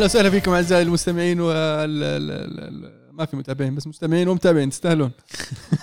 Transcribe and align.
أهلا 0.00 0.06
وسهلا 0.06 0.30
فيكم 0.30 0.50
أعزائي 0.52 0.82
المستمعين 0.82 1.40
وال 1.40 1.56
ال- 1.56 2.30
ال- 2.30 2.60
ال- 2.84 2.92
ما 3.12 3.24
في 3.24 3.36
متابعين 3.36 3.74
بس 3.74 3.86
مستمعين 3.86 4.28
ومتابعين 4.28 4.70
تستاهلون. 4.70 5.10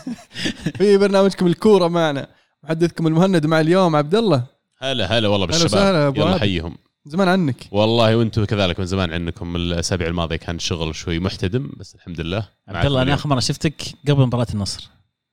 في 0.77 0.98
برنامجكم 0.98 1.48
الكورة 1.48 1.88
معنا 1.88 2.27
محدثكم 2.63 3.07
المهند 3.07 3.45
مع 3.45 3.59
اليوم 3.59 3.95
عبد 3.95 4.16
الله. 4.16 4.43
هلا 4.77 5.05
هلا 5.17 5.27
والله 5.27 5.45
بالشباب. 5.48 5.95
أبو 5.95 6.21
يلا. 6.21 6.38
حيهم 6.40 6.76
زمان 7.05 7.27
عنك. 7.27 7.67
والله 7.71 8.17
وأنتم 8.17 8.45
كذلك 8.45 8.80
من 8.80 8.85
زمان 8.85 9.13
عنكم. 9.13 9.55
الأسابيع 9.55 10.07
الماضية 10.07 10.35
كان 10.35 10.59
شغل 10.59 10.95
شوي 10.95 11.20
محتدم 11.20 11.70
بس 11.77 11.95
الحمد 11.95 12.21
لله. 12.21 12.48
عبد 12.68 12.85
الله 12.85 13.02
أنا 13.02 13.13
آخر 13.13 13.29
مرة 13.29 13.40
شفتك 13.40 13.81
قبل 14.07 14.21
مباراة 14.26 14.48
النصر. 14.54 14.90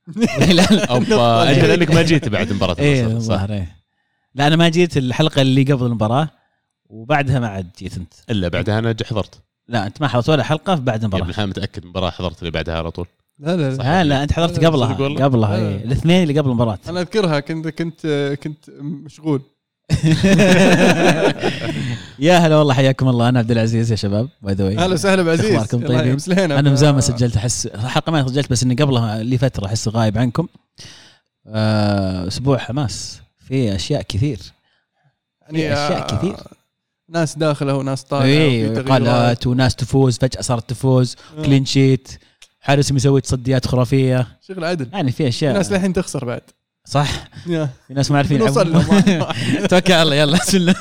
أوبا 0.90 1.50
أنت 1.50 1.64
لأنك 1.70 1.90
ما 1.90 2.02
جيت 2.02 2.28
بعد 2.28 2.52
مباراة 2.52 2.76
إيه 2.78 3.06
النصر 3.06 3.36
صح؟ 3.36 3.42
إيه. 3.50 3.76
لا 4.34 4.46
أنا 4.46 4.56
ما 4.56 4.68
جيت 4.68 4.96
الحلقة 4.96 5.42
اللي 5.42 5.62
قبل 5.62 5.86
المباراة. 5.86 6.28
وبعدها 6.90 7.38
ما 7.38 7.48
عاد 7.48 7.70
جيت 7.78 7.96
انت. 7.96 8.14
إلا 8.30 8.48
بعدها 8.48 8.78
أنا 8.78 8.96
حضرت. 9.04 9.40
لا 9.68 9.86
أنت 9.86 10.00
ما 10.00 10.08
حضرت 10.08 10.28
ولا 10.28 10.42
حلقة 10.42 10.74
بعد 10.74 11.02
المباراه 11.02 11.28
الحلال 11.28 11.48
متأكد 11.48 11.82
المباراه 11.82 12.10
حضرت 12.10 12.38
اللي 12.38 12.50
بعدها 12.50 12.78
على 12.78 12.90
طول. 12.90 13.06
لا 13.38 13.56
لا, 13.56 13.70
لا. 13.70 14.04
لا 14.04 14.22
أنت 14.22 14.32
حضرت 14.32 14.64
قبلها؟ 14.64 14.94
قبلها 15.24 15.56
لا. 15.56 15.68
إيه 15.68 15.84
الاثنين 15.84 16.22
اللي 16.22 16.40
قبل 16.40 16.50
المباراة. 16.50 16.78
أنا 16.88 17.00
أذكرها 17.00 17.40
كنت 17.40 17.68
كنت 17.68 18.06
كنت 18.42 18.70
مشغول. 18.80 19.42
يا 22.18 22.38
هلا 22.38 22.56
والله 22.56 22.74
حياكم 22.74 23.08
الله. 23.08 23.28
أنا 23.28 23.38
عبد 23.38 23.50
العزيز 23.50 23.90
يا 23.90 23.96
شباب 23.96 24.28
by 24.42 24.54
the 24.54 24.68
أهلا 24.68 24.94
وسهلا 24.94 25.22
بعزيز 25.22 25.54
أخباركم 25.54 25.84
الله 25.84 26.16
طيبين؟ 26.16 26.52
أنا 26.52 26.70
مزال 26.70 26.94
ما 26.94 27.00
سجلت 27.00 27.36
أحس 27.36 27.66
الحلقة 27.66 28.12
ما 28.12 28.28
سجلت 28.28 28.50
بس 28.50 28.62
إني 28.62 28.74
قبلها 28.74 29.22
لي 29.22 29.38
فترة 29.38 29.66
أحس 29.66 29.88
غايب 29.88 30.18
عنكم. 30.18 30.46
آه، 31.46 32.26
أسبوع 32.26 32.58
حماس. 32.58 33.20
في 33.38 33.74
أشياء 33.74 34.02
كثير. 34.02 34.38
في 35.50 35.72
أشياء 35.72 36.06
كثير. 36.06 36.36
ناس 37.08 37.38
داخله 37.38 37.74
وناس 37.76 38.02
طالعه 38.04 38.24
اي. 38.26 38.68
قالات 38.82 39.46
وناس 39.46 39.74
تفوز 39.76 40.18
فجأة 40.18 40.40
صارت 40.40 40.70
تفوز. 40.70 41.16
آه. 41.38 41.42
كلين 41.42 41.64
شيت. 41.64 42.08
حارس 42.60 42.92
مسوي 42.92 43.20
تصديات 43.20 43.66
خرافية. 43.66 44.38
شغل 44.48 44.64
عدل. 44.64 44.88
يعني 44.92 45.10
في 45.10 45.16
في 45.16 45.28
اشياء 45.28 45.54
ناس 45.54 45.72
للحين 45.72 45.92
تخسر 45.92 46.24
بعد. 46.24 46.40
صح. 46.86 47.28
في 47.44 47.68
ناس 47.94 48.10
ما 48.10 48.16
عارفين 48.16 48.38
نوصل 48.44 48.72
توكل 49.70 49.92
على 49.92 50.02
الله 50.02 50.14
يلا 50.16 50.38
بسم 50.38 50.56
الله. 50.56 50.74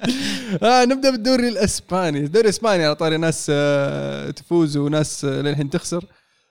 آه 0.62 0.84
نبدأ 0.84 1.10
بالدوري 1.10 1.48
الإسباني، 1.48 2.18
الدوري 2.18 2.44
الإسباني 2.44 2.84
على 2.84 2.94
طاري 2.94 3.16
ناس 3.16 3.46
آه 3.50 4.30
تفوز 4.30 4.76
وناس 4.76 5.24
آه 5.24 5.40
للحين 5.42 5.70
تخسر. 5.70 6.04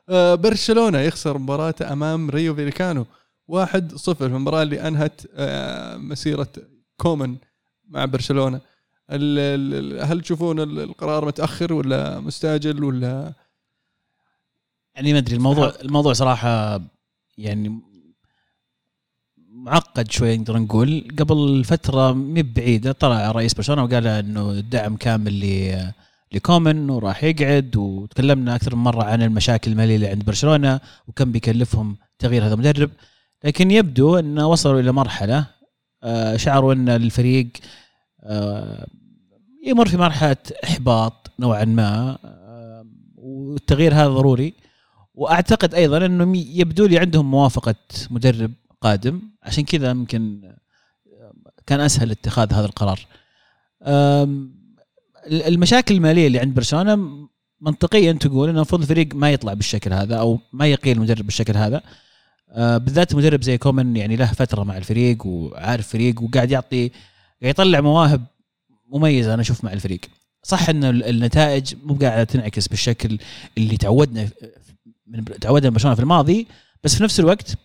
آه 0.09 0.35
برشلونة 0.35 0.99
يخسر 0.99 1.37
مباراته 1.37 1.93
أمام 1.93 2.29
رايو 2.29 2.55
فاليكانو 2.55 3.05
1-0 3.51 3.65
في 4.13 4.21
المباراة 4.25 4.61
اللي 4.63 4.87
أنهت 4.87 5.21
آه 5.35 5.97
مسيرة 5.97 6.47
كومن 6.97 7.35
مع 7.89 8.05
برشلونة. 8.05 8.59
هل 9.11 10.21
تشوفون 10.21 10.59
ال- 10.59 10.79
القرار 10.79 11.25
متأخر 11.25 11.73
ولا 11.73 12.19
مستعجل 12.19 12.83
ولا؟ 12.83 13.33
يعني 14.95 15.13
ما 15.13 15.19
أدري 15.19 15.35
الموضوع 15.35 15.73
الموضوع 15.81 16.13
صراحة 16.13 16.81
يعني 17.37 17.79
معقد 19.53 20.11
شوي 20.11 20.37
نقدر 20.37 20.57
نقول. 20.57 21.07
قبل 21.19 21.63
فترة 21.63 22.13
مي 22.13 22.43
بعيده 22.43 22.91
طلع 22.91 23.31
رئيس 23.31 23.53
برشلونة 23.53 23.83
وقال 23.83 24.07
إنه 24.07 24.51
الدعم 24.51 24.95
كامل 24.95 25.39
ل 25.39 25.91
لكومن 26.33 26.89
وراح 26.89 27.23
يقعد 27.23 27.75
وتكلمنا 27.77 28.55
أكثر 28.55 28.75
من 28.75 28.83
مرة 28.83 29.03
عن 29.03 29.21
المشاكل 29.21 29.71
المالية 29.71 29.95
اللي 29.95 30.07
عند 30.07 30.25
برشلونة 30.25 30.79
وكم 31.07 31.31
بيكلفهم 31.31 31.97
تغيير 32.19 32.45
هذا 32.45 32.53
المدرب. 32.53 32.91
لكن 33.43 33.71
يبدو 33.71 34.19
ان 34.19 34.39
وصلوا 34.39 34.79
إلى 34.79 34.91
مرحلة 34.91 35.47
آه، 36.03 36.37
شعروا 36.37 36.73
إن 36.73 36.89
الفريق 36.89 37.49
آه، 38.23 38.87
يمر 39.63 39.87
في 39.87 39.97
مرحلة 39.97 40.37
إحباط 40.63 41.31
نوعا 41.39 41.65
ما 41.65 42.17
آه، 42.25 42.85
والتغيير 43.15 43.93
هذا 43.93 44.07
ضروري 44.07 44.53
وأعتقد 45.13 45.73
أيضا 45.73 46.05
انهم 46.05 46.35
يبدو 46.35 46.85
لي 46.85 46.99
عندهم 46.99 47.31
موافقة 47.31 47.75
مدرب 48.09 48.51
قادم 48.81 49.21
عشان 49.43 49.63
كذا 49.63 49.89
يمكن 49.89 50.51
كان 51.67 51.79
أسهل 51.79 52.11
اتخاذ 52.11 52.53
هذا 52.53 52.65
القرار. 52.65 52.99
المشاكل 55.27 55.95
المالية 55.95 56.27
اللي 56.27 56.39
عند 56.39 56.53
برشلونة 56.53 57.27
منطقيا 57.61 58.11
تقول 58.11 58.49
إنه 58.49 58.57
المفروض 58.57 58.81
الفريق 58.81 59.15
ما 59.15 59.31
يطلع 59.31 59.53
بالشكل 59.53 59.93
هذا 59.93 60.15
أو 60.15 60.39
ما 60.53 60.67
يقيل 60.67 60.97
المدرب 60.97 61.25
بالشكل 61.25 61.57
هذا. 61.57 61.81
أه، 62.49 62.77
بالذات 62.77 63.15
مدرب 63.15 63.43
زي 63.43 63.57
كومن 63.57 63.97
يعني 63.97 64.15
له 64.15 64.25
فترة 64.25 64.63
مع 64.63 64.77
الفريق 64.77 65.25
وعارف 65.25 65.87
فريق 65.87 66.21
وقاعد 66.21 66.51
يعطي 66.51 66.89
قاعد 67.41 67.53
يطلع 67.53 67.81
مواهب 67.81 68.25
مميزه 68.91 69.33
أنا 69.33 69.41
أشوف 69.41 69.63
مع 69.63 69.73
الفريق. 69.73 69.99
صح 70.43 70.69
ان 70.69 70.83
ال- 70.83 71.03
النتائج 71.03 71.73
مو 71.83 71.93
قاعدة 71.93 72.23
تنعكس 72.23 72.67
بالشكل 72.67 73.17
اللي 73.57 73.77
تعودنا 73.77 74.29
من 75.07 75.25
تعودنا 75.25 75.69
برشلونة 75.69 75.95
في 75.95 76.01
الماضي 76.01 76.47
بس 76.83 76.95
في 76.95 77.03
نفس 77.03 77.19
الوقت 77.19 77.55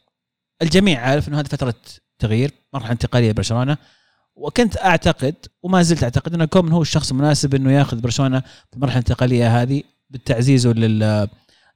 الجميع 0.62 1.00
عارف 1.00 1.28
إنه 1.28 1.40
هذه 1.40 1.46
فترة 1.46 1.74
تغيير 2.18 2.50
مرحلة 2.74 2.92
انتقالية 2.92 3.30
لبرشلونة 3.30 3.76
وكنت 4.36 4.76
أعتقد 4.76 5.34
وما 5.62 5.82
زلت 5.82 6.02
أعتقد 6.02 6.34
إن 6.34 6.44
كومن 6.44 6.72
هو 6.72 6.82
الشخص 6.82 7.10
المناسب 7.10 7.54
إنه 7.54 7.72
ياخذ 7.72 8.00
برشلونة 8.00 8.40
في 8.40 8.76
المرحلة 8.76 8.98
الانتقالية 8.98 9.62
هذه 9.62 9.82
بالتعزيز 10.10 10.66
لل 10.66 11.28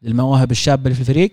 للمواهب 0.03 0.50
الشابة 0.50 0.82
اللي 0.84 0.94
في 0.94 1.00
الفريق 1.00 1.31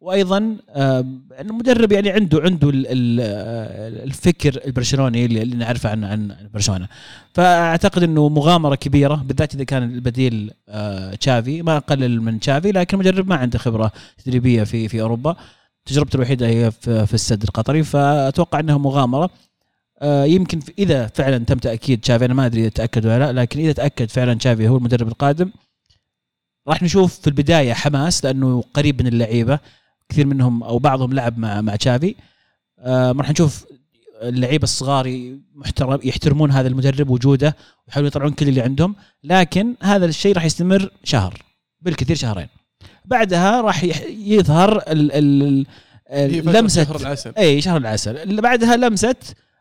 وأيضا 0.00 0.56
آه، 0.70 1.04
إنه 1.40 1.54
مدرب 1.54 1.92
يعني 1.92 2.10
عنده 2.10 2.40
عنده 2.42 2.68
آه، 2.68 3.88
الفكر 4.04 4.60
البرشلوني 4.66 5.24
اللي, 5.24 5.44
نعرفه 5.44 5.90
عن 5.90 6.04
عن 6.04 6.36
برشلونة. 6.54 6.88
فأعتقد 7.34 8.02
إنه 8.02 8.28
مغامرة 8.28 8.74
كبيرة 8.74 9.14
بالذات 9.14 9.54
إذا 9.54 9.64
كان 9.64 9.82
البديل 9.82 10.50
آه، 10.68 11.14
تشافي 11.14 11.62
ما 11.62 11.76
اقلل 11.76 12.22
من 12.22 12.40
تشافي 12.40 12.72
لكن 12.72 12.98
مدرب 12.98 13.28
ما 13.28 13.36
عنده 13.36 13.58
خبرة 13.58 13.92
تدريبية 14.24 14.64
في 14.64 14.88
في 14.88 15.00
أوروبا. 15.00 15.36
تجربته 15.86 16.16
الوحيدة 16.16 16.46
هي 16.48 16.70
في, 16.70 17.14
السد 17.14 17.42
القطري 17.42 17.82
فأتوقع 17.82 18.60
إنها 18.60 18.78
مغامرة. 18.78 19.30
آه، 20.02 20.24
يمكن 20.24 20.60
إذا 20.78 21.06
فعلا 21.06 21.38
تم 21.38 21.58
تأكيد 21.58 22.00
تشافي 22.00 22.24
أنا 22.24 22.34
ما 22.34 22.46
أدري 22.46 22.60
إذا 22.60 22.68
تأكد 22.68 23.06
ولا 23.06 23.18
لا 23.18 23.40
لكن 23.40 23.60
إذا 23.60 23.72
تأكد 23.72 24.10
فعلا 24.10 24.34
تشافي 24.34 24.68
هو 24.68 24.76
المدرب 24.76 25.08
القادم 25.08 25.50
راح 26.68 26.82
نشوف 26.82 27.20
في 27.20 27.26
البداية 27.26 27.72
حماس 27.72 28.24
لأنه 28.24 28.64
قريب 28.74 29.02
من 29.02 29.08
اللعيبة. 29.08 29.58
كثير 30.08 30.26
منهم 30.26 30.62
أو 30.62 30.78
بعضهم 30.78 31.12
لعب 31.12 31.38
مع 31.38 31.60
مع 31.60 31.76
تشافي. 31.76 32.14
آه، 32.78 33.12
راح 33.12 33.30
نشوف 33.30 33.66
اللعيبة 34.22 34.64
الصغار 34.64 35.36
محترم 35.54 35.98
يحترمون 36.04 36.50
هذا 36.50 36.68
المدرب 36.68 37.10
وجوده 37.10 37.56
ويحاولوا 37.86 38.08
يطلعون 38.08 38.32
كل 38.32 38.48
اللي 38.48 38.60
عندهم 38.60 38.94
لكن 39.24 39.74
هذا 39.82 40.06
الشيء 40.06 40.34
راح 40.34 40.44
يستمر 40.44 40.90
شهر 41.04 41.42
بالكثير 41.80 42.16
شهرين. 42.16 42.48
بعدها 43.04 43.60
راح 43.60 43.84
يظهر 44.08 44.78
ال 44.78 45.12
ال 45.12 45.66
فترة 46.42 46.60
لمسه 46.60 46.84
شهر 46.84 46.96
العسل. 46.96 47.32
اي 47.38 47.60
شهر 47.60 47.76
العسل. 47.76 48.16
اللي 48.16 48.42
بعدها 48.42 48.76
لمسة 48.76 49.16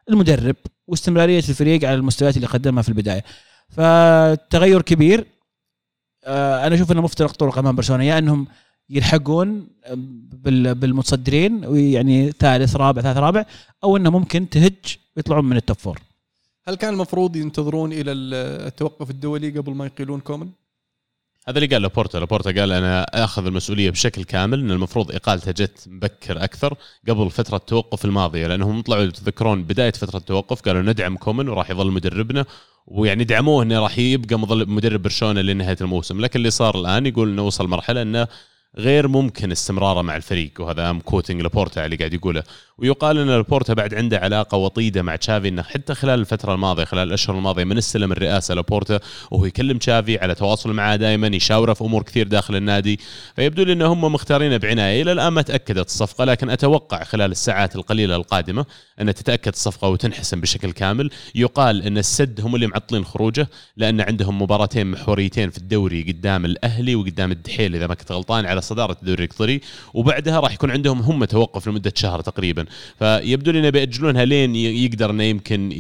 المدرب 0.09 0.55
واستمرارية 0.87 1.37
الفريق 1.37 1.85
على 1.85 1.95
المستويات 1.95 2.35
اللي 2.35 2.47
قدمها 2.47 2.83
في 2.83 2.89
البداية. 2.89 3.23
فتغير 3.69 4.81
كبير. 4.81 5.27
آه، 6.25 6.67
أنا 6.67 6.75
أشوف 6.75 6.91
إنه 6.91 7.01
مفترق 7.01 7.31
طرق 7.31 7.57
أمام 7.57 7.75
برشلونة 7.75 8.03
يا 8.03 8.17
إنهم 8.17 8.47
يلحقون 8.89 9.67
بال- 10.43 10.75
بالمتصدرين 10.75 11.65
ويعني 11.65 12.31
ثالث 12.31 12.75
رابع 12.75 13.01
ثالث 13.01 13.17
رابع 13.17 13.45
أو 13.83 13.97
إنه 13.97 14.09
ممكن 14.09 14.49
تهج 14.49 14.73
ويطلعون 15.17 15.45
من 15.45 15.57
ال 15.57 15.62
top 15.62 15.77
four 15.77 15.99
هل 16.67 16.75
كان 16.75 16.93
المفروض 16.93 17.35
ينتظرون 17.35 17.93
إلى 17.93 18.11
التوقف 18.11 19.09
الدولي 19.09 19.49
قبل 19.49 19.71
ما 19.73 19.85
يقيلون 19.85 20.19
كومن؟ 20.19 20.49
هذا 21.47 21.57
اللي 21.57 21.67
قال 21.67 21.81
لابورتا 21.81 22.17
لابورتا 22.17 22.51
قال 22.61 22.71
أنا 22.71 23.03
أخذ 23.23 23.45
المسؤولية 23.45 23.89
بشكل 23.89 24.23
كامل 24.23 24.59
إن 24.59 24.71
المفروض 24.71 25.11
اقالته 25.11 25.51
جت 25.51 25.83
مبكر 25.87 26.43
أكثر 26.43 26.75
قبل 27.09 27.29
فترة 27.31 27.57
التوقف 27.57 28.05
الماضية 28.05 28.47
لأنهم 28.47 28.81
طلعوا 28.81 29.05
تذكرون 29.05 29.63
بداية 29.63 29.91
فترة 29.91 30.17
التوقف 30.17 30.61
قالوا 30.61 30.81
ندعم 30.81 31.17
كومن 31.17 31.49
وراح 31.49 31.69
يظل 31.69 31.91
مدربنا 31.91 32.45
ويعني 32.87 33.23
دعموه 33.23 33.63
إنه 33.63 33.79
راح 33.79 33.97
يبقى 33.99 34.39
مدرب 34.67 35.01
برشلونة 35.01 35.41
لنهاية 35.41 35.77
الموسم. 35.81 36.21
لكن 36.21 36.39
اللي 36.39 36.49
صار 36.49 36.79
الآن 36.79 37.05
يقول 37.05 37.29
إنه 37.29 37.41
وصل 37.41 37.67
مرحلة 37.67 38.01
إنه 38.01 38.27
غير 38.77 39.07
ممكن 39.07 39.51
استمراره 39.51 40.01
مع 40.01 40.15
الفريق 40.15 40.51
وهذا 40.59 40.89
I'm 40.89 40.99
quoting 40.99 41.41
لابورتا 41.41 41.85
اللي 41.85 41.95
قاعد 41.95 42.13
يقوله. 42.13 42.43
ويقال 42.77 43.17
إن 43.17 43.27
لابورتا 43.27 43.73
بعد 43.73 43.93
عنده 43.93 44.17
علاقة 44.17 44.57
وطيدة 44.57 45.01
مع 45.01 45.15
تشافي 45.15 45.47
إنه 45.47 45.63
حتى 45.63 45.95
خلال 45.95 46.19
الفترة 46.19 46.53
الماضية 46.53 46.83
خلال 46.83 47.07
الأشهر 47.07 47.37
الماضية 47.37 47.63
من 47.63 47.77
استلم 47.77 48.11
الرئاسة 48.11 48.53
لابورتا 48.53 48.99
وهو 49.31 49.45
يكلم 49.45 49.77
تشافي 49.77 50.17
على 50.17 50.35
تواصل 50.35 50.73
معاه 50.73 50.95
دائما 50.95 51.27
يشاوره 51.27 51.73
في 51.73 51.81
أمور 51.81 52.03
كثير 52.03 52.27
داخل 52.27 52.55
النادي. 52.55 52.99
فيبدو 53.35 53.63
لي 53.63 53.73
إن 53.73 53.81
هم 53.81 54.01
مختارينه 54.01 54.57
بعناية. 54.57 55.01
إلى 55.01 55.11
الآن 55.11 55.27
ما 55.27 55.41
تأكدت 55.41 55.87
الصفقة 55.87 56.25
لكن 56.25 56.49
أتوقع 56.49 57.03
خلال 57.03 57.31
الساعات 57.31 57.75
القليلة 57.75 58.15
القادمة 58.15 58.65
أن 59.01 59.13
تتأكد 59.13 59.51
الصفقة 59.51 59.87
وتنحسم 59.87 60.41
بشكل 60.41 60.71
كامل. 60.71 61.09
يقال 61.35 61.81
إن 61.83 61.97
السد 61.97 62.41
هم 62.41 62.55
اللي 62.55 62.67
معطلين 62.67 63.05
خروجه 63.05 63.49
لأن 63.77 64.01
عندهم 64.01 64.41
مباراتين 64.41 64.91
محوريتين 64.91 65.49
في 65.49 65.57
الدوري 65.57 66.01
قدام 66.01 66.45
الأهلي 66.45 66.95
وقدام 66.95 67.31
الدحيل 67.31 67.75
إذا 67.75 67.87
ما 67.87 67.95
كنت 67.95 68.11
غلطان 68.11 68.45
على 68.45 68.61
صدارة 68.67 68.97
الدوري 69.01 69.23
القطري 69.23 69.61
وبعدها 69.93 70.39
راح 70.39 70.53
يكون 70.53 70.71
عندهم 70.71 70.99
هم 70.99 71.25
توقف 71.25 71.67
لمدة 71.67 71.93
شهر 71.95 72.21
تقريبا. 72.21 72.65
فيبدو 72.99 73.51
لي 73.51 73.59
إنه 73.59 73.69
بيأجلونها 73.69 74.25
لين 74.25 74.55
يقدر 74.55 75.09
إنه 75.09 75.23
يمكن 75.23 75.71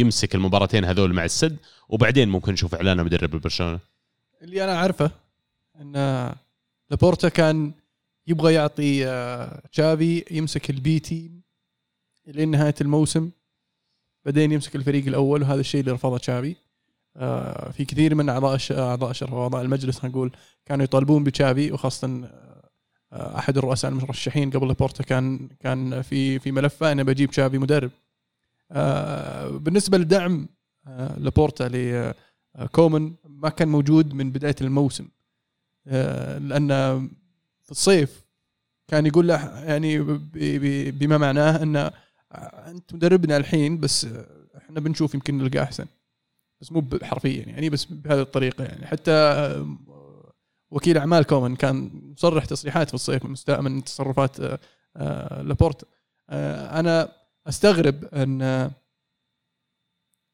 يمسك 0.00 0.34
المباراتين 0.34 0.84
هذول 0.84 1.12
مع 1.12 1.24
السد 1.24 1.56
وبعدين 1.88 2.28
ممكن 2.28 2.52
نشوف 2.52 2.74
اعلانه 2.74 3.02
مدرب 3.02 3.30
برشلونة. 3.30 3.78
اللي 4.42 4.64
أنا 4.64 4.78
عارفه 4.78 5.10
إن 5.80 5.92
لابورتا 6.90 7.28
كان 7.28 7.72
يبغى 8.26 8.54
يعطي 8.54 9.06
آه، 9.06 9.62
تشافي 9.72 10.24
يمسك 10.30 10.70
ال 10.70 10.84
B 10.84 10.98
team 10.98 11.40
لين 12.26 12.50
نهايه 12.50 12.74
الموسم 12.80 13.30
بعدين 14.24 14.52
يمسك 14.52 14.76
الفريق 14.76 15.06
الأول 15.06 15.42
وهذا 15.42 15.60
الشيء 15.60 15.80
اللي 15.80 15.92
رفضه 15.92 16.18
تشافي. 16.18 16.56
في 17.72 17.84
كثير 17.88 18.14
من 18.14 18.28
أعضاء 18.28 18.58
أعضاء 18.70 19.10
الشرف 19.10 19.32
واعضاء 19.32 19.62
المجلس 19.62 20.04
نقول 20.04 20.32
كانوا 20.66 20.84
يطالبون 20.84 21.24
بتشافي 21.24 21.72
وخاصة 21.72 22.28
آه، 23.12 23.38
أحد 23.38 23.58
الرؤساء 23.58 23.90
المرشحين 23.90 24.50
قبل 24.50 24.68
لابورتا 24.68 25.02
كان 25.02 25.48
كان 25.60 26.02
في 26.02 26.38
في 26.38 26.52
ملفه 26.52 26.92
إنه 26.92 27.02
بجيب 27.02 27.30
تشافي 27.30 27.58
مدرب. 27.58 27.90
آه، 28.72 29.48
بالنسبة 29.48 29.98
لدعم 29.98 30.48
آه، 30.86 31.18
لابورتا 31.18 31.64
لكومن 32.58 33.14
ما 33.24 33.48
كان 33.48 33.68
موجود 33.68 34.14
من 34.14 34.30
بداية 34.32 34.56
الموسم. 34.60 35.08
آه، 35.86 36.38
لأن 36.38 36.68
في 37.64 37.70
الصيف 37.70 38.24
كان 38.88 39.06
يقول 39.06 39.28
له 39.28 39.64
يعني 39.64 39.98
بما 40.90 41.18
معناه 41.18 41.62
ان 41.62 41.90
أنت 42.68 42.94
مدربنا 42.94 43.36
الحين 43.36 43.80
بس 43.80 44.06
إحنا 44.56 44.80
بنشوف 44.80 45.14
يمكن 45.14 45.38
نلقى 45.38 45.62
أحسن. 45.62 45.86
بس 46.60 46.72
مو 46.72 46.84
حرفيا 47.02 47.42
يعني 47.46 47.70
بس 47.70 47.84
بهذه 47.84 48.20
الطريقة 48.20 48.64
يعني. 48.64 48.86
حتى 48.86 49.10
آه، 49.12 49.76
وكيل 50.70 50.98
أعمال 50.98 51.24
كومان 51.24 51.56
كان 51.56 51.90
مصرح 52.12 52.44
تصريحات 52.44 52.88
في 52.88 52.94
الصيف 52.94 53.24
من 53.60 53.84
تصرفات 53.84 54.40
آه، 54.40 54.58
آه، 54.96 55.42
لابورتا 55.42 55.86
آه، 56.30 56.80
أنا 56.80 57.12
أستغرب 57.48 58.04
أن 58.04 58.70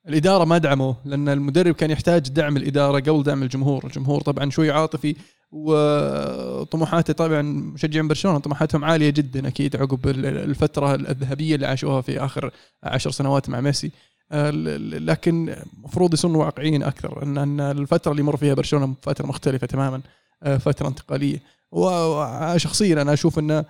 الإدارة 0.08 0.44
ما 0.44 0.58
دعموه 0.58 0.96
لأن 1.04 1.28
المدرب 1.28 1.74
كان 1.74 1.90
يحتاج 1.90 2.28
دعم 2.28 2.56
الإدارة 2.56 3.00
قبل 3.00 3.22
دعم 3.22 3.42
الجمهور، 3.42 3.84
الجمهور 3.84 4.20
طبعا 4.20 4.50
شوي 4.50 4.70
عاطفي 4.70 5.16
وطموحاته 5.52 7.12
طبعا 7.12 7.42
مشجعين 7.42 8.08
برشلونة 8.08 8.38
طموحاتهم 8.38 8.84
عالية 8.84 9.10
جدا 9.10 9.48
أكيد 9.48 9.76
عقب 9.76 10.08
ال- 10.08 10.26
الفترة 10.26 10.94
الذهبية 10.94 11.54
اللي 11.54 11.66
عاشوها 11.66 12.00
في 12.00 12.24
آخر 12.24 12.50
عشر 12.82 13.10
سنوات 13.10 13.48
مع 13.48 13.60
ميسي. 13.60 13.90
لكن 14.30 15.56
المفروض 15.76 16.14
يصيروا 16.14 16.44
واقعيين 16.44 16.82
أكثر 16.82 17.22
ان 17.22 17.38
ان 17.38 17.60
الفترة 17.60 18.12
اللي 18.12 18.22
مر 18.22 18.36
فيها 18.36 18.54
برشلونة 18.54 18.94
فترة 19.02 19.26
مختلفة 19.26 19.66
تماما 19.66 20.00
آه، 20.42 20.56
فترة 20.56 20.88
انتقالية. 20.88 21.42
وشخصيا 21.72 23.02
أنا 23.02 23.12
أشوف 23.12 23.38
انه 23.38 23.64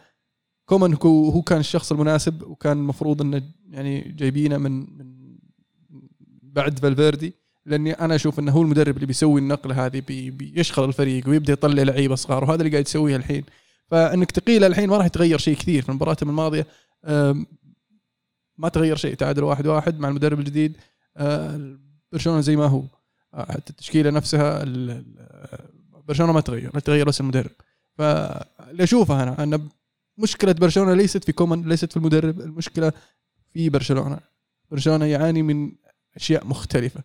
كومان 0.67 0.97
هو 1.05 1.43
كان 1.43 1.61
الشخص 1.61 1.93
المناسب 1.93 2.43
وكان 2.43 2.79
المفروض 2.79 3.23
انه 3.23 3.43
يعني 3.71 4.01
جايبينه 4.01 4.59
من 4.59 4.81
من 4.81 5.15
بعد 6.43 6.79
فالفيردي 6.79 7.35
لأني 7.67 7.93
أنا 7.93 8.15
أشوف 8.15 8.39
إنه 8.39 8.53
هو 8.53 8.63
المدرب 8.63 8.95
اللي 8.95 9.07
بيسوي 9.07 9.41
النقله 9.41 9.87
هذه 9.87 10.03
بي 10.09 10.31
بيشغل 10.31 10.89
الفريق 10.89 11.29
ويبدأ 11.29 11.53
يطلع 11.53 11.83
لعيبة 11.83 12.15
صغار 12.15 12.45
وهذا 12.45 12.61
اللي 12.61 12.71
قاعد 12.71 12.87
يسويه 12.87 13.17
الحين. 13.17 13.45
فإنك 13.91 14.31
تقيله 14.31 14.67
الحين 14.67 14.89
ما 14.89 14.97
راح 14.97 15.07
يتغير 15.07 15.39
شيء 15.39 15.57
كثير 15.57 15.83
في 15.83 15.93
مباراتهم 15.93 16.29
الماضية. 16.31 16.67
ما 18.59 18.69
تغير 18.69 18.97
شيء 18.97 19.15
تعادل 19.15 19.45
واحد 19.45 19.67
واحد 19.67 19.99
مع 19.99 20.09
المدرب 20.09 20.39
الجديد. 20.39 20.77
أه، 21.17 21.77
برشلونة 22.13 22.41
زي 22.41 22.57
ما 22.57 22.67
هو. 22.67 22.83
أه، 23.35 23.53
حتى 23.53 23.71
التشكيلة 23.71 24.11
نفسها 24.11 24.65
برشلونة 26.09 26.33
ما 26.33 26.41
تغير 26.41 26.79
تغير 26.79 27.07
بس 27.07 27.21
المدرب. 27.21 27.51
فاللي 27.99 28.85
أشوفه 28.85 29.23
أنا 29.23 29.43
أن 29.43 29.69
مشكلة 30.19 30.53
برشلونة 30.53 30.95
ليست 30.95 31.25
في 31.25 31.33
كومان 31.33 31.69
ليست 31.69 31.91
في 31.91 31.97
المدرب 31.97 32.41
المشكلة 32.41 32.93
في 33.53 33.69
برشلونة. 33.69 34.19
برشلونة 34.71 35.05
يعاني 35.05 35.43
من 35.43 35.73
أشياء 36.17 36.47
مختلفة. 36.47 37.03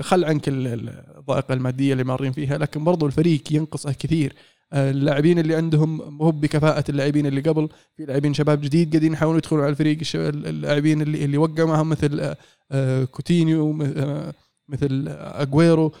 خل 0.00 0.24
عنك 0.24 0.48
ال- 0.48 0.66
ال- 0.66 1.16
الضائقة 1.18 1.54
المادية 1.54 1.92
اللي 1.92 2.04
مارين 2.04 2.32
فيها 2.32 2.58
لكن 2.58 2.84
برضو 2.84 3.06
الفريق 3.06 3.52
ينقصه 3.52 3.92
كثير. 3.92 4.32
آه، 4.32 4.49
اللاعبين 4.72 5.38
اللي 5.38 5.54
عندهم 5.54 6.16
مو 6.18 6.30
بكفاءة 6.30 6.84
اللاعبين 6.88 7.26
اللي 7.26 7.40
قبل 7.40 7.68
في 7.96 8.04
لاعبين 8.04 8.34
شباب 8.34 8.60
جديد 8.60 8.90
قاعدين 8.90 9.12
يحاولون 9.12 9.38
يدخلوا 9.38 9.62
على 9.62 9.70
الفريق 9.70 9.98
اللاعبين 10.14 11.02
اللي 11.02 11.24
اللي 11.24 11.36
وقعوا 11.38 11.68
معهم 11.68 11.88
مثل 11.88 12.20
آه، 12.20 12.36
آه، 12.70 13.04
كوتينيو 13.04 13.82
آه، 13.82 14.34
مثل 14.68 15.04
اجويرو 15.18 15.92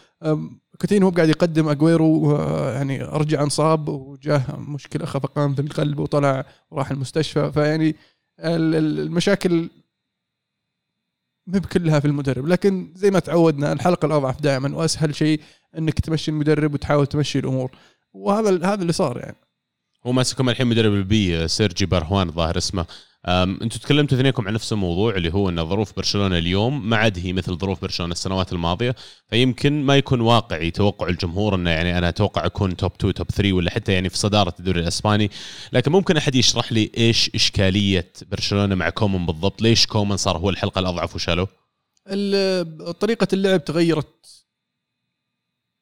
كوتينيو 0.80 1.08
هو 1.08 1.14
قاعد 1.14 1.28
يقدم 1.28 1.68
اجويرو 1.68 2.36
آه، 2.36 2.72
يعني 2.74 3.02
رجع 3.02 3.42
أنصاب 3.42 3.88
وجاه 3.88 4.56
مشكلة 4.56 5.04
خفقان 5.06 5.54
في 5.54 5.62
القلب 5.62 5.98
وطلع 5.98 6.44
وراح 6.70 6.90
المستشفى. 6.90 7.52
فيعني 7.52 7.96
ال- 8.40 8.74
ال- 8.74 9.00
المشاكل 9.00 9.70
ما 11.46 11.58
بكلها 11.58 12.00
في 12.00 12.06
المدرب. 12.06 12.46
لكن 12.46 12.92
زي 12.94 13.10
ما 13.10 13.18
تعودنا 13.18 13.72
الحلقة 13.72 14.06
الأضعف 14.06 14.40
دائما 14.42 14.76
وأسهل 14.76 15.14
شيء 15.14 15.40
إنك 15.78 16.00
تمشي 16.00 16.30
المدرب 16.30 16.74
وتحاول 16.74 17.06
تمشي 17.06 17.38
الأمور. 17.38 17.70
وهذا 18.12 18.66
هذا 18.66 18.82
اللي 18.82 18.92
صار 18.92 19.18
يعني. 19.18 19.36
هو 20.06 20.12
ماسكهم 20.12 20.48
الحين 20.48 20.66
مدرب 20.66 20.92
ال 20.94 21.21
B 21.21 21.48
سيرجي 21.48 21.86
بارهوان 21.86 22.30
ظاهر 22.30 22.58
اسمه. 22.58 22.86
أنتم 23.28 23.68
تكلمتوا 23.68 24.18
اثنينكم 24.18 24.48
عن 24.48 24.54
نفس 24.54 24.72
الموضوع 24.72 25.14
اللي 25.14 25.32
هو 25.34 25.48
ان 25.48 25.66
ظروف 25.68 25.96
برشلونة 25.96 26.38
اليوم 26.38 26.88
ما 26.88 26.96
عاد 26.96 27.18
هي 27.18 27.32
مثل 27.32 27.56
ظروف 27.58 27.82
برشلونة 27.82 28.12
السنوات 28.12 28.52
الماضية 28.52 28.94
فيمكن 29.28 29.82
ما 29.82 29.96
يكون 29.96 30.20
واقعي 30.20 30.70
توقع 30.70 31.08
الجمهور 31.08 31.54
إنه 31.54 31.70
يعني 31.70 31.98
أنا 31.98 32.08
أتوقع 32.08 32.46
أكون 32.46 32.76
top 32.76 32.92
2 32.94 33.14
top 33.14 33.30
3 33.30 33.52
ولا 33.52 33.70
حتى 33.70 33.92
يعني 33.92 34.08
في 34.08 34.18
صدارة 34.18 34.54
الدوري 34.58 34.80
الإسباني. 34.80 35.30
لكن 35.72 35.92
ممكن 35.92 36.16
أحد 36.16 36.34
يشرح 36.34 36.72
لي 36.72 36.90
إيش 36.98 37.30
إشكالية 37.34 38.12
برشلونة 38.30 38.74
مع 38.74 38.90
كومان 38.90 39.26
بالضبط؟ 39.26 39.62
ليش 39.62 39.86
كومان 39.86 40.16
صار 40.16 40.38
هو 40.38 40.50
الحلقة 40.50 40.78
الأضعف 40.78 41.14
وشالوه؟ 41.14 41.48
ال- 42.08 42.98
طريقة 42.98 43.28
اللعب 43.32 43.64
تغيرت 43.64 44.39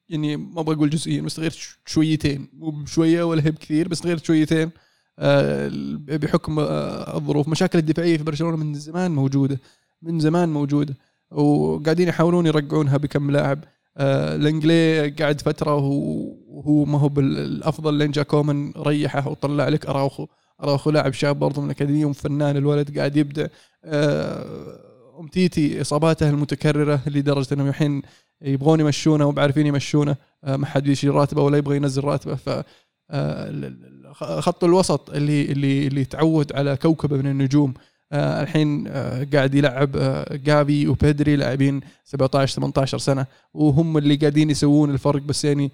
يعني 0.09 0.37
ما 0.37 0.61
أبغى 0.61 0.75
أقول 0.75 0.89
جزئيا 0.89 1.21
بس 1.21 1.35
تغيرت 1.35 1.57
شويتين. 1.85 2.47
مو 2.53 2.69
بشوية 2.69 3.23
ولا 3.23 3.45
هي 3.45 3.51
بكثير 3.51 3.87
بس 3.87 4.01
تغيرت 4.01 4.25
شويتين. 4.25 4.71
آه، 5.19 5.71
بحكم 6.07 6.59
آه، 6.59 7.17
الظروف. 7.17 7.47
مشاكل 7.47 7.79
الدفاعية 7.79 8.17
في 8.17 8.23
برشلونة 8.23 8.57
من 8.57 8.73
زمان 8.73 9.11
موجودة 9.11 9.59
من 10.01 10.19
زمان 10.19 10.49
موجودة. 10.49 10.95
وقاعدين 11.31 12.07
يحاولون 12.07 12.45
يرجعونها 12.45 12.97
بكم 12.97 13.31
لاعب. 13.31 13.63
آه، 13.97 14.35
الانجلي 14.35 15.09
قاعد 15.09 15.41
فترة 15.41 15.75
وهو 15.75 16.85
ما 16.85 16.99
هو 16.99 17.09
بالافضل 17.09 17.93
لين 17.93 18.11
جا 18.11 18.23
كومان 18.23 18.73
ريحه 18.77 19.29
وطلع 19.29 19.69
لك 19.69 19.85
أراوخو. 19.85 20.27
أراوخو 20.63 20.91
لاعب 20.91 21.13
شاب 21.13 21.39
برضه 21.39 21.61
من 21.61 21.65
الأكاديمية 21.67 22.05
وفنان 22.05 22.57
الولد 22.57 22.97
قاعد 22.97 23.17
يبدع. 23.17 23.47
أمتيتي 25.19 25.81
إصاباته 25.81 26.29
المتكررة 26.29 27.01
لدرجة 27.07 27.53
إنهم 27.53 27.67
الحين 27.67 28.01
يبغون 28.41 28.79
يمشونه 28.79 29.25
وما 29.25 29.41
عارفين 29.41 29.67
يمشونه 29.67 30.15
آه، 30.43 30.55
ما 30.55 30.65
حد 30.65 30.87
يشيل 30.87 31.15
راتبه 31.15 31.41
ولا 31.41 31.57
يبغى 31.57 31.75
ينزل 31.75 32.03
راتبه. 32.03 32.35
ف 32.35 32.63
آه، 33.11 33.73
خط 34.39 34.63
الوسط 34.63 35.09
اللي 35.09 35.51
اللي 35.51 35.87
اللي 35.87 36.05
تعود 36.05 36.53
على 36.53 36.77
كوكبه 36.77 37.17
من 37.17 37.27
النجوم. 37.27 37.73
آه، 38.11 38.43
الحين 38.43 38.87
قاعد 39.33 39.55
يلعب 39.55 39.91
جافي 40.31 40.87
وبيدري 40.87 41.35
لاعبين 41.35 41.81
17 42.03 42.55
18 42.55 42.97
سنة 42.97 43.25
وهم 43.53 43.97
اللي 43.97 44.15
قاعدين 44.15 44.49
يسوون 44.49 44.89
الفرق. 44.89 45.21
بس 45.21 45.45
يعني 45.45 45.71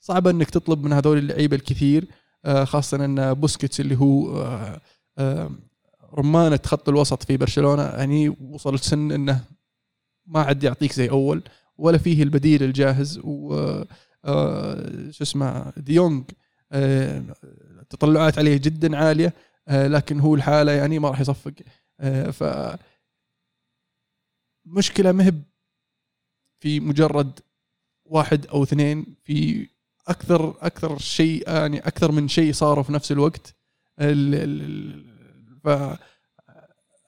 صعب 0.00 0.26
إنك 0.28 0.50
تطلب 0.50 0.84
من 0.84 0.92
هذول 0.92 1.18
اللعيبة 1.18 1.56
الكثير 1.56 2.04
خاصة 2.64 3.04
إن 3.04 3.34
بوسكيتس 3.34 3.80
اللي 3.80 3.96
هو 3.96 4.46
رمانه 6.14 6.60
خط 6.64 6.88
الوسط 6.88 7.22
في 7.22 7.36
برشلونة 7.36 7.82
يعني 7.82 8.28
وصل 8.28 8.74
السن 8.74 9.12
إنه 9.12 9.40
ما 10.26 10.40
عاد 10.40 10.64
يعطيك 10.64 10.92
زي 10.92 11.10
أول. 11.10 11.42
ولا 11.78 11.98
فيه 11.98 12.22
البديل 12.22 12.62
الجاهز. 12.62 13.18
و 13.24 13.54
آه، 14.24 15.10
شو 15.10 15.24
اسمه 15.24 15.72
ديونج 15.76 16.24
آه، 16.72 17.22
التطلعات 17.80 18.38
عليه 18.38 18.56
جدا 18.56 18.96
عالية 18.96 19.34
آه، 19.68 19.86
لكن 19.86 20.20
هو 20.20 20.34
الحالة 20.34 20.72
يعني 20.72 20.98
ما 20.98 21.08
راح 21.10 21.20
يصفق. 21.20 21.52
آه، 22.00 22.30
ف 22.30 22.44
مشكلة 24.64 25.12
مهب 25.12 25.42
في 26.60 26.80
مجرد 26.80 27.40
واحد 28.04 28.46
أو 28.46 28.62
اثنين 28.62 29.06
في 29.24 29.68
أكثر 30.08 30.54
أكثر 30.60 30.98
شيء 30.98 31.48
يعني 31.50 31.78
أكثر 31.78 32.12
من 32.12 32.28
شيء 32.28 32.52
صاروا 32.52 32.82
في 32.84 32.92
نفس 32.92 33.12
الوقت. 33.12 33.54
ال- 34.00 34.34
ال- 34.34 34.62
ال- 34.62 35.60
ف 35.64 35.98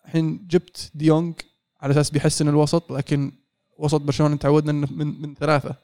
الحين 0.04 0.46
جبت 0.46 0.90
ديونج 0.94 1.34
على 1.80 1.90
أساس 1.92 2.10
بيحسن 2.10 2.48
الوسط 2.48 2.92
لكن 2.92 3.32
وسط 3.78 4.00
برشلونة 4.00 4.36
تعودنا 4.36 4.70
إنه 4.70 4.86
من 4.90 5.22
من 5.22 5.34
ثلاثة. 5.34 5.74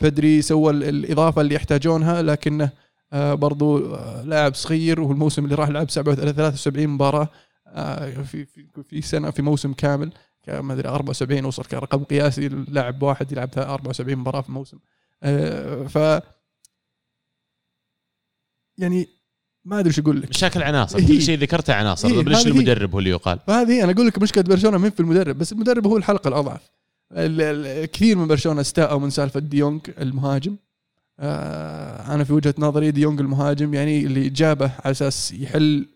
بيدري 0.00 0.42
سوى 0.42 0.72
ال- 0.72 0.84
الإضافة 0.84 1.40
اللي 1.40 1.54
يحتاجونها 1.54 2.22
لكنه 2.22 2.70
آه، 3.12 3.34
برضو 3.34 3.94
آه، 3.94 4.22
لاعب 4.22 4.54
صغير 4.54 5.00
والموسم 5.00 5.44
اللي 5.44 5.54
راح 5.54 5.68
لعب 5.68 5.90
73 5.90 6.86
مباراة 6.86 7.28
آه، 7.66 8.22
في 8.22 8.44
في 8.44 8.66
في 8.88 9.02
سنة 9.02 9.30
في 9.30 9.42
موسم 9.42 9.72
كامل. 9.72 10.12
ما 10.48 10.72
أدري 10.74 10.88
74 10.88 11.44
وصل 11.44 11.64
كرقم 11.64 12.04
قياسي 12.04 12.48
لاعب 12.48 13.02
واحد 13.02 13.32
يلعب 13.32 13.50
74 13.56 14.16
مباراة 14.16 14.40
في 14.40 14.52
موسم 14.52 14.78
ف 15.88 15.98
يعني 18.78 19.08
ما 19.64 19.78
أدري 19.78 19.88
إيش 19.88 19.98
أقول 19.98 20.20
لك. 20.22 20.28
مشاكل 20.28 20.62
عناصر 20.62 20.98
إيه. 20.98 21.06
كل 21.06 21.22
شيء 21.22 21.38
ذكرته 21.38 21.74
عناصر 21.74 22.08
إيه، 22.08 22.14
طيب 22.16 22.28
ليش 22.28 22.38
هذه 22.38 22.46
هي. 22.46 22.50
المدرب 22.50 22.92
هو 22.92 22.98
اللي 22.98 23.10
يقال. 23.10 23.38
فهذه 23.46 23.84
أنا 23.84 23.92
أقول 23.92 24.06
لك 24.06 24.22
مشكلة 24.22 24.44
برشلونة 24.44 24.78
من 24.78 24.90
في 24.90 25.00
المدرب 25.00 25.38
بس 25.38 25.52
المدرب 25.52 25.86
هو 25.86 25.96
الحلقة 25.96 26.28
الأضعف. 26.28 26.60
ال- 26.60 26.62
ال- 26.62 26.75
كثير 27.92 28.16
من 28.16 28.26
برشلونة 28.26 28.60
استاءوا 28.60 29.00
من 29.00 29.10
سالفة 29.10 29.40
ديونج 29.40 29.80
المهاجم. 29.98 30.56
آه 31.20 32.14
أنا 32.14 32.24
في 32.24 32.32
وجهة 32.32 32.54
نظري 32.58 32.90
ديونج 32.90 33.20
المهاجم 33.20 33.74
يعني 33.74 34.00
اللي 34.06 34.28
جابه 34.28 34.72
على 34.84 34.90
أساس 34.90 35.32
يحل 35.32 35.86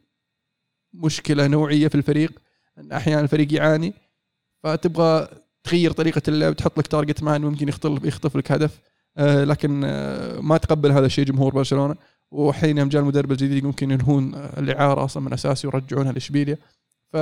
مشكلة 0.95 1.47
نوعية 1.47 1.89
في 1.89 1.95
الفريق 1.95 2.33
أن 2.79 2.93
أحيانا 2.93 3.21
الفريق 3.21 3.55
يعاني. 3.55 3.95
فتبغى 4.63 5.29
تغير 5.65 5.93
طريقة 5.93 6.23
اللعب 6.29 6.57
تحط 6.57 6.79
لك 6.79 6.87
target 6.87 7.23
man 7.23 7.41
ممكن 7.41 7.69
يخطف 7.69 8.05
يخطف 8.05 8.37
لك 8.37 8.53
هدف. 8.53 8.81
آه 9.17 9.45
لكن 9.45 9.83
آه 9.85 10.41
ما 10.41 10.57
تقبل 10.57 10.93
هذا 10.93 11.07
الشيء 11.07 11.25
جمهور 11.25 11.55
برشلونة. 11.55 11.97
وحين 12.31 12.79
يوم 12.79 12.89
جاء 12.89 13.03
المدرب 13.03 13.33
الجديد 13.33 13.65
ممكن 13.65 13.91
ينهون 13.91 14.35
الإعارة 14.35 15.05
أصلا 15.05 15.23
من 15.23 15.33
اساسه 15.33 15.69
ويرجعونها 15.69 16.13
لإشبيليا. 16.13 16.59
ف 17.13 17.17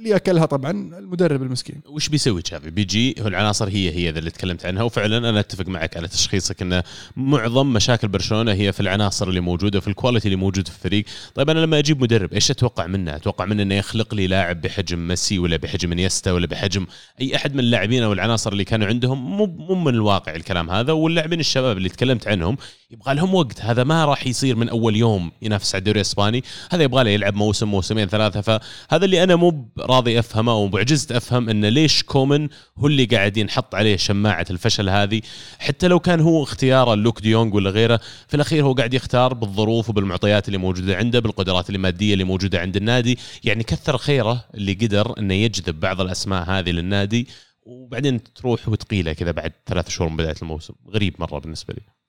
اللي 0.00 0.16
اكلها 0.16 0.46
طبعا 0.46 0.70
المدرب 0.98 1.42
المسكين. 1.42 1.80
وش 1.86 2.08
بيسوي 2.08 2.42
تشافي؟ 2.42 2.70
بيجي 2.70 3.14
هو 3.20 3.26
العناصر 3.28 3.68
هي 3.68 3.90
هي 3.94 4.08
اللي 4.08 4.30
تكلمت 4.30 4.66
عنها 4.66 4.82
وفعلا 4.82 5.30
أنا 5.30 5.40
أتفق 5.40 5.68
معك 5.68 5.96
على 5.96 6.08
تشخيصك 6.08 6.62
إن 6.62 6.82
معظم 7.16 7.72
مشاكل 7.72 8.08
برشلونة 8.08 8.52
هي 8.52 8.72
في 8.72 8.80
العناصر 8.80 9.28
اللي 9.28 9.40
موجودة 9.40 9.80
في 9.80 9.88
ال 9.88 9.93
quality 9.93 10.28
اللي 10.28 10.36
موجود 10.36 10.68
في 10.68 10.74
الفريق. 10.74 11.04
طيب 11.34 11.50
أنا 11.50 11.60
لما 11.60 11.78
أجيب 11.78 12.02
مدرب 12.02 12.32
إيش 12.32 12.50
أتوقع 12.50 12.86
منه؟ 12.86 13.16
أتوقع 13.16 13.44
منه 13.44 13.62
إنه 13.62 13.74
يخلق 13.74 14.14
لي 14.14 14.26
لاعب 14.26 14.60
بحجم 14.60 15.08
ميسي 15.08 15.38
ولا 15.38 15.56
بحجم 15.56 15.92
إنيستا 15.92 16.32
ولا 16.32 16.46
بحجم 16.46 16.86
أي 17.20 17.36
أحد 17.36 17.54
من 17.54 17.60
اللاعبين 17.60 18.02
أو 18.02 18.12
العناصر 18.12 18.52
اللي 18.52 18.64
كانوا 18.64 18.86
عندهم؟ 18.86 19.36
مو 19.36 19.46
مو 19.46 19.74
من 19.74 19.94
الواقع 19.94 20.34
الكلام 20.34 20.70
هذا 20.70 20.92
واللاعبين 20.92 21.40
الشباب 21.40 21.76
اللي 21.76 21.88
تكلمت 21.88 22.28
عنهم 22.28 22.56
يبغى 22.90 23.14
لهم 23.14 23.34
وقت. 23.34 23.60
هذا 23.60 23.84
ما 23.84 24.04
راح 24.04 24.26
يصير 24.26 24.56
من 24.56 24.68
أول 24.68 24.96
يوم 24.96 25.32
ينافس 25.42 25.74
على 25.74 25.78
الدوري 25.78 25.96
الإسباني. 25.96 26.44
هذا 26.72 26.82
يبغى 26.82 27.04
له 27.04 27.10
يلعب 27.10 27.34
موسم 27.34 27.68
موسمين 27.68 28.08
ثلاثة. 28.08 28.40
فهذا 28.40 29.04
اللي 29.04 29.22
أنا 29.22 29.36
مو 29.36 29.68
راضي 29.78 30.18
أفهمه 30.18 30.52
أو 30.52 30.68
بعجزت 30.68 31.12
أفهم 31.12 31.48
انه 31.48 31.68
ليش 31.68 32.02
كومن 32.02 32.48
هو 32.78 32.86
اللي 32.86 33.04
قاعد 33.04 33.36
ينحط 33.36 33.74
عليه 33.74 33.96
شماعة 33.96 34.46
الفشل 34.50 34.88
هذه. 34.88 35.20
حتى 35.58 35.88
لو 35.88 36.00
كان 36.00 36.20
هو 36.20 36.42
اختياره 36.42 36.94
لوك 36.94 37.20
ديونج 37.20 37.54
ولا 37.54 37.70
غيره 37.70 38.00
في 38.28 38.34
الأخير 38.34 38.64
هو 38.64 38.72
قاعد 38.72 38.94
يختار 38.94 39.34
بالظروف 39.34 39.88
وبالمعطيات 39.88 40.48
اللي 40.48 40.58
موجودة 40.58 40.96
عنده 40.96 41.18
بالقدرات 41.18 41.70
المادية 41.70 42.12
اللي 42.12 42.24
موجودة 42.24 42.60
عند 42.60 42.76
النادي. 42.76 43.18
يعني 43.44 43.64
كثر 43.64 43.98
خيره 43.98 44.44
اللي 44.54 44.72
قدر 44.72 45.18
إنه 45.18 45.34
يجذب 45.34 45.80
بعض 45.80 46.00
الأسماء 46.00 46.50
هذه 46.50 46.70
للنادي. 46.70 47.28
وبعدين 47.62 48.22
تروح 48.34 48.68
وتقيله 48.68 49.12
كذا 49.12 49.30
بعد 49.30 49.52
ثلاث 49.66 49.88
شهور 49.88 50.10
من 50.10 50.16
بداية 50.16 50.36
الموسم. 50.42 50.74
غريب 50.90 51.14
مرة 51.18 51.38
بالنسبة 51.38 51.74
لي. 51.74 51.99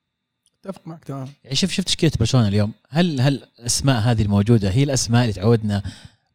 أتفق 0.66 0.86
معك 0.86 1.04
تمام. 1.04 1.28
يعني 1.44 1.56
شوف 1.56 1.70
شفت 1.70 1.86
تشكيلة 1.86 2.12
برشلونة 2.18 2.48
اليوم. 2.48 2.72
هل 2.88 3.20
هل 3.20 3.34
الأسماء 3.58 4.00
هذه 4.00 4.22
الموجودة 4.22 4.70
هي 4.70 4.82
الأسماء 4.82 5.22
اللي 5.22 5.32
تعودنا 5.32 5.82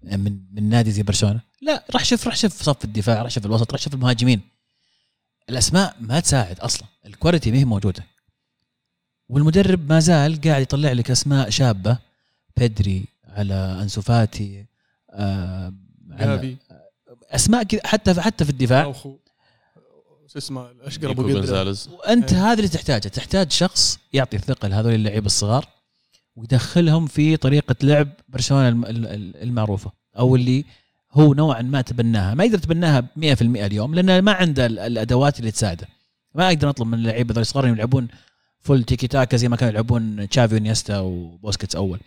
من 0.03 0.39
من 0.53 0.69
نادي 0.69 0.91
زي 0.91 1.03
برشلونة؟ 1.03 1.41
لا 1.61 1.85
راح 1.91 2.05
شوف 2.05 2.27
راح 2.27 2.35
شوف 2.35 2.63
صف 2.63 2.83
الدفاع 2.85 3.21
راح 3.21 3.31
شوف 3.31 3.45
الوسط 3.45 3.71
راح 3.71 3.81
شوف 3.81 3.93
المهاجمين. 3.93 4.41
الأسماء 5.49 5.95
ما 5.99 6.19
تساعد 6.19 6.59
أصلا. 6.59 6.87
الكواليتي 7.05 7.51
ما 7.51 7.57
هي 7.57 7.65
موجودة. 7.65 8.03
والمدرب 9.29 9.89
ما 9.89 9.99
زال 9.99 10.41
قاعد 10.41 10.61
يطلع 10.61 10.91
لك 10.91 11.11
أسماء 11.11 11.49
شابة. 11.49 11.97
بيدري 12.57 13.05
على 13.25 13.79
أنسو 13.81 14.01
فاتي 14.01 14.65
آه 15.09 15.73
على 16.11 16.57
أسماء 17.31 17.63
كذا 17.63 17.81
حتى 17.85 18.21
حتى 18.21 18.45
في 18.45 18.51
الدفاع. 18.51 18.83
اوخو 18.83 19.17
شو 20.27 20.37
اسمه 20.39 20.71
الأشقر 20.71 21.11
أبو 21.11 21.21
قدرة. 21.23 21.33
جونزاليز 21.33 21.89
وأنت 21.89 22.33
إيه. 22.33 22.45
هذا 22.45 22.53
اللي 22.53 22.67
تحتاجه 22.67 23.07
تحتاج 23.07 23.51
شخص 23.51 23.99
يعطي 24.13 24.37
ثقه 24.37 24.67
لهذول 24.67 24.93
اللعيبه 24.93 25.25
الصغار 25.25 25.65
ويدخلهم 26.35 27.07
في 27.07 27.37
طريقة 27.37 27.75
لعب 27.83 28.09
برشلونة 28.29 28.67
الم- 28.69 28.85
ال- 28.85 29.07
ال- 29.07 29.43
المعروفة 29.43 29.91
أو 30.19 30.35
اللي 30.35 30.65
هو 31.11 31.33
نوعا 31.33 31.61
ما 31.61 31.81
تبناها. 31.81 32.33
ما 32.33 32.43
يقدر 32.43 32.57
يتبناها 32.57 33.03
100% 33.15 33.65
اليوم 33.65 33.95
لأنه 33.95 34.21
ما 34.21 34.31
عنده 34.31 34.65
ال- 34.65 34.79
الأدوات 34.79 35.39
اللي 35.39 35.51
تساعده. 35.51 35.87
ما 36.35 36.47
أقدر 36.47 36.69
اطلب 36.69 36.87
من 36.87 36.93
اللعيبة 36.93 37.33
ذول 37.33 37.41
الصغار 37.41 37.67
يلعبون 37.67 38.07
full 38.59 38.83
tiki 38.83 39.07
taka 39.07 39.37
زي 39.37 39.49
ما 39.49 39.55
كانوا 39.55 39.71
يلعبون 39.73 40.29
تشافي 40.29 40.55
وانيستا 40.55 40.99
وبوسكيتس 40.99 41.75
أول 41.75 41.99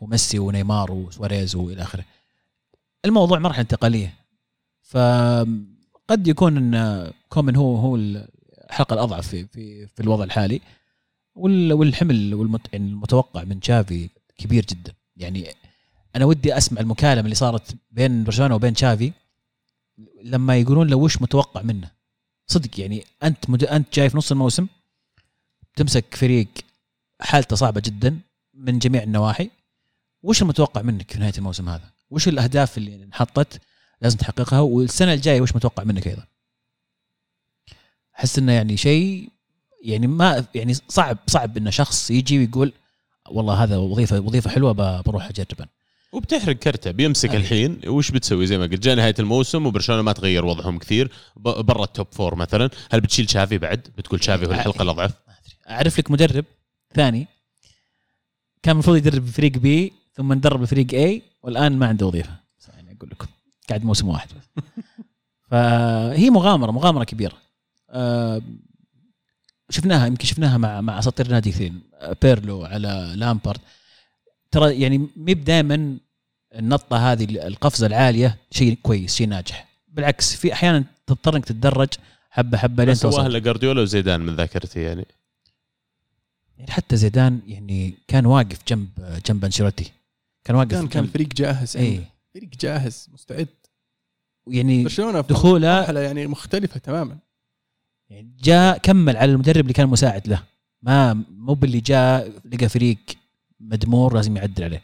وميسي 0.00 0.38
ونيمار 0.38 0.92
وسواريز 0.92 1.56
وإلى 1.56 1.82
آخره. 1.82 2.04
الموضوع 3.04 3.38
مرحلة 3.38 3.60
انتقالية. 3.60 4.14
فقد 6.08 6.26
يكون 6.28 6.74
إن 6.74 7.10
كومن 7.28 7.56
هو 7.56 7.76
هو 7.76 7.96
الحلقة 7.96 8.94
الأضعف 8.94 9.28
في 9.28 9.46
في 9.46 9.86
في 9.86 10.00
الوضع 10.02 10.24
الحالي 10.24 10.60
وال- 11.34 11.72
والحمل 11.72 12.16
المتوقع 12.74 13.44
من 13.44 13.60
تشافي 13.60 14.08
كبير 14.38 14.64
جدا. 14.64 14.92
يعني 15.16 15.48
أنا 16.16 16.24
ودي 16.24 16.56
أسمع 16.56 16.80
المكالمة 16.80 17.24
اللي 17.24 17.34
صارت 17.34 17.74
بين 17.90 18.24
برشلونه 18.24 18.54
وبين 18.54 18.74
تشافي 18.74 19.12
لما 20.22 20.56
يقولون 20.56 20.88
له 20.88 20.96
وش 20.96 21.22
متوقع 21.22 21.62
منه. 21.62 21.90
صدق 22.46 22.80
يعني 22.80 23.04
أنت 23.22 23.50
مد... 23.50 23.64
أنت 23.64 23.94
جاي 23.94 24.10
في 24.10 24.16
نص 24.16 24.30
الموسم 24.32 24.66
تمسك 25.76 26.14
فريق 26.14 26.48
حالته 27.20 27.56
صعبة 27.56 27.82
جدا 27.84 28.18
من 28.54 28.78
جميع 28.78 29.02
النواحي. 29.02 29.50
وش 30.22 30.42
المتوقع 30.42 30.82
منك 30.82 31.10
في 31.10 31.18
نهاية 31.18 31.32
الموسم 31.38 31.68
هذا؟ 31.68 31.90
وش 32.10 32.28
الأهداف 32.28 32.78
اللي 32.78 33.04
انحطت؟ 33.04 33.60
لازم 34.02 34.16
تحققها 34.16 34.60
والسنة 34.60 35.12
الجاية 35.12 35.40
وش 35.40 35.56
متوقع 35.56 35.84
منك 35.84 36.06
أيضا؟ 36.06 36.24
أحس 38.18 38.38
إنه 38.38 38.52
يعني 38.52 38.76
شيء 38.76 39.28
يعني 39.84 40.06
ما 40.06 40.44
يعني 40.54 40.74
صعب 40.88 41.18
صعب 41.26 41.56
ان 41.56 41.70
شخص 41.70 42.10
يجي 42.10 42.38
ويقول 42.38 42.72
والله 43.30 43.62
هذا 43.62 43.76
وظيفة 43.76 44.20
وظيفة 44.20 44.50
حلوة 44.50 44.72
بروح 45.00 45.28
اجربها 45.28 45.68
وبتحرق 46.12 46.56
كرتة 46.56 46.90
بيمسك 46.90 47.30
أي. 47.30 47.36
الحين 47.36 47.80
وش 47.86 48.10
بتسوي؟ 48.10 48.46
زي 48.46 48.58
ما 48.58 48.66
قلت 48.66 48.82
جاء 48.82 48.94
نهاية 48.94 49.14
الموسم 49.18 49.66
وبرشلونة 49.66 50.02
ما 50.02 50.12
تغير 50.12 50.44
وضعهم 50.44 50.78
كثير 50.78 51.12
برا 51.36 51.84
ال 51.84 51.89
top 51.89 52.06
four 52.12 52.34
مثلا. 52.34 52.70
هل 52.90 53.00
بتشيل 53.00 53.26
تشافي 53.26 53.58
بعد؟ 53.58 53.88
بتقول 53.98 54.20
تشافي 54.20 54.46
هو 54.46 54.50
الحلقة 54.50 54.82
الأضعف؟ 54.82 55.12
أعرف 55.70 55.98
لك 55.98 56.10
مدرب 56.10 56.44
ثاني 56.94 57.26
كان 58.62 58.72
المفروض 58.72 58.96
يدرب 58.96 59.26
فريق 59.26 59.52
B 59.52 59.92
ثم 60.14 60.32
ندرب 60.32 60.64
فريق 60.64 60.94
A 60.94 61.22
والآن 61.42 61.78
ما 61.78 61.86
عنده 61.86 62.06
وظيفة. 62.06 62.36
يعني 62.74 62.96
أقول 62.96 63.10
لكم. 63.10 63.26
قاعد 63.68 63.84
موسم 63.84 64.08
واحد. 64.08 64.28
بس 64.28 64.62
فهي 65.50 66.30
مغامرة 66.30 66.70
مغامرة 66.70 67.04
كبيرة. 67.04 67.36
آه، 67.90 68.42
شفناها 69.70 70.06
يمكن 70.06 70.26
شفناها 70.26 70.58
مع 70.58 70.80
مع 70.80 70.98
أساطير 70.98 71.28
نادي 71.28 71.50
كثير 71.50 71.72
آه، 71.94 72.16
بيرلو 72.22 72.64
على 72.64 73.12
لامبارد. 73.16 73.60
ترى 74.50 74.80
يعني 74.80 75.08
مي 75.16 75.34
دائما 75.34 75.96
النطة 76.54 77.12
هذه 77.12 77.24
القفزة 77.46 77.86
العالية 77.86 78.38
شيء 78.50 78.78
كويس 78.82 79.14
شيء 79.14 79.28
ناجح. 79.28 79.68
بالعكس 79.88 80.36
في 80.36 80.52
أحيانا 80.52 80.84
تضطر 81.06 81.36
إنك 81.36 81.44
تتدرج 81.44 81.88
حبة 82.30 82.58
حبة 82.58 82.84
لين 82.84 82.94
توصل. 82.94 83.12
سواها 83.12 83.28
لجارديولا 83.28 83.82
وزيدان 83.82 84.20
من 84.20 84.36
ذاكرتي 84.36 84.80
يعني. 84.82 85.06
يعني 86.58 86.70
حتى 86.70 86.96
زيدان 86.96 87.40
يعني 87.46 87.94
كان 88.08 88.26
واقف 88.26 88.58
جنب 88.68 88.88
جنب 89.26 89.44
أنشيلوتي. 89.44 89.92
كان 90.44 90.56
واقف 90.56 90.70
كان 90.70 90.88
كان 90.88 91.04
الفريق 91.04 91.28
جاهز 91.28 91.76
اي. 91.76 92.04
فريق 92.34 92.50
جاهز 92.60 93.08
مستعد. 93.12 93.48
يعني 94.50 94.82
برشلونه 94.82 95.20
دخوله 95.20 95.80
مرحلة 95.80 96.00
يعني 96.00 96.26
مختلفة 96.26 96.80
تماما. 96.80 97.18
يعني 98.10 98.36
جاء 98.42 98.78
كمل 98.78 99.16
على 99.16 99.32
المدرب 99.32 99.60
اللي 99.60 99.72
كان 99.72 99.88
مساعد 99.88 100.28
له. 100.28 100.42
ما 100.82 101.24
مو 101.30 101.54
باللي 101.54 101.80
جاء 101.80 102.32
لقى 102.44 102.68
فريق 102.68 102.98
مدمور 103.60 104.14
لازم 104.14 104.36
يعدل 104.36 104.64
عليه. 104.64 104.82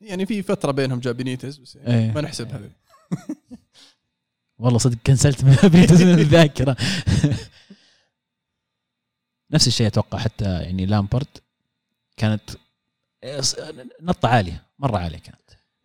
يعني 0.00 0.26
في 0.26 0.42
فترة 0.42 0.72
بينهم 0.72 1.00
جاء 1.00 1.12
بينيتز 1.12 1.56
بس 1.58 1.76
يعني 1.76 2.04
إيه. 2.06 2.12
ما 2.12 2.20
نحسبها 2.20 2.58
هذه. 2.58 2.70
والله 4.58 4.78
صدق 4.78 4.98
كنسلت 5.06 5.44
من 5.44 5.56
بينيتز 5.72 6.02
من 6.02 6.18
الذاكرة. 6.18 6.76
نفس 9.52 9.66
الشيء 9.66 9.86
أتوقع 9.86 10.18
حتى 10.18 10.44
يعني 10.44 10.86
لامبرد. 10.86 11.26
كانت 12.16 12.42
نطة 14.00 14.28
عالية 14.28 14.62
مرة 14.78 14.98
عالية 14.98 15.18
كانت. 15.18 15.41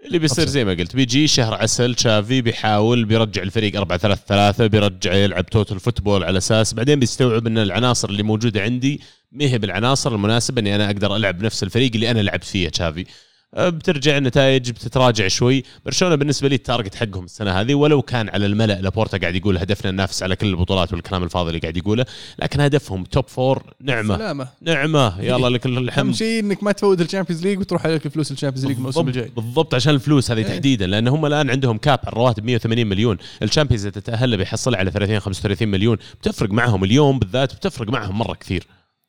اللي 0.07 0.19
بيصير. 0.19 0.47
زي 0.47 0.65
ما 0.65 0.71
قلت 0.73 0.95
بيجي 0.95 1.27
شهر 1.27 1.53
عسل 1.53 1.95
تشافي 1.95 2.41
بيحاول 2.41 3.05
بيرجع 3.05 3.41
الفريق 3.41 3.75
4 3.75 3.97
3 3.97 4.21
3 4.27 4.67
بيرجع 4.67 5.13
يلعب 5.13 5.45
total 5.45 5.79
football 5.79 6.23
على 6.23 6.37
أساس 6.37 6.73
بعدين 6.73 6.99
بيستوعب 6.99 7.47
إن 7.47 7.57
العناصر 7.57 8.09
اللي 8.09 8.23
موجودة 8.23 8.61
عندي 8.61 9.01
ما 9.31 9.45
هي 9.45 9.57
بالعناصر 9.57 10.15
المناسبة 10.15 10.61
إني 10.61 10.75
أنا 10.75 10.85
أقدر 10.85 11.15
ألعب 11.15 11.37
بنفس 11.37 11.63
الفريق 11.63 11.91
اللي 11.95 12.11
أنا 12.11 12.19
لعبت 12.19 12.43
فيه 12.43 12.69
تشافي 12.69 13.05
بترجع 13.53 14.17
النتائج 14.17 14.71
بتتراجع 14.71 15.27
شوي. 15.27 15.63
برشلونة 15.85 16.15
بالنسبة 16.15 16.47
لي 16.47 16.55
ال 16.55 16.61
target 16.61 16.95
حقهم 16.95 17.23
السنة 17.25 17.51
هذه 17.51 17.73
ولو 17.75 18.01
كان 18.01 18.29
على 18.29 18.45
الملأ 18.45 18.81
لابورتا 18.81 19.17
قاعد 19.17 19.35
يقول 19.35 19.57
هدفنا 19.57 19.91
ننافس 19.91 20.23
على 20.23 20.35
كل 20.35 20.47
البطولات 20.47 20.93
والكلام 20.93 21.23
الفاضي 21.23 21.49
اللي 21.49 21.59
قاعد 21.59 21.77
يقوله 21.77 22.05
لكن 22.39 22.61
هدفهم 22.61 23.03
top 23.03 23.27
four 23.27 23.73
نعمة. 23.81 24.17
سلامة. 24.17 24.47
نعمة. 24.61 25.21
يلا 25.21 25.49
لك 25.49 25.65
اهم 25.65 25.77
الحمد. 25.77 26.15
شيء 26.15 26.39
إنك 26.39 26.63
ما 26.63 26.71
تفوت 26.71 27.01
ال 27.01 27.06
Champions 27.06 27.43
League 27.43 27.59
وتروح 27.59 27.85
عليك 27.85 28.07
فلوس 28.07 28.31
ال 28.31 28.35
Champions 28.35 28.65
League 28.65 28.77
الموسم 28.77 29.01
بالضبط, 29.01 29.17
الجاي. 29.17 29.35
بالضبط 29.35 29.75
عشان 29.75 29.93
الفلوس 29.93 30.31
هذه 30.31 30.37
إيه. 30.37 30.45
تحديدا 30.45 30.87
لأن 30.87 31.07
هم 31.07 31.25
الآن 31.25 31.49
عندهم 31.49 31.77
cap 31.77 31.99
على 31.99 32.07
الرواتب 32.07 32.45
180 32.45 32.87
مليون. 32.87 33.17
ال 33.43 33.48
Champions 33.48 33.85
إذا 33.85 33.99
تتأهل 33.99 34.37
بيحصل 34.37 34.75
على 34.75 34.91
30 34.91 35.19
35 35.19 35.67
مليون. 35.67 35.97
بتفرق 36.21 36.49
معهم 36.49 36.83
اليوم 36.83 37.19
بالذات 37.19 37.55
بتفرق 37.55 37.89
معهم 37.89 38.17
مرة 38.17 38.33
كثير. 38.33 38.67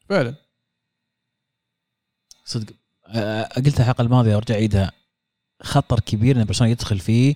فعلا. 0.08 0.34
صدق. 2.44 2.77
قلتها 3.56 3.80
الحلقة 3.80 4.02
الماضية 4.02 4.34
وارجع 4.34 4.54
أعيدها. 4.54 4.92
خطر 5.62 6.00
كبير 6.00 6.36
إن 6.36 6.44
برشلونة 6.44 6.72
يدخل 6.72 6.98
فيه 6.98 7.34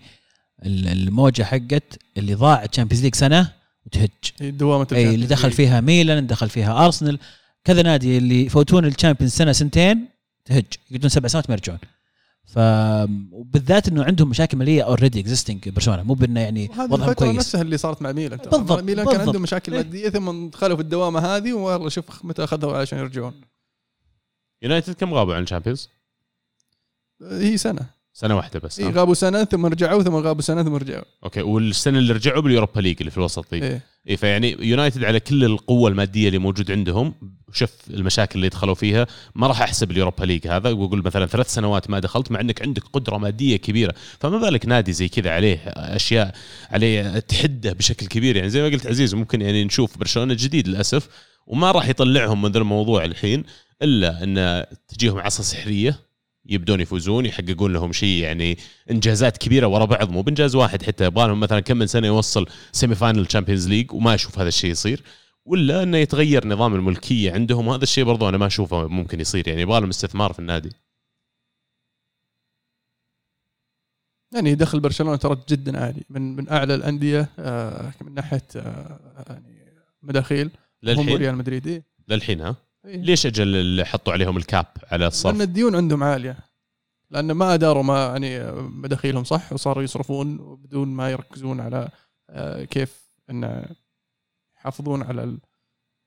ال- 0.66 0.88
الموجة 0.88 1.42
حقت 1.42 1.98
اللي 2.16 2.34
ضاع 2.34 2.66
Champions 2.66 3.02
League 3.02 3.14
سنة 3.14 3.52
وتهج. 3.86 4.10
دوامه 4.40 4.86
إي 4.92 5.14
اللي 5.14 5.26
دخل 5.26 5.52
فيها 5.52 5.80
ميلان 5.80 6.26
دخل 6.26 6.48
فيها 6.48 6.84
أرسنال. 6.84 7.18
كذا 7.64 7.82
نادي 7.82 8.18
اللي 8.18 8.46
يفوتون 8.46 8.84
ال 8.84 8.89
Champions 8.89 9.32
سنة 9.32 9.52
سنتين 9.52 10.08
تهج. 10.44 10.64
يقعدون 10.90 11.10
سبع 11.10 11.28
سنوات 11.28 11.50
ما 11.50 11.54
يرجعون. 11.54 11.78
ف 12.44 12.58
وبالذات 13.32 13.88
إنه 13.88 14.04
عندهم 14.04 14.28
مشاكل 14.28 14.58
مالية 14.58 14.82
already 14.82 15.20
existing 15.20 15.68
برشلونة. 15.68 16.02
مو 16.02 16.14
بإنه 16.14 16.40
يعني 16.40 16.70
وضعهم 16.90 17.12
كويس. 17.12 17.36
نفسها 17.36 17.62
اللي 17.62 17.76
صارت 17.76 18.02
مع 18.02 18.12
ميلان. 18.12 18.38
بالضبط، 18.38 18.82
ميلان 18.82 19.06
كان. 19.06 19.20
عندهم 19.20 19.42
مشاكل 19.42 19.74
إيه. 19.74 19.82
مادية 19.82 20.08
ثم 20.08 20.48
دخلوا 20.48 20.76
في 20.76 20.82
الدوامة 20.82 21.20
هذه 21.20 21.52
والله 21.52 21.88
شوف 21.88 22.24
متى 22.24 22.44
أخذوا 22.44 22.76
عشان 22.76 22.98
يرجعون. 22.98 23.32
يونايتد 24.62 24.94
كم 24.94 25.14
غابوا 25.14 25.34
عن 25.34 25.42
ال 25.42 25.46
Champions؟ 25.46 25.88
هي 27.22 27.56
سنة 27.56 27.86
سنة 28.14 28.36
واحدة 28.36 28.60
بس 28.60 28.80
إيه 28.80 28.88
ها؟ 28.88 28.90
غابوا 28.90 29.14
سنة 29.14 29.44
ثم 29.44 29.66
رجعوا 29.66 30.02
ثم 30.02 30.14
غابوا 30.14 30.42
سنة 30.42 30.62
ثم 30.62 30.74
رجعوا 30.74 31.04
أوكي 31.24 31.42
والسنة 31.42 31.98
اللي 31.98 32.12
رجعوا 32.12 32.42
بال 32.42 32.52
Europa 32.52 32.80
League 32.80 32.96
اللي 33.00 33.10
في 33.10 33.18
الوسط 33.18 33.54
دي 33.54 33.62
إيه. 33.62 33.82
اي 34.08 34.16
فيعني 34.16 34.56
يونايتد 34.60 35.04
على 35.04 35.20
كل 35.20 35.44
القوة 35.44 35.90
المادية 35.90 36.26
اللي 36.26 36.38
موجود 36.38 36.70
عندهم 36.70 37.14
شوف 37.52 37.70
المشاكل 37.90 38.38
اللي 38.38 38.48
دخلوا 38.48 38.74
فيها 38.74 39.06
ما 39.34 39.46
راح 39.46 39.62
أحسب 39.62 39.90
ال 39.90 39.95
Europa 39.95 40.24
League 40.24 40.48
هذا 40.48 40.70
وأقول 40.70 41.02
مثلا 41.04 41.26
ثلاث 41.26 41.54
سنوات 41.54 41.90
ما 41.90 41.98
دخلت 41.98 42.30
مع 42.30 42.40
إنك 42.40 42.62
عندك 42.62 42.82
قدرة 42.92 43.18
مادية 43.18 43.56
كبيرة 43.56 43.94
فما 44.20 44.38
بالك 44.38 44.66
نادي 44.66 44.92
زي 44.92 45.08
كذا 45.08 45.30
عليه 45.30 45.58
أشياء 45.66 46.34
عليه 46.70 47.18
تحده 47.18 47.72
بشكل 47.72 48.06
كبير 48.06 48.36
يعني 48.36 48.50
زي 48.50 48.62
ما 48.62 48.68
قلت 48.68 48.86
عزيز 48.86 49.14
ممكن 49.14 49.42
يعني 49.42 49.64
نشوف 49.64 49.98
برشلونة 49.98 50.34
جديد 50.34 50.68
للأسف 50.68 51.08
وما 51.52 51.70
راح 51.70 51.88
يطلعهم 51.88 52.42
من 52.42 52.52
ذا 52.52 52.58
الموضوع 52.58 53.04
الحين 53.04 53.44
إلا 53.82 54.24
إن 54.24 54.64
تجيهم 54.88 55.18
عصا 55.18 55.42
سحرية 55.42 56.00
يبدون 56.46 56.80
يفوزون 56.80 57.26
يحققون 57.26 57.72
لهم 57.72 57.92
شيء 57.92 58.22
يعني 58.22 58.58
إنجازات 58.90 59.36
كبيرة 59.38 59.66
ورا 59.66 59.84
بعض 59.84 60.10
مو 60.10 60.22
بإنجاز 60.22 60.54
واحد 60.54 60.82
حتى. 60.82 61.04
يبغى 61.04 61.28
لهم 61.28 61.40
مثلا 61.40 61.60
كم 61.60 61.76
من 61.76 61.86
سنة 61.86 62.06
يوصل 62.06 62.46
semi 62.72 62.94
final 62.94 63.26
Champions 63.26 63.68
League 63.68 63.92
وما 63.92 64.14
أشوف 64.14 64.38
هذا 64.38 64.48
الشيء 64.48 64.70
يصير. 64.70 65.02
ولا 65.44 65.82
إنه 65.82 65.98
يتغير 65.98 66.46
نظام 66.46 66.74
الملكية 66.74 67.32
عندهم 67.32 67.68
وهذا 67.68 67.82
الشيء 67.82 68.04
برضو 68.04 68.28
أنا 68.28 68.38
ما 68.38 68.46
أشوفه 68.46 68.86
ممكن 68.86 69.20
يصير. 69.20 69.48
يعني 69.48 69.62
يبغى 69.62 69.80
لهم 69.80 69.88
استثمار 69.88 70.32
في 70.32 70.38
النادي. 70.38 70.72
يعني 74.34 74.54
دخل 74.54 74.80
برشلونة 74.80 75.16
ترى 75.16 75.36
جدا 75.48 75.84
عالي. 75.84 76.02
من 76.10 76.36
من 76.36 76.48
أعلى 76.50 76.74
الأندية 76.74 77.28
آه 77.38 77.92
من 78.00 78.14
ناحية 78.14 78.46
آه 78.56 79.00
يعني 79.28 79.72
مداخيل. 80.02 80.50
هم 80.84 80.90
للحين 80.90 81.16
ريال 81.16 81.36
مدريد 81.36 81.66
إيه. 81.66 81.84
للحين 82.08 82.40
ها؟ 82.40 82.56
إيه. 82.84 82.96
ليش 82.96 83.26
أجل 83.26 83.56
اللي 83.56 83.84
حطوا 83.84 84.12
عليهم 84.12 84.36
الكاب 84.36 84.66
على 84.84 84.98
لأن 84.98 85.08
الصرف 85.08 85.40
الديون 85.40 85.74
عندهم 85.76 86.02
عالية. 86.02 86.38
لأن 87.10 87.32
ما 87.32 87.54
أداروا 87.54 87.82
ما 87.82 88.06
يعني 88.06 88.52
مداخيلهم 88.52 89.24
صح 89.24 89.52
وصاروا 89.52 89.82
يصرفون 89.82 90.56
بدون 90.56 90.88
ما 90.88 91.10
يركزون 91.10 91.60
على 91.60 91.88
آه، 92.30 92.64
كيف 92.64 93.02
إن 93.30 93.66
يحافظون 94.56 95.02
على 95.02 95.38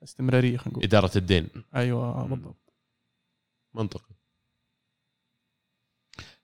الاستمرارية 0.01 0.57
خلينا 0.57 0.71
نقول. 0.71 0.83
إدارة 0.83 1.11
الدين. 1.17 1.47
أيوه 1.75 2.27
بالضبط. 2.27 2.73
منطقي. 3.73 4.15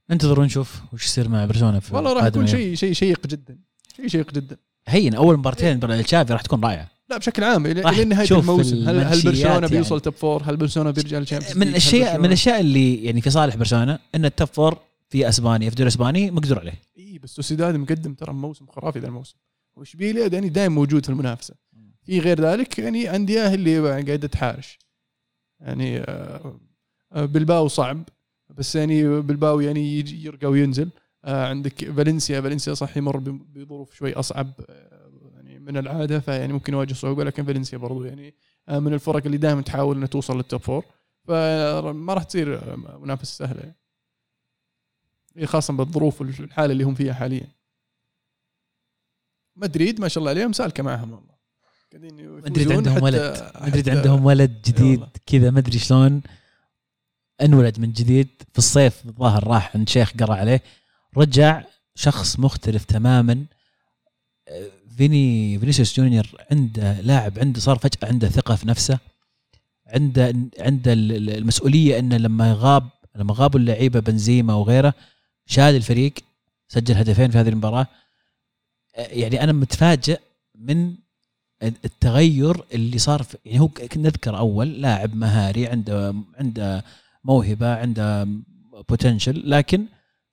ننتظر 0.09 0.39
ونشوف 0.39 0.81
وش 0.93 1.05
يصير 1.05 1.29
مع 1.29 1.45
برشلونة 1.45 1.79
في 1.79 1.95
والله 1.95 2.13
راح 2.13 2.25
يكون. 2.25 2.47
شيء 2.47 2.75
شيء 2.75 2.93
شيق 2.93 3.27
جدا. 3.27 3.59
شيء 3.95 4.07
شيق 4.07 4.31
جدا. 4.31 4.57
هين 4.87 5.15
أول 5.15 5.37
مبارتين 5.37 6.03
تشافي 6.03 6.33
راح 6.33 6.41
تكون 6.41 6.63
رائعة. 6.63 6.89
لا 7.11 7.17
بشكل 7.17 7.43
عام 7.43 7.65
إلى 7.65 7.89
إلى 7.89 8.05
نهاية 8.05 8.31
الموسم. 8.31 8.89
هل 8.89 8.99
هل 8.99 9.21
برشلونة 9.21 9.53
يعني. 9.53 9.67
بيوصل 9.67 9.99
top 9.99 10.13
four؟ 10.13 10.43
هل 10.45 10.57
برشلونة 10.57 10.91
بيرجع 10.91 11.19
لل 11.19 11.26
Champions 11.26 11.57
من 11.57 11.67
الاشياء 11.67 12.19
من 12.19 12.25
الأشياء 12.25 12.59
اللي 12.59 13.03
يعني 13.03 13.21
في 13.21 13.29
صالح 13.29 13.55
برشلونة 13.55 13.99
إن 14.15 14.25
ال 14.25 14.31
top 14.31 14.47
four 14.47 14.77
في 15.09 15.29
أسبانيا 15.29 15.69
في 15.69 15.73
الدوري 15.73 15.87
الاسباني 15.87 16.31
مقدور 16.31 16.59
عليه. 16.59 16.81
إي 16.97 17.19
بس 17.19 17.29
سوسيداد 17.29 17.75
مقدم 17.75 18.13
ترى 18.13 18.33
موسم 18.33 18.65
خرافي 18.67 18.99
ذا 18.99 19.07
الموسم. 19.07 19.35
وإشبيليا 19.75 20.27
يعني 20.27 20.49
دائما 20.49 20.75
موجود 20.75 21.05
في 21.05 21.11
المنافسة. 21.11 21.55
في 22.03 22.19
غير 22.19 22.41
ذلك 22.41 22.79
يعني 22.79 23.15
أندية 23.15 23.53
اللي 23.53 23.79
قاعدة 23.79 24.27
تحارش. 24.27 24.79
يعني 25.59 25.99
آه، 25.99 26.59
آه، 27.13 27.25
بلباو 27.25 27.67
صعب 27.67 28.03
بس 28.49 28.75
يعني 28.75 29.21
بلباو 29.21 29.59
يعني 29.59 30.05
يرقى 30.23 30.47
وينزل. 30.47 30.89
آه، 31.25 31.47
عندك 31.47 31.91
فالنسيا 31.91 32.41
فالنسيا 32.41 32.73
صح 32.73 32.97
يمر 32.97 33.17
بظروف 33.17 33.93
شوي 33.93 34.13
أصعب. 34.13 34.51
يعني 34.69 35.00
من 35.61 35.77
العادة 35.77 36.19
فيعني 36.19 36.53
ممكن 36.53 36.73
يواجه 36.73 36.93
صعوبة 36.93 37.23
لكن 37.23 37.45
فالنسيا 37.45 37.77
برضو 37.77 38.03
يعني 38.03 38.35
آه، 38.69 38.79
من 38.79 38.93
الفرق 38.93 39.25
اللي 39.25 39.37
دائما 39.37 39.61
تحاول 39.61 39.95
انها 39.95 40.07
توصل 40.07 40.37
لل 40.37 40.47
top 40.47 40.61
four 40.61 40.85
فما 41.27 42.13
راح 42.13 42.23
تصير 42.23 42.73
آه، 42.73 42.75
منافسة 42.75 43.45
سهلة. 43.45 43.73
يعني. 45.35 45.47
خاصه 45.47 45.73
بالظروف 45.73 46.21
والحاله 46.21 46.73
اللي 46.73 46.83
هم 46.83 46.95
فيها 46.95 47.13
حاليا. 47.13 47.47
مدريد 49.55 50.01
ما 50.01 50.07
شاء 50.07 50.21
الله 50.21 50.31
عليهم 50.31 50.53
سالكة 50.53 50.83
معهم 50.83 51.11
والله. 51.11 51.31
مدريد 51.93 52.71
عندهم 52.71 53.03
ولد. 53.03 53.51
مدريد 53.61 53.89
عندهم 53.89 54.25
ولد 54.25 54.61
جديد. 54.61 55.05
كذا 55.25 55.51
ما 55.51 55.59
أدري 55.59 55.79
شلون. 55.79 56.21
انولد 57.41 57.79
من 57.79 57.91
جديد. 57.91 58.27
في 58.51 58.57
الصيف 58.57 59.05
الظاهر 59.05 59.47
راح 59.47 59.75
عند 59.75 59.89
شيخ 59.89 60.13
قرأ 60.19 60.35
عليه. 60.35 60.61
رجع 61.17 61.63
شخص 61.95 62.39
مختلف 62.39 62.85
تماما. 62.85 63.45
فيني 64.97 65.59
فينيسيوس 65.59 65.99
جونيور 65.99 66.27
عنده 66.51 67.01
لاعب 67.01 67.39
عنده 67.39 67.59
صار 67.59 67.77
فجأة 67.77 68.07
عنده 68.09 68.29
ثقة 68.29 68.55
في 68.55 68.67
نفسه 68.67 68.99
عنده 69.87 70.33
عنده 70.59 70.93
ال- 70.93 71.11
ال- 71.11 71.29
المسؤولية 71.29 71.99
إنه 71.99 72.17
لما 72.17 72.49
يغاب 72.49 72.89
لما 73.15 73.33
غابوا 73.37 73.59
اللعيبة 73.59 73.99
بنزيما 73.99 74.53
وغيره 74.53 74.93
شال 75.45 75.75
الفريق 75.75 76.13
سجل 76.67 76.95
هدفين 76.95 77.31
في 77.31 77.37
هذه 77.37 77.49
المباراة 77.49 77.87
يعني 78.95 79.43
أنا 79.43 79.51
متفاجئ 79.51 80.19
من 80.55 80.95
التغير 81.63 82.63
اللي 82.73 82.97
صار 82.97 83.23
في 83.23 83.37
يعني 83.45 83.59
هو 83.59 83.69
نذكر 83.95 84.37
أول 84.37 84.81
لاعب 84.81 85.15
مهاري 85.15 85.67
عنده 85.67 86.15
عنده 86.39 86.83
موهبة 87.23 87.75
عنده 87.75 88.27
بوتنشل 88.89 89.49
لكن 89.49 89.85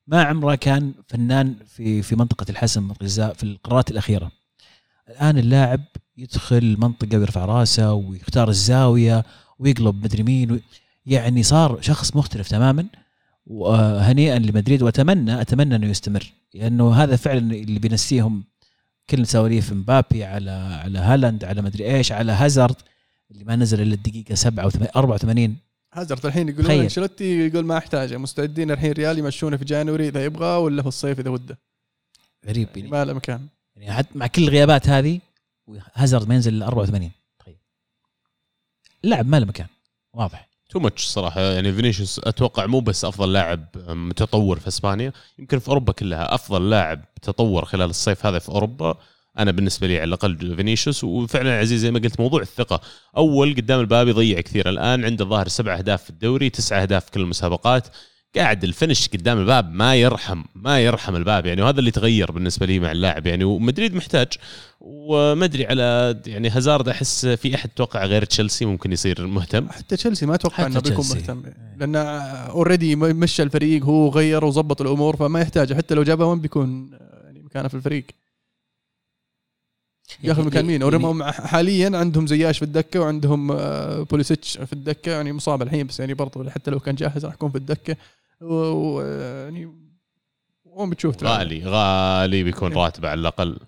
ما 0.07 0.23
عمره 0.23 0.55
كان 0.55 0.95
فنان 1.09 1.55
في 1.67 2.03
في 2.03 2.17
منطقة 2.17 2.47
الحسم 2.51 2.91
الغذاء 2.91 3.33
في 3.35 3.43
القرارات 3.43 3.91
الأخيرة. 3.91 4.31
الآن 5.09 5.39
اللاعب 5.39 5.81
يدخل 6.17 6.77
منطقة 6.79 7.19
ويرفع 7.19 7.45
رأسه 7.45 7.93
ويختار 7.93 8.49
الزاوية 8.49 9.25
ويقلب 9.59 10.05
مدري 10.05 10.23
مين 10.23 10.53
و- 10.53 10.59
يعني 11.07 11.43
صار 11.43 11.81
شخص 11.81 12.17
مختلف 12.17 12.49
تماما. 12.49 12.87
وهنيئا 13.47 14.39
لمدريد 14.39 14.83
وأتمنى 14.83 15.41
أتمنى 15.41 15.77
أنه 15.77 15.87
يستمر 15.87 16.33
لأنه 16.55 16.95
هذا 16.95 17.17
فعلا 17.17 17.39
اللي 17.55 17.79
بينسيهم 17.79 18.45
كل 19.11 19.27
سواليف 19.27 19.73
مبابي 19.73 20.25
على 20.25 20.51
على 20.51 20.99
هالاند 20.99 21.45
على 21.45 21.63
مدري 21.63 21.95
إيش 21.97 22.13
على 22.13 22.33
هازارد 22.33 22.77
اللي 23.31 23.45
ما 23.45 23.57
نزل 23.57 23.81
إلا 23.83 23.95
الدقيقة 23.95 24.35
7 24.35 24.71
84 24.97 25.57
هازارد 25.95 26.27
الحين 26.27 26.49
يقولون 26.49 26.65
تخيل. 26.67 26.81
أنشيلوتي 26.83 27.47
يقول 27.47 27.65
ما 27.67 27.79
أحتاجه 27.79 28.17
مستعدين 28.19 28.71
الحين 28.71 28.93
ريال 28.93 29.19
يمشونه 29.19 29.57
في 29.57 29.65
جانوري 29.65 30.09
إذا 30.09 30.25
يبغى 30.25 30.57
ولا 30.57 30.83
في 30.83 30.89
الصيف 30.89 31.21
إذا 31.21 31.31
وده. 31.31 31.59
غريب 32.47 32.69
يعني 32.69 32.79
يعني, 32.81 32.91
ما 32.91 33.05
له 33.05 33.13
مكان. 33.13 33.47
يعني 33.79 33.93
حتى 33.93 34.09
مع 34.15 34.27
كل 34.27 34.43
الغيابات 34.43 34.89
هذه 34.89 35.21
هازارد 35.95 36.29
ما 36.29 36.35
ينزل 36.35 36.55
إلا 36.55 36.67
84 36.67 37.11
تخيل. 37.39 37.57
اللاعب 39.05 39.27
ما 39.27 39.41
له 39.41 39.47
مكان. 39.47 39.67
واضح. 40.13 40.49
too 40.71 40.79
much 40.79 41.05
صراحة. 41.05 41.41
يعني 41.41 41.73
فينيسيوس 41.73 42.21
أتوقع 42.25 42.67
مو 42.67 42.81
بس 42.81 43.05
أفضل 43.05 43.33
لاعب 43.33 43.65
متطور 43.89 44.59
في 44.59 44.69
إسبانيا 44.69 45.13
يمكن 45.39 45.59
في 45.59 45.69
أوروبا 45.69 45.93
كلها 45.93 46.35
أفضل 46.35 46.71
لاعب 46.71 47.05
تطور 47.23 47.65
خلال 47.65 47.91
الصيف 47.91 48.27
هذا 48.27 48.39
في 48.39 48.49
أوروبا. 48.49 48.99
أنا 49.39 49.51
بالنسبة 49.51 49.87
لي 49.87 49.97
على 49.97 50.05
الأقل 50.05 50.57
فينيسيوس 50.57 51.05
وفعلا 51.05 51.59
عزيز 51.59 51.81
زي 51.81 51.91
ما 51.91 51.99
قلت 51.99 52.21
موضوع 52.21 52.43
الثقة. 52.43 52.81
أول 53.17 53.55
قدام 53.55 53.81
الباب 53.81 54.09
يضيع 54.09 54.41
كثير. 54.41 54.69
الآن 54.69 55.05
عنده 55.05 55.25
ظاهر 55.25 55.49
سبع 55.49 55.79
أهداف 55.79 56.03
في 56.03 56.11
الدوري 56.11 56.51
تسعة 56.51 56.83
أهداف 56.83 57.05
في 57.05 57.11
كل 57.11 57.21
المسابقات. 57.21 57.89
قاعد 58.37 58.65
الفنش 58.65 59.09
قدام 59.09 59.39
الباب 59.39 59.73
ما 59.73 59.95
يرحم 59.95 60.43
ما 60.55 60.81
يرحم 60.81 61.17
الباب 61.17 61.47
يعني 61.47 61.63
وهذا 61.63 61.79
اللي 61.79 61.91
تغير 61.91 62.33
بالنسبة 62.33 62.67
لي 62.67 62.79
مع 62.79 62.93
اللاعب 62.93 63.27
يعني. 63.27 63.45
ومدريد 63.45 63.95
محتاج 63.95 64.29
وما 64.81 65.45
أدري 65.45 65.67
على 65.67 66.21
يعني 66.27 66.51
هازارد 66.51 66.89
أحس 66.89 67.27
في 67.27 67.55
أحد 67.55 67.69
توقع 67.69 68.05
غير 68.05 68.25
تشيلسي 68.25 68.65
ممكن 68.65 68.93
يصير 68.93 69.27
مهتم؟ 69.27 69.69
حتى 69.69 69.97
تشيلسي 69.97 70.27
ما 70.27 70.35
أتوقع 70.35 70.67
إنه 70.67 70.81
بيكون. 70.81 71.07
مهتم. 71.07 71.43
لأن 71.77 71.97
already 71.97 72.97
مشى 72.97 73.43
الفريق 73.43 73.85
هو 73.85 74.09
غير 74.09 74.45
وظبط 74.45 74.81
الأمور 74.81 75.17
فما 75.17 75.41
يحتاج 75.41 75.73
حتى 75.73 75.95
لو 75.95 76.03
جابه 76.03 76.27
وين 76.27 76.41
بيكون 76.41 76.91
آه، 76.95 77.23
يعني 77.25 77.43
مكانه 77.43 77.69
في 77.69 77.75
الفريق. 77.75 78.05
ياخذ 80.23 80.47
مكان 80.47 80.65
مين؟ 80.65 80.83
يعني 80.83 81.33
حاليا 81.33 81.99
عندهم 81.99 82.27
زياش 82.27 82.59
في 82.59 82.65
الدكة 82.65 83.01
وعندهم 83.01 83.51
آه، 83.53 84.03
بوليسيتش 84.03 84.59
في 84.59 84.73
الدكة 84.73 85.13
يعني 85.13 85.33
مصاب 85.33 85.63
الحين 85.63 85.87
بس 85.87 86.01
يعني 86.01 86.15
برضه 86.15 86.51
حتى 86.51 86.71
لو 86.71 86.81
كان 86.81 86.95
جاهز 86.95 87.25
راح 87.25 87.35
يكون 87.35 87.51
في 87.51 87.59
الدكة. 87.59 87.97
ويعني 88.41 89.73
وين 90.65 90.91
بتشوف 90.91 91.17
تلعب. 91.17 91.39
غالي 91.39 91.63
غالي 91.65 92.43
بيكون 92.43 92.73
راتبه 92.73 93.09
على 93.09 93.21
الأقل. 93.21 93.59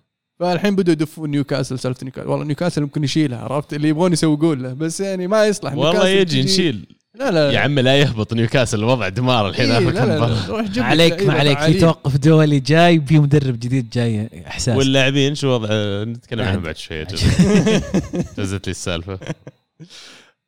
فالحين 0.41 0.77
بدوا 0.77 0.93
يدفون 0.93 1.31
نيوكاسل 1.31 1.79
سالفة 1.79 2.05
نيوكاسل. 2.05 2.29
والله 2.29 2.45
نيوكاسل 2.45 2.83
ممكن 2.83 3.05
يشيلها 3.05 3.39
عرفت؟ 3.39 3.75
اللي 3.75 3.89
يبغون 3.89 4.13
يسوقون 4.13 4.63
له 4.63 4.73
بس 4.73 5.01
يعني 5.01 5.27
ما 5.27 5.47
يصلح. 5.47 5.73
والله 5.73 5.93
نيوكاسل 5.93 6.09
يجي 6.11 6.25
تجي- 6.25 6.43
نشيل. 6.43 6.87
لا 7.15 7.31
لا 7.31 7.51
يا 7.53 7.59
عم 7.59 7.79
لا 7.79 7.97
يهبط 7.99 8.33
نيوكاسل 8.35 8.79
الوضع 8.79 9.09
دمار 9.09 9.49
الحين 9.49 9.71
إيه، 9.71 9.79
لا 9.79 9.91
لا. 10.07 10.19
لا. 10.19 10.47
روح 10.49 10.61
جيب 10.63 10.77
لك 10.77 10.83
عليك 10.83 11.23
ما 11.23 11.33
عليك 11.35 11.59
في. 11.59 11.75
توقف 11.81 12.17
دولي 12.17 12.61
جاي 12.61 13.01
في 13.01 13.19
مدرب 13.19 13.55
جديد 13.61 13.91
جاي 13.91 14.31
إحساس. 14.47 14.77
واللاعبين 14.77 15.35
شو 15.35 15.49
وضع؟ 15.49 15.69
نتكلم 16.05 16.45
عنهم. 16.45 16.63
بعد 16.63 16.77
شوية 16.77 17.05
جزت 18.39 18.67
لي 18.67 18.71
السالفة. 18.71 19.19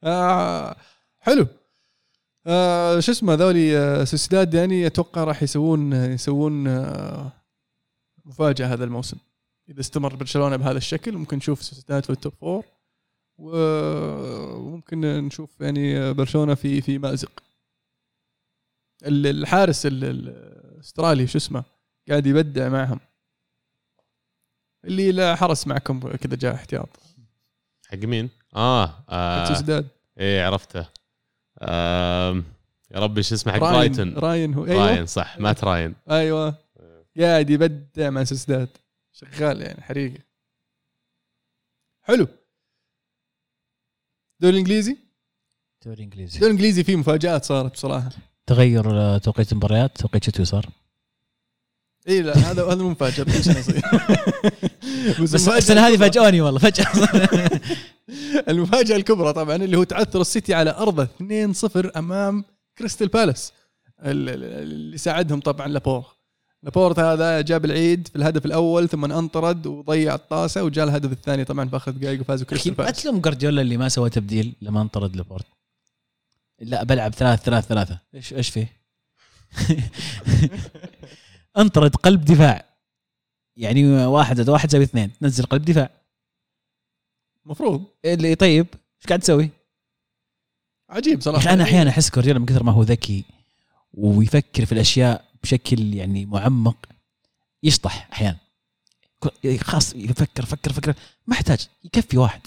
آه 0.04 0.76
حلو. 1.20 1.46
آه 2.46 3.00
شو 3.00 3.12
اسمه 3.12 3.34
ذولي 3.34 3.78
آه 3.78 4.04
سوسيداد 4.04 4.54
يعني 4.54 4.86
أتوقع 4.86 5.24
راح 5.24 5.42
يسوون 5.42 5.92
يسوون 5.92 6.66
آه 6.68 7.32
مفاجأة 8.24 8.66
هذا 8.66 8.84
الموسم 8.84 9.16
إذا 9.68 9.80
استمر 9.80 10.14
برشلونة 10.16 10.56
بهذا 10.56 10.78
الشكل 10.78 11.12
ممكن 11.12 11.36
نشوف 11.36 11.62
سوسيداد 11.62 12.04
في 12.04 12.10
ال 12.10 12.16
top 12.16 12.32
four 12.40 12.64
وممكن 13.38 15.00
نشوف 15.00 15.60
يعني 15.60 16.12
برشلونة 16.12 16.54
في 16.54 16.80
في 16.80 16.98
مازق 16.98 17.42
ال- 19.06 19.26
الحارس 19.26 19.86
ال- 19.86 20.04
ال- 20.04 20.28
الأسترالي 20.74 21.26
شو 21.26 21.38
اسمه 21.38 21.64
قاعد 22.08 22.26
يبدع 22.26 22.68
معهم 22.68 23.00
اللي 24.84 25.12
لا 25.12 25.34
حرس 25.36 25.66
معكم 25.66 26.00
كذا 26.16 26.36
جاء 26.36 26.54
احتياط 26.54 26.88
حق 27.86 27.98
مين؟ 27.98 28.30
آه, 28.56 29.04
آه. 29.08 29.44
سوسيداد 29.48 29.88
إيه 30.18 30.44
عرفته. 30.46 30.86
يا 32.94 32.98
ربي 32.98 33.22
شو 33.22 33.34
اسمه 33.34 33.52
حق 33.52 33.58
راين 33.62 33.72
برايتون. 33.72 34.14
راين 34.18 34.54
هو 34.54 34.66
أيوه. 34.66 34.86
راين 34.86 35.06
صح 35.06 35.38
مات 35.38 35.64
راين. 35.64 35.94
أيوه. 36.10 36.54
قاعد 37.20 37.50
يبدع 37.50 38.10
مع 38.10 38.24
سوسداد 38.24 38.68
شغال 39.12 39.60
يعني 39.62 39.82
حريقة. 39.82 40.18
حلو. 42.02 42.26
الدوري 44.36 44.54
الإنجليزي؟ 44.54 44.96
دوري 45.86 46.02
انجليزي 46.04 46.34
الدوري 46.34 46.50
الإنجليزي 46.52 46.84
فيه 46.84 46.96
مفاجآت 46.96 47.44
صارت 47.44 47.72
بصراحة. 47.72 48.10
تغير 48.46 48.90
آه، 49.00 49.18
توقيت 49.18 49.52
المباريات 49.52 49.98
توقيت 50.00 50.24
شتوي 50.24 50.44
صار؟ 50.44 50.66
اي 52.08 52.22
لا 52.22 52.36
هذا 52.36 52.64
هذا 52.66 52.82
مو 52.82 52.90
مفاجأة 52.90 53.24
بس 53.24 53.48
السنة 55.58 55.86
هذه 55.86 55.96
فاجئوني 55.96 56.40
والله 56.40 56.60
فجأة. 56.60 56.86
المفاجاه 58.48 58.96
الكبرى 58.96 59.32
طبعا 59.32 59.56
اللي 59.56 59.76
هو 59.76 59.82
تعثر 59.84 60.20
السيتي 60.20 60.54
على 60.54 60.70
أرضه 60.70 61.04
2-0 61.06 61.96
أمام 61.96 62.44
كريستال 62.78 63.08
بالاس. 63.08 63.52
ال- 64.00 64.28
ال- 64.28 64.44
اللي 64.62 64.98
ساعدهم 64.98 65.40
طبعا 65.40 65.68
لابور 65.68 66.04
لابورت 66.62 66.98
هذا 66.98 67.40
جاب 67.40 67.64
العيد 67.64 68.08
في 68.08 68.16
الهدف 68.16 68.46
الأول 68.46 68.88
ثم 68.88 69.04
انطرد 69.04 69.66
وضيع 69.66 70.14
الطاسة 70.14 70.64
وجاء 70.64 70.84
الهدف 70.84 71.12
الثاني 71.12 71.44
طبعا 71.44 71.68
في 71.68 71.76
آخر 71.76 71.90
دقائق 71.90 72.20
وفازوا 72.20 72.46
كريستال 72.46 72.72
بالاس. 72.74 73.02
تلوم 73.02 73.20
جوارديولا 73.20 73.62
اللي 73.62 73.76
ما 73.76 73.88
سوى 73.88 74.10
تبديل 74.10 74.54
لما 74.62 74.82
انطرد 74.82 75.16
لابورت؟ 75.16 75.46
لا 76.60 76.82
بلعب 76.84 77.14
ثلاث 77.14 77.42
ثلاث 77.42 77.66
ثلاثة. 77.66 77.98
إيش 78.14 78.32
إيش 78.34 78.48
فيه؟ 78.50 78.72
انطرد 81.58 81.96
قلب 81.96 82.24
دفاع. 82.24 82.64
يعني 83.56 84.06
واحد 84.06 84.36
زائد 84.36 84.48
واحد 84.48 84.68
يساوي 84.68 84.84
اثنين. 84.84 85.10
تنزل 85.20 85.44
قلب 85.44 85.64
دفاع. 85.64 85.90
المفروض 87.46 87.84
اللي 88.04 88.34
طيب 88.34 88.66
إيش 89.00 89.06
قاعد 89.08 89.20
تسوي؟ 89.20 89.50
عجيب 90.90 91.20
صراحة. 91.20 91.52
أنا 91.52 91.64
أحيانا 91.64 91.90
أحس 91.90 92.10
جوارديولا 92.10 92.38
من 92.38 92.46
كثر 92.46 92.62
ما 92.62 92.72
هو 92.72 92.82
ذكي 92.82 93.24
ويفكر 93.94 94.64
في 94.66 94.72
الأشياء 94.72 95.24
بشكل 95.42 95.94
يعني 95.94 96.26
معمق 96.26 96.76
يشطح 97.62 98.08
أحيانا. 98.12 98.38
ك- 99.24 99.56
خلاص 99.62 99.94
يفكر 99.94 100.44
فكر 100.44 100.72
فكر. 100.72 100.94
ما 101.26 101.34
يحتاج 101.36 101.68
يكفي 101.84 102.18
واحد 102.18 102.40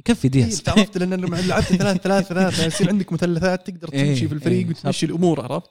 يكفي 0.00 0.24
إيه، 0.24 0.30
دياز 0.30 0.58
انت 0.58 0.68
عرفت 0.68 0.98
لأن 0.98 1.14
لما 1.14 1.36
لعبت 1.48 1.64
ثلاث 1.64 1.96
ثلاث 1.96 2.26
ثلاثة 2.26 2.66
يصير 2.66 2.88
عندك 2.88 3.12
مثلثات 3.12 3.66
تقدر 3.70 3.92
إيه، 3.92 4.12
تمشي 4.14 4.28
في 4.28 4.34
الفريق 4.34 4.58
إيه، 4.66 4.68
وتمشي 4.70 5.06
الأمور 5.06 5.40
عرفت؟ 5.40 5.70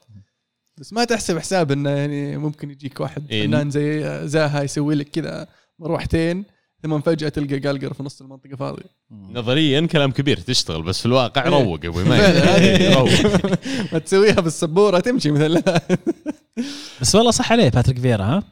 بس 0.80 0.92
ما 0.92 1.04
تحسب 1.04 1.38
حساب 1.38 1.72
إنه 1.72 1.90
يعني 1.90 2.36
ممكن 2.36 2.70
يجيك 2.70 3.00
واحد. 3.00 3.26
فنان 3.30 3.70
زي 3.70 4.20
زاها 4.28 4.62
يسوي 4.62 4.94
لك 4.94 5.08
كذا 5.10 5.48
مروحتين. 5.78 6.44
ثم 6.82 7.00
فجأة 7.00 7.28
تلقى 7.28 7.58
قالقر 7.58 7.94
في 7.94 8.02
نص 8.02 8.20
المنطقة 8.20 8.56
فاضي 8.56 8.82
نظريا 9.10 9.86
كلام 9.86 10.10
كبير 10.10 10.36
تشتغل 10.36 10.82
بس 10.82 11.00
في 11.00 11.06
الواقع 11.06 11.44
إيه. 11.44 11.50
روق 11.50 11.80
أبوي 11.84 12.04
ما 12.04 12.16
ما 13.92 13.98
تسويها 13.98 14.40
بالسبورة 14.40 15.00
تمشي 15.00 15.30
مثلثات 15.30 16.00
بس 17.00 17.14
والله 17.14 17.30
صح 17.30 17.52
عليه 17.52 17.68
باتريك 17.68 17.98
فيرا 17.98 18.24
ها؟ 18.24 18.42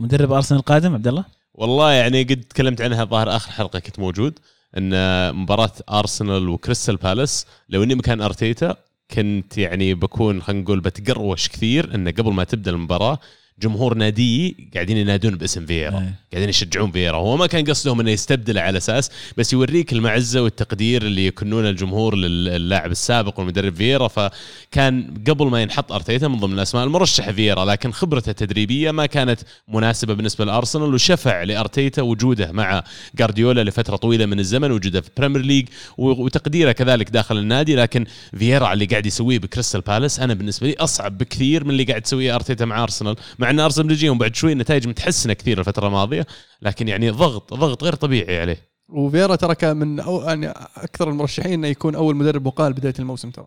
مدرب 0.00 0.32
أرسنال 0.32 0.60
القادم 0.60 0.94
عبد 0.94 1.08
الله؟ 1.08 1.24
والله 1.54 1.92
يعني 1.92 2.22
قد 2.22 2.40
تكلمت 2.40 2.80
عنها 2.80 3.04
ظاهر 3.04 3.36
آخر 3.36 3.50
حلقة 3.50 3.78
كنت 3.78 3.98
موجود 3.98 4.38
إن 4.78 5.34
مباراة 5.34 5.72
أرسنال 5.90 6.48
وكريستال 6.48 6.96
بالاس 6.96 7.46
لو 7.68 7.82
إني 7.82 7.94
مكان 7.94 8.20
أرتيتا 8.20 8.76
كنت 9.10 9.58
يعني 9.58 9.94
بكون 9.94 10.42
خلينا 10.42 10.62
نقول 10.62 10.80
بتقروش 10.80 11.48
كثير 11.48 11.94
انه 11.94 12.10
قبل 12.10 12.32
ما 12.32 12.44
تبدأ 12.44 12.70
المباراة 12.70 13.18
جمهور 13.62 13.94
نادي 13.94 14.56
قاعدين 14.74 14.96
ينادون 14.96 15.34
باسم 15.34 15.66
فييرا. 15.66 15.98
إيه. 15.98 16.14
قاعدين 16.32 16.48
يشجعون 16.48 16.90
فييرا. 16.90 17.16
هو 17.16 17.36
ما 17.36 17.46
كان 17.46 17.64
قصدهم 17.64 18.00
إنه 18.00 18.10
يستبدله 18.10 18.60
على 18.60 18.78
أساس 18.78 19.10
بس 19.36 19.52
يوريك 19.52 19.92
المعزة 19.92 20.42
والتقدير 20.42 21.02
اللي 21.02 21.26
يكنون 21.26 21.66
الجمهور 21.66 22.16
للاعب 22.16 22.90
السابق 22.90 23.38
والمدرب 23.38 23.74
فييرا. 23.74 24.08
فكان 24.08 25.14
قبل 25.28 25.46
ما 25.46 25.62
ينحط 25.62 25.92
أرتيتا 25.92 26.28
من 26.28 26.36
ضمن 26.40 26.54
الأسماء 26.54 26.84
المرشحه 26.84 27.32
فييرا 27.32 27.64
لكن 27.64 27.92
خبرته 27.92 28.30
التدريبية 28.30 28.90
ما 28.90 29.06
كانت 29.06 29.40
مناسبة 29.68 30.14
بالنسبة 30.14 30.44
لأرسنال 30.44 30.94
وشفع 30.94 31.42
لأرتيتا 31.42 32.02
وجوده 32.02 32.52
مع 32.52 32.84
جارديولا 33.14 33.64
لفترة 33.64 33.96
طويلة 33.96 34.26
من 34.26 34.38
الزمن 34.38 34.70
وجوده 34.70 35.00
في 35.00 35.10
Premier 35.16 35.42
League 35.42 35.68
وتقديره 35.98 36.72
كذلك 36.72 37.10
داخل 37.10 37.38
النادي. 37.38 37.76
لكن 37.76 38.04
فييرا 38.38 38.72
اللي 38.72 38.84
قاعد 38.84 39.06
يسويه 39.06 39.38
بكريستال 39.38 39.80
بالاس 39.80 40.20
أنا 40.20 40.34
بالنسبة 40.34 40.66
لي 40.66 40.74
أصعب 40.78 41.18
بكثير 41.18 41.64
من 41.64 41.70
اللي 41.70 41.84
قاعد 41.84 42.06
يسويه 42.06 42.34
أرتيتا 42.34 42.64
مع 42.64 42.82
أرسنال 42.82 43.16
مع 43.38 43.51
ان 43.52 43.60
ارسنال 43.60 43.88
بيجيهم 43.88 44.18
بعد 44.18 44.34
شوي 44.34 44.54
نتائج 44.54 44.88
متحسنة 44.88 45.32
كثير 45.32 45.60
الفترة 45.60 45.86
الماضية 45.86 46.26
لكن 46.62 46.88
يعني 46.88 47.10
ضغط 47.10 47.54
ضغط 47.54 47.84
غير 47.84 47.94
طبيعي 47.94 48.40
عليه. 48.40 48.72
وفيرا 48.88 49.36
ترى 49.36 49.54
كان 49.54 49.76
من 49.76 50.00
أو 50.00 50.22
يعني 50.22 50.48
أكثر 50.76 51.10
المرشحين 51.10 51.52
إنه 51.52 51.68
يكون 51.68 51.94
أول 51.94 52.16
مدرب 52.16 52.46
مقال 52.46 52.72
بداية 52.72 52.94
الموسم 52.98 53.30
ترى. 53.30 53.46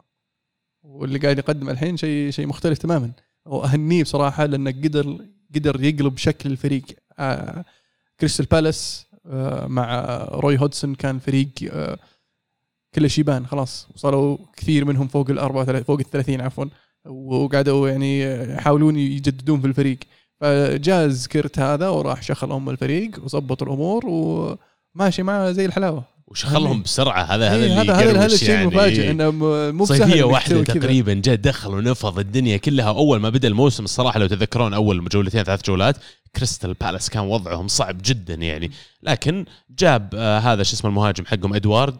واللي 0.83 1.19
قاعد 1.19 1.37
يقدم 1.37 1.69
الحين 1.69 1.97
شيء 1.97 2.31
شيء 2.31 2.47
مختلف 2.47 2.77
تماما. 2.77 3.11
وأهنيه 3.45 4.03
بصراحة 4.03 4.45
لأنه 4.45 4.71
قدر 4.71 5.17
قدر 5.55 5.83
يقلب 5.83 6.17
شكل 6.17 6.51
الفريق. 6.51 6.83
آه 7.19 7.65
كريستال 8.19 8.45
بالاس 8.45 9.05
آه 9.25 9.67
مع 9.67 10.05
روي 10.31 10.59
هودسون 10.59 10.95
كان 10.95 11.19
فريق 11.19 11.49
آه 11.71 11.99
كله 12.95 13.07
شيبان 13.07 13.47
خلاص. 13.47 13.87
وصلوا 13.95 14.37
كثير 14.57 14.85
منهم 14.85 15.07
فوق 15.07 15.29
ال 15.29 15.39
34 15.39 15.83
فوق 15.83 15.99
ال 15.99 16.09
30 16.09 16.41
عفوا. 16.41 16.65
وقعدوا 17.05 17.89
يعني 17.89 18.23
يحاولون 18.53 18.95
يجددون 18.95 19.61
في 19.61 19.67
الفريق. 19.67 19.97
فجاز 20.41 21.27
كرت 21.27 21.59
هذا 21.59 21.89
وراح 21.89 22.23
شخل 22.23 22.51
أم 22.51 22.69
الفريق 22.69 23.23
وظبط 23.23 23.63
الأمور 23.63 24.05
وماشي 24.05 25.23
معه 25.23 25.51
زي 25.51 25.65
الحلاوة. 25.65 26.03
وشغلهم 26.27 26.81
بسرعة. 26.81 27.23
هذا 27.23 27.49
هذا 27.49 27.63
إيه، 27.65 27.81
اللي 27.81 27.91
هذا 27.91 28.11
هذا 28.11 28.25
الشيء 28.25 28.49
يعني. 28.49 28.61
المفاجئ 28.61 29.11
إنه 29.11 29.31
مو 29.31 29.83
بسهل 29.83 29.97
صيفيه 29.97 30.23
واحدة. 30.23 30.63
تقريبا. 30.63 31.13
جاء 31.13 31.35
دخل 31.35 31.73
ونفض 31.73 32.19
الدنيا 32.19 32.57
كلها. 32.57 32.89
أول 32.89 33.19
ما 33.19 33.29
بدأ 33.29 33.47
الموسم 33.47 33.83
الصراحة 33.83 34.19
لو 34.19 34.27
تذكرون 34.27 34.73
أول 34.73 35.09
جولتين 35.09 35.43
ثلاث 35.43 35.65
جولات 35.65 35.97
كريستال 36.35 36.73
بالاس 36.73 37.09
كان 37.09 37.23
وضعهم 37.23 37.67
صعب 37.67 37.97
جدا 38.05 38.33
يعني. 38.33 38.71
لكن 39.03 39.45
جاب 39.79 40.09
آه 40.15 40.39
هذا 40.39 40.63
شو 40.63 40.73
اسمه 40.73 40.89
المهاجم 40.89 41.25
حقهم 41.25 41.53
إدوارد. 41.53 41.97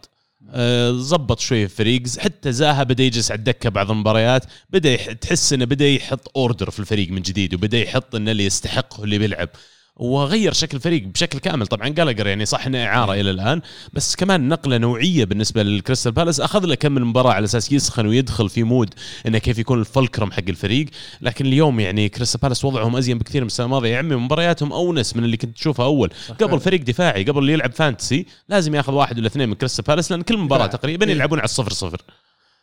زبط 0.92 1.40
شوي 1.40 1.64
الفريق 1.64 2.02
حتى 2.18 2.52
زاها 2.52 2.82
بدأ 2.82 3.04
يجلس 3.04 3.30
على 3.30 3.38
الدكة 3.38 3.70
بعض 3.70 3.90
المباريات. 3.90 4.44
بدأ 4.70 4.96
تحس 5.12 5.52
إنه 5.52 5.64
بدأ 5.64 5.88
يحط 5.88 6.32
order 6.36 6.70
في 6.70 6.80
الفريق 6.80 7.10
من 7.10 7.22
جديد 7.22 7.54
وبدأ 7.54 7.78
يحط 7.78 8.14
إنه 8.14 8.30
اللي 8.30 8.44
يستحق 8.44 8.94
هو 8.94 9.04
اللي 9.04 9.18
بيلعب. 9.18 9.48
وغير 9.96 10.52
شكل 10.52 10.76
الفريق 10.76 11.02
بشكل 11.02 11.38
كامل. 11.38 11.66
طبعا 11.66 11.88
جالجر 11.88 12.26
يعني 12.26 12.46
صح 12.46 12.66
إنه 12.66 12.84
إعارة 12.84 13.12
إلى 13.12 13.30
الآن 13.30 13.60
بس 13.92 14.16
كمان 14.16 14.48
نقلة 14.48 14.78
نوعية 14.78 15.24
بالنسبة 15.24 15.62
للكريستال 15.62 16.12
بالاس. 16.12 16.40
أخذ 16.40 16.66
له 16.66 16.74
كم 16.74 16.92
من 16.92 17.04
مباراة 17.04 17.32
على 17.32 17.44
أساس 17.44 17.72
يسخن 17.72 18.06
ويدخل 18.06 18.48
في 18.48 18.62
mood 18.62 18.94
إنه 19.26 19.38
كيف 19.38 19.58
يكون 19.58 19.80
ال 19.80 19.87
fulcrum 19.87 20.32
حق 20.32 20.44
الفريق. 20.48 20.86
لكن 21.20 21.46
اليوم 21.46 21.80
يعني 21.80 22.08
كريستال 22.08 22.40
بالاس 22.40 22.64
وضعهم 22.64 22.96
أزين 22.96 23.18
بكثير 23.18 23.40
من 23.40 23.46
السنة 23.46 23.66
الماضية. 23.66 23.90
يا 23.90 23.98
عمي 23.98 24.16
مبارياتهم 24.16 24.72
أونس 24.72 25.16
من 25.16 25.24
اللي 25.24 25.36
كنت 25.36 25.56
تشوفها 25.56 25.86
أول. 25.86 26.10
قبل 26.40 26.60
فريق 26.60 26.82
دفاعي 26.82 27.24
قبل 27.24 27.38
اللي 27.38 27.52
يلعب 27.52 27.72
fantasy 27.72 28.26
لازم 28.48 28.74
ياخذ 28.74 28.92
واحد 28.92 29.18
ولا 29.18 29.26
اثنين 29.26 29.48
من 29.48 29.54
كريستال 29.54 29.84
بالاس 29.84 30.10
لأن 30.10 30.22
كل 30.22 30.36
مباراة. 30.36 30.66
تقريبا. 30.66 31.06
يلعبون 31.06 31.38
على 31.38 31.44
الصفر 31.44 31.72
صفر. 31.72 32.02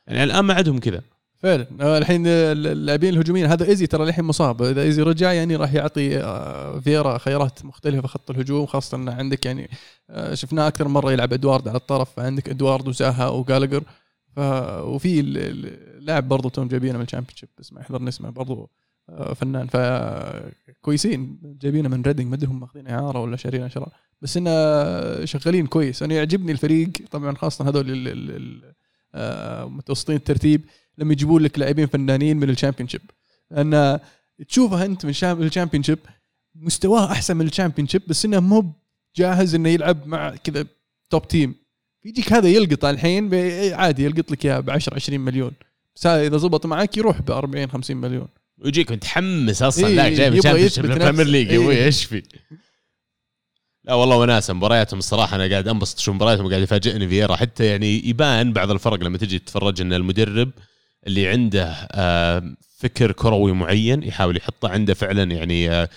يعني 0.08 0.24
الآن 0.24 0.46
ما 0.46 0.54
عندهم 0.54 0.80
كذا. 0.80 1.02
فعلا. 1.44 1.68
آه، 1.82 1.98
الحين 1.98 2.28
اللاعبين 2.28 3.14
الهجوميين 3.14 3.46
هذا 3.46 3.66
إيزي 3.68 3.88
ترى 3.88 4.04
الحين 4.04 4.26
مصاب. 4.26 4.62
إذا 4.64 4.82
إيزي 4.82 5.02
رجع 5.02 5.34
يعني 5.34 5.56
راح 5.56 5.74
يعطي 5.74 6.18
آه، 6.18 6.80
فيرا 6.80 7.18
خيارات 7.18 7.66
مختلفة 7.66 8.02
في 8.02 8.08
خط 8.08 8.32
الهجوم 8.32 8.66
خاصة 8.66 8.98
إن 8.98 9.10
عندك 9.10 9.46
يعني 9.46 9.70
آه، 10.10 10.34
شفناه 10.34 10.68
أكثر 10.68 10.88
مرة 10.88 11.12
يلعب 11.12 11.34
ادوارد 11.34 11.68
على 11.68 11.78
الطرف 11.78 12.20
عندك 12.20 12.50
ادوارد 12.50 12.88
وزاها 12.88 13.30
وجالجر 13.30 13.84
ف 14.36 14.40
وفي 14.84 15.20
ال- 15.20 15.38
ال- 15.38 15.98
اللاعب 15.98 16.28
برضه 16.28 16.50
توهم 16.50 16.68
جايبينه 16.68 16.98
من 16.98 17.04
ال 17.04 17.07
Championship 17.07 17.50
اسمه 17.60 17.82
يحضرني 17.82 18.10
اسمه 18.10 18.30
برضه 18.30 18.70
فنان. 19.36 19.68
فكويسين 19.68 21.40
جايبينه 21.62 21.90
من 21.90 22.02
ريدنج 22.02 22.28
ما 22.28 22.36
أدري 22.36 22.48
هم 22.52 22.60
ماخذين 22.60 22.88
إعارة 22.88 23.20
ولا 23.20 23.38
شارين 23.38 23.70
شراء. 23.70 23.90
بس 24.22 24.38
إنه 24.38 25.26
شغالين 25.26 25.68
كويس. 25.68 26.04
أنا 26.04 26.14
يعجبني 26.16 26.52
الفريق 26.52 26.92
طبعا 27.12 27.36
خاصة 27.36 27.70
هذول 27.70 28.62
متوسطين 29.70 30.16
الترتيب. 30.16 30.62
لما 30.98 31.14
يجيبون 31.14 31.44
لك 31.44 31.60
لاعبين 31.60 31.88
فنانين 31.88 32.38
من 32.38 32.50
ال 32.50 32.54
Championship 32.54 33.02
لأن 33.52 34.00
تشوفه 34.50 34.86
أنت 34.86 35.06
من 35.06 35.14
شام- 35.14 35.42
ال 35.44 35.48
Championship 35.48 36.00
مستواه 36.56 37.12
أحسن 37.12 37.38
من 37.38 37.48
ال 37.48 37.52
Championship 37.52 38.02
بس 38.08 38.26
إنه 38.26 38.40
مو 38.40 38.74
جاهز 39.16 39.56
إنه 39.56 39.70
يلعب 39.70 40.08
مع 40.08 40.36
كذا 40.36 40.66
top 41.10 41.28
team 41.28 41.56
يجيك 42.06 42.34
هذا 42.34 42.48
يلقط 42.50 42.86
الحين 42.86 43.36
عادي 43.74 44.04
يلقط 44.04 44.32
لك 44.32 44.46
إياه 44.46 44.60
ب 44.60 44.70
10 44.70 44.96
20 44.96 45.20
مليون 45.20 45.52
بس 45.96 46.08
هذا 46.08 46.28
إذا 46.28 46.38
زبط 46.38 46.66
معك 46.66 46.98
يروح 46.98 47.22
ب 47.22 47.32
40 47.32 47.70
50 47.70 47.98
مليون 47.98 48.28
ويجيك 48.58 48.92
متحمس 48.92 49.62
أصلا 49.64 49.88
إيه، 49.88 49.96
لا 49.96 50.10
جاي 50.10 50.30
من 50.30 50.38
ال 50.92 50.96
Premier. 50.96 51.28
League 51.28 51.50
إيه. 51.50 51.58
أبوي 51.58 51.84
إيش 51.86 52.04
في؟ 52.06 52.24
لا 53.84 53.94
والله 53.94 54.18
وناسة 54.18 54.54
مبارياتهم 54.54 55.00
الصراحة 55.00 55.36
أنا 55.36 55.50
قاعد 55.50 55.68
أنبسط 55.68 55.98
أشوف 56.00 56.16
مبارياتهم 56.16 56.50
قاعد 56.50 56.62
يفاجئني 56.62 57.08
فييرا 57.08 57.36
حتى 57.36 57.66
يعني 57.66 58.08
يبان 58.08 58.54
بعض 58.54 58.72
الفرق 58.72 59.04
لما 59.04 59.18
تجي 59.18 59.40
تتفرج 59.40 59.82
إن 59.82 59.94
المدرب 59.94 60.52
اللي 61.08 61.28
عنده 61.28 61.88
آه، 61.92 62.56
فكر 62.80 63.12
كروي 63.12 63.52
معين 63.52 64.04
يحاول 64.04 64.38
يحطه 64.38 64.70
عنده 64.70 64.94
فعلا 64.94 65.24
يعني 65.32 65.70
آه، 65.70 65.90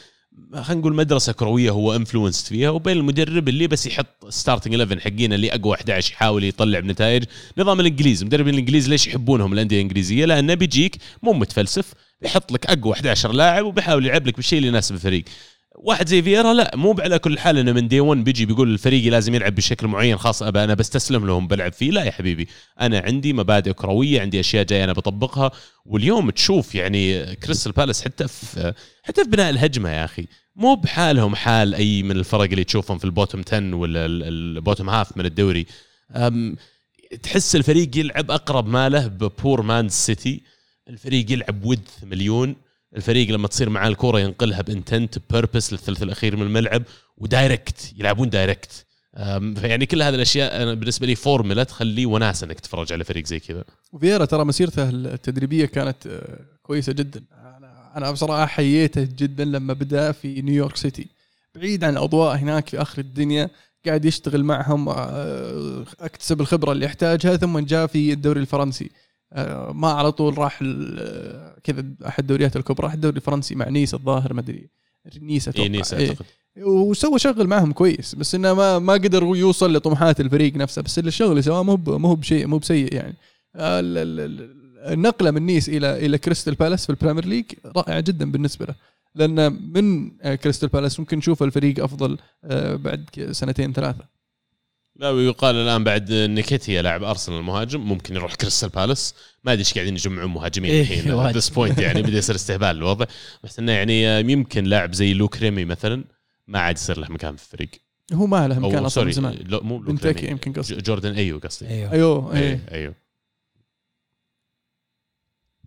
خلينا 0.54 0.80
نقول 0.80 0.94
مدرسة 0.94 1.32
كروية 1.32 1.70
هو 1.70 1.96
influenced 1.96 2.46
فيها 2.46 2.70
وبين 2.70 2.96
المدرب 2.96 3.48
اللي 3.48 3.66
بس 3.66 3.86
يحط 3.86 4.28
starting 4.28 4.74
11 4.74 5.00
حقين 5.00 5.32
اللي 5.32 5.54
أقوى 5.54 5.74
11 5.74 6.12
يحاول 6.12 6.44
يطلع 6.44 6.80
بنتائج 6.80 7.24
نظام 7.58 7.80
الإنجليز 7.80 8.24
مدربين 8.24 8.54
الإنجليز 8.54 8.88
ليش 8.88 9.06
يحبونهم 9.06 9.52
الأندية 9.52 9.76
الإنجليزية؟ 9.76 10.24
لأنه 10.24 10.54
بيجيك 10.54 10.96
مو 11.22 11.32
متفلسف 11.32 11.94
بيحط 12.22 12.52
لك 12.52 12.66
أقوى 12.66 12.92
11 12.92 13.32
لاعب 13.32 13.64
وبيحاول 13.64 14.06
يلعب 14.06 14.26
لك 14.26 14.36
بالشيء 14.36 14.58
اللي 14.58 14.68
يناسب 14.68 14.94
الفريق. 14.94 15.24
واحد 15.78 16.08
زي 16.08 16.22
فييرا 16.22 16.54
لا 16.54 16.70
مو 16.76 16.96
على 16.98 17.18
كل 17.18 17.38
حال 17.38 17.58
إنه 17.58 17.72
من 17.72 17.88
day 17.88 18.00
1 18.00 18.24
بيجي 18.24 18.46
بيقول 18.46 18.70
الفريق 18.72 19.12
لازم 19.12 19.34
يلعب 19.34 19.54
بشكل 19.54 19.86
معين 19.86 20.16
خاص 20.16 20.42
ابى 20.42 20.64
أنا 20.64 20.74
بستسلم 20.74 21.26
لهم 21.26 21.46
بلعب 21.48 21.72
فيه. 21.72 21.90
لا 21.90 22.04
يا 22.04 22.10
حبيبي 22.10 22.48
أنا 22.80 22.98
عندي 23.00 23.32
مبادئ 23.32 23.72
كرويه 23.72 24.20
عندي 24.20 24.40
أشياء 24.40 24.64
جاية 24.64 24.84
أنا 24.84 24.92
بطبقها. 24.92 25.50
واليوم 25.86 26.30
تشوف 26.30 26.74
يعني 26.74 27.34
كريستال 27.36 27.72
بالاس 27.72 28.04
حتى 28.04 28.28
في 28.28 28.72
حتى 29.02 29.24
في 29.24 29.30
بناء 29.30 29.50
الهجمة 29.50 29.88
يا 29.90 30.04
أخي 30.04 30.26
مو 30.56 30.74
بحالهم 30.74 31.34
حال 31.34 31.74
أي 31.74 32.02
من 32.02 32.10
الفرق 32.16 32.42
اللي 32.50 32.64
تشوفهم 32.64 32.98
في 32.98 33.04
ال 33.04 33.10
bottom 33.10 33.42
10 33.52 33.74
ولا 33.74 34.06
ال- 34.06 34.22
ال 34.22 34.32
bottom 34.32 34.90
half 34.90 35.16
من 35.16 35.26
الدوري. 35.26 35.66
تحس 37.22 37.56
الفريق 37.56 37.96
يلعب 37.98 38.30
أقرب 38.30 38.68
ما 38.68 38.88
له 38.88 39.06
ب 39.06 39.17
poor 39.17 39.62
man's 39.62 39.88
City 39.88 40.42
الفريق 40.88 41.32
يلعب 41.32 41.64
ود 41.64 41.80
مليون. 42.02 42.56
الفريق 42.96 43.30
لما 43.30 43.48
تصير 43.48 43.70
معاه 43.70 43.88
الكوره 43.88 44.20
ينقلها 44.20 44.62
ب 44.62 44.70
intent 44.70 45.18
purpose 45.30 45.72
للثلث 45.72 46.02
الأخير 46.02 46.36
من 46.36 46.42
الملعب 46.42 46.82
و 47.16 47.27
direct 47.27 47.92
يلعبون 47.96 48.30
direct 48.30 48.86
فيعني 49.56 49.86
كل 49.86 50.02
هذه 50.02 50.14
الأشياء 50.14 50.62
أنا 50.62 50.74
بالنسبة 50.74 51.06
لي 51.06 51.14
فورمولا 51.14 51.64
تخلي 51.64 52.06
وناسة 52.06 52.44
إنك 52.44 52.60
تتفرج 52.60 52.92
على 52.92 53.04
فريق 53.04 53.26
زي 53.26 53.40
كذا. 53.40 53.64
وفييرا 53.92 54.24
ترى 54.24 54.44
مسيرته 54.44 54.88
التدريبية 54.88 55.66
كانت 55.66 56.06
آه، 56.06 56.38
كويسة 56.62 56.92
جدا. 56.92 57.24
أنا 57.32 57.92
أنا 57.96 58.10
بصراحة 58.10 58.46
حييته 58.46 59.08
جدا 59.18 59.44
لما 59.44 59.72
بدأ 59.72 60.12
في 60.12 60.42
نيويورك 60.42 60.76
سيتي 60.76 61.06
بعيد 61.54 61.84
عن 61.84 61.92
الأضواء 61.92 62.36
هناك 62.36 62.68
في 62.68 62.82
آخر 62.82 62.98
الدنيا 62.98 63.50
قاعد 63.86 64.04
يشتغل 64.04 64.44
معهم 64.44 64.88
آه، 64.88 65.84
أكتسب 66.00 66.40
الخبرة 66.40 66.72
اللي 66.72 66.84
يحتاجها 66.86 67.36
ثم 67.36 67.58
جاء 67.58 67.86
في 67.86 68.12
الدوري 68.12 68.40
الفرنسي. 68.40 68.90
ما 69.72 69.88
على 69.88 70.12
طول 70.12 70.38
راح 70.38 70.58
آه، 70.62 71.58
كذا 71.64 71.84
أحد 72.06 72.20
الدوريات 72.20 72.56
الكبرى 72.56 72.84
راح 72.86 72.92
الدوري 72.92 73.16
الفرنسي 73.16 73.54
مع 73.54 73.68
نيس 73.68 73.94
الظاهر 73.94 74.32
ما 74.32 74.40
أدري. 74.40 74.68
نيس 75.20 75.48
أتوقع. 75.48 75.64
اي 75.64 75.68
نيس 75.68 75.94
إيه. 75.94 76.08
أعتقد. 76.08 76.24
وسوى 76.62 77.18
شغل 77.18 77.46
معهم 77.46 77.72
كويس 77.72 78.14
بس 78.14 78.34
إنه 78.34 78.54
ما 78.54 78.78
ما 78.78 78.92
قدر 78.92 79.22
يوصل 79.22 79.72
لطموحات 79.76 80.20
الفريق 80.20 80.56
نفسه. 80.56 80.82
بس 80.82 80.98
الشغل 80.98 81.30
اللي 81.30 81.42
سواه 81.42 81.62
مو 81.62 81.76
مو 81.86 82.14
بسيء 82.14 82.46
مو 82.46 82.58
بسيء 82.58 82.94
يعني. 82.94 83.16
ال- 83.56 84.56
النقلة 84.92 85.30
من 85.30 85.42
نيس 85.46 85.68
إلى 85.68 86.06
إلى 86.06 86.18
كريستال 86.18 86.54
بالاس 86.54 86.84
في 86.86 86.90
ال 86.90 86.94
Premier 86.94 87.24
League 87.24 87.44
رائعة 87.76 88.00
جدا 88.00 88.30
بالنسبة 88.30 88.66
له. 88.66 88.74
لأن 89.14 89.52
من 89.72 90.10
آه، 90.22 90.34
كريستال 90.34 90.68
بالاس 90.68 91.00
ممكن 91.00 91.18
نشوف 91.18 91.42
الفريق 91.42 91.84
أفضل 91.84 92.18
آه، 92.44 92.74
بعد 92.76 93.28
سنتين 93.32 93.72
ثلاثة. 93.72 94.04
لا 94.98 95.10
ويقال 95.10 95.54
الآن 95.54 95.84
بعد 95.84 96.12
نيكيتيا 96.12 96.82
لاعب 96.82 97.02
أرسنال 97.04 97.38
المهاجم 97.38 97.80
ممكن 97.80 98.14
يروح 98.14 98.34
كريستال 98.34 98.68
بالاس. 98.68 99.14
ما 99.44 99.52
أدري 99.52 99.60
إيش 99.60 99.74
قاعدين 99.74 99.94
يجمعون 99.94 100.30
مهاجمين 100.30 100.70
إيه، 100.70 100.80
الحين 100.80 101.12
واجد. 101.12 101.36
this 101.36 101.48
point 101.48 101.78
يعني 101.78 102.02
بدأ 102.02 102.18
يصير 102.18 102.34
استهبال 102.34 102.68
الوضع. 102.68 103.06
بس 103.44 103.58
إنه 103.58 103.72
يعني 103.72 104.20
يمكن 104.32 104.64
لاعب 104.64 104.94
زي 104.94 105.14
لوك 105.14 105.36
ريمي 105.36 105.64
مثلا 105.64 106.04
ما 106.46 106.58
عاد 106.58 106.76
يصير 106.76 106.98
له 106.98 107.08
مكان 107.10 107.36
في 107.36 107.42
الفريق. 107.42 107.70
هو 108.12 108.26
ما 108.26 108.48
له 108.48 108.58
مكان 108.58 108.84
أصلا 108.84 109.04
من 109.04 109.12
سوري 109.12 109.12
زمان. 109.12 109.44
لو 109.48 109.60
مو 109.60 109.78
لوك 109.78 110.04
ريمي 110.04 110.30
يمكن 110.30 110.52
قصدي 110.52 110.76
جوردن 110.76 111.12
أيو 111.12 111.38
قصدي. 111.38 111.68
أيوه. 111.68 111.92
أيوه 111.92 112.34
أيوه 112.34 112.42
إيه 112.42 112.60
أيوه. 112.72 112.94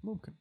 ممكن. 0.04 0.34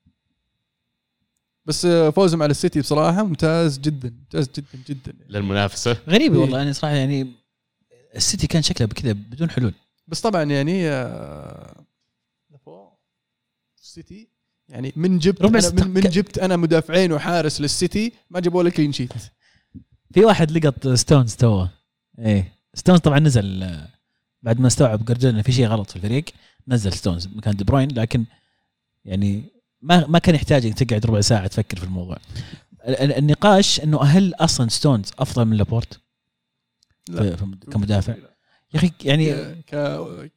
بس 1.66 1.84
آه، 1.84 2.10
فوزهم 2.10 2.42
على 2.42 2.50
السيتي 2.50 2.80
بصراحة 2.80 3.24
ممتاز 3.24 3.78
جدا 3.78 4.10
ممتاز 4.10 4.48
جدا 4.56 4.82
جدا. 4.88 5.14
للمنافسة. 5.28 5.96
غريبه 6.08 6.34
إيه. 6.34 6.40
والله 6.40 6.58
يعني 6.58 6.72
صراحة 6.72 6.94
يعني 6.94 7.32
السيتي 8.18 8.46
كان 8.46 8.62
شكله 8.62 8.86
بكذا 8.86 9.12
بدون 9.12 9.50
حلول. 9.50 9.74
بس 10.08 10.20
طبعا 10.20 10.42
يعني 10.42 10.88
آه، 10.88 11.84
السيتي 13.82 14.28
يعني 14.68 14.92
من 14.96 15.18
جبت 15.18 15.42
ربع 15.42 15.58
أنا 15.58 15.70
من, 15.84 15.90
من 15.90 16.00
جبت 16.00 16.38
أنا 16.38 16.56
مدافعين 16.56 17.12
وحارس 17.12 17.60
للسيتي 17.60 18.12
ما 18.30 18.40
جابوا 18.40 18.62
لك 18.62 18.72
clean 18.72 18.92
sheet 18.92 19.12
في 20.14 20.24
واحد 20.24 20.50
لقط 20.50 20.88
ستونز 20.88 21.34
توه. 21.34 21.70
إيه 22.18 22.52
ستونز 22.74 22.98
طبعا 23.00 23.18
نزل 23.18 23.62
آه، 23.62 23.88
بعد 24.42 24.60
ما 24.60 24.66
استوعب 24.66 25.04
جارديولا 25.04 25.34
إنه 25.34 25.42
في 25.42 25.52
شيء 25.52 25.66
غلط 25.66 25.90
في 25.90 25.96
الفريق 25.96 26.24
نزل 26.68 26.92
ستونز 26.92 27.26
مكان 27.26 27.56
دي 27.56 27.64
بروين 27.64 27.88
لكن 27.90 28.24
يعني 29.04 29.44
ما 29.82 30.06
ما 30.06 30.18
كان 30.18 30.34
يحتاج 30.34 30.66
إنك 30.66 30.78
تقعد 30.78 31.06
ربع 31.06 31.20
ساعة 31.20 31.46
تفكر 31.46 31.76
في 31.78 31.84
الموضوع. 31.84 32.16
ال- 32.88 32.96
ال- 33.00 33.12
النقاش 33.18 33.80
إنه 33.80 34.02
هل 34.02 34.34
أصلا 34.34 34.68
ستونز 34.68 35.10
أفضل 35.18 35.44
من 35.44 35.56
لابورت 35.56 36.00
كمدافع 37.72 38.14
يا 38.74 38.78
أخي 38.78 38.90
يعني 39.04 39.54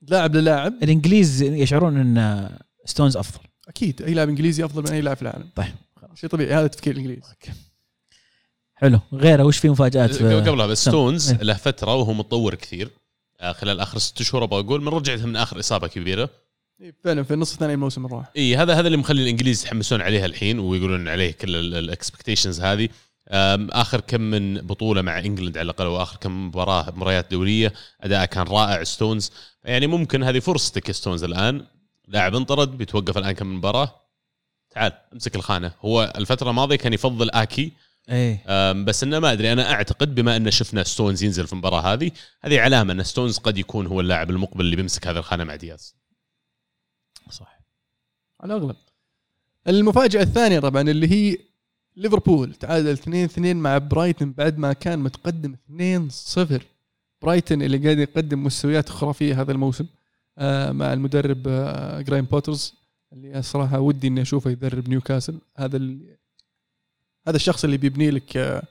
كلاعب 0.08 0.36
للاعب. 0.36 0.74
الإنجليز 0.84 1.42
يشعرون 1.42 1.98
إن 1.98 2.50
ستونز 2.86 3.18
أفضل. 3.18 3.40
أكيد 3.68 4.02
أي 4.02 4.14
لاعب 4.14 4.30
إنجليزي 4.30 4.66
أفضل 4.66 4.82
من 4.84 4.90
أي 4.90 5.02
لاعب 5.02 5.16
في 5.16 5.22
العالم. 5.22 5.50
طيب 5.56 5.74
شيء 6.16 6.30
طبيعي 6.30 6.54
هذا 6.54 6.68
تفكير 6.68 6.94
الانجليز 6.94 7.24
حلو. 8.74 9.00
غيره 9.14 9.44
وش 9.44 9.58
في 9.58 9.70
مفاجآت؟ 9.70 10.14
في- 10.14 10.42
قبلها 10.42 10.68
بس. 10.68 10.82
ستونز 10.82 11.32
إيه. 11.32 11.38
له 11.38 11.54
فترة 11.54 11.96
وهو 11.96 12.14
متطور 12.14 12.56
كثير. 12.56 12.90
آه، 13.40 13.52
خلال 13.52 13.80
آخر 13.80 13.98
ست 13.98 14.22
شهور 14.22 14.44
أبغى 14.44 14.60
أقول 14.60 14.82
من 14.82 14.88
رجعته 14.88 15.26
من 15.26 15.36
آخر 15.36 15.60
إصابة 15.60 15.88
كبيرة. 15.88 16.30
إيه، 16.82 16.96
فعلا 17.04 17.24
في 17.24 17.34
النص 17.34 17.54
الثاني 17.54 17.74
الموسم 17.74 18.06
راح 18.06 18.32
اي 18.38 18.58
هذا 18.58 18.74
هذا 18.74 18.88
اللي 18.88 18.98
مخلي 18.98 19.22
الإنجليز 19.24 19.62
يتحمسون 19.62 20.02
عليها 20.02 20.26
الحين 20.26 20.60
ويقولون 20.60 21.08
عليه 21.08 21.32
كل 21.32 21.56
ال 21.76 21.82
expectations 21.82 22.62
هذه. 22.62 22.90
آخر 23.28 24.02
كم 24.02 24.22
من 24.22 24.62
بطولة 24.62 25.02
مع 25.02 25.20
إنجلند 25.20 25.58
على 25.58 25.66
الأقل 25.66 25.86
وآخر 25.86 26.18
كم 26.18 26.48
مباراة 26.48 26.92
مباريات 26.92 27.32
دوريه 27.32 27.74
اداءه 28.02 28.26
كان 28.26 28.48
رائع 28.48 28.84
ستونز. 28.84 29.32
يعني 29.64 29.88
ممكن 29.88 30.24
هذه 30.24 30.40
فرصتك 30.40 30.92
ستونز 30.92 31.24
الآن. 31.24 31.66
لاعب 32.08 32.36
انطرد 32.36 32.78
بيتوقف 32.78 33.18
الآن 33.18 33.32
كم 33.32 33.56
مباراة. 33.56 33.96
تعال 34.70 34.92
امسك 35.14 35.36
الخانة. 35.36 35.74
هو 35.82 36.14
الفترة 36.18 36.50
الماضية 36.50 36.76
كان 36.76 36.94
يفضل 36.94 37.30
آكي. 37.30 37.72
إيه. 38.10 38.74
بس 38.84 39.04
إنه 39.04 39.20
ما 39.20 39.32
أدري 39.32 39.54
أنا 39.54 39.72
أعتقد 39.72 40.16
بما 40.16 40.36
إن 40.36 40.52
شفنا 40.52 40.84
ستونز 40.84 41.24
ينزل 41.24 41.48
في 41.48 41.54
المباراة 41.54 41.94
هذه 41.94 42.12
هذه 42.42 42.60
علامة 42.60 42.94
إن 42.94 43.04
ستونز 43.04 43.38
قد 43.38 43.58
يكون 43.58 43.88
هو 43.88 44.02
اللاعب 44.02 44.30
المقبل 44.30 44.62
اللي 44.62 44.76
بيمسك 44.76 45.08
هذه 45.08 45.18
الخانة 45.18 45.44
مع 45.44 45.56
دياز. 45.56 45.96
صح. 47.30 47.60
على 48.42 48.56
الأغلب. 48.56 48.76
المفاجأة 49.68 50.22
الثانية 50.22 50.60
طبعا 50.60 50.82
اللي 50.82 51.12
هي 51.12 51.38
ليفربول 52.02 52.54
تعادل 52.54 52.98
2-2 52.98 53.40
مع 53.40 53.78
برايتن 53.78 54.32
بعد 54.32 54.58
ما 54.58 54.74
كان 54.74 55.00
متقدم 55.00 55.56
2-0 56.36 56.62
برايتن 57.22 57.62
اللي 57.62 57.78
قاعد 57.78 58.00
يقدم 58.00 58.44
مستويات 58.44 58.90
خرافية 58.90 59.42
هذا 59.42 59.52
الموسم 59.52 59.86
آه، 60.38 60.72
مع 60.72 60.94
المدرب 60.94 61.48
آه، 61.48 62.02
جراهام 62.02 62.26
بوتر 62.26 62.74
اللي 63.14 63.40
الصراحه 63.40 63.80
ودي 63.80 64.08
إني 64.08 64.22
أشوفه 64.22 64.52
يدرب 64.52 64.90
نيوكاسل. 64.90 65.40
هذا 65.58 65.78
ال... 65.78 66.18
هذا 67.28 67.36
الشخص 67.36 67.64
اللي 67.64 67.78
بيبني 67.78 68.12
لك 68.12 68.38
آه، 68.38 68.64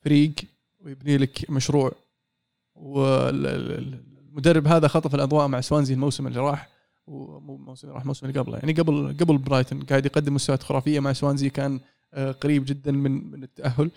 فريق 0.00 0.32
ويبني 0.80 1.16
لك 1.16 1.50
مشروع. 1.50 1.92
والمدرب 2.74 4.66
هذا 4.66 4.88
خطف 4.88 5.14
الأضواء 5.14 5.46
مع 5.48 5.60
سوانزي 5.60 5.94
الموسم 5.94 6.26
اللي 6.26 6.40
راح 6.40 6.68
ومو 7.06 7.56
الموسم 7.56 7.86
اللي 7.86 7.94
راح 7.94 8.02
الموسم 8.02 8.26
اللي 8.26 8.40
قبله. 8.40 8.58
يعني 8.58 8.72
قبل 8.72 9.16
قبل 9.20 9.38
برايتون 9.38 9.80
قاعد 9.80 10.06
يقدم 10.06 10.34
مستويات 10.34 10.62
خرافية 10.62 11.00
مع 11.00 11.12
سوانزي 11.12 11.50
كان 11.50 11.80
قريب 12.14 12.64
جدا 12.64 12.92
من 12.92 13.30
من 13.30 13.42
التأهل. 13.42 13.90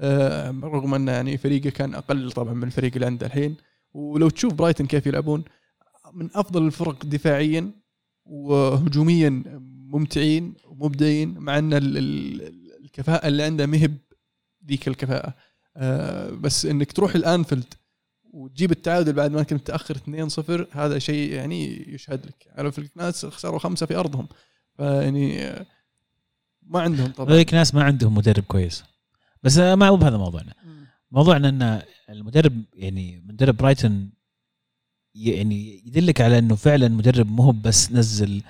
آه، 0.00 0.50
رغم 0.62 0.94
انه 0.94 1.12
يعني 1.12 1.38
فريقه 1.38 1.70
كان 1.70 1.94
أقل 1.94 2.32
طبعا 2.32 2.54
من 2.54 2.64
الفريق 2.64 2.92
اللي 2.94 3.06
عنده 3.06 3.26
الحين. 3.26 3.56
ولو 3.92 4.28
تشوف 4.28 4.54
برايتون 4.54 4.86
كيف 4.86 5.06
يلعبون 5.06 5.44
من 6.12 6.28
أفضل 6.34 6.66
الفرق 6.66 7.04
دفاعيا 7.06 7.70
وهجوميا 8.24 9.42
ممتعين 9.88 10.54
ومبدعين 10.66 11.38
مع 11.38 11.58
أن 11.58 11.74
ال- 11.74 11.98
ال- 11.98 12.82
الكفاءة 12.84 13.28
اللي 13.28 13.42
عنده 13.42 13.66
مهب 13.66 13.96
ذيك 14.66 14.88
الكفاءة. 14.88 15.34
آه، 15.76 16.30
بس 16.30 16.66
إنك 16.66 16.92
تروح 16.92 17.14
الأنفيلد 17.14 17.74
وتجيب 18.24 18.70
التعادل 18.70 19.12
بعد 19.12 19.30
ما 19.32 19.42
كنت 19.42 19.52
متاخر 19.52 19.96
2-0 19.96 20.66
هذا 20.72 20.98
شيء 20.98 21.32
يعني 21.32 21.90
يشهد 21.94 22.26
لك. 22.26 22.46
عارف 22.56 22.78
الناس 22.78 23.26
خسروا 23.26 23.58
خمسة 23.58 23.86
في 23.86 23.96
أرضهم. 23.96 24.28
فيعني 24.76 25.42
آه، 25.42 25.66
ما 26.66 26.80
عندهم 26.80 27.06
طبعا. 27.06 27.34
هذيك 27.34 27.54
ناس 27.54 27.74
ما 27.74 27.82
عندهم 27.82 28.14
مدرب 28.14 28.44
كويس. 28.44 28.84
بس 29.42 29.58
ما 29.58 29.90
مو 29.90 29.96
بهذا 29.96 30.16
موضوعنا. 30.16 30.54
موضوعنا 31.10 31.48
إن 31.48 31.82
المدرب 32.10 32.62
يعني 32.74 33.22
مدرب 33.26 33.56
برايتون 33.56 34.10
يعني 35.14 35.82
يدلك 35.86 36.20
على 36.20 36.38
إنه 36.38 36.54
فعلا 36.54 36.88
مدرب 36.88 37.30
مو 37.30 37.42
هو 37.42 37.52
بس 37.52 37.92
نزل 37.92 38.42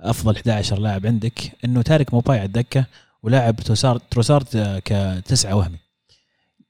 أفضل 0.00 0.36
11 0.36 0.78
لاعب 0.78 1.06
عندك 1.06 1.52
إنه 1.64 1.82
تارك 1.82 2.14
موباي 2.14 2.38
على 2.38 2.46
الدكة 2.46 2.86
ولاعب 3.22 3.56
تروسارد 3.56 4.00
تروسارد 4.10 4.80
كتسعة 4.84 5.54
وهمي. 5.54 5.78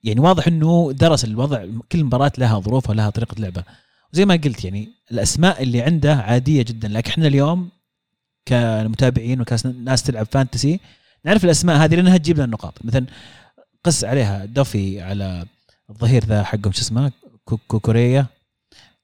يعني 0.04 0.20
واضح 0.20 0.46
إنه 0.46 0.92
درس 0.92 1.24
الوضع 1.24 1.66
كل 1.92 2.04
مباراة 2.04 2.32
لها 2.38 2.60
ظروفها 2.60 2.94
لها 2.94 3.10
طريقة 3.10 3.34
لعبه 3.38 3.64
وزي 4.12 4.24
ما 4.24 4.34
قلت 4.34 4.64
يعني 4.64 4.88
الأسماء 5.12 5.62
اللي 5.62 5.82
عنده 5.82 6.14
عادية 6.14 6.62
جدا 6.62 6.88
لكن 6.88 7.10
إحنا 7.10 7.26
اليوم 7.26 7.70
كمتابعين 8.46 9.40
وكناس 9.40 10.02
تلعب 10.02 10.26
فانتسي. 10.30 10.80
نعرف 11.24 11.44
الأسماء 11.44 11.76
هذه 11.76 11.94
لأنها 11.94 12.16
تجيب 12.16 12.36
لنا 12.36 12.44
النقاط 12.44 12.84
مثلا 12.84 13.06
قس 13.84 14.04
عليها 14.04 14.44
دافي 14.44 15.00
على 15.00 15.46
الظهير 15.90 16.24
ذا 16.24 16.42
حقهم 16.42 16.72
شو 16.72 16.80
اسمه؟ 16.80 17.12
كوكوريلا 17.44 18.26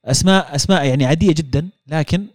اسماء 0.05 0.55
أسماء 0.55 0.87
يعني 0.87 1.07
عادية 1.07 1.33
جدا 1.33 1.69
لكن 1.87 2.27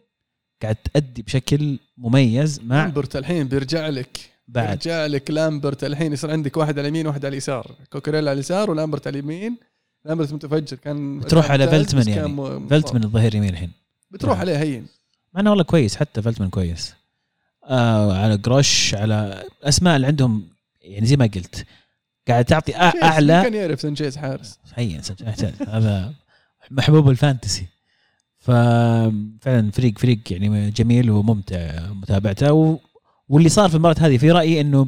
قاعد 0.62 0.76
تأدي 0.76 1.22
بشكل 1.22 1.80
مميز 1.98 2.62
مع 2.64 2.84
لامبتي 2.84 3.16
الحين 3.16 3.48
بيرجع 3.48 3.88
لك. 3.88 4.20
بعد. 4.48 4.68
بيرجع 4.68 5.06
لك 5.06 5.32
لامبتي 5.32 5.84
الحين 5.84 6.14
يصير 6.14 6.32
عندك 6.32 6.58
واحد 6.58 6.80
على 6.80 6.88
اليمين 6.88 7.08
وواحد 7.08 7.26
على 7.26 7.34
اليسار. 7.34 7.76
كوكوريلا 7.90 8.30
على 8.30 8.34
اليسار 8.34 8.72
ولامبتي 8.72 9.08
على 9.08 9.20
اليمين. 9.20 9.58
لامبتي 10.06 10.34
متفجر 10.34 10.78
كان 10.78 11.20
بتروح 11.20 11.52
على 11.52 11.66
كان 11.66 12.08
يعني. 12.08 12.68
فيلتمن 12.70 13.04
الظهير 13.04 13.36
يمين 13.36 13.50
الحين. 13.50 13.72
بتروح 14.12 14.34
نعم. 14.34 14.42
عليه 14.42 14.58
هين. 14.58 14.88
مع 15.34 15.42
إنه 15.42 15.50
والله 15.50 15.64
كويس 15.64 15.96
حتى 15.96 16.22
فيلتمن 16.22 16.50
كويس. 16.50 16.94
آه 17.68 18.18
على 18.18 18.38
جروش 18.38 18.96
على 18.96 19.44
أسماء 19.64 19.96
اللي 19.96 20.08
عندهم 20.08 20.48
يعني 20.82 21.06
زي 21.06 21.16
ما 21.16 21.26
قلت 21.26 21.66
قاعد 22.28 22.46
تعطي 22.46 22.76
أعلى. 22.76 23.42
كان 23.44 23.54
يعرف 23.54 23.82
سانشيز 23.82 24.18
حارس. 24.18 24.60
هين 24.76 25.02
هذا 25.68 26.14
محبوب 26.72 27.10
الفانتسي. 27.10 27.66
ففعلا 28.40 29.72
فريق 29.74 30.00
فريق 30.00 30.20
يعني 30.32 30.72
جميل 30.72 31.12
وممتع 31.12 31.90
متابعته. 31.90 32.54
و... 32.54 32.80
واللي 33.30 33.50
صار 33.50 33.70
في 33.70 33.76
المباراة 33.76 33.96
هذه 34.00 34.18
في 34.18 34.32
رأيي 34.32 34.62
إنه 34.62 34.88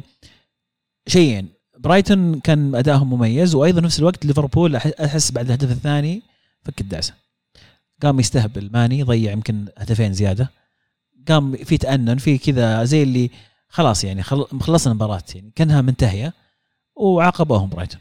شيئين 1.08 1.48
برايتون 1.78 2.40
كان 2.40 2.74
ادائهم 2.74 3.10
مميز 3.10 3.54
وأيضا 3.54 3.80
نفس 3.80 3.98
الوقت 3.98 4.26
ليفربول 4.26 4.76
أحس 4.76 5.30
بعد 5.30 5.46
الهدف 5.46 5.70
الثاني 5.70 6.22
فك 6.62 6.80
الدعسة. 6.80 7.14
قام 8.02 8.20
يستهبل 8.20 8.70
ماني 8.72 9.02
ضيع 9.02 9.32
يمكن 9.32 9.66
هدفين 9.78 10.12
زيادة. 10.12 10.50
قام 11.30 11.56
في 11.56 11.78
تأنن 11.78 12.18
في 12.18 12.38
كذا 12.38 12.84
زي 12.84 13.02
اللي 13.02 13.30
خلاص 13.68 14.04
يعني 14.04 14.22
خل... 14.22 14.44
خلصنا 14.60 14.92
المباراة 14.92 15.22
يعني 15.34 15.52
كأنها 15.54 15.80
منتهية 15.80 16.32
وعاقبوهم 16.96 17.68
برايتون. 17.68 18.00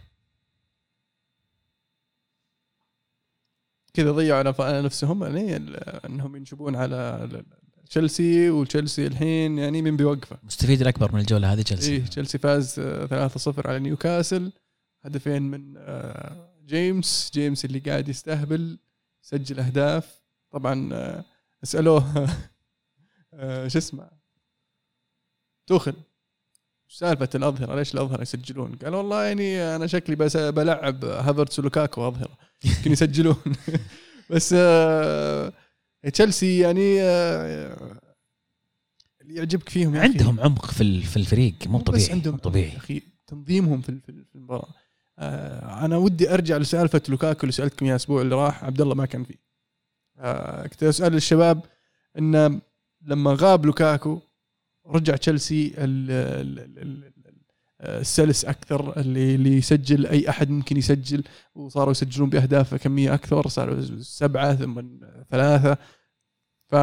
كذا 3.93 4.11
ضيعوا 4.11 4.43
على- 4.43 4.59
نفسهم 4.85 5.23
يعني 5.23 5.57
إنهم 6.05 6.35
ينشبون 6.35 6.75
على 6.75 7.27
تشيلسي 7.89 8.49
وتشيلسي 8.49 9.07
الحين 9.07 9.57
يعني 9.57 9.81
من 9.81 9.97
بيوقفه. 9.97 10.37
مستفيد 10.43 10.81
الأكبر 10.81 11.11
من 11.13 11.19
الجولة 11.19 11.53
هذه 11.53 11.61
تشيلسي. 11.61 11.91
إيه 11.91 12.05
تشيلسي 12.05 12.37
فاز 12.37 12.79
آه، 12.79 13.27
3-0 13.27 13.67
على 13.67 13.79
نيوكاسل. 13.79 14.51
هدفين 15.01 15.41
من 15.41 15.73
آه، 15.77 16.49
جيمس. 16.65 17.31
جيمس 17.33 17.65
اللي 17.65 17.79
قاعد 17.79 18.09
يستهبل 18.09 18.77
سجل 19.21 19.59
أهداف. 19.59 20.21
طبعا 20.51 20.89
اسالوه 21.63 22.17
آه، 22.17 22.29
شو 23.67 23.77
اسمه؟ 23.77 24.09
توخل 25.67 25.93
إيش 26.89 26.97
سالفة 26.97 27.29
الأظهرة 27.35 27.75
ليش 27.75 27.93
الأظهرة 27.93 28.21
يسجلون؟ 28.21 28.75
قال 28.75 28.95
والله 28.95 29.23
يعني 29.23 29.75
أنا 29.75 29.87
شكلي 29.87 30.15
بس 30.15 30.37
بلعب 30.37 31.05
هافرتس 31.05 31.59
ولوكاكو 31.59 32.07
أظهرة. 32.07 32.37
يمكن 32.65 32.91
يسجلون. 32.91 33.35
بس 34.31 34.55
آه، 34.57 35.53
تشيلسي 36.13 36.59
يعني 36.59 37.01
آه، 37.01 37.99
اللي 39.21 39.35
يعجبك 39.35 39.69
فيهم 39.69 39.95
يا 39.95 39.99
أخي 39.99 40.07
عندهم 40.09 40.39
عمق 40.39 40.65
في 40.65 41.01
في 41.01 41.17
الفريق 41.17 41.55
مو 41.67 41.77
بس 41.77 41.83
طبيعي 41.83 42.11
عندهم 42.11 42.33
مو 42.33 42.39
طبيعي. 42.39 42.69
يا 42.69 42.77
أخي 42.77 43.01
تنظيمهم 43.27 43.81
في 43.81 43.99
آه 45.19 45.85
أنا 45.85 45.97
ودي 45.97 46.33
أرجع 46.33 46.57
لسالفة 46.57 47.01
لوكاكو 47.09 47.41
اللي 47.41 47.51
سالتكم 47.51 47.85
اياها 47.85 47.95
الأسبوع 47.95 48.21
اللي 48.21 48.35
راح 48.35 48.63
عبد 48.63 48.81
الله 48.81 48.95
ما 48.95 49.05
كان 49.05 49.23
فيه. 49.23 49.39
آه 50.17 50.67
كنت 50.67 50.83
أسأل 50.83 51.15
الشباب 51.15 51.65
إن 52.17 52.61
لما 53.01 53.37
غاب 53.39 53.65
لوكاكو 53.65 54.21
رجع 54.85 55.15
تشيلسي 55.15 55.67
ال- 55.67 56.11
ال- 56.11 56.59
ال- 56.59 56.79
ال- 56.79 57.03
ال- 57.05 57.39
السلس 57.81 58.45
أكثر 58.45 58.99
اللي 58.99 59.35
اللي 59.35 59.57
يسجل 59.57 60.05
أي 60.05 60.29
أحد 60.29 60.49
ممكن 60.49 60.77
يسجل 60.77 61.23
وصاروا 61.55 61.91
يسجلون 61.91 62.29
بأهداف 62.29 62.75
كمية 62.75 63.13
أكثر 63.13 63.47
صاروا 63.47 63.81
سبعة 64.01 64.55
ثم 64.55 64.81
ثلاثة 65.29 65.77
ف 66.67 66.75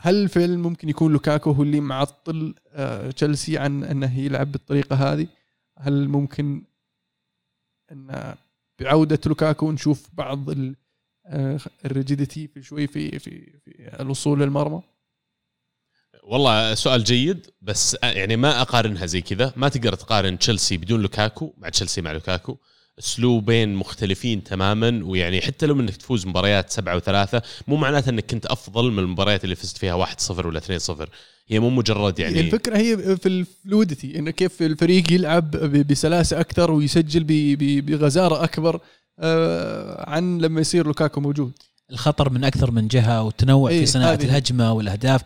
هل 0.00 0.28
فعلا 0.28 0.56
ممكن 0.56 0.88
يكون 0.88 1.12
لوكاكو 1.12 1.50
هو 1.50 1.62
اللي 1.62 1.80
معطل 1.80 2.54
آه، 2.68 3.10
تشيلسي 3.10 3.58
عن 3.58 3.84
إنه 3.84 4.18
يلعب 4.18 4.52
بالطريقة 4.52 4.96
هذه؟ 4.96 5.26
هل 5.78 6.08
ممكن 6.08 6.64
إن 7.92 8.34
بعودة 8.80 9.18
لوكاكو 9.26 9.72
نشوف 9.72 10.08
بعض 10.12 10.50
ال- 10.50 10.76
ال 11.84 11.91
rigidity 11.91 12.48
في 12.48 12.62
شوي 12.62 12.86
في 12.86 13.18
في 13.18 13.52
في 13.64 13.96
الوصول 14.00 14.40
للمرمى؟ 14.40 14.82
والله 16.22 16.74
سؤال 16.74 17.04
جيد 17.04 17.46
بس 17.62 17.96
يعني 18.02 18.36
ما 18.36 18.60
أقارنها 18.62 19.06
زي 19.06 19.20
كذا. 19.20 19.52
ما 19.56 19.68
تقدر 19.68 19.94
تقارن 19.94 20.38
تشيلسي 20.38 20.76
بدون 20.76 21.02
لوكاكو 21.02 21.54
مع 21.58 21.68
تشيلسي 21.68 22.00
مع 22.00 22.12
لوكاكو. 22.12 22.56
أسلوبين 22.98 23.74
مختلفين 23.74 24.44
تماما 24.44 25.00
ويعني 25.04 25.40
حتى 25.40 25.66
لو 25.66 25.80
إنك 25.80 25.96
تفوز 25.96 26.26
مباريات 26.26 26.70
سبعة 26.70 26.96
وثلاثة 26.96 27.42
مو 27.68 27.76
معناته 27.76 28.10
إنك 28.10 28.26
كنت 28.30 28.46
أفضل 28.46 28.92
من 28.92 28.98
المباريات 28.98 29.44
اللي 29.44 29.54
فزت 29.54 29.78
فيها 29.78 30.06
1-0 30.06 30.46
ولا 30.46 30.60
2-0 30.60 31.08
هي 31.48 31.60
مو 31.60 31.70
مجرد 31.70 32.18
يعني 32.18 32.40
الفكرة 32.40 32.76
هي 32.76 33.16
في 33.16 33.26
الفلوديتي 33.26 34.18
إنه 34.18 34.30
كيف 34.30 34.62
الفريق 34.62 35.12
يلعب 35.12 35.50
بسلاسة 35.86 36.40
أكثر 36.40 36.70
ويسجل 36.70 37.24
بغزارة 37.80 38.44
أكبر. 38.44 38.74
آه، 38.74 38.80
عن 40.08 40.38
لما 40.38 40.60
يصير 40.60 40.86
لوكاكو 40.86 41.20
موجود. 41.20 41.52
الخطر 41.90 42.30
من 42.30 42.44
أكثر 42.44 42.70
من 42.70 42.88
جهة 42.88 43.22
والتنوع 43.22 43.70
إيه، 43.70 43.80
في 43.80 43.86
صناعة 43.86 44.12
هذه. 44.12 44.24
الهجمة 44.24 44.72
والأهداف. 44.72 45.22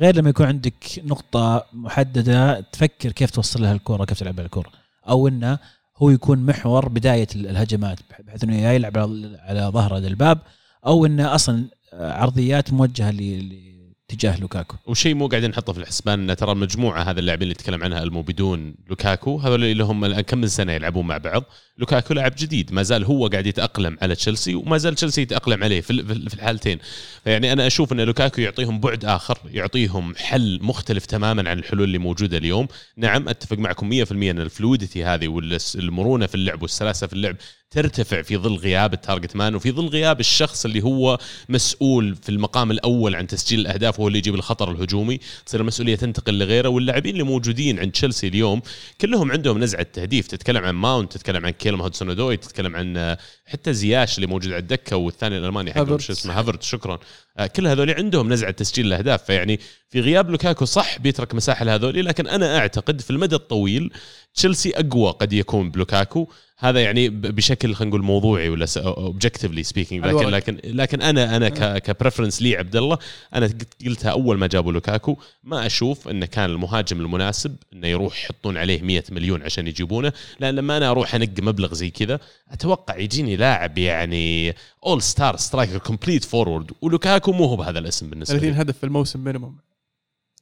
غير 0.00 0.16
لما 0.16 0.30
يكون 0.30 0.46
عندك 0.46 0.84
نقطة 1.04 1.66
محددة 1.72 2.60
تفكر 2.60 3.12
كيف 3.12 3.30
توصل 3.30 3.62
لها 3.62 3.72
الكرة 3.72 4.04
كيف 4.04 4.18
تلعب 4.18 4.40
الكرة. 4.40 4.70
أو 5.08 5.28
إنه 5.28 5.58
هو 5.96 6.10
يكون 6.10 6.38
محور 6.46 6.88
بداية 6.88 7.26
ال- 7.36 7.46
الهجمات 7.46 7.98
بحيث 8.26 8.44
إنه 8.44 8.56
يا 8.56 8.72
يلعب 8.72 8.98
على 8.98 9.38
على 9.42 9.60
ظهره 9.60 9.98
الباب 9.98 10.38
أو 10.86 11.06
إنه 11.06 11.34
أصلا 11.34 11.64
عرضيات 11.92 12.72
موجهة 12.72 13.10
ل- 13.10 13.70
لاتجاه 14.10 14.40
لوكاكو. 14.40 14.76
وشيء 14.86 15.14
مو 15.14 15.26
قاعدين 15.26 15.50
نحطه 15.50 15.72
في 15.72 15.78
الحسبان 15.78 16.30
ان 16.30 16.36
ترى 16.36 16.52
المجموعه 16.52 17.02
هذا 17.02 17.20
اللاعبين 17.20 17.42
اللي 17.42 17.54
تكلم 17.54 17.82
عنها 17.82 18.02
المو 18.02 18.22
بدون 18.22 18.74
لوكاكو 18.88 19.38
هذول 19.38 19.64
اللي 19.64 19.84
هم 19.84 20.04
الآن 20.04 20.20
كم 20.20 20.38
من 20.38 20.48
سنة 20.48 20.72
يلعبون 20.72 21.06
مع 21.06 21.18
بعض. 21.18 21.44
لوكاكو 21.80 22.14
لاعب 22.14 22.32
جديد. 22.38 22.72
ما 22.72 22.82
زال 22.82 23.04
هو 23.04 23.26
قاعد 23.26 23.46
يتأقلم 23.46 23.96
على 24.02 24.14
تشيلسي 24.14 24.54
وما 24.54 24.78
زال 24.78 24.94
تشيلسي 24.94 25.22
يتأقلم 25.22 25.64
عليه 25.64 25.80
في 25.80 25.90
ال- 25.90 26.28
في 26.30 26.34
الحالتين. 26.34 26.78
فيعني 27.24 27.52
أنا 27.52 27.66
أشوف 27.66 27.92
أن 27.92 28.00
لوكاكو 28.00 28.40
يعطيهم 28.40 28.80
بعد 28.80 29.04
آخر 29.04 29.38
يعطيهم 29.50 30.14
حل 30.16 30.58
مختلف 30.62 31.06
تماما 31.06 31.50
عن 31.50 31.58
الحلول 31.58 31.84
اللي 31.84 31.98
موجودة 31.98 32.36
اليوم. 32.38 32.68
نعم 32.96 33.28
أتفق 33.28 33.58
معكم 33.58 33.88
100% 34.04 34.30
أن 34.30 34.40
ال 34.40 34.47
fluidity 34.47 35.04
هذه 35.04 35.28
والمرونه 35.28 36.26
في 36.26 36.34
اللعب 36.34 36.62
والسلاسة 36.62 37.06
في 37.06 37.12
اللعب 37.12 37.36
ترتفع 37.70 38.22
في 38.22 38.36
ظل 38.36 38.54
غياب 38.56 38.92
ال 38.92 38.98
target 38.98 39.36
man 39.36 39.54
وفي 39.54 39.70
ظل 39.72 39.86
غياب 39.86 40.20
الشخص 40.20 40.64
اللي 40.64 40.82
هو 40.84 41.18
مسؤول 41.48 42.16
في 42.22 42.28
المقام 42.28 42.70
الأول 42.70 43.14
عن 43.14 43.26
تسجيل 43.26 43.60
الأهداف 43.60 43.98
وهو 43.98 44.08
اللي 44.08 44.18
يجيب 44.18 44.34
الخطر 44.34 44.70
الهجومي. 44.70 45.20
تصير 45.46 45.60
المسؤولية 45.60 45.94
تنتقل 45.96 46.38
لغيره 46.38 46.68
واللاعبين 46.68 47.12
اللي 47.12 47.22
موجودين 47.24 47.78
عند 47.78 47.92
تشيلسي 47.92 48.28
اليوم 48.28 48.62
كلهم 49.00 49.32
عندهم 49.32 49.58
نزعة 49.58 49.82
تهديف. 49.82 50.26
تتكلم 50.26 50.64
عن 50.64 50.74
ماونت 50.74 51.12
تتكلم 51.12 51.46
عن 51.46 51.52
كالم 51.70 51.82
هودسون 51.82 52.08
أودوي 52.08 52.36
تتكلم 52.36 52.76
عن 52.76 53.16
حتى 53.46 53.72
زياش 53.72 54.16
اللي 54.16 54.26
موجود 54.26 54.52
على 54.52 54.60
الدكة 54.60 54.96
والثاني 54.96 55.38
الألماني 55.38 55.72
حقهم 55.72 55.84
هافرتز. 55.84 56.04
شو 56.04 56.12
اسمه 56.12 56.38
هافرتز 56.38 56.62
شكرا 56.62 56.98
كل 57.46 57.66
هذول 57.66 57.90
عندهم 57.90 58.32
نزعة 58.32 58.50
تسجيل 58.50 58.86
الأهداف. 58.86 59.22
فيعني 59.24 59.60
في 59.90 60.00
غياب 60.00 60.30
لوكاكو 60.30 60.64
صح 60.64 60.98
بيترك 60.98 61.34
مساحة 61.34 61.64
لهذول 61.64 62.06
لكن 62.06 62.26
أنا 62.26 62.58
أعتقد 62.58 63.00
في 63.00 63.10
المدى 63.10 63.34
الطويل 63.36 63.90
تشيلسي 64.34 64.70
أقوى 64.76 65.10
قد 65.10 65.32
يكون 65.32 65.70
بلوكاكو. 65.70 66.28
هذا 66.62 66.80
يعني 66.82 67.08
بشكل 67.08 67.74
خلينا 67.74 67.90
نقول 67.90 68.02
موضوعي 68.04 68.48
ولا 68.48 68.66
objectively 68.76 69.62
speaking 69.62 70.06
لكن. 70.06 70.28
لكن 70.28 70.60
لكن 70.64 71.02
أنا 71.02 71.36
أنا 71.36 71.48
ك 71.78 71.84
preference 71.84 72.42
لي 72.42 72.56
عبد 72.56 72.76
الله 72.76 72.98
أنا 73.34 73.46
قلت- 73.46 73.84
قلتها 73.86 74.10
أول 74.10 74.38
ما 74.38 74.46
جابوا 74.46 74.72
لوكاكو 74.72 75.16
ما 75.44 75.66
أشوف 75.66 76.08
إنه 76.08 76.26
كان 76.26 76.50
المهاجم 76.50 77.00
المناسب 77.00 77.56
إنه 77.72 77.86
يروح 77.88 78.24
يحطون 78.24 78.56
عليه 78.56 78.82
100 78.82 79.04
مليون 79.10 79.42
عشان 79.42 79.66
يجيبونه. 79.66 80.12
لأن 80.40 80.54
لما 80.54 80.76
أنا 80.76 80.90
أروح 80.90 81.14
أنق 81.14 81.28
مبلغ 81.38 81.74
زي 81.74 81.90
كذا 81.90 82.20
أتوقع 82.50 82.96
يجيني 82.98 83.36
لاعب 83.36 83.78
يعني 83.78 84.54
اول 84.86 85.02
star 85.02 85.36
striker 85.36 85.78
complete 85.78 86.24
forward 86.24 86.70
ولوكاكو 86.82 87.29
مو 87.32 87.44
هو 87.44 87.56
بهذا 87.56 87.78
الاسم 87.78 88.10
بالنسبة 88.10 88.38
30 88.38 88.54
لي. 88.54 88.62
هدف 88.62 88.78
في 88.78 88.84
الموسم 88.84 89.24
minimum 89.24 89.58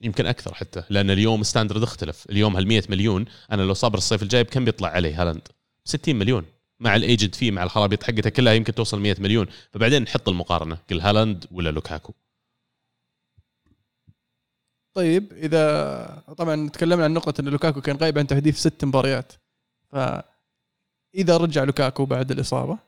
يمكن 0.00 0.26
أكثر 0.26 0.54
حتى 0.54 0.82
لأن 0.90 1.10
اليوم 1.10 1.42
standard 1.42 1.82
اختلف. 1.82 2.26
اليوم 2.30 2.56
هال 2.56 2.68
100 2.68 2.82
مليون 2.88 3.24
أنا 3.52 3.62
لو 3.62 3.74
صابر 3.74 3.98
الصيف 3.98 4.22
الجاي 4.22 4.44
بكم 4.44 4.64
بيطلع 4.64 4.88
عليه 4.88 5.22
هالاند؟ 5.22 5.48
60 5.84 6.16
مليون. 6.16 6.44
مع 6.80 6.96
ال 6.96 7.03
agent 7.03 7.34
فيه 7.34 7.50
مع 7.50 7.62
الخرابيط 7.62 8.02
حقته 8.02 8.30
كلها 8.30 8.52
يمكن 8.52 8.74
توصل 8.74 9.00
100 9.00 9.16
مليون. 9.18 9.46
فبعدين 9.72 10.02
نحط 10.02 10.28
المقارنة 10.28 10.78
قل 10.90 11.00
هالاند 11.00 11.46
ولا 11.50 11.70
لوكاكو. 11.70 12.12
طيب 14.94 15.32
إذا 15.32 16.24
طبعا 16.36 16.68
تكلمنا 16.68 17.04
عن 17.04 17.12
نقطة 17.14 17.40
إن 17.40 17.48
لوكاكو 17.48 17.80
كان 17.80 17.96
غايب 17.96 18.18
عن 18.18 18.26
تهديف 18.26 18.58
ست 18.58 18.84
مباريات. 18.84 19.32
فإذا 19.92 21.36
رجع 21.36 21.64
لوكاكو 21.64 22.04
بعد 22.04 22.30
الإصابة 22.30 22.87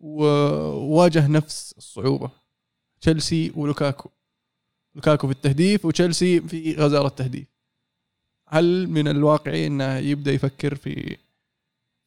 وواجه 0.00 1.26
نفس 1.26 1.74
الصعوبة. 1.78 2.30
تشيلسي 3.00 3.52
ولوكاكو. 3.56 4.10
لوكاكو 4.94 5.26
في 5.26 5.32
التهديف 5.32 5.84
وتشيلسي 5.84 6.40
في 6.40 6.74
غزارة 6.74 7.08
تهديف 7.08 7.48
هل 8.48 8.88
من 8.88 9.08
الواقعي 9.08 9.66
إنه 9.66 9.96
يبدأ 9.96 10.32
يفكر 10.32 10.74
في 10.74 11.16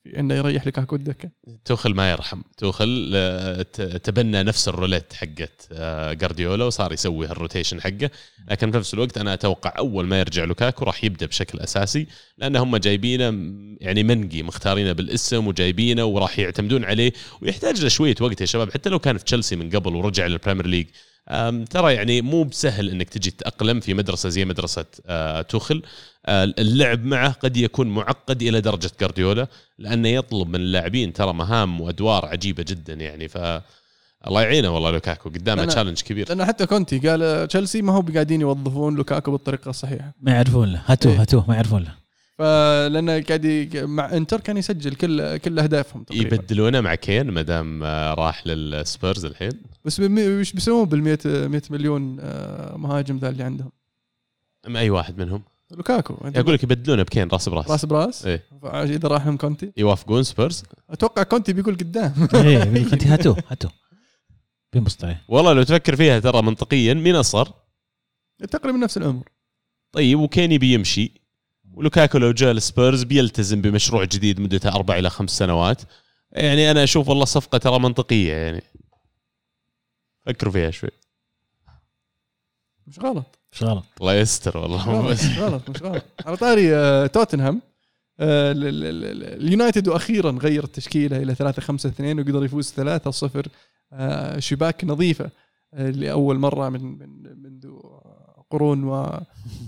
في 0.04 0.20
انه 0.20 0.36
يريح 0.36 0.66
لوكاكو 0.66 0.96
الدكه؟ 0.96 1.30
توخل 1.66 1.94
ما 1.96 2.12
يرحم. 2.12 2.42
توخل 2.58 3.12
تبنى 4.04 4.44
نفس 4.44 4.68
الروليت 4.68 5.14
حقت 5.14 5.68
آه، 5.72 6.14
جارديولا 6.14 6.66
وصار 6.66 6.94
يسوي 6.94 7.28
هال 7.28 7.39
rotation 7.39 7.82
حقه. 7.82 8.10
لكن 8.52 8.72
في 8.72 8.78
نفس 8.78 8.94
الوقت 8.94 9.18
أنا 9.18 9.34
أتوقع 9.34 9.74
أول 9.78 10.06
ما 10.06 10.20
يرجع 10.20 10.44
لوكاكو 10.44 10.86
راح 10.86 11.04
يبدأ 11.04 11.26
بشكل 11.26 11.60
أساسي 11.60 12.08
لأن 12.38 12.56
هم 12.56 12.78
جايبينه 12.78 13.26
يعني 13.82 14.04
منقي 14.04 14.44
مختارينه 14.44 14.92
بالاسم 14.92 15.48
وجايبينه 15.48 16.06
وراح 16.06 16.40
يعتمدون 16.40 16.86
عليه 16.86 17.14
ويحتاج 17.42 17.82
له 17.82 17.90
شوية 17.90 18.16
وقت 18.22 18.42
يا 18.42 18.46
شباب. 18.46 18.72
حتى 18.72 18.90
لو 18.90 19.00
كان 19.00 19.18
في 19.18 19.24
تشيلسي 19.24 19.56
من 19.56 19.70
قبل 19.70 19.96
ورجع 19.96 20.28
للبريمير 20.28 20.68
ليج 20.68 20.88
ترى 21.70 21.94
يعني 21.94 22.22
مو 22.22 22.44
بسهل 22.44 22.90
إنك 22.90 23.10
تجي 23.10 23.32
تتاقلم 23.32 23.80
في 23.80 23.94
مدرسة 23.94 24.30
زي 24.30 24.46
مدرسة 24.46 24.86
آه، 25.06 25.42
توخل. 25.42 25.82
اللعب 26.30 27.06
معه 27.06 27.32
قد 27.32 27.58
يكون 27.58 27.88
معقد 27.88 28.42
إلى 28.42 28.62
درجة 28.62 28.92
جارديولا 29.02 29.48
لأنه 29.78 30.08
يطلب 30.10 30.50
من 30.50 30.56
اللاعبين 30.56 31.14
ترى 31.14 31.34
مهام 31.34 31.82
وأدوار 31.82 32.26
عجيبة 32.26 32.66
جدا 32.68 32.94
يعني 32.94 33.28
ف 33.28 33.38
الله 34.28 34.42
يعينه 34.42 34.70
والله 34.70 34.92
لوكاكو 34.92 35.30
قدامه 35.30 35.66
challenge 35.66 36.02
كبير. 36.02 36.30
لأن 36.30 36.46
حتى 36.46 36.66
كونتي 36.66 37.00
قال 37.00 37.48
تشيلسي 37.48 37.82
ما 37.82 37.94
هو 37.94 38.02
قاعدين 38.02 38.42
يوظفون 38.42 38.96
لوكاكو 38.96 39.32
بالطريقة 39.32 39.70
الصحيحة. 39.70 40.14
ما 40.22 40.32
يعرفون 40.32 40.72
له. 40.72 40.82
هاتوه 40.86 41.12
إيه. 41.12 41.22
هاتوه 41.22 41.46
ما 41.48 41.56
يعرفون 41.56 41.84
له. 41.84 41.96
فلانه 42.38 43.24
قاعد 43.24 43.72
مع 43.76 44.14
إنتر 44.14 44.40
كان 44.40 44.58
يسجل 44.58 44.96
كل 44.96 45.38
كل 45.38 45.60
أهدافهم 45.60 46.04
تقريبا. 46.04 46.36
يبدلونه 46.36 46.82
مع 46.82 46.96
كين 46.96 47.32
ما 47.32 47.42
دام 47.42 47.84
آه، 47.84 48.14
راح 48.14 48.48
للسبيرز 48.48 49.26
الحين. 49.26 49.52
بس 49.86 50.00
وش 50.00 50.52
بيسوون 50.52 50.86
بال 50.86 51.04
100 51.04 51.20
100 51.26 51.62
مليون 51.70 52.18
آه، 52.20 52.78
مهاجم 52.78 53.18
ذا 53.18 53.30
اللي 53.30 53.44
عندهم؟ 53.44 53.72
أي 54.68 54.90
واحد 54.90 55.18
منهم؟ 55.18 55.42
لوكاكو 55.72 56.14
أقول 56.14 56.54
لك 56.54 56.64
يبدلونه 56.64 57.04
بكين 57.04 57.28
راس 57.28 57.50
براس. 57.50 57.72
راس 57.72 57.86
براس؟ 57.86 58.26
إيه. 58.26 58.44
إذا 58.64 59.08
راح 59.08 59.26
لهم 59.26 59.38
كونتي؟ 59.38 59.74
يوافقون 59.78 60.24
سبيرز. 60.24 60.64
أتوقع 60.90 61.24
كونتي 61.24 61.54
بيقول 61.54 61.76
قدام. 61.76 62.14
إيه 62.36 62.58
يقول 62.58 62.76
لك 62.76 62.94
انت 62.94 63.08
هاتوه 63.08 63.44
هاتوه. 63.48 63.72
بينبسط 64.74 65.04
عليه 65.04 65.26
والله 65.28 65.54
لو 65.54 65.64
تفكر 65.64 65.96
فيها 65.96 66.20
ترى 66.20 66.42
منطقيا 66.42 66.94
مين 66.94 67.16
أصغر؟ 67.16 67.54
تقريبا 68.52 68.78
نفس 68.78 68.98
العمر. 68.98 69.30
طيب 69.92 70.20
وكين 70.20 70.58
بيمشي. 70.58 71.22
ولوكاكو 71.74 72.18
لو 72.18 72.32
جاء 72.32 72.52
السبيرز 72.52 73.04
بيلتزم 73.04 73.62
بمشروع 73.62 74.04
جديد 74.04 74.40
مدته 74.40 74.70
أربع 74.70 74.98
إلى 74.98 75.10
خمس 75.10 75.30
سنوات. 75.30 75.82
يعني 76.32 76.72
أنا 76.72 76.84
أشوف 76.84 77.10
والله 77.10 77.26
صفقة 77.26 77.58
ترى 77.58 77.80
منطقية 77.80 78.34
يعني. 78.34 78.64
فكروا 80.26 80.54
فيها 80.54 80.72
شوي. 80.72 80.90
مش 82.88 83.00
غلط. 83.00 83.41
مش 83.54 83.64
غلط 83.64 83.86
الله 84.02 84.14
يستر 84.14 84.58
والله. 84.58 85.02
مش 85.12 85.38
غلط 85.40 85.70
مش 85.70 85.82
غلط 85.84 86.04
على 86.26 86.38
طاري 86.38 86.76
آه، 86.76 87.08
توتنهام 87.08 87.62
آه، 88.20 88.52
ال- 88.52 88.68
ال- 88.68 88.84
ال- 88.86 89.06
ال- 89.06 89.42
اليونايتد 89.44 89.88
وأخيرا 89.88 90.32
غير 90.32 90.64
التشكيله 90.64 91.18
إلى 91.18 91.36
3 91.36 91.62
5 91.62 91.90
2 91.90 92.20
وقدر 92.20 92.46
يفوز 92.46 92.72
3 92.72 93.12
0 93.12 93.48
آه، 93.94 94.40
شباك 94.40 94.84
نظيفة 94.86 95.30
لأول 95.74 96.40
مرة 96.40 96.70
من 96.70 96.84
من 96.84 97.24
منذ 97.44 97.70
قرون 98.50 98.84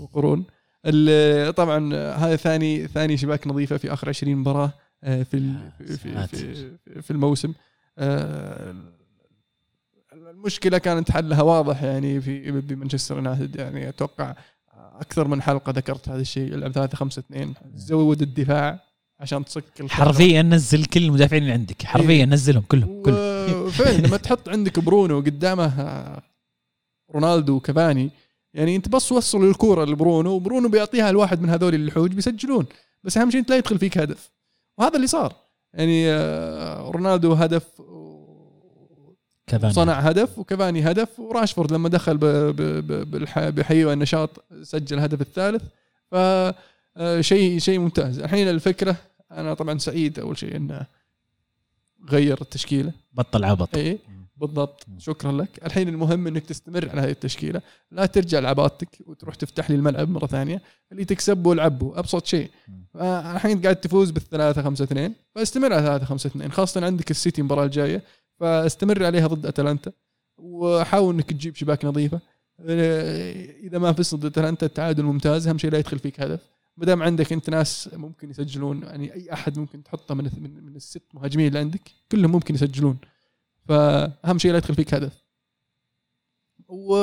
وقرون. 0.00 0.44
ال- 0.86 1.54
طبعا 1.54 1.94
هذا 1.94 2.36
ثاني 2.36 2.86
ثاني 2.88 3.16
شباك 3.16 3.46
نظيفة 3.46 3.76
في 3.76 3.92
آخر 3.92 4.08
20 4.08 4.36
مباراة 4.36 4.72
في 5.02 5.34
ال- 5.34 5.72
في 5.78 5.96
في, 5.96 6.74
في, 6.84 7.02
في 7.02 7.10
الموسم. 7.10 7.52
المشكلة 10.44 10.78
كانت 10.78 11.10
حلها 11.10 11.42
واضح 11.42 11.82
يعني 11.82 12.20
في 12.20 12.50
بمانشستر 12.50 13.16
يونايتد. 13.16 13.56
يعني 13.56 13.88
أتوقع 13.88 14.34
أكثر 14.74 15.28
من 15.28 15.42
حلقة 15.42 15.72
ذكرت 15.72 16.08
هذا 16.08 16.20
الشيء 16.20 16.54
العب 16.54 16.72
3 16.72 16.96
5 16.96 17.20
2 17.20 17.54
زود 17.74 18.22
الدفاع 18.22 18.80
عشان 19.20 19.44
تصك. 19.44 19.64
حرفيا 19.88 20.42
نزل 20.42 20.84
كل 20.84 21.02
المدافعين 21.02 21.42
اللي 21.42 21.52
عندك. 21.52 21.82
حرفيا 21.82 22.24
نزلهم 22.24 22.62
كلهم 22.62 23.02
كلهم. 23.02 23.62
وفعلا 23.66 24.06
لما 24.06 24.16
تحط 24.16 24.48
عندك 24.48 24.78
برونو 24.78 25.20
قدامه 25.20 25.80
آه، 25.80 26.22
رونالدو 27.14 27.56
وكافاني 27.56 28.10
يعني 28.54 28.76
انت 28.76 28.88
بس 28.88 29.12
وصل 29.12 29.44
الكوره 29.44 29.84
لبرونو 29.84 30.30
وبرونو 30.30 30.68
بيعطيها 30.68 31.12
لواحد 31.12 31.42
من 31.42 31.50
هذول 31.50 31.74
الحوج 31.74 32.12
بيسجلون. 32.12 32.66
بس 33.04 33.18
أهم 33.18 33.30
شيء 33.30 33.40
أنت 33.40 33.50
لا 33.50 33.56
يدخل 33.56 33.78
فيك 33.78 33.98
هدف. 33.98 34.30
وهذا 34.78 34.96
اللي 34.96 35.06
صار. 35.06 35.34
يعني 35.74 36.10
آه، 36.10 36.90
رونالدو 36.90 37.32
هدف 37.32 37.80
كفاني. 39.46 39.72
صنع 39.72 39.92
هدف 39.92 40.38
وكافاني 40.38 40.90
هدف 40.90 41.20
وراشفورد 41.20 41.72
لما 41.72 41.88
دخل 41.88 42.16
ب- 42.16 42.24
ب- 42.24 42.56
ب- 42.86 43.10
بالح- 43.10 43.48
بحيوة 43.48 43.92
النشاط 43.92 44.44
سجل 44.62 44.96
الهدف 44.98 45.20
الثالث. 45.20 45.62
ف 46.10 46.14
آه، 46.96 47.20
شيء 47.20 47.58
شيء 47.58 47.78
ممتاز. 47.78 48.18
الحين 48.18 48.48
الفكرة 48.48 48.96
أنا 49.32 49.54
طبعا 49.54 49.78
سعيد 49.78 50.18
أول 50.18 50.38
شيء 50.38 50.56
إنه 50.56 50.86
غير 52.10 52.40
التشكيلة. 52.40 52.92
بطل 53.12 53.44
عبط 53.44 53.76
اي 53.76 53.98
بالضبط. 54.36 54.86
شكرا 54.98 55.32
لك. 55.32 55.66
الحين 55.66 55.88
المهم 55.88 56.26
إنك 56.26 56.46
تستمر 56.46 56.88
على 56.90 57.00
هذه 57.00 57.10
التشكيلة. 57.10 57.60
لا 57.90 58.06
ترجع 58.06 58.38
لعباتك 58.38 58.88
وتروح 59.06 59.34
تفتح 59.34 59.70
لي 59.70 59.76
الملعب 59.76 60.08
مرة 60.08 60.26
ثانية. 60.26 60.62
اللي 60.92 61.04
تكسبه 61.04 61.52
العبه 61.52 61.98
أبسط 61.98 62.26
شيء. 62.26 62.50
الحين 62.96 63.62
قاعد 63.62 63.76
تفوز 63.76 64.10
بالثلاثة 64.10 64.62
خمسة 64.62 64.84
اثنين. 64.84 65.14
فاستمر 65.34 65.72
على 65.72 65.82
ثلاثة 65.82 66.04
خمسة 66.04 66.26
اثنين. 66.28 66.52
خاصة 66.52 66.84
عندك 66.86 67.10
السيتي 67.10 67.40
المباراة 67.40 67.64
الجاية. 67.64 68.02
فاستمر 68.40 69.04
عليها 69.04 69.26
ضد 69.26 69.46
أتلانتا 69.46 69.92
وحاول 70.38 71.14
إنك 71.14 71.30
تجيب 71.30 71.56
شباك 71.56 71.84
نظيفة. 71.84 72.20
إذا 72.60 73.78
ما 73.78 73.92
فزت 73.92 74.14
ضد 74.14 74.26
أتلانتا 74.26 74.66
التعادل 74.66 75.02
ممتاز 75.02 75.48
أهم 75.48 75.58
شيء 75.58 75.70
لا 75.70 75.78
يدخل 75.78 75.98
فيك 75.98 76.20
هدف. 76.20 76.40
ما 76.76 76.86
دام 76.86 77.02
عندك 77.02 77.32
أنت 77.32 77.50
ناس 77.50 77.90
ممكن 77.92 78.30
يسجلون 78.30 78.82
يعني 78.82 79.14
أي 79.14 79.32
أحد 79.32 79.58
ممكن 79.58 79.82
تحطه 79.82 80.14
من 80.14 80.30
من, 80.38 80.64
من 80.64 80.76
الست 80.76 81.02
مهاجمين 81.14 81.48
اللي 81.48 81.58
عندك 81.58 81.80
كلهم 82.12 82.32
ممكن 82.32 82.54
يسجلون. 82.54 82.96
فأهم 83.68 84.38
شيء 84.38 84.50
لا 84.52 84.58
يدخل 84.58 84.74
فيك 84.74 84.94
هدف. 84.94 85.24
و... 86.68 86.94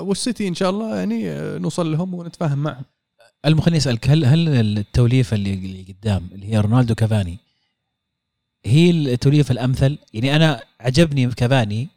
والسيتي 0.00 0.48
إن 0.48 0.54
شاء 0.54 0.70
الله 0.70 0.96
يعني 0.96 1.24
نوصل 1.58 1.92
لهم 1.92 2.14
ونتفاهم 2.14 2.58
معهم. 2.58 2.84
المهم 3.46 3.60
خليني 3.60 3.78
أسألك 3.78 4.08
هل 4.08 4.24
هل 4.24 4.78
التوليفة 4.78 5.34
اللي 5.34 5.86
قدام 5.88 6.28
اللي 6.32 6.46
هي 6.46 6.60
رونالدو 6.60 6.94
كافاني 6.94 7.38
هي 8.64 8.90
التوليفه 8.90 9.52
الأمثل. 9.52 9.98
يعني 10.14 10.36
أنا 10.36 10.62
عجبني 10.80 11.26
كافاني 11.30 11.88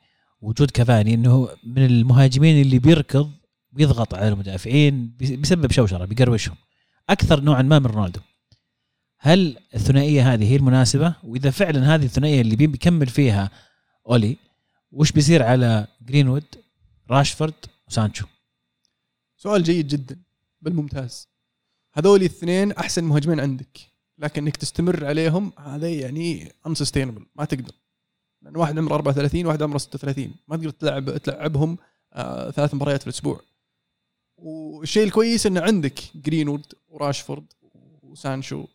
وجود 0.42 0.72
كافاني 0.72 1.14
إنه 1.14 1.50
من 1.64 1.86
المهاجمين 1.86 2.62
اللي 2.62 2.80
بيركض 2.80 3.32
بيضغط 3.72 4.14
على 4.14 4.28
المدافعين 4.30 5.08
بي- 5.08 5.36
بيسبب 5.36 5.72
شوشرة 5.72 6.06
بيقروشهم. 6.06 6.56
أكثر 7.10 7.40
نوعا 7.42 7.62
ما 7.62 7.80
من 7.80 7.86
رونالدو. 7.86 8.20
هل 9.20 9.58
الثنائية 9.76 10.34
هذه 10.34 10.52
هي 10.52 10.56
المناسبة؟ 10.56 11.16
وإذا 11.24 11.50
فعلا 11.52 11.96
هذه 11.96 12.06
الثنائية 12.06 12.42
اللي 12.42 12.56
بي- 12.56 12.68
بيكمل 12.68 13.08
فيها 13.08 13.52
أولي 14.10 14.38
وش 14.92 15.12
بيصير 15.12 15.44
على 15.44 15.88
جرينوود 16.02 16.44
راشفورد 17.10 17.54
وسانشو؟ 17.88 18.26
سؤال 19.38 19.64
جيد 19.64 19.88
جدا 19.88 20.20
بل 20.62 20.74
ممتاز 20.74 21.28
هذول 21.94 22.20
الاثنين 22.20 22.72
أحسن 22.72 23.04
مهاجمين 23.04 23.40
عندك. 23.40 23.80
لكن 24.18 24.44
إنك 24.44 24.58
تستمر 24.58 25.06
عليهم 25.06 25.52
هذا 25.60 25.90
يعني 25.90 26.52
unsustainable 26.68 27.24
ما 27.36 27.46
تقدر. 27.46 27.74
لأن 28.42 28.58
واحد 28.58 28.78
عمره 28.78 28.96
34 28.96 29.46
واحد 29.46 29.62
عمره 29.62 29.78
36 29.78 30.34
ما 30.48 30.58
تقدر 30.58 30.70
تلعب 30.70 31.18
تلعبهم 31.18 31.78
آه 32.14 32.52
ثلاث 32.52 32.74
مباريات 32.74 33.02
في 33.02 33.08
الأسبوع. 33.08 33.42
والشيء 34.38 35.04
الكويس 35.04 35.46
انه 35.46 35.62
عندك 35.62 36.00
جرينوود 36.16 36.66
وراشفورد 36.88 37.46
وسانشو 38.02 38.66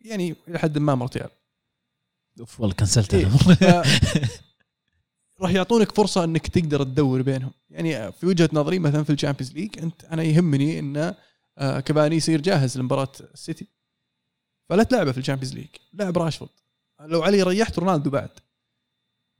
يعني 0.00 0.34
إلى 0.48 0.58
حد 0.58 0.78
ما 0.78 0.94
مرتيال. 0.94 1.30
أوف 2.40 2.60
والله 2.60 2.74
كنسلت 2.74 3.14
إيه. 3.14 3.26
راح 5.40 5.50
يعطونك 5.50 5.92
فرصة 5.92 6.24
إنك 6.24 6.46
تقدر 6.46 6.82
تدور 6.82 7.22
بينهم. 7.22 7.52
يعني 7.70 8.12
في 8.12 8.26
وجهة 8.26 8.48
نظري 8.52 8.78
مثلا 8.78 9.02
في 9.02 9.12
الشامبيونز 9.12 9.52
ليج 9.52 9.78
أنت 9.78 10.04
أنا 10.04 10.22
يهمني 10.22 10.78
إن 10.78 11.14
آه، 11.58 11.80
كفاني 11.80 12.16
يصير 12.16 12.40
جاهز 12.40 12.78
لمباراة 12.78 13.12
السيتي 13.34 13.66
فلا 14.68 14.82
تلعبه 14.82 15.12
في 15.12 15.18
الشامبيونز 15.18 15.54
ليج. 15.54 15.66
لعب 15.94 16.18
راشفورد. 16.18 16.50
لو 17.00 17.22
علي 17.22 17.42
ريحت 17.42 17.78
رونالدو 17.78 18.10
بعد. 18.10 18.30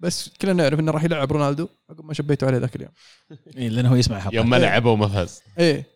بس 0.00 0.28
كلنا 0.28 0.52
نعرف 0.52 0.80
إنه 0.80 0.92
راح 0.92 1.04
يلعب 1.04 1.32
رونالدو. 1.32 1.68
عقب 1.90 2.04
ما 2.04 2.14
شبيته 2.14 2.46
عليه 2.46 2.58
ذاك 2.58 2.76
اليوم. 2.76 2.90
إيه، 3.56 3.68
لأنه 3.68 3.90
هو 3.90 3.94
يسمع 3.94 4.28
يوم 4.32 4.50
ما 4.50 4.56
إيه. 4.56 4.62
لعبه 4.62 4.90
وما 4.90 5.08
فاز. 5.08 5.40
إيه. 5.58 5.86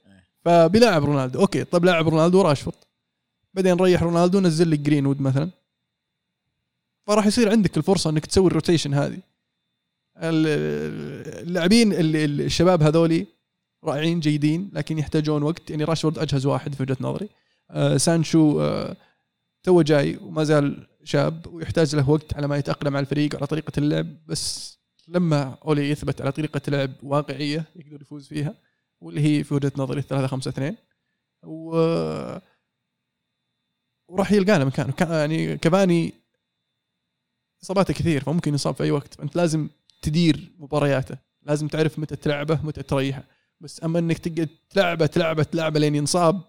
فبيلعب 0.45 1.05
رونالدو. 1.05 1.41
okay 1.41 1.65
طب 1.65 1.85
لاعب 1.85 2.09
رونالدو 2.09 2.39
وراشفورد. 2.39 2.77
بعدين 3.55 3.75
ريح 3.81 4.03
رونالدو 4.03 4.41
نزل 4.41 4.71
لك 4.71 4.79
جرينوود 4.79 5.21
مثلا. 5.21 5.51
فراح 7.07 7.27
يصير 7.27 7.51
عندك 7.51 7.77
الفرصة 7.77 8.11
إنك 8.11 8.27
تسوي 8.27 8.47
ال 8.47 8.52
rotation 8.52 8.95
هذه. 8.95 9.19
ال- 10.17 11.43
اللاعبين 11.49 11.93
الشباب 11.95 12.83
هذولي 12.83 13.27
رائعين 13.85 14.21
جيدين 14.21 14.71
لكن 14.73 14.99
يحتاجون 14.99 15.43
وقت. 15.43 15.71
يعني 15.71 15.85
راشفورد 15.85 16.19
أجهز 16.19 16.47
واحد 16.47 16.75
في 16.75 16.83
وجهة 16.83 16.97
نظري. 17.01 17.29
آه 17.71 17.97
سانشو 17.97 18.61
آه 18.61 18.97
تو 19.63 19.83
جاي 19.83 20.17
وما 20.17 20.45
زال 20.45 20.87
شاب 21.05 21.47
ويحتاج 21.47 21.97
له 21.97 22.11
وقت 22.11 22.35
على 22.35 22.47
ما 22.49 22.57
يتأقلم 22.57 22.97
على 22.97 23.03
الفريق 23.05 23.35
وعلى 23.35 23.47
طريقة 23.47 23.73
اللعب 23.79 24.07
بس 24.27 24.79
لما 25.09 25.59
أولي 25.65 25.91
يثبت 25.91 26.21
على 26.21 26.33
طريقة 26.33 26.61
لعب 26.69 26.93
واقعية 27.03 27.65
يقدر 27.77 28.03
يفوز 28.03 28.29
فيها 28.29 28.55
واللي 29.01 29.21
هي 29.21 29.45
في 29.45 29.55
وجهة 29.55 29.73
نظري 29.77 30.03
3 30.03 30.27
5 30.27 30.49
2 30.49 30.77
و 31.45 31.77
وراح 34.09 34.33
يلقى 34.33 34.59
له 34.59 34.65
مكانه. 34.65 34.93
كا- 34.93 35.19
يعني 35.19 35.59
كفاني 35.59 36.15
إصاباته 37.63 37.95
كثير 37.95 38.25
فممكن 38.25 38.55
يصاب 38.55 38.75
في 38.75 38.83
أي 38.85 38.91
وقت. 38.91 39.15
فأنت 39.15 39.37
لازم 39.37 39.69
تدير 40.03 40.53
مبارياته 40.59 41.19
لازم 41.43 41.69
تعرف 41.69 41.99
متى 41.99 42.17
تلعبه 42.17 42.61
متى 42.63 42.83
تريحه. 42.83 43.25
بس 43.61 43.85
أما 43.85 43.99
إنك 43.99 44.19
تقعد 44.19 44.49
تلعبه 44.71 45.07
تلعبه 45.07 45.43
تلعبه 45.43 45.81
لين 45.81 45.95
ينصاب 45.95 46.41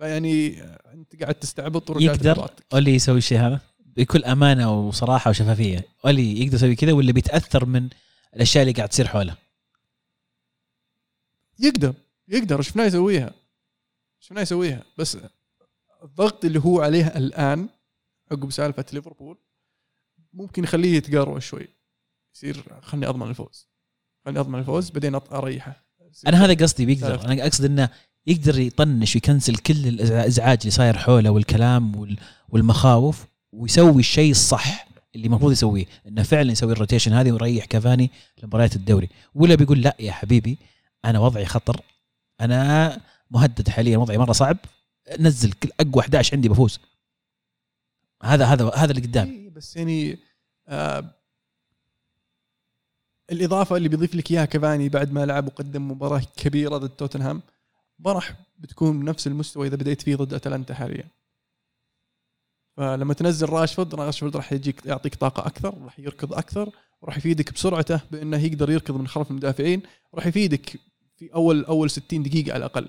فيعني 0.00 0.62
انت 0.92 1.22
قاعد 1.22 1.34
تستعبط 1.34 1.90
ورجعت 1.90 2.16
يقدر. 2.16 2.50
أولي 2.72 2.94
يسوي 2.94 3.18
الشيء 3.18 3.38
هذا؟ 3.38 3.60
بكل 3.78 4.24
أمانة 4.24 4.88
وصراحة 4.88 5.30
وشفافية. 5.30 5.88
أولي 6.04 6.40
يقدر 6.40 6.54
يسوي 6.54 6.74
كذا 6.74 6.92
ولا 6.92 7.12
بيتأثر 7.12 7.64
من 7.64 7.88
الأشياء 8.36 8.62
اللي 8.62 8.74
قاعد 8.74 8.88
تصير 8.88 9.08
حوله. 9.08 9.36
يقدر 11.58 11.94
يقدر. 12.28 12.62
شفناه 12.62 12.84
يسويها؟ 12.84 13.34
شفناه 14.20 14.42
يسويها؟ 14.42 14.82
بس 14.98 15.18
الضغط 16.02 16.44
اللي 16.44 16.58
هو 16.58 16.80
عليه 16.80 17.06
الآن 17.06 17.68
عقب 18.32 18.50
سالفة 18.50 18.84
ليفربول 18.92 19.38
ممكن 20.32 20.64
يخليه 20.64 20.96
يتقروى 20.96 21.40
شوي. 21.40 21.68
يصير 22.34 22.64
خلني 22.82 23.06
أضمن 23.06 23.28
الفوز. 23.30 23.68
خلني 24.24 24.40
أضمن 24.40 24.58
الفوز 24.58 24.90
بعدين 24.90 25.14
أريحه. 25.14 25.84
أنا 26.26 26.44
هذا 26.44 26.54
قصدي 26.54 26.86
بيقدر. 26.86 27.24
أنا 27.24 27.42
أقصد 27.42 27.64
إنه 27.64 27.90
يقدر 28.26 28.58
يطنش 28.58 29.14
ويكنسل 29.14 29.56
كل 29.56 29.86
الازعاج 29.88 30.58
اللي 30.60 30.70
صاير 30.70 30.98
حوله 30.98 31.30
والكلام 31.30 31.96
وال- 31.96 32.18
والمخاوف 32.48 33.26
ويسوي 33.52 34.00
الشيء 34.00 34.30
الصح 34.30 34.88
اللي 35.14 35.26
المفروض 35.26 35.52
يسويه. 35.52 35.86
إنه 36.06 36.22
فعلا 36.22 36.52
يسوي 36.52 36.72
ال 36.72 36.76
rotation 36.76 37.12
هذه 37.12 37.32
ويريح 37.32 37.64
كافاني 37.64 38.10
لمباريات 38.42 38.76
الدوري. 38.76 39.08
ولا 39.34 39.54
بيقول 39.54 39.80
لا 39.82 39.96
يا 40.00 40.12
حبيبي 40.12 40.58
أنا 41.04 41.18
وضعي 41.18 41.44
خطر. 41.46 41.80
أنا 42.40 43.00
مهدد 43.30 43.68
حاليا 43.68 43.98
وضعي 43.98 44.18
مرة 44.18 44.32
صعب. 44.32 44.56
نزل 45.20 45.52
كل 45.52 45.70
أقوى 45.80 46.02
11 46.02 46.34
عندي 46.36 46.48
بفوز. 46.48 46.80
هذا 48.22 48.44
هذا 48.46 48.70
هذا 48.76 48.90
اللي 48.90 49.02
قدام 49.02 49.28
إيه، 49.30 49.50
بس 49.50 49.76
يعني 49.76 50.18
آه 50.68 51.14
الإضافة 53.32 53.76
اللي 53.76 53.88
بيضيف 53.88 54.14
لك 54.14 54.30
إياها 54.30 54.44
كفاني 54.44 54.88
بعد 54.88 55.12
ما 55.12 55.26
لعب 55.26 55.46
وقدم 55.46 55.90
مباراة 55.90 56.22
كبيرة 56.36 56.76
ضد 56.78 56.88
توتنهام 56.88 57.42
ما 58.04 58.12
راح 58.12 58.34
بتكون 58.58 59.00
بنفس 59.00 59.26
المستوى 59.26 59.66
إذا 59.66 59.76
بديت 59.76 60.02
فيه 60.02 60.16
ضد 60.16 60.34
أتلانتا 60.34 60.74
حاليا. 60.74 61.04
فلما 62.76 63.14
تنزل 63.14 63.48
راشفورد 63.48 63.94
راشفورد 63.94 64.36
راح 64.36 64.52
يجيك 64.52 64.86
يعطيك 64.86 65.14
طاقة 65.14 65.46
أكثر 65.46 65.78
راح 65.84 65.98
يركض 65.98 66.34
أكثر 66.34 66.70
وراح 67.02 67.16
يفيدك 67.16 67.52
بسرعته 67.52 68.00
بأنه 68.10 68.36
يقدر 68.44 68.70
يركض 68.70 68.94
من 68.96 69.08
خلف 69.08 69.30
المدافعين 69.30 69.82
راح 70.14 70.26
يفيدك 70.26 70.80
في 71.16 71.34
أول 71.34 71.64
أول 71.64 71.90
60 71.90 72.22
دقيقة 72.22 72.52
على 72.52 72.58
الأقل. 72.58 72.88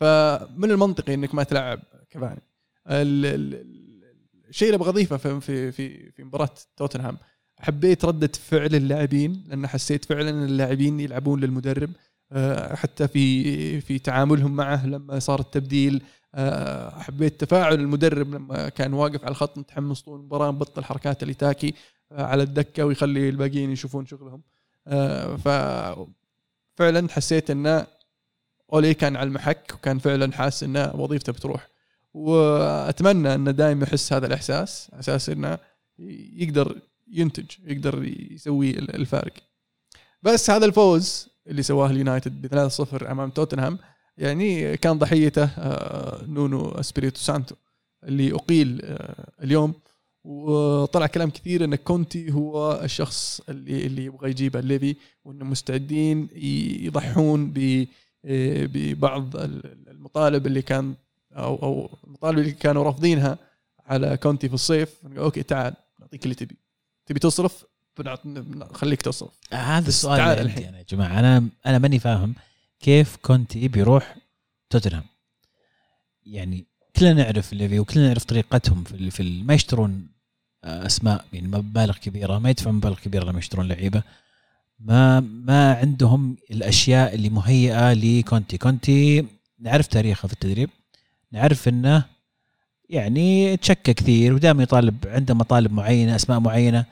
فمن 0.00 0.70
المنطقي 0.70 1.14
إنك 1.14 1.34
ما 1.34 1.42
تلعب 1.42 1.82
كفاني. 2.10 2.42
ال- 2.88 3.26
ال- 3.26 3.86
الشيء 4.48 4.68
اللي 4.68 4.76
أبغى 4.76 4.88
أضيفه 4.88 5.16
في 5.16 5.40
في 5.40 5.72
في 5.72 6.10
في 6.12 6.24
مباراة 6.24 6.50
توتنهام 6.76 7.18
حبيت 7.58 8.04
ردة 8.04 8.30
فعل 8.34 8.74
اللاعبين 8.74 9.44
لأن 9.48 9.66
حسيت 9.66 10.04
فعلا 10.04 10.30
إن 10.30 10.44
اللاعبين 10.44 11.00
يلعبون 11.00 11.40
للمدرب. 11.40 11.90
حتى 12.72 13.08
في 13.08 13.80
في 13.80 13.98
تعاملهم 13.98 14.56
معه 14.56 14.86
لما 14.86 15.18
صار 15.18 15.40
التبديل 15.40 16.02
آه، 16.36 17.00
حبيت 17.00 17.40
تفاعل 17.40 17.74
المدرب 17.74 18.34
لما 18.34 18.68
كان 18.68 18.92
واقف 18.92 19.24
على 19.24 19.30
الخط 19.30 19.58
متحمس 19.58 20.00
طول 20.00 20.20
المباراة 20.20 20.50
مبطل 20.50 20.84
حركات 20.84 21.22
الإتاكي 21.22 21.74
آه، 22.12 22.24
على 22.24 22.42
الدكة 22.42 22.84
ويخلي 22.84 23.28
الباقيين 23.28 23.70
يشوفون 23.70 24.06
شغلهم. 24.06 24.42
آه، 24.86 25.36
ف 25.36 25.48
فعلا 26.76 27.08
حسيت 27.08 27.50
إنه 27.50 27.86
أولي 28.72 28.94
كان 28.94 29.16
على 29.16 29.26
المحك 29.26 29.74
وكان 29.74 29.98
فعلا 29.98 30.32
حاس 30.32 30.62
إنه 30.62 30.92
وظيفته 30.94 31.32
بتروح. 31.32 31.68
وأتمنى 32.14 33.34
إنه 33.34 33.50
دائما 33.50 33.82
يحس 33.84 34.12
هذا 34.12 34.26
الإحساس 34.26 34.88
على 34.92 35.00
أساس 35.00 35.28
إنه 35.28 35.58
يقدر 35.98 36.76
ينتج 37.08 37.50
يقدر 37.64 38.04
يسوي 38.04 38.70
الفارق. 38.70 39.32
بس 40.22 40.50
هذا 40.50 40.66
الفوز 40.66 41.28
اللي 41.46 41.62
سواه 41.62 41.90
اليونايتد 41.90 42.42
ب 42.42 42.46
3-0 42.46 43.10
أمام 43.10 43.30
توتنهام. 43.30 43.78
يعني 44.18 44.76
كان 44.76 44.98
ضحيته 44.98 45.44
آه، 45.44 46.24
نونو 46.26 46.68
اسبيريتو 46.68 47.20
سانتو 47.20 47.54
اللي 48.04 48.34
أقيل 48.34 48.80
آه، 48.84 49.32
اليوم. 49.42 49.74
وطلع 50.24 51.06
كلام 51.06 51.30
كثير 51.30 51.64
إن 51.64 51.74
كونتي 51.74 52.32
هو 52.32 52.80
الشخص 52.84 53.40
اللي 53.48 53.86
اللي 53.86 54.04
يبغى 54.04 54.30
يجيبه 54.30 54.60
ليفي 54.60 54.96
وإنه 55.24 55.44
مستعدين 55.44 56.28
يضحون 56.84 57.52
آه، 58.24 58.68
ببعض 58.72 59.36
ال- 59.36 59.88
المطالب 59.90 60.46
اللي 60.46 60.62
كان 60.62 60.94
أو 61.32 61.54
أو 61.62 61.90
المطالب 62.06 62.38
اللي 62.38 62.52
كانوا 62.52 62.82
رافضينها 62.84 63.38
على 63.86 64.16
كونتي 64.16 64.48
في 64.48 64.54
الصيف. 64.54 64.94
okay 65.18 65.42
تعال 65.42 65.74
نعطيك 66.00 66.24
اللي 66.24 66.34
تبي. 66.34 66.56
تبي 67.06 67.18
تصرف؟ 67.18 67.64
بنعط- 67.98 68.26
نخليك 68.26 69.02
تصرف. 69.02 69.30
هذا 69.52 69.88
السؤال 69.88 70.20
اللي 70.20 70.50
عندي. 70.52 70.68
أنا 70.68 70.78
يا 70.78 70.84
جماعة. 70.88 71.18
أنا 71.20 71.48
أنا 71.66 71.78
ماني 71.78 71.98
فاهم 71.98 72.34
كيف 72.80 73.16
كونتي 73.16 73.68
بيروح 73.68 74.16
توتنهام. 74.70 75.04
يعني 76.26 76.64
كلنا 76.96 77.12
نعرف 77.12 77.52
ليفي 77.52 77.78
وكلنا 77.80 78.06
نعرف 78.08 78.24
طريقتهم 78.24 78.84
في 78.84 79.10
في 79.10 79.42
ما 79.42 79.54
يشترون 79.54 80.08
آه، 80.64 80.86
أسماء. 80.86 81.24
يعني 81.32 81.48
مبالغ 81.48 81.96
كبيرة 81.96 82.38
ما 82.38 82.50
يدفعون 82.50 82.74
مبالغ 82.76 82.96
كبيرة 82.98 83.24
لما 83.24 83.38
يشترون 83.38 83.68
لعيبة. 83.68 84.02
ما 84.80 85.20
ما 85.20 85.74
عندهم 85.74 86.36
الأشياء 86.50 87.14
اللي 87.14 87.30
مهيئة 87.30 87.92
لكونتي. 87.92 88.58
كونتي 88.58 89.26
نعرف 89.60 89.86
تاريخه 89.86 90.26
في 90.26 90.32
التدريب. 90.32 90.70
نعرف 91.32 91.68
إنه 91.68 92.04
يعني 92.88 93.56
تشكى 93.56 93.94
كثير 93.94 94.32
ودائما 94.34 94.62
يطالب 94.62 94.96
عنده 95.06 95.34
مطالب 95.34 95.72
معينة 95.72 96.16
أسماء 96.16 96.40
معينة. 96.40 96.84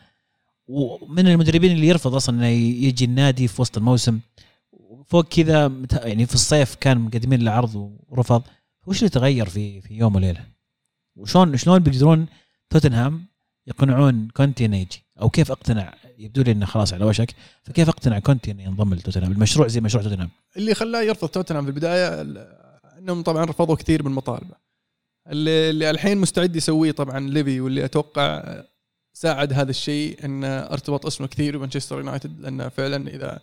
ومن 0.66 1.28
المدربين 1.28 1.72
اللي 1.72 1.86
يرفض 1.86 2.14
أصلا 2.14 2.36
إنه 2.36 2.46
يجي 2.46 3.04
النادي 3.04 3.48
في 3.48 3.62
وسط 3.62 3.78
الموسم. 3.78 4.20
فوق 5.06 5.24
كذا 5.28 5.72
يعني 5.92 6.26
في 6.26 6.34
الصيف 6.34 6.74
كان 6.74 6.98
مقدمين 6.98 7.42
له 7.42 7.50
عرض 7.50 7.96
ورفض. 8.08 8.42
وش 8.86 8.98
اللي 8.98 9.08
تغير 9.08 9.48
في 9.48 9.80
في 9.80 9.94
يوم 9.94 10.14
وليلة؟ 10.16 10.46
وشلون 11.16 11.56
شلون 11.56 11.78
بيقدرون 11.78 12.26
توتنهام 12.70 13.24
يقنعون 13.66 14.28
كونتي 14.36 14.64
إنه 14.64 14.76
يجي؟ 14.76 15.04
أو 15.20 15.30
كيف 15.30 15.50
أقتنع؟ 15.50 15.94
يبدو 16.18 16.42
لي 16.42 16.52
إنه 16.52 16.66
خلاص 16.66 16.92
على 16.92 17.04
وشك. 17.04 17.34
فكيف 17.62 17.88
أقتنع 17.88 18.18
كونتي 18.18 18.50
إنه 18.50 18.62
ينضم 18.62 18.94
لتوتنهام؟ 18.94 19.32
المشروع 19.32 19.68
زي 19.68 19.80
مشروع 19.80 20.02
توتنهام. 20.04 20.30
اللي 20.56 20.74
خلاه 20.74 21.02
يرفض 21.02 21.28
توتنهام 21.28 21.64
في 21.64 21.70
البداية 21.70 22.20
ال- 22.20 22.64
إنهم 22.98 23.22
طبعا 23.22 23.44
رفضوا 23.44 23.74
كثير 23.76 24.02
من 24.02 24.12
مطالبه. 24.12 24.54
اللي, 25.30 25.70
اللي 25.70 25.90
الحين 25.90 26.18
مستعد 26.18 26.56
يسويه 26.56 26.92
طبعا 26.92 27.20
ليفي 27.20 27.60
واللي 27.60 27.84
أتوقع 27.84 28.62
ساعد 29.14 29.52
هذا 29.52 29.70
الشيء 29.70 30.24
إن 30.24 30.44
أرتبط 30.44 31.06
اسمه 31.06 31.26
كثير 31.26 31.58
بمانشستر 31.58 31.98
يونايتد 31.98 32.40
لأن 32.40 32.68
فعلا 32.68 33.08
إذا 33.08 33.40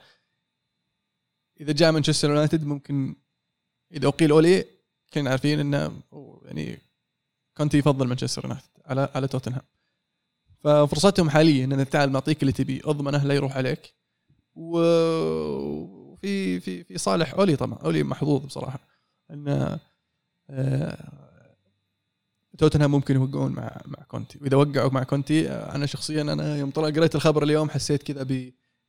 إذا 1.62 1.74
جاء 1.74 1.92
مانشستر 1.92 2.30
يونايتد 2.30 2.64
ممكن 2.64 3.16
إذا 3.92 4.08
أقيل 4.08 4.32
أولي 4.32 4.66
كلنا 5.14 5.30
عارفين 5.30 5.60
إنه 5.60 6.02
يعني 6.46 6.80
كنت 7.58 7.74
يفضل 7.74 8.08
مانشستر 8.08 8.44
يونايتد 8.44 8.68
على 8.86 9.10
على 9.16 9.28
توتنهام. 9.28 9.62
ففرصتهم 10.60 11.30
حاليا 11.30 11.66
إن 11.66 11.90
تعال 11.90 12.12
نعطيك 12.12 12.42
اللي 12.42 12.52
تبيه 12.52 12.82
أضمنه 12.86 13.24
لا 13.24 13.34
يروح 13.34 13.58
عليك. 13.58 13.94
وفي 14.56 16.60
في 16.60 16.84
في 16.84 16.98
صالح 16.98 17.34
أولي 17.34 17.56
طبعا 17.56 17.80
أولي 17.80 18.04
محظوظ 18.04 18.46
بصراحة. 18.46 18.80
إن 19.32 19.80
آه، 20.50 21.31
توتنهام 22.62 22.92
ممكن 22.92 23.16
يوقعون 23.16 23.52
مع 23.52 23.82
مع 23.86 24.04
كونتي. 24.08 24.40
وإذا 24.42 24.58
وقعوا 24.58 24.90
مع 24.92 25.04
كونتي 25.04 25.50
آه، 25.50 25.76
أنا 25.76 25.86
شخصيا 25.86 26.22
أنا 26.22 26.58
يوم 26.58 26.70
طلع 26.72 26.90
قريت 26.90 27.16
الخبر 27.16 27.44
اليوم 27.44 27.70
حسيت 27.70 28.04
كذا 28.04 28.28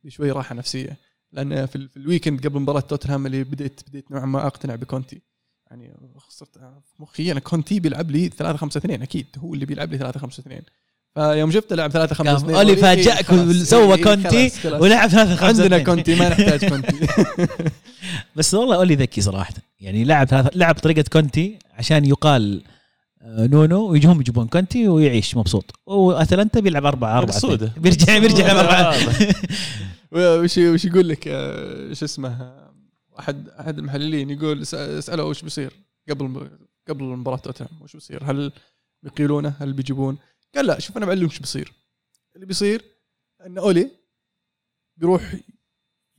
بشوي 0.03 0.31
راحة 0.31 0.55
نفسية. 0.55 0.97
لأن 1.31 1.65
في, 1.65 1.75
ال- 1.75 1.89
في 1.89 1.97
ال 1.97 2.03
weekend 2.03 2.47
قبل 2.47 2.59
مباراة 2.59 2.79
توتنهام 2.79 3.25
اللي 3.25 3.43
بديت 3.43 3.81
بديت 3.87 4.11
نوعا 4.11 4.25
ما 4.25 4.47
أقتنع 4.47 4.75
بكونتي. 4.75 5.21
يعني 5.71 5.93
صرت 6.29 6.57
في 6.57 6.81
مخي 6.99 7.31
أنا 7.31 7.39
كونتي 7.39 7.79
بيلعب 7.79 8.11
لي 8.11 8.29
3 8.29 8.57
5 8.57 8.77
2 8.77 9.01
أكيد. 9.01 9.25
هو 9.37 9.53
اللي 9.53 9.65
بيلعب 9.65 9.91
لي 9.91 9.97
3 9.97 10.19
5 10.19 10.41
2 10.41 10.61
فيوم 11.15 11.51
شفته 11.51 11.75
لعب 11.75 11.91
3 11.91 12.15
5 12.15 12.37
2 12.37 12.55
أولي 12.55 12.75
فاجأك 12.75 13.29
وسوى 13.31 13.97
كونتي 13.97 14.51
ولعب 14.79 15.09
ثلاثة 15.09 15.35
خمسة 15.35 15.47
عندنا 15.47 15.65
اثنين. 15.65 15.83
كونتي 15.83 16.15
ما 16.15 16.29
نحتاج 16.29 16.65
كونتي. 16.69 17.07
بس 18.35 18.53
والله 18.53 18.75
أولي 18.75 18.95
ذكي 18.95 19.21
صراحة. 19.21 19.53
يعني 19.79 20.03
لعب 20.03 20.27
ثلاثة 20.27 20.49
لعب 20.55 20.75
طريقة 20.75 21.03
كونتي 21.13 21.59
عشان 21.73 22.05
يقال 22.05 22.63
آه، 22.65 22.72
نونو 23.25 23.87
ويجون 23.91 24.19
يجيبون 24.19 24.47
كونتي 24.47 24.87
ويعيش 24.87 25.37
مبسوط. 25.37 25.71
واتلانتا 25.85 26.59
بيلعب 26.59 26.85
4 26.85 27.17
4 27.17 27.29
مقصودة. 27.33 27.73
بيرجع 27.77 28.17
بيرجع 28.17 28.45
يلعب 28.51 28.65
4 30.11 30.41
وش 30.43 30.57
وش 30.57 30.85
يقول 30.85 31.09
لك؟ 31.09 31.27
آه، 31.27 31.93
شو 31.93 32.05
اسمه؟ 32.05 32.29
آه، 32.41 32.73
احد 33.19 33.49
أحد 33.49 33.77
المحللين 33.79 34.29
يقول 34.29 34.61
اس- 34.61 34.73
اساله 34.73 35.23
وش 35.23 35.41
بيصير 35.41 35.73
قبل 36.09 36.49
قبل 36.89 37.03
مباراة 37.03 37.37
توتنهام 37.37 37.81
وش 37.81 37.93
بيصير؟ 37.93 38.23
هل 38.23 38.51
بيقيلونه؟ 39.03 39.53
هل 39.59 39.73
بيجيبون؟ 39.73 40.17
قال 40.55 40.65
لا 40.65 40.79
شوف 40.79 40.97
أنا 40.97 41.05
بعلمك 41.05 41.29
وش 41.29 41.39
بيصير. 41.39 41.73
اللي 42.35 42.45
بيصير 42.45 42.81
إن 43.45 43.57
أولي 43.57 43.89
بيروح 44.97 45.35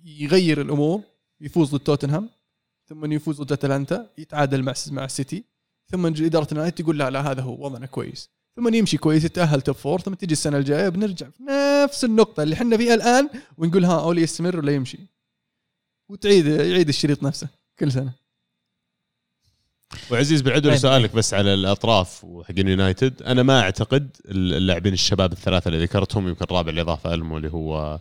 يغير 0.05 0.61
الأمور 0.61 1.01
يفوز 1.41 1.71
ضد 1.75 1.81
توتنهام 1.81 2.31
ثم 2.89 3.13
يفوز 3.13 3.41
ضد 3.43 3.53
أتلانتا 3.53 4.11
يتعادل 4.19 4.63
مع 4.63 4.75
مع 4.91 5.05
السيتي 5.05 5.45
ثم 5.95 6.07
إدارة 6.07 6.49
اليونايتد 6.53 6.83
تقول 6.85 6.99
لا 6.99 7.11
لا 7.11 7.31
هذا 7.31 7.43
هو 7.43 7.65
وضعنا 7.67 7.87
كويس. 7.87 8.31
ثم 8.57 8.75
يمشي 8.75 8.97
كويس 8.97 9.25
يتأهل 9.25 9.61
top 9.61 9.75
four 9.75 10.01
ثم 10.01 10.15
تجي 10.15 10.33
السنة 10.33 10.59
الجاية 10.59 10.89
بنرجع 10.89 11.27
في 11.31 11.43
نفس 11.85 12.05
النقطة 12.05 12.43
اللي 12.43 12.55
إحنا 12.55 12.77
فيها 12.77 12.95
الآن 12.95 13.29
ونقول 13.59 13.85
ها 13.85 14.01
أولي 14.01 14.23
يستمر 14.23 14.57
ولا 14.57 14.73
يمشي؟ 14.73 14.99
وتعيد 16.09 16.47
يعيد 16.47 16.89
الشريط 16.89 17.23
نفسه 17.23 17.49
كل 17.79 17.93
سنة. 17.93 18.13
وعزيز 20.11 20.41
بالعدل 20.41 20.71
طيب. 20.71 20.79
سؤالك 20.79 21.15
بس 21.15 21.35
على 21.35 21.55
الأطراف 21.55 22.25
وحق 22.25 22.51
اليونايتد. 22.59 23.23
أنا 23.23 23.43
ما 23.43 23.61
أعتقد 23.61 24.17
اللاعبين 24.27 24.93
الشباب 24.93 25.33
الثلاثة 25.33 25.69
اللي 25.69 25.85
ذكرتهم 25.85 26.29
يمكن 26.29 26.45
الرابع 26.45 26.71
الإضافة 26.71 27.15
ألمو 27.15 27.37
اللي 27.37 27.51
هو 27.51 28.01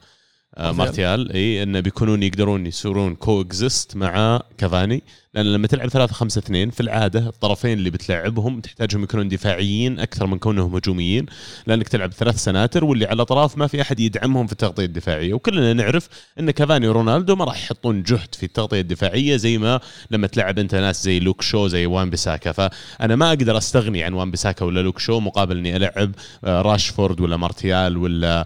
آه، 0.57 0.71
مارتيال. 0.71 0.77
مارتيال. 0.77 1.31
إي 1.31 1.63
انه 1.63 1.79
بيكونون 1.79 2.23
يقدرون 2.23 2.65
يصيرون 2.65 3.15
co-exist 3.15 3.95
مع 3.95 4.41
كافاني. 4.57 5.03
لأن 5.33 5.45
لما 5.45 5.67
تلعب 5.67 5.89
3 5.89 6.13
5 6.13 6.39
2 6.39 6.69
في 6.69 6.81
العادة 6.81 7.19
الطرفين 7.19 7.77
اللي 7.77 7.89
بتلعبهم 7.89 8.61
تحتاجهم 8.61 9.03
يكونون 9.03 9.27
دفاعيين 9.27 9.99
أكثر 9.99 10.25
من 10.25 10.39
كونهم 10.39 10.75
هجوميين 10.75 11.25
لأنك 11.67 11.87
تلعب 11.87 12.13
ثلاث 12.13 12.43
سناتر 12.43 12.85
واللي 12.85 13.05
على 13.05 13.13
الأطراف 13.15 13.57
ما 13.57 13.67
في 13.67 13.81
أحد 13.81 13.99
يدعمهم 13.99 14.47
في 14.47 14.51
التغطية 14.51 14.85
الدفاعية. 14.85 15.33
وكلنا 15.33 15.73
نعرف 15.73 16.09
إن 16.39 16.51
كافاني 16.51 16.87
ورونالدو 16.87 17.35
ما 17.35 17.45
راح 17.45 17.63
يحطون 17.63 18.03
جهد 18.03 18.35
في 18.35 18.45
التغطية 18.45 18.81
الدفاعية 18.81 19.35
زي 19.35 19.57
ما 19.57 19.79
لما 20.11 20.27
تلعب 20.27 20.59
أنت 20.59 20.75
ناس 20.75 21.03
زي 21.03 21.19
لوك 21.19 21.41
شو 21.41 21.67
زي 21.67 21.85
وان 21.85 22.09
بيساكا. 22.09 22.51
فأنا 22.51 23.15
ما 23.15 23.29
أقدر 23.29 23.57
أستغني 23.57 24.03
عن 24.03 24.13
وان 24.13 24.31
بيساكا 24.31 24.65
ولا 24.65 24.79
لوك 24.79 24.99
شو 24.99 25.19
مقابل 25.19 25.57
إني 25.57 25.75
ألعب 25.75 26.11
آه، 26.43 26.61
راشفورد 26.61 27.21
ولا 27.21 27.37
مارتيال 27.37 27.97
ولا 27.97 28.45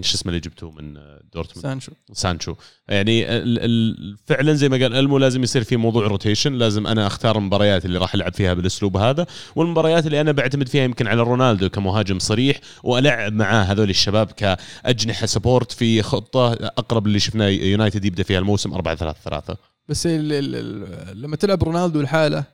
شو 0.00 0.14
اسمه 0.14 0.30
اللي 0.30 0.40
جبتوه 0.40 0.70
من 0.70 0.96
آه، 0.96 1.20
دورتموند؟ 1.32 1.62
سانشو. 1.62 1.92
سانشو. 2.12 2.54
يعني 2.88 3.36
ال- 3.36 3.58
ال- 3.64 4.16
فعلا 4.26 4.52
زي 4.52 4.68
ما 4.68 4.76
قال 4.76 4.94
ألمو 4.94 5.18
لازم 5.18 5.42
يصير 5.42 5.64
في 5.64 5.76
موضوع 5.76 6.06
rotation 6.06 6.52
لازم 6.52 6.86
أنا 6.86 7.06
أختار 7.06 7.38
المباريات 7.38 7.84
اللي 7.84 7.98
راح 7.98 8.14
ألعب 8.14 8.34
فيها 8.34 8.54
بالأسلوب 8.54 8.96
هذا 8.96 9.26
والمباريات 9.56 10.06
اللي 10.06 10.20
أنا 10.20 10.32
بعتمد 10.32 10.68
فيها 10.68 10.84
يمكن 10.84 11.06
على 11.06 11.22
رونالدو 11.22 11.68
كمهاجم 11.68 12.18
صريح 12.18 12.60
وألعب 12.82 13.32
معاه 13.32 13.62
هذول 13.64 13.90
الشباب 13.90 14.26
كأجنحة 14.32 15.26
support 15.26 15.72
في 15.72 16.02
خطة 16.02 16.52
أقرب 16.52 17.06
اللي 17.06 17.18
شفناه 17.20 17.46
يونايتد 17.48 18.04
يبدأ 18.04 18.22
فيها 18.22 18.38
الموسم 18.38 18.72
4 18.74 18.94
3 18.94 19.18
3 19.24 19.56
بس 19.88 20.06
ال 20.06 20.32
ال 20.32 20.54
ال 20.54 21.22
لما 21.22 21.36
تلعب 21.36 21.62
رونالدو 21.64 22.00
الحالة 22.00 22.44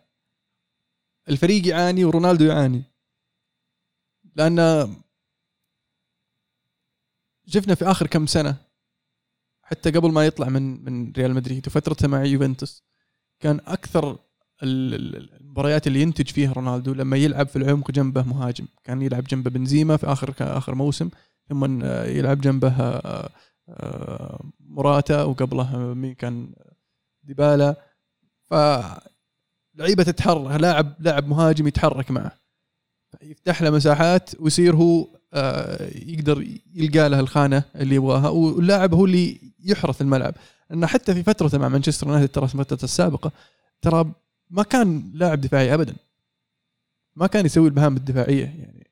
الفريق 1.29 1.67
يعاني 1.67 2.05
ورونالدو 2.05 2.45
يعاني. 2.45 2.83
لأن 4.37 4.89
شفنا 7.47 7.75
في 7.75 7.85
آخر 7.85 8.07
كم 8.07 8.27
سنة 8.27 8.57
حتى 9.65 9.91
قبل 9.91 10.13
ما 10.13 10.27
يطلع 10.27 10.49
من 10.49 10.85
من 10.85 11.13
ريال 11.13 11.35
مدريد 11.35 11.67
وفترته 11.69 12.09
مع 12.09 12.25
يوفنتوس 12.25 12.85
كان 13.41 13.61
ال- 14.63 15.31
المباريات 15.41 15.87
اللي 15.87 16.01
ينتج 16.03 16.29
فيها 16.29 16.53
رونالدو 16.53 16.93
لما 16.95 17.17
يلعب 17.17 17.47
في 17.49 17.57
العمق 17.57 17.91
جنبه 17.91 18.23
مهاجم. 18.23 18.67
كان 18.85 19.03
يلعب 19.03 19.25
جنبه 19.25 19.51
بنزيما 19.51 19.97
في 19.97 20.07
آخر 20.07 20.35
آخر 20.41 20.75
موسم 20.75 21.11
ثم 21.49 21.85
يلعب 21.85 22.41
جنبه 22.41 22.69
آه، 22.81 23.31
آه، 23.69 24.41
موراتا 24.61 25.23
وقبله 25.23 25.95
مين 25.95 26.15
كان؟ 26.15 26.55
ديبالا. 27.23 27.77
ف 28.45 28.55
لعيبه 29.75 30.03
تتحرك 30.03 30.61
لاعب 30.61 30.95
لاعب 31.01 31.29
مهاجم 31.29 31.67
يتحرك 31.67 32.11
معه. 32.11 32.33
يفتح 33.23 33.63
له 33.63 33.71
مساحات 33.71 34.41
ويصير 34.41 34.77
هو 34.77 35.07
يقدر 35.95 36.47
يلقى 36.75 37.09
له 37.09 37.21
الخانة 37.21 37.65
اللي 37.77 37.95
يبغاها 37.95 38.29
واللاعب 38.29 38.95
هو 38.95 39.05
اللي 39.05 39.41
يحرث 39.65 40.03
الملعب. 40.03 40.35
إنه 40.73 40.87
حتى 40.87 41.15
في 41.15 41.23
فترته 41.23 41.59
مع 41.59 41.69
مانشستر 41.69 42.07
يونايتد 42.07 42.29
ترى 42.29 42.49
في 42.49 42.59
فترته 42.59 42.85
السابقة 42.85 43.33
ترى 43.83 44.13
ما 44.51 44.63
كان 44.63 45.11
لاعب 45.15 45.41
دفاعي 45.41 45.75
ابدا. 45.75 45.95
ما 47.17 47.27
كان 47.27 47.47
يسوي 47.47 47.69
المهام 47.69 47.97
الدفاعية 47.97 48.45
يعني. 48.45 48.91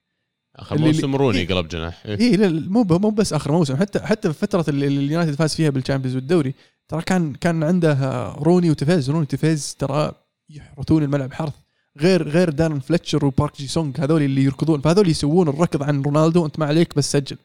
آخر 0.56 0.78
موسم 0.78 1.16
روني 1.16 1.38
إيه. 1.38 1.48
قلب 1.48 1.68
جناح. 1.68 2.06
إيه. 2.06 2.20
اي 2.20 2.36
لا 2.36 2.46
لا، 2.46 2.70
مو 2.70 2.82
مو 2.82 3.10
بس 3.10 3.32
آخر 3.32 3.52
موسم 3.52 3.76
حتى 3.76 4.00
حتى 4.00 4.32
في 4.32 4.38
فترة 4.38 4.64
اللي 4.68 4.86
اليونايتد 4.86 5.34
فاز 5.34 5.54
فيها 5.54 5.70
بال 5.70 5.79
champions 5.79 6.16
والدوري 6.16 6.54
ترى 6.88 7.02
كان 7.02 7.34
كان 7.34 7.62
عنده 7.62 7.92
آه، 7.92 8.36
روني 8.36 8.70
وتيفيز 8.70 9.10
روني 9.10 9.22
وتيفيز 9.22 9.74
ترى 9.74 10.12
يحرثون 10.48 11.02
الملعب 11.02 11.32
حرث. 11.32 11.54
غير 12.00 12.28
غير 12.28 12.50
دارن 12.50 12.78
فلتشر 12.78 13.24
وبارك 13.24 13.56
جي 13.58 13.66
سونج 13.66 14.00
هذول 14.00 14.22
اللي 14.22 14.44
يركضون 14.44 14.80
فهذول 14.80 15.08
يسوون 15.08 15.48
الركض 15.48 15.82
عن 15.82 16.02
رونالدو 16.02 16.46
انت 16.46 16.58
ما 16.58 16.66
عليك 16.66 16.96
بس 16.96 17.12
سجل. 17.12 17.36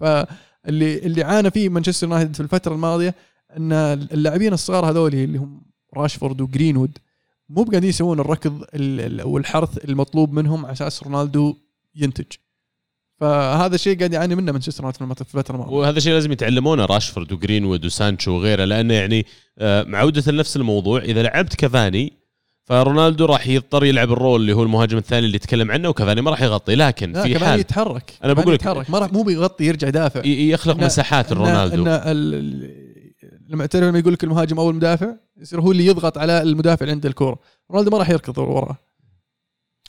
فاللي 0.00 0.98
اللي 0.98 1.22
عانى 1.22 1.50
فيه 1.50 1.68
مانشستر 1.68 2.06
يونايتد 2.06 2.34
في 2.34 2.40
الفترة 2.40 2.74
الماضية 2.74 3.14
إن 3.56 3.72
اللاعبين 4.12 4.52
الصغار 4.52 4.90
هذول 4.90 5.14
اللي 5.14 5.38
هم 5.38 5.62
راشفورد 5.96 6.40
وجرينوود 6.40 6.98
مو 7.48 7.64
قاعدين 7.64 7.88
يسوون 7.90 8.20
الركض 8.20 8.62
ال- 8.74 9.20
ال- 9.20 9.26
والحرث 9.26 9.84
المطلوب 9.84 10.32
منهم 10.32 10.64
على 10.66 10.72
أساس 10.72 11.02
رونالدو 11.02 11.56
ينتج. 11.94 12.24
فهذا 13.20 13.74
الشيء 13.74 13.98
قاعد 13.98 14.12
يعاني 14.12 14.34
منه 14.34 14.52
مانشستر 14.52 14.84
يونايتد 15.00 15.22
في 15.26 15.34
الفترة 15.34 15.54
الماضية. 15.54 15.72
وهذا 15.76 15.98
الشيء 15.98 16.12
لازم 16.12 16.32
يتعلمونه 16.32 16.84
راشفورد 16.84 17.32
وجرينوود 17.32 17.84
وسانشو 17.86 18.32
وغيره 18.32 18.64
لأنه 18.64 18.94
يعني 18.94 19.26
آه، 19.58 19.82
معودة 19.84 20.32
لنفس 20.32 20.56
الموضوع 20.56 21.00
إذا 21.02 21.22
لعبت 21.22 21.54
كافاني 21.54 22.12
فرونالدو 22.64 23.24
راح 23.24 23.46
يضطر 23.46 23.84
يلعب 23.84 24.12
ال 24.12 24.18
role 24.18 24.40
اللي 24.40 24.52
هو 24.52 24.62
المهاجم 24.62 24.98
الثاني 24.98 25.26
اللي 25.26 25.38
تكلم 25.38 25.70
عنه 25.70 25.88
وكافاني 25.88 26.20
ما 26.20 26.30
راح 26.30 26.42
يغطي 26.42 26.74
لكن 26.74 27.12
لا 27.12 27.22
في 27.22 27.34
كمان 27.34 27.48
حال 27.48 27.60
يتحرك. 27.60 28.12
كمان 28.22 28.34
بقول 28.34 28.54
يتحرك. 28.54 28.90
ما 28.90 28.98
راح 28.98 29.12
مو 29.12 29.22
بيغطي 29.22 29.64
يرجع 29.64 29.88
يدافع. 29.88 30.20
يخلق 30.26 30.76
إن- 30.76 30.82
مساحات 30.84 31.28
إن- 31.28 31.32
رونالدو 31.36 31.76
لما 33.48 33.66
تعرف 33.66 33.84
لما 33.84 33.98
يقول 33.98 34.12
لك 34.12 34.24
المهاجم 34.24 34.58
أول 34.58 34.74
مدافع 34.74 35.14
يصير 35.40 35.60
هو 35.60 35.72
اللي 35.72 35.86
يضغط 35.86 36.18
على 36.18 36.42
المدافع 36.42 36.82
اللي 36.82 36.92
عنده 36.92 37.08
الكورة. 37.08 37.38
رونالدو 37.70 37.90
ما 37.90 37.98
راح 37.98 38.10
يركض 38.10 38.38
وراه 38.38 38.76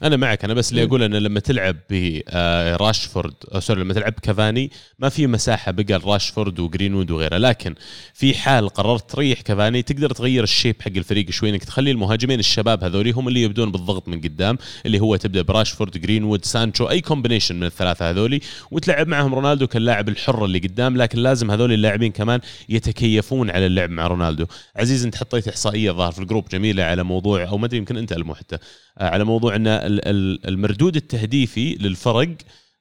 أنا 0.04 0.18
معك 0.18 0.44
أنا 0.44 0.54
بس 0.54 0.72
اللي. 0.72 0.84
أقول 0.84 1.04
إنه 1.04 1.20
لما 1.20 1.40
تلعب 1.40 1.76
براشفورد 1.90 3.34
أو 3.54 3.60
sorry 3.60 3.82
لما 3.82 3.94
تلعب 3.94 4.14
كافاني 4.14 4.72
ما 5.00 5.10
في 5.10 5.28
مساحة 5.28 5.72
بقى 5.72 6.00
لراشفورد 6.00 6.60
وجرينوود 6.60 7.12
وغيره 7.12 7.38
لكن 7.38 7.76
في 8.14 8.34
حال 8.34 8.70
قررت 8.70 9.12
تريح 9.12 9.42
كافاني 9.42 9.82
تقدر 9.82 10.12
تغير 10.12 10.44
ال 10.44 10.50
shape 10.50 10.82
حق 10.82 10.92
الفريق 10.96 11.30
شوي 11.30 11.50
إنك 11.50 11.64
تخلي 11.64 11.92
المهاجمين 11.92 12.40
الشباب 12.40 12.84
هذول 12.84 13.10
هم 13.10 13.28
اللي 13.28 13.42
يبدون 13.42 13.72
بالضغط 13.72 14.08
من 14.08 14.22
قدام 14.22 14.58
اللي 14.86 15.00
هو 15.00 15.16
تبدأ 15.16 15.42
براشفورد 15.42 15.98
جرينوود 15.98 16.46
سانشو 16.46 16.90
أي 16.90 17.02
combination 17.02 17.56
من 17.56 17.66
الثلاثة 17.66 18.10
هذول 18.10 18.40
وتلعب 18.72 19.08
معهم 19.08 19.36
رونالدو 19.36 19.68
كاللاعب 19.68 20.10
الحر 20.10 20.46
اللي 20.46 20.60
قدام 20.60 20.98
لكن 20.98 21.20
لازم 21.20 21.52
هذول 21.52 21.74
اللاعبين 21.74 22.12
كمان 22.12 22.40
يتكيفون 22.70 23.50
على 23.50 23.66
اللعب 23.66 23.90
مع 23.90 24.08
رونالدو 24.08 24.46
عزيز 24.76 25.06
أنت 25.06 25.16
حطيت 25.16 25.48
إحصائية 25.48 25.92
ظهر 25.92 26.12
في 26.12 26.20
ال 26.20 26.24
group 26.24 26.48
جميلة 26.50 26.84
على 26.84 27.04
موضوع 27.04 27.48
أو 27.48 27.58
ما 27.58 27.66
أدري 27.66 27.78
يمكن 27.78 27.98
أنت 27.98 28.12
المو 28.14 28.36
حتى 28.36 28.56
آه، 28.56 28.60
على 28.98 29.24
موضوع 29.24 29.56
إن 29.56 29.68
ال- 29.68 30.08
ال- 30.08 30.48
المردود 30.48 30.96
التهديفي 30.96 31.76
للفرق 31.76 32.30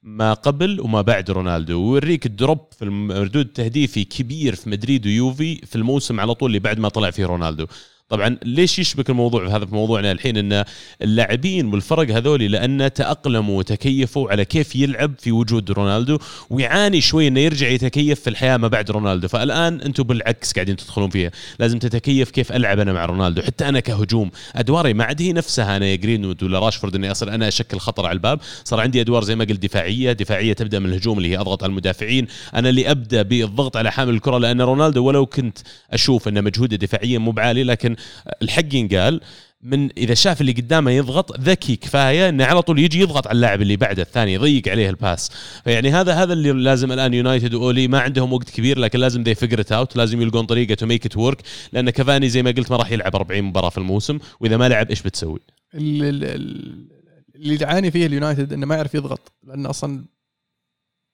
ما 0.02 0.32
قبل 0.34 0.80
وما 0.80 1.00
بعد 1.02 1.30
رونالدو. 1.30 1.80
ويوريك 1.80 2.26
ال 2.26 2.32
drop 2.32 2.58
في 2.78 2.84
المردود 2.84 3.46
التهديفي 3.46 4.04
كبير 4.04 4.54
في 4.54 4.70
مدريد 4.70 5.06
ويوفي 5.06 5.56
في 5.56 5.76
الموسم 5.76 6.20
على 6.20 6.34
طول 6.34 6.46
اللي 6.50 6.58
بعد 6.58 6.78
ما 6.78 6.88
طلع 6.88 7.10
فيه 7.10 7.26
رونالدو. 7.26 7.66
طبعا 8.14 8.36
ليش 8.44 8.78
يشبك 8.78 9.10
الموضوع 9.10 9.56
هذا 9.56 9.66
في 9.66 9.74
موضوعنا 9.74 10.12
الحين 10.12 10.36
إن 10.36 10.64
اللاعبين 11.02 11.72
والفرق 11.72 12.10
هذول 12.10 12.42
لأن 12.42 12.92
تأقلموا 12.92 13.58
وتكيفوا 13.58 14.30
على 14.30 14.44
كيف 14.44 14.76
يلعب 14.76 15.12
في 15.18 15.32
وجود 15.32 15.70
رونالدو 15.70 16.18
ويعاني 16.50 17.00
شوي 17.00 17.28
إنه 17.28 17.40
يرجع 17.40 17.68
يتكيف 17.68 18.20
في 18.20 18.30
الحياة 18.30 18.56
ما 18.56 18.68
بعد 18.68 18.90
رونالدو. 18.90 19.28
فالآن 19.28 19.80
أنتم 19.80 20.02
بالعكس 20.02 20.52
قاعدين 20.52 20.76
تدخلون 20.76 21.10
فيها. 21.10 21.30
لازم 21.58 21.78
تتكيف 21.78 22.30
كيف 22.30 22.52
ألعب 22.52 22.78
أنا 22.78 22.92
مع 22.92 23.04
رونالدو. 23.04 23.42
حتى 23.42 23.68
أنا 23.68 23.80
كهجوم 23.80 24.30
أدواري 24.54 24.94
ما 24.94 25.04
عاد 25.04 25.22
هي 25.22 25.32
نفسها. 25.32 25.76
أنا 25.76 25.86
يا 25.86 25.96
جرينوود 25.96 26.42
ولا 26.42 26.58
راشفورد 26.58 26.94
إني 26.94 27.10
أصير 27.10 27.34
أنا 27.34 27.48
أشكل 27.48 27.78
خطر 27.78 28.06
على 28.06 28.16
الباب. 28.16 28.40
صار 28.64 28.80
عندي 28.80 29.00
أدوار 29.00 29.24
زي 29.24 29.36
ما 29.36 29.44
قلت 29.44 29.62
دفاعية. 29.62 30.12
دفاعية 30.12 30.52
تبدأ 30.52 30.78
من 30.78 30.86
الهجوم 30.86 31.18
اللي 31.18 31.28
هي 31.28 31.38
أضغط 31.38 31.62
على 31.62 31.70
المدافعين. 31.70 32.26
أنا 32.54 32.68
اللي 32.68 32.90
أبدأ 32.90 33.22
بالضغط 33.22 33.76
على 33.76 33.92
حامل 33.92 34.14
الكرة 34.14 34.38
لأن 34.38 34.60
رونالدو 34.60 35.04
ولو 35.04 35.26
كنت 35.26 35.58
أشوف 35.90 36.28
إنه 36.28 36.40
مجهوده 36.40 36.76
دفاعيا 36.76 37.18
مو 37.18 37.30
بعالي 37.30 37.64
لكن 37.64 37.96
الحق 38.42 38.74
ينقال 38.74 39.20
من 39.62 39.90
إذا 39.98 40.14
شاف 40.14 40.40
اللي 40.40 40.52
قدامه 40.52 40.90
يضغط 40.90 41.40
ذكي 41.40 41.76
كفاية 41.76 42.28
إنه 42.28 42.44
على 42.44 42.62
طول 42.62 42.78
يجي 42.78 43.00
يضغط 43.00 43.26
على 43.26 43.36
اللاعب 43.36 43.62
اللي 43.62 43.76
بعده 43.76 44.02
الثاني 44.02 44.32
يضيق 44.32 44.68
عليه 44.68 44.90
ال 44.90 44.98
pass 44.98 45.30
فيعني 45.64 45.90
هذا 45.90 46.12
هذا 46.14 46.32
اللي 46.32 46.52
لازم 46.52 46.92
الآن 46.92 47.14
يونايتد 47.14 47.54
وأولي 47.54 47.88
ما 47.88 48.00
عندهم 48.00 48.32
وقت 48.32 48.50
كبير 48.50 48.78
لكن 48.78 48.98
لازم 48.98 49.22
they 49.22 49.34
figure 49.34 49.64
out 49.76 49.96
لازم 49.96 50.22
يلقون 50.22 50.46
طريقة 50.46 50.74
to 50.74 50.86
make 50.86 51.06
it 51.06 51.16
work 51.16 51.42
لأن 51.72 51.90
كافاني 51.90 52.28
زي 52.28 52.42
ما 52.42 52.50
قلت 52.50 52.70
ما 52.70 52.76
راح 52.76 52.90
يلعب 52.90 53.16
40 53.16 53.42
مباراة 53.42 53.68
في 53.68 53.78
الموسم 53.78 54.18
وإذا 54.40 54.56
ما 54.56 54.68
لعب 54.68 54.90
إيش 54.90 55.02
بتسوي؟ 55.02 55.40
ال- 55.74 56.02
ال- 56.04 56.24
ال- 56.24 56.88
اللي 57.34 57.56
يعاني 57.60 57.90
فيه 57.90 58.06
اليونايتد 58.06 58.52
إنه 58.52 58.66
ما 58.66 58.74
يعرف 58.74 58.94
يضغط 58.94 59.32
لأن 59.44 59.66
أصلا 59.66 60.04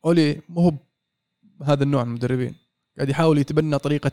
أولي 0.05 0.41
مو 0.49 0.61
هو 0.61 0.73
هذا 1.63 1.83
النوع 1.85 2.05
من 2.05 2.11
المدربين 2.11 2.55
قاعد 2.97 3.09
يحاول 3.09 3.39
يتبنى 3.39 3.79
طريقة 3.79 4.13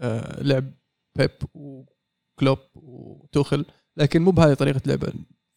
آه، 0.00 0.42
لعب 0.42 0.70
بيب 1.18 1.30
وكلوب 2.38 2.58
وتوخل 2.74 3.64
لكن 3.96 4.22
مو 4.22 4.30
بهذه 4.30 4.54
طريقة 4.54 4.80
لعبه. 4.86 5.12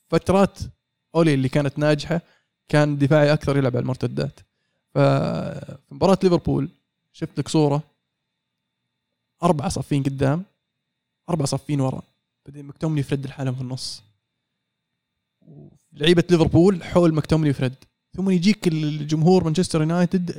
فترات 0.10 0.60
أولي 1.16 1.34
اللي 1.34 1.50
كانت 1.50 1.80
ناجحة 1.80 2.22
كان 2.70 2.98
دفاعي 2.98 3.34
أكثر 3.34 3.58
يلعب 3.58 3.76
على 3.76 3.84
المرتدات. 3.84 4.40
ففي 4.94 5.78
مباراة 5.92 6.18
ليفربول 6.24 6.70
شفت 7.14 7.40
لك 7.40 7.48
صورة. 7.48 7.84
أربعة 9.44 9.70
صفين 9.70 10.04
قدام 10.04 10.44
أربعة 11.30 11.48
صفين 11.48 11.82
ورا. 11.82 12.02
بعدين 12.46 12.66
مكتومني 12.66 13.00
يفرد 13.00 13.26
الحالم 13.26 13.56
في 13.56 13.62
النص. 13.62 14.04
لعيبة 15.94 16.24
ليفربول 16.30 16.84
حول 16.84 17.14
مكتومني 17.14 17.50
يفرد 17.50 17.76
ثم 18.14 18.30
يجيك 18.30 18.68
الجمهور 18.68 19.44
مانشستر 19.44 19.82
يونايتد 19.82 20.32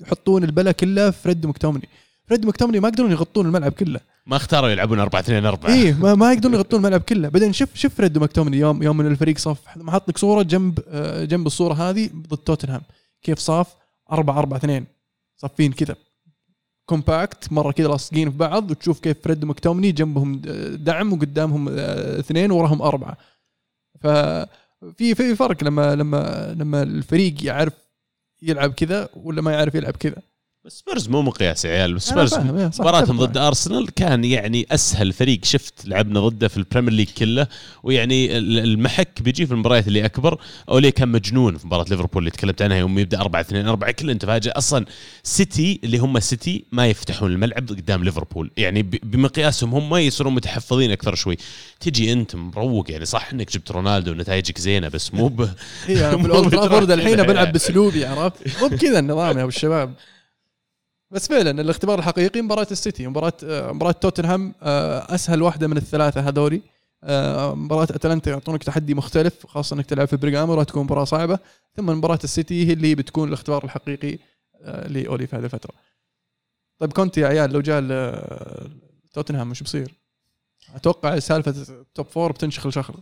يحطون 0.00 0.44
البلا 0.44 0.72
كلها 0.72 1.10
في 1.10 1.22
فريد 1.22 1.46
مكتومني 1.46 1.88
فريد 2.26 2.46
مكتومني 2.46 2.80
ما 2.80 2.88
يقدرون 2.88 3.10
يغطون 3.10 3.46
الملعب 3.46 3.72
كله. 3.72 4.00
ما 4.26 4.36
اختاروا 4.36 4.68
يلعبون 4.68 4.98
4 4.98 5.20
2 5.20 5.46
4 5.46 5.74
إيه 5.74 5.92
ما, 5.94 6.14
ما 6.14 6.32
يقدرون 6.32 6.54
يغطون 6.54 6.80
الملعب 6.80 7.00
كله. 7.00 7.28
بعدين 7.28 7.52
شوف 7.52 7.68
شوف 7.74 7.94
فريد 7.94 8.18
مكتومني 8.18 8.56
يوم 8.56 8.82
يوم 8.82 8.96
من 8.96 9.06
الفريق 9.06 9.38
صف. 9.38 9.58
ما 9.76 9.92
حط 9.92 10.08
لك 10.08 10.18
صورة 10.18 10.42
جنب 10.42 10.78
آه، 10.88 11.24
جنب 11.24 11.46
الصورة 11.46 11.74
هذه 11.74 12.10
ضد 12.28 12.36
توتنهام. 12.36 12.82
كيف 13.22 13.38
صاف؟ 13.38 13.66
4 14.12 14.38
4 14.38 14.56
2 14.56 14.86
صفين 15.36 15.72
كذا. 15.72 15.96
كومباكت 16.86 17.52
مرة 17.52 17.72
كذا 17.72 17.88
لاصقين 17.88 18.30
في 18.30 18.36
بعض 18.36 18.70
وتشوف 18.70 19.00
كيف 19.00 19.16
فريد 19.24 19.44
مكتومني 19.44 19.92
جنبهم 19.92 20.42
آه، 20.46 20.68
دعم 20.68 21.12
وقدامهم 21.12 21.68
آه، 21.68 22.18
اثنين 22.20 22.50
وراهم 22.50 22.82
أربعة. 22.82 23.16
ففي 24.00 25.14
في 25.14 25.36
فرق 25.36 25.64
لما 25.64 25.94
لما 25.94 26.54
لما 26.58 26.82
الفريق 26.82 27.34
يعرف 27.44 27.72
يلعب 28.42 28.72
كذا 28.72 29.08
ولا 29.16 29.42
ما 29.42 29.52
يعرف 29.52 29.74
يلعب 29.74 29.96
كذا. 29.96 30.22
بس 30.64 30.78
سبيرز 30.78 31.08
مو 31.08 31.22
مقياس 31.22 31.64
يا 31.64 31.70
عيال 31.70 31.90
أنا 31.90 31.98
سبيرز 31.98 32.34
إيه، 32.34 32.70
مباراتهم 32.80 33.18
ضد 33.18 33.36
أرسنال 33.36 33.90
كان 33.94 34.24
يعني 34.24 34.66
أسهل 34.70 35.12
فريق 35.12 35.44
شفت 35.44 35.74
لعبنا 35.86 36.20
ضده 36.20 36.48
في 36.48 36.56
ال 36.56 36.60
Premier 36.60 36.92
League 36.92 37.08
كله 37.18 37.46
ويعني 37.82 38.38
ال- 38.38 38.58
المحك 38.58 39.22
بيجي 39.22 39.46
في 39.46 39.52
المباريات 39.52 39.88
اللي 39.88 40.04
أكبر. 40.04 40.40
أولي 40.68 40.90
كان 40.90 41.08
مجنون 41.08 41.56
في 41.58 41.66
مباراة 41.66 41.84
ليفربول 41.90 42.18
اللي 42.22 42.30
تكلمت 42.30 42.62
عنها 42.62 42.76
يوم 42.76 42.98
يبدأ 42.98 43.20
4 43.20 43.40
2 43.40 43.68
4 43.68 43.90
كل 43.90 44.10
انت 44.10 44.24
فاجئ 44.26 44.50
أصلا 44.50 44.86
سيتي 45.22 45.80
اللي 45.84 45.98
هم 45.98 46.20
سيتي 46.20 46.64
ما 46.72 46.86
يفتحون 46.86 47.32
الملعب 47.32 47.68
قدام 47.68 48.04
ليفربول 48.04 48.50
يعني 48.56 48.82
بمقياسهم 48.82 49.74
هم 49.74 49.96
يصيرون 49.96 50.34
متحفظين 50.34 50.90
أكثر 50.90 51.14
شوي. 51.14 51.36
تجي 51.80 52.12
أنت 52.12 52.36
مروق 52.36 52.90
يعني 52.90 53.04
صح 53.04 53.30
إنك 53.32 53.52
جبت 53.52 53.70
رونالدو 53.70 54.10
ونتائجك 54.10 54.58
زينة 54.58 54.88
بس 54.88 55.14
مو 55.14 55.28
ب... 55.28 55.48
بتروح. 56.46 56.82
الحين 56.94 57.22
بلعب. 57.22 57.52
باسلوبي 57.52 58.04
عرفت؟ 58.06 58.62
مو 58.62 58.68
بكذا 58.68 58.98
النظام 58.98 59.36
يا 59.38 59.42
أبو 59.42 59.48
الشباب. 59.48 59.94
بس 61.12 61.28
فعلا 61.28 61.50
الاختبار 61.50 61.98
الحقيقي 61.98 62.42
مباراة 62.42 62.66
السيتي 62.70 63.06
مباراة 63.06 63.32
آه، 63.44 63.72
مباراة 63.72 63.92
توتنهام 63.92 64.54
آه، 64.62 65.14
أسهل 65.14 65.42
واحدة 65.42 65.66
من 65.66 65.76
الثلاثة 65.76 66.20
هذولي. 66.28 66.62
آه، 67.04 67.54
مباراة 67.54 67.82
أتلانتا 67.82 68.30
يعطونك 68.30 68.64
تحدي 68.64 68.94
مختلف 68.94 69.46
خاصة 69.46 69.76
إنك 69.76 69.86
تلعب 69.86 70.08
في 70.08 70.16
بريغامو 70.16 70.54
راح 70.54 70.64
تكون 70.64 70.84
مباراة 70.84 71.04
صعبة. 71.04 71.38
ثم 71.76 71.86
مباراة 71.86 72.18
السيتي 72.24 72.68
هي 72.68 72.72
اللي 72.72 72.94
بتكون 72.94 73.28
الاختبار 73.28 73.64
الحقيقي 73.64 74.18
لأولي 74.86 75.26
في 75.26 75.36
هذه 75.36 75.44
الفترة. 75.44 75.74
طيب 76.78 76.92
كونتي 76.92 77.20
يا 77.20 77.26
عيال 77.26 77.52
لو 77.52 77.60
جاء 77.60 77.80
توتنهام 79.12 79.50
وش 79.50 79.62
بصير؟ 79.62 79.94
أتوقع 80.74 81.18
سالفة 81.18 81.84
top 81.94 82.06
four 82.06 82.32
بتنشخل 82.32 82.72
شخل 82.72 82.94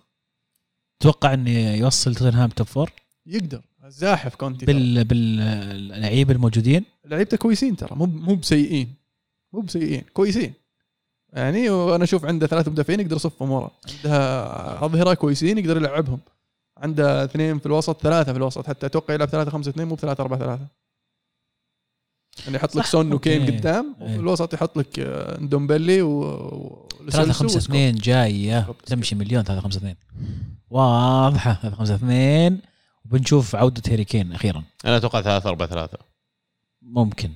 أتوقع 1.01 1.35
انه 1.35 1.75
يوصل 1.75 2.15
توتنهام 2.15 2.51
top 2.51 2.67
four؟ 2.67 2.93
يقدر. 3.27 3.61
زاحف 3.91 4.35
كونتي. 4.35 4.67
بال 4.67 5.05
باللعيبه 5.05 6.33
الموجودين؟ 6.35 6.85
لعيبته 7.05 7.37
كويسين 7.37 7.77
ترى 7.77 7.97
مو 7.97 8.07
مو 8.07 8.35
بسيئين. 8.35 8.95
مو 9.53 9.61
بسيئين 9.61 10.03
كويسين. 10.13 10.53
يعني 11.33 11.71
وأنا 11.71 12.05
أشوف 12.05 12.25
عنده 12.25 12.47
ثلاث 12.47 12.69
مدافعين 12.69 13.01
يقدر 13.01 13.17
يصفهم 13.17 13.51
ورا. 13.51 13.71
عندها 13.97 14.85
اظهره 14.85 15.15
كويسين 15.15 15.59
يقدر 15.59 15.77
يلعبهم. 15.77 16.19
عنده 16.79 17.25
اثنين 17.25 17.59
في 17.59 17.67
الوسط 17.67 18.03
ثلاثة 18.03 18.33
في 18.33 18.39
الوسط 18.39 18.67
حتى. 18.67 18.87
أتوقع 18.87 19.15
يلعب 19.15 19.29
ثلاثة 19.29 19.51
خمسة 19.51 19.71
اثنين 19.71 19.89
مو 19.89 19.95
بثلاثة 19.95 20.23
أربعة 20.23 20.39
ثلاثة. 20.39 20.67
يعني 22.45 22.57
يحط 22.57 22.77
لك 22.77 22.85
سون 22.85 23.13
وكين. 23.13 23.47
قدام 23.47 23.95
وفي 24.01 24.13
إيه. 24.13 24.21
الوسط 24.21 24.55
يحط 24.55 24.77
لك 24.79 24.99
آه، 24.99 25.41
ندومبلي 25.41 26.03
و 26.03 26.21
و- 26.23 26.89
3 27.11 27.19
لوسيلسو 27.19 27.33
5 27.33 27.57
وسكوت. 27.57 27.71
2 27.77 27.95
جاية. 27.95 28.67
تمشي 28.87 29.15
مليون 29.15 29.43
3 29.45 29.61
5 29.61 29.77
2 29.79 29.95
واضحة. 30.71 31.53
3 31.63 31.77
5 31.77 31.95
2 31.95 32.59
وبنشوف 33.11 33.57
عودة 33.57 33.83
هاري 33.93 34.05
كين 34.05 34.33
أخيرا. 34.33 34.65
أنا 34.85 34.97
أتوقع 34.97 35.21
3 35.21 35.49
4 35.49 35.69
3 35.69 35.99
ممكن. 36.83 37.31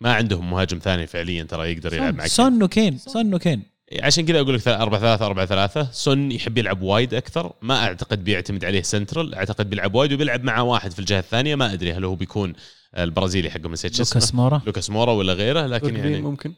ما 0.00 0.14
عندهم 0.14 0.50
مهاجم 0.50 0.78
ثاني 0.78 1.06
فعليا 1.06 1.44
ترى 1.44 1.72
يقدر 1.72 1.94
يلعب 1.94 2.14
معك. 2.14 2.26
سون 2.26 2.62
وكين 2.62 2.98
سون 2.98 3.34
وكين. 3.34 3.62
عشان 4.02 4.26
كذا 4.26 4.40
أقول 4.40 4.54
لك 4.54 4.68
4 4.68 5.00
3 5.00 5.26
4 5.26 5.46
3 5.46 5.92
سون 5.92 6.32
يحب 6.32 6.58
يلعب 6.58 6.82
وايد 6.82 7.14
أكثر. 7.14 7.52
ما 7.62 7.84
أعتقد 7.84 8.24
بيعتمد 8.24 8.64
عليه 8.64 8.82
سنترال. 8.82 9.34
أعتقد 9.34 9.70
بيلعب 9.70 9.94
وايد 9.94 10.12
وبيلعب 10.12 10.44
مع 10.44 10.60
واحد 10.60 10.92
في 10.92 10.98
الجهة 10.98 11.18
الثانية. 11.18 11.54
ما 11.54 11.72
أدري 11.72 11.92
هل 11.92 12.04
هو 12.04 12.14
بيكون 12.14 12.52
البرازيلي 12.98 13.50
حقهم 13.50 13.72
نسيت 13.72 13.98
لوكاس 13.98 14.34
مورا. 14.34 14.62
لوكاس 14.66 14.90
مورا 14.90 15.12
ولا 15.12 15.32
غيره 15.32 15.66
لكن 15.66 15.96
يعني 15.96 16.20
ممكن. 16.20 16.52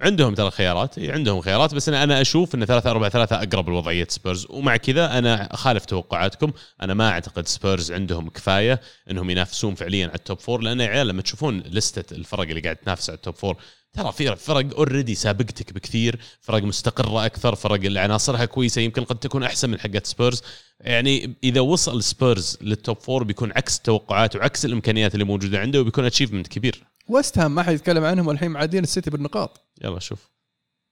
عندهم 0.00 0.34
ترى 0.34 0.50
خيارات 0.50 0.98
عندهم 0.98 1.40
خيارات 1.40 1.74
بس 1.74 1.88
أنا 1.88 2.04
أنا 2.04 2.20
أشوف 2.20 2.54
إن 2.54 2.64
3 2.64 2.90
4 2.90 3.08
3 3.10 3.36
أقرب 3.36 3.68
لوضعية 3.68 4.06
سبيرز. 4.10 4.46
ومع 4.50 4.76
كذا 4.76 5.18
أنا 5.18 5.54
أخالف 5.54 5.84
توقعاتكم. 5.84 6.52
أنا 6.82 6.94
ما 6.94 7.10
أعتقد 7.10 7.48
سبيرز 7.48 7.92
عندهم 7.92 8.28
كفاية 8.30 8.80
إنهم 9.10 9.30
ينافسون 9.30 9.74
فعليا 9.74 10.06
على 10.06 10.14
ال 10.14 10.20
top 10.20 10.40
four 10.40 10.60
لأن 10.60 10.80
يا 10.80 10.86
عيال 10.86 11.08
لما 11.08 11.22
تشوفون 11.22 11.60
لستة 11.60 12.14
الفرق 12.14 12.48
اللي 12.48 12.60
قاعد 12.60 12.76
تنافس 12.76 13.10
على 13.10 13.16
ال 13.16 13.20
top 13.20 13.34
four 13.34 13.56
ترى 13.94 14.12
في 14.12 14.36
فرق 14.36 14.76
already 14.76 15.14
سابقتك 15.14 15.72
بكثير 15.72 16.18
فرق 16.40 16.62
مستقرة 16.62 17.26
أكثر 17.26 17.54
فرق 17.54 17.84
اللي 17.84 18.00
عناصرها 18.00 18.44
كويسة 18.44 18.80
يمكن 18.80 19.04
قد 19.04 19.18
تكون 19.18 19.42
أحسن 19.42 19.70
من 19.70 19.80
حقت 19.80 20.06
سبيرز 20.06 20.42
يعني 20.80 21.36
إذا 21.44 21.60
وصل 21.60 22.02
سبيرز 22.02 22.58
لل 22.60 22.74
top 22.74 22.96
four 23.00 23.24
بيكون 23.24 23.52
عكس 23.52 23.76
التوقعات 23.76 24.36
وعكس 24.36 24.64
الإمكانيات 24.64 25.14
اللي 25.14 25.24
موجودة 25.24 25.58
عنده 25.58 25.80
وبيكون 25.80 26.04
achievement 26.04 26.48
كبير. 26.48 26.84
ويست 27.08 27.38
هام 27.38 27.54
ما 27.54 27.62
حد 27.62 27.74
يتكلم 27.74 28.04
عنهم 28.04 28.26
والحين 28.26 28.50
معدين 28.50 28.82
السيتي 28.82 29.10
بالنقاط. 29.10 29.60
يلا 29.84 29.98
شوف. 29.98 30.30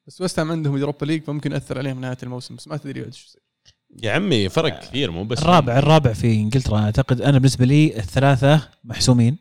بس 0.07 0.21
ويست 0.21 0.39
هام 0.39 0.53
عندهم 0.53 0.77
Europa 0.77 1.07
League 1.07 1.23
فممكن 1.23 1.53
يأثر 1.53 1.79
عليهم 1.79 2.01
نهاية 2.01 2.19
الموسم 2.23 2.57
بس 2.57 2.69
ما 2.69 2.77
تدري 2.77 3.03
وش 3.03 3.27
يصير. 3.27 3.43
يا 4.03 4.13
عمي 4.13 4.49
فرق 4.49 4.81
كثير 4.81 5.11
مو 5.11 5.25
بس 5.25 5.39
الرابع 5.39 5.79
الرابع 5.79 6.13
في 6.13 6.35
إنجلترا 6.35 6.79
أعتقد 6.79 7.21
أنا 7.21 7.39
بالنسبة 7.39 7.65
لي 7.65 7.97
الثلاثة 7.97 8.69
محسومين. 8.85 9.39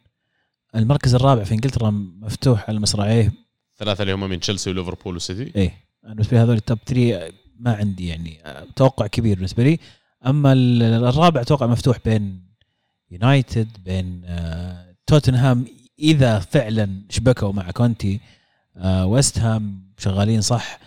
المركز 0.76 1.16
الرابع 1.16 1.44
في 1.44 1.54
إنجلترا 1.54 1.90
مفتوح 2.22 2.70
على 2.70 2.80
مصراعيه 2.80 3.41
ثلاثة 3.82 4.02
اللي 4.02 4.14
هم 4.14 4.30
من 4.30 4.40
تشيلسي 4.40 4.70
وليفربول 4.70 5.16
وسيتي. 5.16 5.60
إيه. 5.60 5.74
أنا 6.06 6.14
بالنسبة 6.14 6.38
لي 6.38 6.44
هذول 6.44 6.56
ال 6.56 6.61
top 6.61 6.78
3 6.86 7.32
ما 7.60 7.76
عندي 7.76 8.08
يعني 8.08 8.38
توقع 8.76 9.08
كبير 9.08 9.36
بالنسبة 9.36 9.64
لي. 9.64 9.80
أما 10.26 10.54
ال- 10.54 10.84
الرابع 10.84 11.42
أتوقع 11.42 11.66
مفتوح 11.68 11.98
بين 12.06 12.42
يونايتد 13.12 13.68
بين 13.86 14.22
آه، 14.26 14.96
توتنهام 15.08 15.66
إذا 16.00 16.40
فعلا 16.40 17.02
شبكوا 17.10 17.52
مع 17.52 17.72
كونتي 17.72 18.20
آه، 18.78 19.06
ويست 19.06 19.40
هام 19.40 19.94
شغالين 19.98 20.42
صح. 20.42 20.80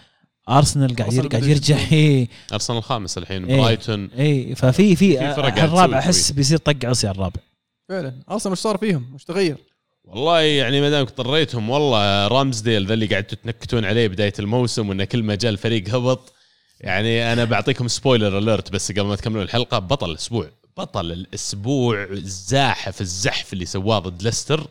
ارسنال 0.48 0.96
قاعد 0.96 1.08
أرسنال 1.10 1.28
قاعد 1.28 1.44
يرجع. 1.44 1.78
ارسنال 2.52 2.78
الخامس 2.78 3.18
الحين 3.18 3.44
إيه. 3.44 3.60
برايتون 3.60 4.10
إيه. 4.10 4.54
ففي 4.54 4.96
في 4.96 5.30
الرابع 5.64 5.98
أحس 5.98 6.32
بيصير 6.32 6.58
طق 6.58 6.76
عصي 6.84 7.06
على 7.06 7.14
الرابع. 7.14 7.40
فعلا. 7.88 8.14
ارسنال 8.30 8.52
وش 8.52 8.58
صار 8.58 8.78
فيهم؟ 8.78 9.14
وش 9.14 9.24
تغير؟ 9.24 9.56
والله 10.04 10.40
يعني 10.40 10.80
ما 10.80 10.90
دامك 10.90 11.08
اضطريتهم 11.08 11.70
والله 11.70 12.26
رامزديل 12.28 12.86
ذا 12.86 12.94
اللي 12.94 13.06
قاعد 13.06 13.24
تنكتون 13.24 13.84
عليه 13.84 14.08
بداية 14.08 14.32
الموسم 14.38 14.88
وانه 14.88 15.04
كل 15.04 15.22
ما 15.22 15.34
جاء 15.34 15.50
الفريق 15.52 15.94
هبط. 15.94 16.32
يعني 16.80 17.32
أنا 17.32 17.44
بعطيكم 17.44 17.88
spoiler 17.88 18.38
alert 18.38 18.72
بس 18.72 18.92
قبل 18.92 19.02
ما 19.02 19.16
تكملون 19.16 19.42
الحلقة 19.42 19.78
بطل 19.78 20.10
الأسبوع 20.10 20.48
بطل 20.76 21.12
الأسبوع 21.12 22.08
زاحف 22.22 23.00
الزحف 23.00 23.52
اللي 23.52 23.66
سواه 23.66 23.98
ضد 23.98 24.22
ليستر. 24.22 24.66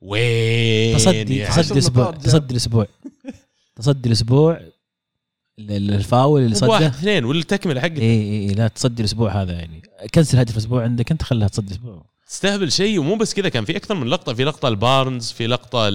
وين 0.00 0.96
تصدي 0.96 1.36
يعني؟ 1.36 1.56
تصدي 1.62 1.72
الأسبوع. 1.72 2.10
تصدي 2.10 2.50
الأسبوع. 2.52 2.86
تصدي 3.76 4.08
الأسبوع 4.08 4.56
ال- 4.56 4.72
ال- 5.72 5.94
الفاول 5.94 6.40
اللي 6.42 6.56
واحد 6.62 6.82
صده 6.82 6.86
اثنين 6.86 7.24
والتكملة 7.24 7.80
حقه 7.80 7.98
اي 7.98 8.20
اي 8.22 8.46
لا 8.46 8.68
تصدي 8.68 9.00
الأسبوع 9.02 9.42
هذا 9.42 9.52
يعني. 9.52 9.82
كنسل 10.14 10.38
هدف 10.38 10.52
الأسبوع 10.52 10.82
عندك 10.82 11.10
أنت 11.10 11.22
خليها 11.22 11.48
تصدي 11.48 11.66
الأسبوع. 11.68 12.04
تستهبل 12.28 12.72
شيء 12.72 12.98
ومو 12.98 13.16
بس 13.16 13.34
كذا 13.34 13.48
كان 13.48 13.64
في 13.64 13.76
أكثر 13.76 13.94
من 13.94 14.06
لقطة 14.06 14.34
في 14.34 14.44
لقطة 14.44 14.68
البارنز 14.68 15.32
في 15.32 15.46
لقطة 15.46 15.90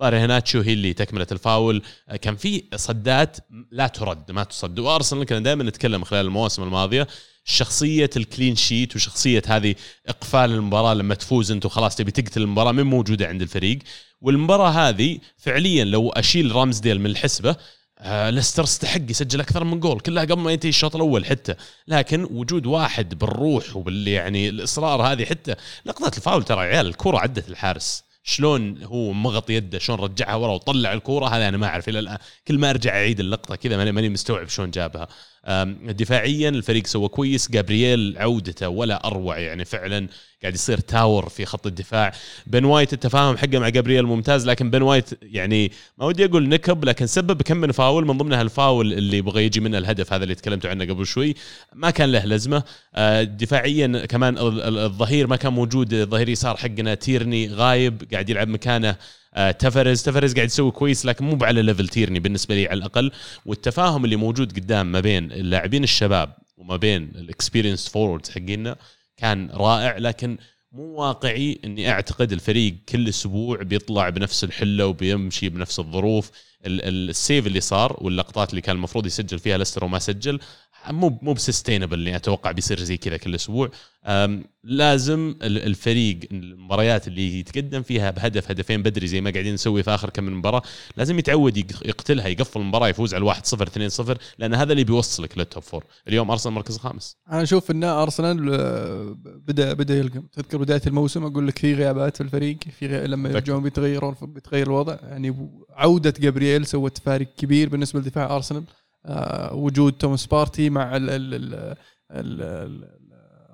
ظاهر 0.00 0.16
هناتشو 0.16 0.60
هي 0.60 0.72
اللي 0.72 0.92
تكمله 0.92 1.26
الفاول. 1.32 1.82
كان 2.22 2.36
في 2.36 2.64
صدات 2.76 3.36
لا 3.70 3.86
ترد 3.86 4.30
ما 4.30 4.44
تصد. 4.44 4.78
وأرسنال 4.78 5.24
كنا 5.24 5.38
دائما 5.38 5.64
نتكلم 5.64 6.04
خلال 6.04 6.26
المواسم 6.26 6.62
الماضية 6.62 7.06
شخصية 7.44 8.10
الكلين 8.16 8.56
شيت 8.56 8.96
وشخصية 8.96 9.42
هذه 9.46 9.74
إقفال 10.06 10.50
المباراة 10.50 10.94
لما 10.94 11.14
تفوز 11.14 11.50
أنت 11.52 11.66
وخلاص 11.66 11.96
تبي 11.96 12.10
تقتل 12.10 12.42
المباراة 12.42 12.72
من 12.72 12.82
موجودة 12.82 13.26
عند 13.26 13.42
الفريق. 13.42 13.78
والمباراة 14.20 14.70
هذه 14.70 15.18
فعليا 15.36 15.84
لو 15.84 16.10
أشيل 16.10 16.52
رامزديل 16.52 17.00
من 17.00 17.06
الحسبة 17.06 17.56
آه 18.04 18.30
ليستر 18.30 18.62
استحق 18.62 19.10
يسجل 19.10 19.40
أكثر 19.40 19.64
من 19.64 19.80
جول. 19.80 20.00
كلها 20.00 20.24
قبل 20.24 20.40
ما 20.40 20.52
ينتهي 20.52 20.68
الشوط 20.68 20.96
الأول 20.96 21.26
حتى. 21.26 21.54
لكن 21.88 22.24
وجود 22.30 22.66
واحد 22.66 23.18
بالروح 23.18 23.76
وبال 23.76 24.08
يعني 24.08 24.48
الإصرار 24.48 25.02
هذه 25.02 25.24
حتى. 25.24 25.54
لقطه 25.86 26.16
الفاول 26.16 26.42
ترى 26.44 26.64
يا 26.64 26.66
عيال 26.66 26.86
الكره 26.86 27.18
عدت 27.18 27.48
الحارس. 27.48 28.04
شلون 28.24 28.82
هو 28.82 29.12
مغط 29.12 29.50
يده 29.50 29.78
شلون 29.78 29.98
رجعها 29.98 30.34
ورا 30.34 30.52
وطلع 30.52 30.92
الكورة 30.92 31.26
هذا 31.26 31.48
أنا 31.48 31.56
ما 31.56 31.66
أعرف. 31.66 31.88
إلى 31.88 31.98
الآن 31.98 32.18
كل 32.48 32.58
ما 32.58 32.70
أرجع 32.70 32.90
أعيد 32.90 33.20
اللقطة 33.20 33.56
كذا 33.56 33.92
ماني 33.92 34.08
مستوعب 34.08 34.48
شلون 34.48 34.70
جابها. 34.70 35.08
دفاعيا 35.82 36.48
الفريق 36.48 36.86
سوى 36.86 37.08
كويس. 37.08 37.50
جابرييل 37.50 38.16
عودته 38.18 38.68
ولا 38.68 39.06
أروع 39.06 39.38
يعني 39.38 39.64
فعلا. 39.64 40.08
قاعد 40.42 40.54
يصير 40.54 40.78
tower 40.78 41.28
في 41.28 41.44
خط 41.44 41.66
الدفاع. 41.66 42.12
بن 42.46 42.64
وايت 42.64 42.92
التفاهم 42.92 43.36
حقه 43.36 43.58
مع 43.58 43.68
جابرييل 43.68 44.06
ممتاز 44.06 44.46
لكن 44.48 44.70
بن 44.70 44.82
وايت 44.82 45.10
يعني 45.22 45.72
ما 45.98 46.06
ودي 46.06 46.24
أقول 46.24 46.48
نكب 46.48 46.84
لكن 46.84 47.06
سبب 47.06 47.42
كم 47.42 47.56
من 47.56 47.72
فاول 47.72 48.06
من 48.06 48.18
ضمنها 48.18 48.42
الفاول 48.42 48.92
اللي 48.92 49.16
يبغى 49.16 49.44
يجي 49.44 49.60
منه 49.60 49.78
الهدف 49.78 50.12
هذا 50.12 50.22
اللي 50.22 50.34
تكلمتوا 50.34 50.70
عنه 50.70 50.84
قبل 50.84 51.06
شوي. 51.06 51.34
ما 51.74 51.90
كان 51.90 52.12
له 52.12 52.24
لازمه 52.24 52.62
آه، 52.94 53.22
دفاعيا 53.22 54.06
كمان 54.06 54.38
ال- 54.38 54.62
ال- 54.62 54.78
الظهير 54.78 55.26
ما 55.26 55.36
كان 55.36 55.52
موجود 55.52 55.92
الظهير 55.92 56.28
يسار 56.28 56.56
حقنا 56.56 56.94
تيرني 56.94 57.48
غايب 57.48 58.02
قاعد 58.12 58.30
يلعب 58.30 58.48
مكانه 58.48 58.96
آه، 59.34 59.50
تفاريز 59.50 60.02
تفاريز 60.02 60.34
قاعد 60.34 60.46
يسوي 60.46 60.70
كويس 60.70 61.06
لكن 61.06 61.24
مو 61.24 61.38
على 61.44 61.62
level 61.62 61.88
تيرني 61.88 62.20
بالنسبة 62.20 62.54
لي 62.54 62.68
على 62.68 62.78
الأقل. 62.78 63.10
والتفاهم 63.46 64.04
اللي 64.04 64.16
موجود 64.16 64.52
قدام 64.52 64.92
ما 64.92 65.00
بين 65.00 65.32
اللاعبين 65.32 65.84
الشباب 65.84 66.34
وما 66.56 66.76
بين 66.76 67.02
ال 67.14 67.20
experienced 67.20 67.88
forwards 67.88 68.30
حقينا 68.30 68.76
كان 69.16 69.50
رائع 69.50 69.98
لكن 69.98 70.38
مو 70.72 70.82
واقعي 71.00 71.60
إني 71.64 71.90
أعتقد 71.90 72.32
الفريق 72.32 72.74
كل 72.88 73.08
أسبوع 73.08 73.62
بيطلع 73.62 74.08
بنفس 74.08 74.44
الحلة 74.44 74.86
وبيمشي 74.86 75.48
بنفس 75.48 75.78
الظروف. 75.78 76.30
ال- 76.66 76.82
ال- 76.82 77.10
ال 77.10 77.17
save 77.17 77.46
اللي 77.46 77.60
صار 77.60 77.96
واللقطات 78.00 78.50
اللي 78.50 78.60
كان 78.60 78.76
المفروض 78.76 79.06
يسجل 79.06 79.38
فيها 79.38 79.58
ليستر 79.58 79.84
وما 79.84 79.98
سجل 79.98 80.40
مو 80.90 81.18
مو 81.22 81.32
ب 81.32 81.38
sustainable 81.38 82.00
إني 82.00 82.16
أتوقع 82.16 82.52
بيصير 82.52 82.80
زي 82.80 82.96
كذا 82.96 83.16
كل 83.16 83.34
أسبوع. 83.34 83.70
لازم 84.64 85.34
ال- 85.42 85.58
الفريق 85.66 86.18
المباريات 86.32 87.08
اللي 87.08 87.38
يتقدم 87.40 87.82
فيها 87.82 88.10
بهدف 88.10 88.50
هدفين 88.50 88.82
بدري 88.82 89.06
زي 89.06 89.20
ما 89.20 89.30
قاعدين 89.30 89.54
نسوي 89.54 89.82
في 89.82 89.90
آخر 89.90 90.10
كم 90.10 90.24
من 90.24 90.32
مباراة 90.32 90.62
لازم 90.96 91.18
يتعود 91.18 91.56
يق- 91.56 91.86
يقتلها 91.86 92.28
يقفل 92.28 92.60
المباراة 92.60 92.88
يفوز 92.88 93.14
على 93.14 93.24
1 93.24 93.46
0 93.46 93.66
2 93.66 93.88
0 93.88 94.18
لأن 94.38 94.54
هذا 94.54 94.72
اللي 94.72 94.84
بيوصلك 94.84 95.38
لل 95.38 95.48
top 95.48 95.62
four 95.62 95.84
اليوم 96.08 96.30
أرسنال 96.30 96.54
مركز 96.54 96.74
الخامس 96.74 97.16
أنا 97.32 97.42
أشوف 97.42 97.70
إن 97.70 97.84
أرسنال 97.84 98.54
آه، 98.54 99.16
بدا 99.24 99.72
بدأ 99.72 99.94
يلقم. 99.98 100.22
تذكر 100.32 100.58
بداية 100.58 100.82
الموسم 100.86 101.24
أقول 101.24 101.46
لك 101.48 101.58
في 101.58 101.74
غيابات 101.74 102.16
في 102.16 102.22
الفريق 102.22 102.56
في 102.78 102.86
غي... 102.86 103.06
لما. 103.06 103.28
يرجعون 103.28 103.62
بيتغيرون 103.62 104.14
بيتغير 104.22 104.66
الوضع. 104.66 104.96
يعني 105.02 105.36
عودة 105.70 106.14
جابرييل 106.20 106.66
سوت 106.66 106.98
فارق 106.98 107.26
كبير 107.36 107.68
بالنسبة 107.68 108.00
لدفاع 108.00 108.36
أرسنال. 108.36 108.64
وجود 109.52 109.92
توماس 109.92 110.26
بارتي 110.26 110.70
مع 110.70 110.96
ال 110.96 111.10
ال 111.10 111.34
ال 111.34 111.54
ال 112.10 112.42
ال 112.42 112.92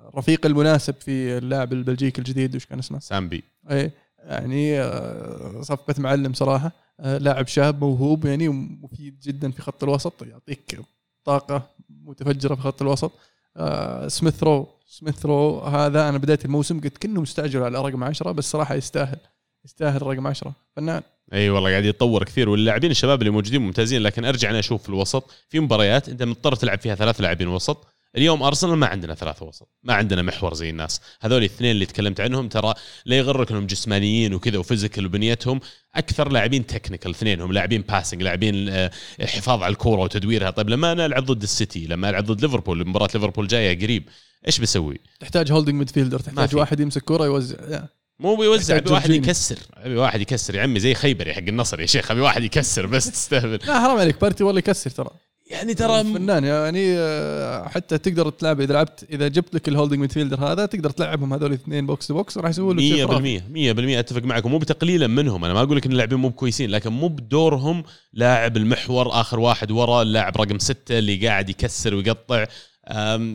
الرفيق 0.09 0.45
المناسب 0.45 0.93
في 0.93 1.37
اللاعب 1.37 1.73
البلجيكي 1.73 2.19
الجديد 2.19 2.55
وش 2.55 2.65
كان 2.65 2.79
اسمه؟ 2.79 2.99
سامبي. 2.99 3.43
إيه 3.71 3.91
يعني 4.19 4.81
آه، 4.81 5.61
صفقة 5.61 5.95
معلم 5.97 6.33
صراحة 6.33 6.71
آه، 6.99 7.17
لاعب 7.17 7.47
شاب 7.47 7.83
موهوب 7.83 8.25
يعني 8.25 8.47
ومفيد 8.47 9.19
جدا 9.19 9.51
في 9.51 9.61
خط 9.61 9.83
الوسط 9.83 10.23
يعطيك 10.23 10.79
طاقة 11.25 11.69
متفجرة 11.89 12.55
في 12.55 12.61
خط 12.61 12.81
الوسط. 12.81 13.11
آه، 13.57 14.07
سميث 14.07 14.43
رو 14.43 14.67
سميث 14.87 15.25
رو 15.25 15.59
هذا 15.59 16.09
أنا 16.09 16.17
بداية 16.17 16.39
الموسم 16.45 16.81
قلت 16.81 16.97
كأنه 16.97 17.21
مستعجل 17.21 17.63
على 17.63 17.77
رقم 17.81 18.03
عشرة 18.03 18.31
بس 18.31 18.51
صراحة 18.51 18.75
يستاهل. 18.75 19.17
يستاهل 19.65 20.01
رقم 20.01 20.27
عشرة 20.27 20.55
فنان 20.75 21.01
أي 21.33 21.49
والله 21.49 21.69
قاعد 21.69 21.85
يتطور 21.85 22.23
كثير 22.23 22.49
واللاعبين 22.49 22.91
الشباب 22.91 23.21
اللي 23.21 23.31
موجودين 23.31 23.61
ممتازين 23.61 24.01
لكن 24.01 24.25
أرجع 24.25 24.49
أنا 24.49 24.59
أشوف 24.59 24.83
في 24.83 24.89
الوسط 24.89 25.31
في 25.49 25.59
مباريات 25.59 26.09
أنت 26.09 26.23
مضطر 26.23 26.55
تلعب 26.55 26.79
فيها 26.79 26.95
ثلاث 26.95 27.21
لاعبين 27.21 27.47
وسط 27.47 27.87
اليوم 28.17 28.43
أرسنال 28.43 28.75
ما 28.75 28.87
عندنا 28.87 29.15
ثلاثة 29.15 29.45
وسط 29.45 29.67
ما 29.83 29.93
عندنا 29.93 30.21
محور 30.21 30.53
زي 30.53 30.69
الناس 30.69 31.01
هذول 31.21 31.37
الاثنين 31.39 31.71
اللي 31.71 31.85
تكلمت 31.85 32.21
عنهم 32.21 32.47
ترى 32.47 32.73
لا 33.05 33.17
يغرك 33.17 33.51
أنهم 33.51 33.67
جسمانيين 33.67 34.33
وكذا 34.33 34.57
و 34.57 34.62
physical 34.62 35.05
وبنيتهم 35.05 35.59
أكثر 35.95 36.31
لاعبين 36.31 36.67
technical 36.67 37.11
اثنينهم 37.11 37.51
لاعبين 37.51 37.81
passing 37.81 38.23
لاعبين 38.23 38.69
آه، 38.69 38.91
حفاظ 39.21 39.63
على 39.63 39.71
الكورة 39.71 40.01
وتدويرها 40.01 40.49
طيب 40.49 40.69
لما 40.69 40.91
أنا 40.91 41.05
ألعب 41.05 41.25
ضد 41.25 41.43
السيتي 41.43 41.87
لما 41.87 42.09
ألعب 42.09 42.25
ضد 42.25 42.41
ليفربول 42.41 42.87
مباراة 42.87 43.09
ليفربول 43.13 43.47
جاية 43.47 43.81
قريب 43.83 44.09
إيش 44.47 44.59
بسوي؟ 44.59 44.99
تحتاج 45.19 45.51
holding 45.51 45.75
midfielder 45.75 46.19
تحتاج. 46.19 46.55
واحد 46.55 46.79
يمسك 46.79 47.03
كرة 47.03 47.25
يوزع. 47.25 47.85
مو 48.19 48.35
بيوزع 48.35 48.77
أبي 48.77 48.91
واحد. 48.91 49.09
يكسر. 49.09 49.57
أبي 49.77 49.95
واحد 49.95 50.21
يكسر 50.21 50.55
يا 50.55 50.61
عمي 50.61 50.79
زي 50.79 50.93
خيبري 50.93 51.33
حق 51.33 51.39
النصر 51.47 51.81
يا 51.81 51.85
شيخ 51.85 52.11
أبي 52.11 52.21
واحد 52.21 52.43
يكسر 52.43 52.85
بس 52.85 53.11
تستهبل. 53.11 53.59
لا 53.67 53.81
حرام 53.81 53.97
عليك 53.97 54.21
بارتي 54.21 54.43
والله 54.43 54.59
يكسر 54.59 54.89
ترى. 54.89 55.09
يعني 55.49 55.73
ترى 55.73 56.03
فنان 56.03 56.43
يعني 56.43 56.97
آه، 56.97 57.67
حتى 57.67 57.97
تقدر 57.97 58.29
تلعب 58.29 58.61
إذا 58.61 58.73
لعبت 58.73 59.05
إذا 59.11 59.27
جبت 59.27 59.55
لك 59.55 59.67
ال 59.67 59.71
holding 59.71 59.99
midfielder 59.99 60.39
هذا 60.39 60.65
تقدر 60.65 60.89
تلعبهم 60.89 61.33
هذول 61.33 61.49
الاثنين 61.49 61.85
box 61.85 62.07
to 62.07 62.13
box 62.13 62.37
راح 62.37 62.49
يسوون 62.49 62.77
لك 62.77 62.83
شيء 62.83 63.07
خرافي. 63.07 63.39
100% 63.39 63.41
100% 63.41 63.99
أتفق 63.99 64.23
معك 64.23 64.45
ومو 64.45 64.57
بتقليلا 64.57 65.07
منهم. 65.07 65.45
أنا 65.45 65.53
ما 65.53 65.61
أقول 65.61 65.77
لك 65.77 65.85
إن 65.85 65.91
اللاعبين 65.91 66.17
مو 66.17 66.29
بكويسين 66.29 66.69
لكن 66.69 66.89
مو 66.89 67.07
بدورهم 67.07 67.83
لاعب 68.13 68.57
المحور 68.57 69.21
آخر 69.21 69.39
واحد 69.39 69.71
ورا 69.71 70.01
اللاعب 70.01 70.37
رقم 70.37 70.59
ستة 70.59 70.99
اللي 70.99 71.27
قاعد 71.27 71.49
يكسر 71.49 71.95
ويقطع. 71.95 72.45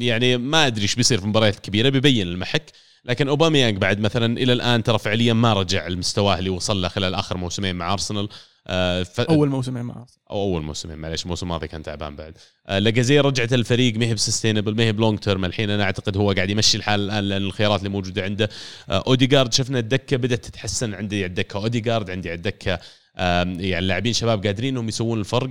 يعني 0.01 0.37
ما 0.37 0.67
أدري 0.67 0.83
إيش 0.83 0.95
بيصير 0.95 1.21
في 1.21 1.27
مباريات 1.27 1.59
كبيره 1.59 1.89
بيبين 1.89 2.29
المحك. 2.29 2.73
لكن 3.05 3.29
أوباميانج 3.29 3.79
بعد 3.79 4.01
مثلا 4.01 4.39
إلى 4.39 4.53
الآن 4.53 4.83
ترى 4.83 4.99
فعليا 4.99 5.33
ما 5.33 5.53
رجع 5.53 5.89
لمستواه 5.89 6.39
اللي 6.39 6.51
وصل 6.51 6.83
له 6.83 6.89
خلال 6.89 7.15
آخر 7.15 7.37
موسمين 7.37 7.77
مع 7.77 7.93
أرسنال. 7.93 8.29
آه، 8.67 9.03
ف... 9.03 9.21
أول 9.21 9.49
موسمين 9.49 9.83
مع 9.83 9.95
أرسنال. 9.95 10.29
أو 10.31 10.43
أول 10.43 10.63
موسمين 10.63 10.99
معليش 10.99 11.23
الموسم 11.23 11.47
الماضي 11.47 11.69
كان 11.69 11.83
تعبان 11.83 12.17
بعد. 12.17 12.39
آه، 12.67 12.79
لاكازيت 12.79 13.21
رجعت 13.21 13.53
الفريق 13.53 13.97
ما 13.97 14.07
هي 14.07 14.15
ب 14.15 14.20
sustainable 14.20 14.75
ما 14.77 14.83
هي 14.83 14.93
ب 14.93 14.98
long 14.98 15.19
term. 15.19 15.45
الحين 15.45 15.71
أنا 15.71 15.83
أعتقد 15.83 16.17
هو 16.17 16.33
قاعد 16.33 16.51
يمشي 16.51 16.77
الحال 16.77 17.01
الآن 17.01 17.25
لأن 17.25 17.43
الخيارات 17.43 17.79
اللي 17.79 17.91
موجودة 17.91 18.23
عنده. 18.23 18.49
آه، 18.91 19.05
اوديجارد 19.07 19.53
شفنا 19.53 19.79
الدكة 19.79 20.17
بدأت 20.17 20.45
تتحسن 20.45 20.95
عندي 20.95 21.17
على 21.17 21.27
الدكة. 21.27 21.57
اوديجارد 21.57 22.11
عندي 22.11 22.29
على 22.29 22.37
الدكة. 22.37 22.79
يعني 23.17 23.81
لاعبين 23.81 24.13
شباب 24.13 24.47
قادرين 24.47 24.75
إنهم 24.75 24.89
يسوون 24.89 25.21
الفرق. 25.21 25.51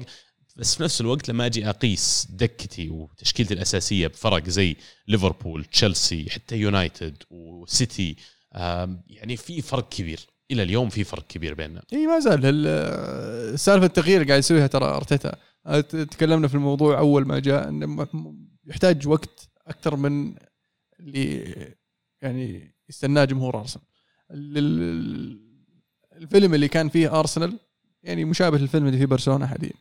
بس 0.56 0.76
في 0.76 0.84
نفس 0.84 1.02
الوقت 1.02 1.30
لما 1.30 1.46
أجي 1.46 1.70
أقيس 1.70 2.28
دكتي 2.30 2.90
وتشكيلتي 2.90 3.54
الأساسية 3.54 4.08
بفرق 4.08 4.50
زي 4.50 4.76
ليفربول 5.08 5.66
تشيلسي 5.66 6.30
حتى 6.30 6.56
يونايتد 6.56 7.24
وسيتي 7.30 8.16
يعني 9.08 9.38
في 9.38 9.62
فرق 9.62 9.90
كبير. 9.90 10.20
إلى 10.52 10.64
اليوم 10.64 10.90
في 10.90 11.04
فرق 11.04 11.28
كبير 11.28 11.54
بيننا. 11.54 11.84
إي 11.94 12.08
ما 12.08 12.20
زال 12.20 12.40
ال- 12.44 13.60
سالفة 13.60 13.86
التغيير 13.86 14.24
قاعد 14.24 14.40
يسويها 14.40 14.68
ترى 14.68 14.86
أرتيتا. 14.86 15.36
آه، 15.66 15.80
تكلمنا 15.82 16.48
في 16.48 16.56
الموضوع 16.56 17.00
أول 17.00 17.26
ما 17.28 17.40
جاء 17.40 17.70
إنه 17.70 18.08
يحتاج 18.66 19.08
وقت 19.08 19.50
أكثر 19.68 19.96
من 19.96 20.36
اللي 21.00 21.56
يعني 22.22 22.76
يستناه 22.90 23.26
جمهور 23.26 23.60
أرسنال. 23.60 23.86
ال- 24.32 24.58
ال- 24.58 25.40
الفيلم 26.22 26.54
اللي 26.54 26.68
كان 26.68 26.90
فيه 26.90 27.20
أرسنال 27.20 27.60
يعني 28.04 28.26
مشابه 28.26 28.58
للفيلم 28.58 28.88
اللي 28.88 28.98
فيه 28.98 29.06
برشلونة 29.06 29.46
حاليا. 29.48 29.74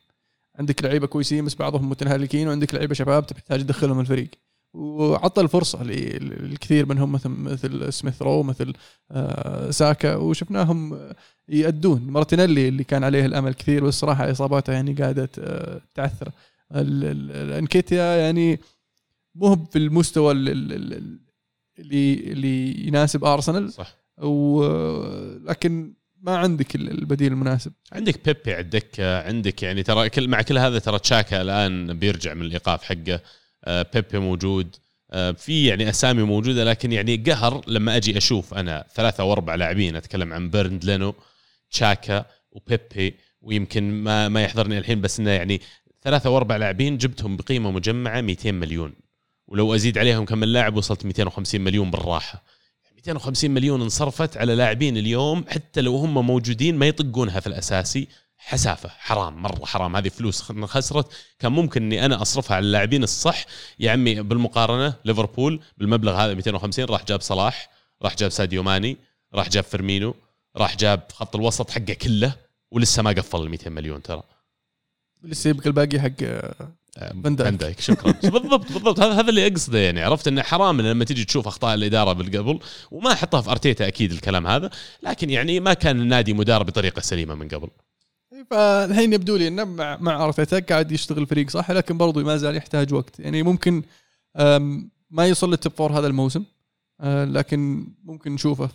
عندك 0.58 0.84
لعيبة 0.84 1.06
كويسين 1.06 1.44
بس 1.44 1.54
بعضهم 1.54 1.88
متنهلكين 1.90 2.48
وعندك 2.48 2.74
لعيبة 2.74 2.94
شباب 2.94 3.26
تحتاج 3.26 3.60
تدخلهم 3.60 4.00
الفريق. 4.00 4.28
وعطى 4.74 5.40
الفرصة 5.42 5.82
للكثير 5.84 6.86
منهم 6.86 7.12
مثل 7.12 7.28
مثل 7.28 7.92
سميث 7.92 8.22
رو 8.22 8.42
مثل 8.42 8.72
آه، 9.10 9.70
ساكا 9.70 10.14
وشفناهم 10.16 10.98
يأدون. 11.48 12.02
مارتينيلي 12.02 12.68
اللي 12.68 12.84
كان 12.84 13.04
عليه 13.04 13.26
الأمل 13.26 13.54
كثير 13.54 13.84
بس 13.84 13.94
صراحة 13.94 14.30
إصاباته 14.30 14.72
يعني 14.72 14.92
قاعدة 14.92 15.28
آه، 15.38 15.80
تعثر 15.94 16.28
ال- 16.72 17.04
ال- 17.04 17.30
الأنكيتيا 17.30 18.02
يعني 18.16 18.60
مو 19.34 19.56
في 19.56 19.78
المستوى 19.78 20.32
ال- 20.32 20.48
ال- 20.48 20.72
ال- 20.72 21.18
اللي 21.78 22.14
اللي 22.14 22.86
يناسب 22.86 23.24
أرسنال. 23.24 23.72
صح. 23.72 23.94
و 24.22 24.62
لكن 25.44 25.92
ما 26.22 26.36
عندك 26.36 26.74
ال- 26.74 26.90
البديل 26.90 27.32
المناسب. 27.32 27.72
عندك 27.92 28.24
بيبي 28.24 28.52
على 28.52 28.60
الدكة 28.60 29.22
عندك 29.22 29.62
يعني 29.62 29.82
ترى 29.82 30.08
كل 30.08 30.28
مع 30.28 30.42
كل 30.42 30.58
هذا 30.58 30.78
ترى 30.78 30.98
تشاكا 30.98 31.42
الآن 31.42 31.98
بيرجع 31.98 32.34
من 32.34 32.42
الإيقاف 32.42 32.82
حقه. 32.82 33.20
آه، 33.64 33.86
بيبي 33.94 34.18
موجود. 34.18 34.76
آه، 35.10 35.30
في 35.32 35.66
يعني 35.66 35.88
أسامي 35.88 36.22
موجودة 36.22 36.64
لكن 36.64 36.92
يعني 36.92 37.16
قهر 37.16 37.62
لما 37.66 37.96
أجي 37.96 38.18
أشوف 38.18 38.54
أنا 38.54 38.84
ثلاثة 38.94 39.20
أو 39.22 39.32
أربع 39.32 39.54
لاعبين 39.54 39.96
أتكلم 39.96 40.32
عن 40.32 40.50
بيرند 40.50 40.84
لينو 40.84 41.14
تشاكا 41.70 42.24
وبيبي 42.52 43.14
ويمكن 43.40 43.90
ما 43.92 44.28
ما 44.28 44.42
يحضرني 44.42 44.78
الحين 44.78 45.00
بس 45.00 45.20
إنه 45.20 45.30
يعني 45.30 45.60
ثلاثة 46.02 46.28
أو 46.28 46.36
أربع 46.36 46.56
لاعبين 46.56 46.98
جبتهم 46.98 47.36
بقيمة 47.36 47.70
مجمعة 47.70 48.20
200 48.20 48.52
مليون. 48.52 48.92
ولو 49.46 49.74
أزيد 49.74 49.98
عليهم 49.98 50.24
كم 50.24 50.44
لاعب 50.44 50.76
وصلت 50.76 51.04
250 51.06 51.60
مليون 51.60 51.90
بالراحة. 51.90 52.44
250 53.06 53.50
مليون 53.50 53.82
انصرفت 53.82 54.36
على 54.36 54.54
لاعبين 54.54 54.96
اليوم 54.96 55.44
حتى 55.48 55.80
لو 55.80 55.96
هم 55.96 56.26
موجودين 56.26 56.76
ما 56.76 56.86
يطقونها 56.86 57.40
في 57.40 57.46
الأساسي. 57.46 58.08
حسافة 58.36 58.88
حرام 58.88 59.42
مرة 59.42 59.64
حرام. 59.64 59.96
هذه 59.96 60.08
فلوس 60.08 60.42
خسرت. 60.42 61.12
كان 61.38 61.52
ممكن 61.52 61.82
إني 61.82 62.04
أنا 62.04 62.22
أصرفها 62.22 62.56
على 62.56 62.66
اللاعبين 62.66 63.02
الصح. 63.02 63.44
يا 63.78 63.90
عمي 63.90 64.22
بالمقارنة 64.22 64.94
ليفربول 65.04 65.60
بالمبلغ 65.78 66.16
هذا 66.16 66.34
250 66.34 66.84
راح 66.84 67.04
جاب 67.04 67.20
صلاح 67.20 67.70
راح 68.02 68.16
جاب 68.16 68.30
ساديو 68.30 68.62
ماني 68.62 68.96
راح 69.34 69.48
جاب 69.48 69.64
فيرمينو 69.64 70.14
راح 70.56 70.76
جاب 70.76 71.02
خط 71.12 71.36
الوسط 71.36 71.70
حقه 71.70 71.94
كله 71.94 72.34
ولسه 72.70 73.02
ما 73.02 73.10
قفل 73.10 73.42
ال 73.42 73.50
200 73.50 73.70
مليون 73.70 74.02
ترى. 74.02 74.22
لسه 75.22 75.50
يبقى 75.50 75.66
الباقي 75.66 76.00
حق 76.00 76.22
فان 76.96 77.22
دايك. 77.22 77.48
فان 77.48 77.56
دايك 77.56 77.80
شكرا. 77.80 78.12
بالضبط 78.30 78.72
بالضبط. 78.72 79.00
هذا 79.00 79.12
هذا 79.12 79.30
اللي 79.30 79.46
أقصده 79.46 79.78
يعني. 79.78 80.02
عرفت 80.02 80.28
إنه 80.28 80.42
حرام 80.42 80.80
لما 80.80 81.04
تيجي 81.04 81.24
تشوف 81.24 81.46
أخطاء 81.46 81.74
الإدارة 81.74 82.12
بالقبل 82.12 82.60
وما 82.90 83.12
أحطها 83.12 83.40
في 83.40 83.50
أرتيتا 83.50 83.88
أكيد 83.88 84.12
الكلام 84.12 84.46
هذا 84.46 84.70
لكن 85.02 85.30
يعني 85.30 85.60
ما 85.60 85.74
كان 85.74 86.00
النادي 86.00 86.32
مدار 86.32 86.62
بطريقة 86.62 87.00
سليمة 87.00 87.34
من 87.34 87.48
قبل. 87.48 87.68
فالحين 88.50 89.12
يبدو 89.12 89.36
لي 89.36 89.48
إنه 89.48 89.64
مع 89.64 89.96
مع 90.00 90.24
أرتيتا 90.24 90.58
قاعد 90.58 90.92
يشتغل 90.92 91.18
الفريق 91.18 91.50
صح 91.50 91.70
لكن 91.70 91.98
برضو 91.98 92.24
ما 92.24 92.36
زال 92.36 92.56
يحتاج 92.56 92.94
وقت. 92.94 93.20
يعني 93.20 93.42
ممكن 93.42 93.82
ما 95.10 95.26
يوصل 95.26 95.50
لل 95.50 95.59
top 95.59 95.72
four 95.72 95.98
هذا 95.98 96.06
الموسم 96.06 96.44
آه، 97.00 97.24
لكن 97.24 97.86
ممكن 98.04 98.32
نشوفه 98.32 98.68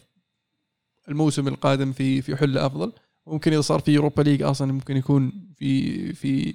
الموسم 1.09 1.47
القادم 1.47 1.91
في 1.91 2.21
في 2.21 2.35
حلة 2.35 2.65
أفضل. 2.65 2.91
ممكن 3.27 3.53
إذا 3.53 3.61
صار 3.61 3.79
في 3.79 3.91
Europa 3.91 4.21
League 4.21 4.43
أصلا 4.43 4.73
ممكن 4.73 4.97
يكون 4.97 5.31
في 5.57 6.13
في 6.13 6.53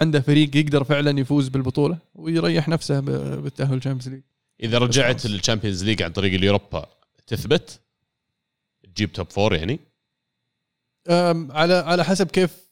عنده 0.00 0.20
فريق 0.20 0.56
يقدر 0.56 0.84
فعلا 0.84 1.20
يفوز 1.20 1.48
بالبطولة 1.48 1.98
ويريح 2.14 2.68
نفسه 2.68 3.00
بالتأهل 3.00 3.76
ال 3.76 3.79
Champions 3.79 4.08
League 4.08 4.22
إذا 4.62 4.78
رجعت. 4.78 5.26
لل 5.26 5.37
Champions 5.37 5.84
League 5.84 6.02
عن 6.02 6.12
طريق 6.12 6.34
ال 6.34 6.41
Europa 6.41 6.86
تثبت؟ 7.26 7.80
تجيب 8.94 9.12
top 9.12 9.30
four 9.30 9.54
يعني؟ 9.54 9.80
على 11.50 11.74
على 11.74 12.04
حسب 12.04 12.26
كيف 12.26 12.64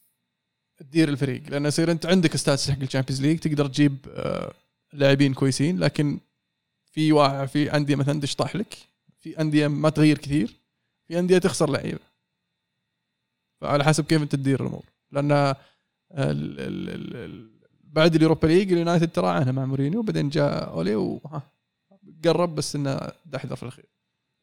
تدير 0.77 1.09
الفريق. 1.09 1.43
لأن 1.51 1.67
يصير 1.67 1.91
أنت 1.91 2.07
عندك 2.07 2.37
status 2.37 2.71
حق 2.71 2.79
ال 2.83 2.87
Champions 2.87 3.23
League 3.23 3.39
تقدر 3.39 3.67
تجيب 3.67 3.97
آه، 4.09 4.55
لاعبين 4.93 5.35
كويسين 5.35 5.79
لكن 5.79 6.21
في 6.93 7.13
واحد 7.13 7.49
في 7.49 7.77
أندية 7.77 7.97
مثلا 7.97 8.21
تشطح 8.21 8.57
لك 8.57 8.79
في 9.21 9.41
أندية 9.41 9.69
ما 9.69 9.91
تغير 9.91 10.19
كثير 10.19 10.55
في 11.09 11.19
أندية 11.19 11.39
تخسر 11.39 11.71
لعيبة. 11.71 12.13
فعلى 13.61 13.85
حسب 13.85 14.05
كيف 14.05 14.23
أنت 14.23 14.35
تدير 14.35 14.61
الأمور. 14.61 14.85
لأن 15.11 15.55
بعد 17.85 18.15
ال 18.15 18.19
Europa 18.19 18.47
League 18.47 18.73
اليونايتد 18.73 19.09
تراعنها 19.09 19.53
مع 19.53 19.65
مورينيو 19.65 20.01
وبعدين 20.01 20.29
جاء 20.29 20.69
أولي 20.71 20.95
وها 20.95 21.43
قرب 22.25 22.55
بس 22.55 22.77
إنه 22.77 23.01
دحدر 23.27 23.57
في 23.57 23.63
الأخير. 23.63 23.85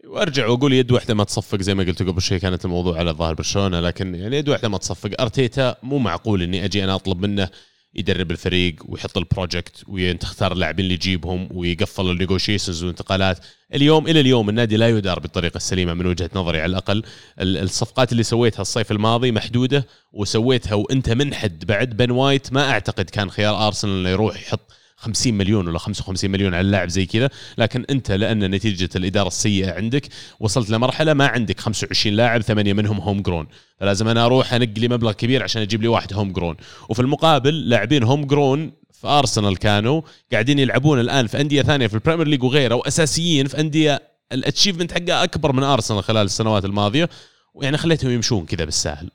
وأرجع 0.07 0.47
وأقول 0.47 0.73
يد 0.73 0.91
واحدة 0.91 1.13
ما 1.13 1.23
تصفق 1.23 1.61
زي 1.61 1.75
ما 1.75 1.83
قلت 1.83 2.03
قبل 2.03 2.21
شوي 2.21 2.39
كانت 2.39 2.65
الموضوع 2.65 2.99
على 2.99 3.11
ظاهر 3.11 3.33
برشلونة 3.33 3.79
لكن 3.79 4.15
يعني 4.15 4.37
يد 4.37 4.49
واحدة 4.49 4.69
ما 4.69 4.77
تصفق. 4.77 5.21
أرتيتا 5.21 5.75
مو 5.83 5.97
معقول 5.97 6.41
إني 6.41 6.65
أجي 6.65 6.83
أنا 6.83 6.95
أطلب 6.95 7.19
منه 7.25 7.49
يدرب 7.95 8.31
الفريق 8.31 8.75
ويحط 8.85 9.17
ال 9.17 9.25
project 9.25 9.83
وتختار 9.87 10.51
اللاعبين 10.51 10.83
اللي 10.83 10.93
يجيبهم 10.93 11.49
ويقفل 11.51 12.11
ال 12.11 12.17
negotiations 12.17 12.83
والانتقالات. 12.83 13.39
اليوم 13.75 14.07
إلى 14.07 14.19
اليوم 14.19 14.49
النادي 14.49 14.77
لا 14.77 14.89
يدار 14.89 15.19
بالطريقة 15.19 15.57
السليمة 15.57 15.93
من 15.93 16.05
وجهة 16.05 16.29
نظري. 16.35 16.61
على 16.61 16.69
الأقل 16.69 17.03
ال- 17.39 17.57
الصفقات 17.57 18.11
اللي 18.11 18.23
سويتها 18.23 18.61
الصيف 18.61 18.91
الماضي 18.91 19.31
محدودة 19.31 19.87
وسويتها 20.13 20.73
وأنت 20.73 21.09
منحدي 21.09 21.65
بعد. 21.65 21.97
بن 21.97 22.11
وايت 22.11 22.53
ما 22.53 22.69
أعتقد 22.69 23.09
كان 23.09 23.31
خيار 23.31 23.67
أرسنال 23.67 23.93
إنه 23.99 24.09
يروح 24.09 24.35
يحط 24.41 24.68
50 24.99 25.33
مليون 25.33 25.67
ولا 25.67 25.79
55 25.79 26.31
مليون 26.31 26.53
على 26.53 26.61
اللاعب 26.61 26.89
زي 26.89 27.05
كذا 27.05 27.29
لكن 27.57 27.85
انت 27.89 28.11
لأن 28.11 28.51
نتيجة 28.51 28.89
الإدارة 28.95 29.27
السيئة 29.27 29.71
عندك 29.73 30.07
وصلت 30.39 30.69
لمرحلة 30.69 31.13
ما 31.13 31.27
عندك 31.27 31.59
25 31.59 32.15
لاعب 32.15 32.41
ثمانية 32.41 32.73
منهم 32.73 32.99
homegrown 32.99 33.47
فلازم 33.79 34.07
أنا 34.07 34.25
أروح 34.25 34.53
أنقي 34.53 34.79
لي 34.79 34.87
مبلغ 34.87 35.11
كبير 35.11 35.43
عشان 35.43 35.61
أجيب 35.61 35.81
لي 35.81 35.87
واحد 35.87 36.13
homegrown 36.13 36.55
وفي 36.89 37.01
المقابل 37.01 37.69
لاعبين 37.69 38.03
homegrown 38.03 38.71
في 38.91 39.07
ارسنال 39.07 39.57
كانوا 39.57 40.01
قاعدين 40.31 40.59
يلعبون 40.59 40.99
الآن 40.99 41.27
في 41.27 41.41
أندية 41.41 41.61
ثانية 41.61 41.87
في 41.87 41.93
ال 41.93 41.97
Premier 41.97 42.27
League 42.27 42.43
وغيره 42.43 42.75
وأساسيين 42.75 43.47
في 43.47 43.59
أندية 43.59 44.01
ال 44.31 44.36
achievement 44.36 44.91
حقها 44.91 45.23
أكبر 45.23 45.51
من 45.51 45.63
ارسنال 45.63 46.03
خلال 46.03 46.25
السنوات 46.25 46.65
الماضية. 46.65 47.09
ويعني 47.53 47.77
خليتهم 47.77 48.11
يمشون 48.11 48.45
كذا 48.45 48.65
بالساهل. 48.65 49.11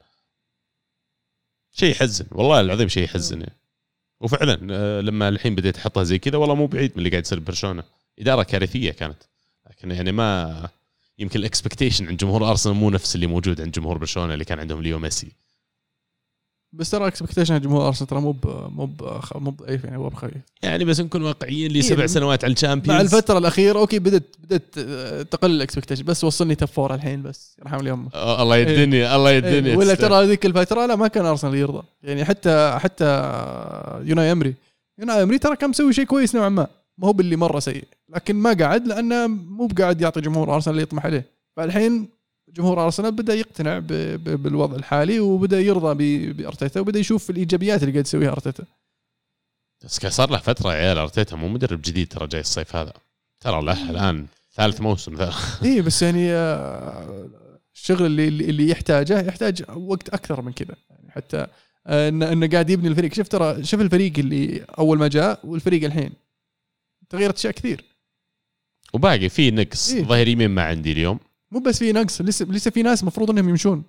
شيء 1.72 1.90
يحزن 1.90 2.26
والله 2.32 2.60
العظيم 2.60 2.88
شيء 2.88 3.04
يحزن. 3.04 3.40
يعني. 3.40 3.63
وفعلا 4.24 4.58
آه، 4.70 5.00
لما 5.00 5.28
الحين 5.28 5.54
بديت 5.54 5.76
أحطها 5.76 6.04
زي 6.04 6.18
كذا 6.18 6.36
والله 6.36 6.54
مو 6.54 6.66
بعيد 6.66 6.90
من 6.90 6.98
اللي 6.98 7.10
قاعد 7.10 7.22
يصير 7.22 7.38
ببرشلونه 7.38 7.82
إدارة 8.18 8.42
كارثية 8.42 8.90
كانت 8.90 9.22
لكن 9.70 9.90
يعني 9.90 10.12
ما 10.12 10.68
يمكن 11.18 11.40
ال 11.40 11.46
expectation 11.46 12.08
عند 12.08 12.16
جمهور 12.16 12.50
أرسنال 12.50 12.74
مو 12.76 12.90
نفس 12.90 13.14
اللي 13.14 13.26
موجود 13.26 13.60
عند 13.60 13.72
جمهور 13.72 13.98
برشلونة 13.98 14.34
اللي 14.34 14.44
كان 14.44 14.58
عندهم 14.58 14.82
ليو 14.82 14.98
ميسي. 14.98 15.32
بس 16.76 16.90
ترى 16.90 17.06
expectation 17.06 17.60
جمهور 17.60 17.86
أرسنال 17.86 18.08
ترى 18.08 18.20
مو 18.20 18.36
مو 18.44 18.90
مو 19.34 19.50
ضعيف 19.50 19.84
يعني 19.84 19.96
هو 19.96 20.08
بخير. 20.08 20.34
يعني 20.62 20.84
بس 20.84 21.00
نكون 21.00 21.22
واقعيين 21.22 21.70
لي 21.70 21.76
إيه، 21.76 21.82
سبع 21.82 22.06
سنوات 22.06 22.44
على 22.44 22.52
ال 22.52 22.56
Champions. 22.56 22.90
مع 22.90 23.00
الفترة 23.00 23.38
الأخيرة 23.38 23.78
okay 23.78 23.98
بدت 23.98 24.36
بدت 24.38 24.78
آه، 24.78 25.22
تقل 25.22 25.50
ال 25.50 25.55
expectation 25.55 26.04
بس 26.04 26.24
وصلني 26.24 26.54
top 26.54 26.68
four 26.68 26.94
الحين 26.94 27.22
بس 27.22 27.56
يرحم 27.60 27.76
لي 27.76 27.92
أمك 27.92 28.14
آه، 28.14 28.42
الله 28.42 28.56
يدني 28.56 29.16
الله 29.16 29.30
يدني 29.30 29.70
إيه، 29.70 29.76
ولا 29.76 29.94
ترى 29.94 30.24
هذيك 30.24 30.46
الفترة 30.46 30.86
لا 30.86 30.96
ما 30.96 31.08
كان 31.08 31.26
أرسنال 31.26 31.54
يرضى. 31.54 31.82
يعني 32.02 32.24
حتى 32.24 32.78
حتى 32.80 33.04
يوناي 34.04 34.32
أمري. 34.32 34.54
يوناي 34.98 35.22
أمري 35.22 35.38
ترى 35.38 35.56
كان 35.56 35.70
مسوي 35.70 35.92
شيء 35.92 36.04
كويس 36.04 36.34
نوعا 36.34 36.48
ما. 36.48 36.66
ما 36.98 37.08
هو 37.08 37.12
باللي 37.12 37.36
مرة 37.36 37.58
سيء. 37.58 37.84
لكن 38.08 38.36
ما 38.36 38.52
قعد 38.52 38.86
لأنه 38.86 39.26
مو 39.26 39.66
بقاعد 39.66 40.00
يعطي 40.00 40.20
جمهور 40.20 40.54
أرسنال 40.54 40.74
اللي 40.74 40.82
يطمح 40.82 41.06
عليه. 41.06 41.26
فالحين 41.56 42.08
جمهور 42.54 42.84
آرسنال 42.84 43.12
بدأ 43.12 43.34
يقتنع 43.34 43.78
بالوضع 44.18 44.76
الحالي 44.76 45.20
وبدأ 45.20 45.60
يرضى 45.60 46.32
بأرتيتا 46.32 46.80
وبدأ 46.80 46.98
يشوف 46.98 47.30
الإيجابيات 47.30 47.82
اللي 47.82 47.92
قاعد 47.92 48.06
يسويها 48.06 48.32
أرتيتا. 48.32 48.64
بس 49.84 50.06
صار 50.06 50.30
له 50.30 50.38
فترة 50.38 50.74
يا 50.74 50.78
عيال 50.78 50.98
أرتيتا 50.98 51.36
مو 51.36 51.48
مدرب 51.48 51.82
جديد 51.82 52.08
ترى 52.08 52.26
جاي 52.26 52.40
الصيف 52.40 52.76
هذا. 52.76 52.92
ترى 53.40 53.62
له 53.62 53.90
الآن 53.90 54.26
ثالث 54.54 54.80
موسم 54.80 55.14
ذا. 55.14 55.34
اي 55.64 55.82
بس 55.82 56.02
يعني 56.02 56.32
آه، 56.32 57.28
الشغل 57.74 58.06
اللي 58.06 58.28
اللي 58.28 58.68
يحتاجه 58.68 59.20
يحتاج 59.20 59.64
وقت 59.76 60.08
أكثر 60.08 60.42
من 60.42 60.52
كذا. 60.52 60.76
يعني 60.90 61.10
حتى 61.10 61.46
آه، 61.86 62.08
انه 62.08 62.32
إنه 62.32 62.48
قاعد 62.48 62.70
يبني 62.70 62.88
الفريق. 62.88 63.14
شوف 63.14 63.28
ترى 63.28 63.64
شوف 63.64 63.80
الفريق 63.80 64.12
اللي 64.18 64.64
أول 64.78 64.98
ما 64.98 65.08
جاء 65.08 65.40
والفريق 65.44 65.84
الحين. 65.84 66.12
تغيرت 67.10 67.38
أشياء 67.38 67.52
كثير. 67.52 67.84
وباقي 68.92 69.28
في 69.28 69.50
نقص 69.50 69.92
إيه. 69.92 70.02
ظهير 70.02 70.28
يمين 70.28 70.50
ما 70.50 70.62
عندي 70.62 70.92
اليوم. 70.92 71.18
مو 71.54 71.60
بس 71.60 71.78
في 71.78 71.92
نقص 71.92 72.20
لسه 72.20 72.46
لسه 72.46 72.70
في 72.70 72.82
ناس 72.82 73.02
المفروض 73.02 73.30
إنهم 73.30 73.48
يمشون. 73.48 73.82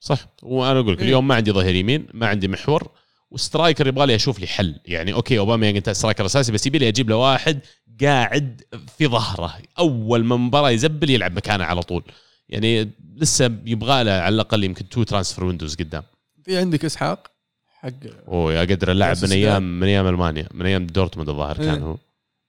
صح. 0.00 0.28
وأنا 0.42 0.80
أقول 0.80 0.92
لك 0.92 0.98
إيه. 0.98 1.04
اليوم 1.04 1.28
ما 1.28 1.34
عندي 1.34 1.52
ظهير 1.52 1.74
يمين 1.74 2.06
ما 2.14 2.26
عندي 2.26 2.48
محور 2.48 2.90
و 3.30 3.37
striker 3.37 3.86
يبغى 3.86 4.06
لي 4.06 4.14
أشوف 4.14 4.40
لي 4.40 4.46
حل. 4.46 4.80
يعني 4.86 5.12
okay 5.12 5.38
أوباميانغ 5.38 5.90
striker 5.90 6.26
أساسي 6.26 6.52
بس 6.52 6.66
يبي 6.66 6.78
لي 6.78 6.88
أجيب 6.88 7.10
له 7.10 7.16
واحد 7.16 7.58
قاعد 8.02 8.62
في 8.98 9.06
ظهره 9.06 9.54
أول 9.78 10.24
ما 10.24 10.36
مباراة 10.36 10.70
يزبل 10.70 11.10
يلعب 11.10 11.36
مكانه 11.36 11.64
على 11.64 11.82
طول. 11.82 12.02
يعني 12.48 12.90
لسه 13.16 13.44
يبغى 13.44 14.04
له 14.04 14.12
على 14.12 14.34
الأقل 14.34 14.64
يمكن 14.64 14.88
two 14.88 15.02
transfer 15.02 15.44
windows 15.44 15.74
قدام. 15.74 16.02
في 16.44 16.56
عندك 16.56 16.84
إسحاق؟ 16.84 17.30
حق 17.66 17.90
أوه 18.28 18.54
يا 18.54 18.60
قدر 18.60 18.90
اللاعب 18.92 19.16
من 19.22 19.32
أيام 19.32 19.80
من 19.80 19.86
أيام 19.86 20.06
ألمانيا 20.06 20.48
من 20.54 20.66
أيام 20.66 20.86
دورتموند 20.86 21.28
الظاهر 21.28 21.56
كان 21.56 21.68
إيه. 21.68 21.80
هو. 21.80 21.96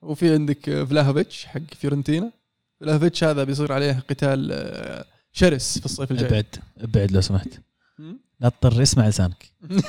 وفي 0.01 0.34
عندك 0.34 0.86
فلاهوفيتش 0.89 1.45
حق 1.45 1.74
فيورنتينا. 1.80 2.32
فلاهوفيتش 2.80 3.24
هذا 3.24 3.44
بيصير 3.44 3.72
عليه 3.72 4.04
قتال 4.10 4.50
آه، 4.52 5.06
شرس 5.32 5.80
في 5.80 5.86
الصيف 5.86 6.12
الجاي. 6.12 6.28
ابعد 6.30 6.46
ابعد 6.80 7.12
لو 7.12 7.22
سمحت. 7.22 7.48
لا 8.40 8.50
تضطر 8.50 8.82
اسمع 8.82 9.08
لسانك 9.08 9.52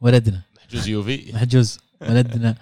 ولدنا. 0.00 0.40
محجوز 0.56 0.88
يوفي. 0.88 1.32
محجوز. 1.34 1.78
ولدنا. 2.00 2.54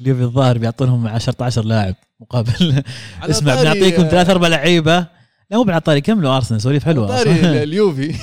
اليوفي 0.00 0.22
الظاهر 0.22 0.58
بيعطونهم 0.58 1.06
10 1.06 1.36
10 1.44 1.62
لاعب 1.62 1.94
مقابل. 2.20 2.82
اسمع 3.22 3.62
بنعطيكم 3.62 4.02
آه، 4.02 4.08
ثلاث 4.08 4.30
أربع 4.30 4.48
لعيبة. 4.48 4.98
لا 5.50 5.56
مو 5.58 5.62
بالعطاري 5.62 6.00
كملوا 6.00 6.36
أرسنال 6.36 6.60
سواليف 6.60 6.84
حلوة 6.84 7.06
طاري 7.08 7.42
صح؟ 7.42 7.48
اليوفي. 7.48 8.14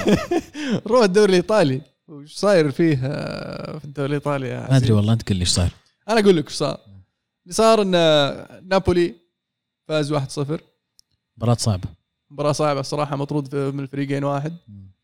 روح 0.90 1.04
الدوري 1.04 1.30
الإيطالي. 1.30 1.80
وش 2.08 2.34
صاير 2.34 2.70
فيه 2.70 3.00
آه، 3.04 3.78
في 3.78 3.84
الدوري 3.84 4.08
الإيطالي 4.08 4.48
ما؟ 4.54 4.76
أدري 4.76 4.92
والله 4.92 5.12
أنت 5.12 5.28
قل 5.28 5.36
لي 5.36 5.40
إيش 5.40 5.48
صار 5.48 5.70
أنا 6.08 6.20
أقول 6.20 6.36
لك 6.36 6.46
وش 6.46 6.52
صار. 6.52 6.80
اللي 7.46 7.54
صار 7.54 7.82
إن 7.82 7.90
نابولي 8.68 9.14
فاز 9.88 10.12
1-0 10.12 10.60
مباراة 11.36 11.54
صعبة. 11.54 11.88
مباراة 12.30 12.52
صعبة 12.52 12.80
الصراحه 12.80 13.16
مطرود 13.16 13.56
من 13.56 13.80
الفريقين 13.80 14.24
واحد. 14.24 14.56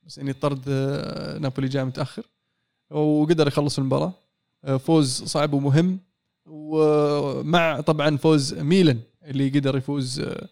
بس 0.02 0.18
يعني 0.18 0.32
طرد 0.32 0.64
آه، 0.68 1.38
نابولي 1.38 1.68
جاء 1.68 1.84
متأخر. 1.84 2.22
وقدر 2.90 3.46
يخلص 3.48 3.78
المباراة. 3.78 4.12
آه، 4.64 4.76
فوز 4.76 5.22
صعب 5.22 5.52
ومهم. 5.52 5.98
ومع 6.46 7.80
طبعا 7.80 8.16
فوز 8.16 8.54
ميلان 8.54 9.00
اللي 9.24 9.48
قدر 9.48 9.76
يفوز 9.76 10.20
آه، 10.20 10.48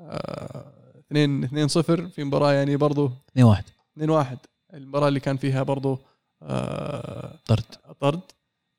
آه، 0.00 0.72
2 1.10 1.44
2 1.44 1.68
0 1.68 2.08
في 2.08 2.24
مباراة 2.24 2.52
يعني 2.52 2.76
برضو 2.76 3.10
2 3.30 3.46
1 3.46 3.64
2 3.96 4.10
1 4.10 4.38
المباراة 4.74 5.08
اللي 5.08 5.20
كان 5.20 5.36
فيها 5.36 5.62
برضو 5.62 5.98
آه، 6.42 7.38
طرد. 7.46 7.64
طرد. 8.00 8.20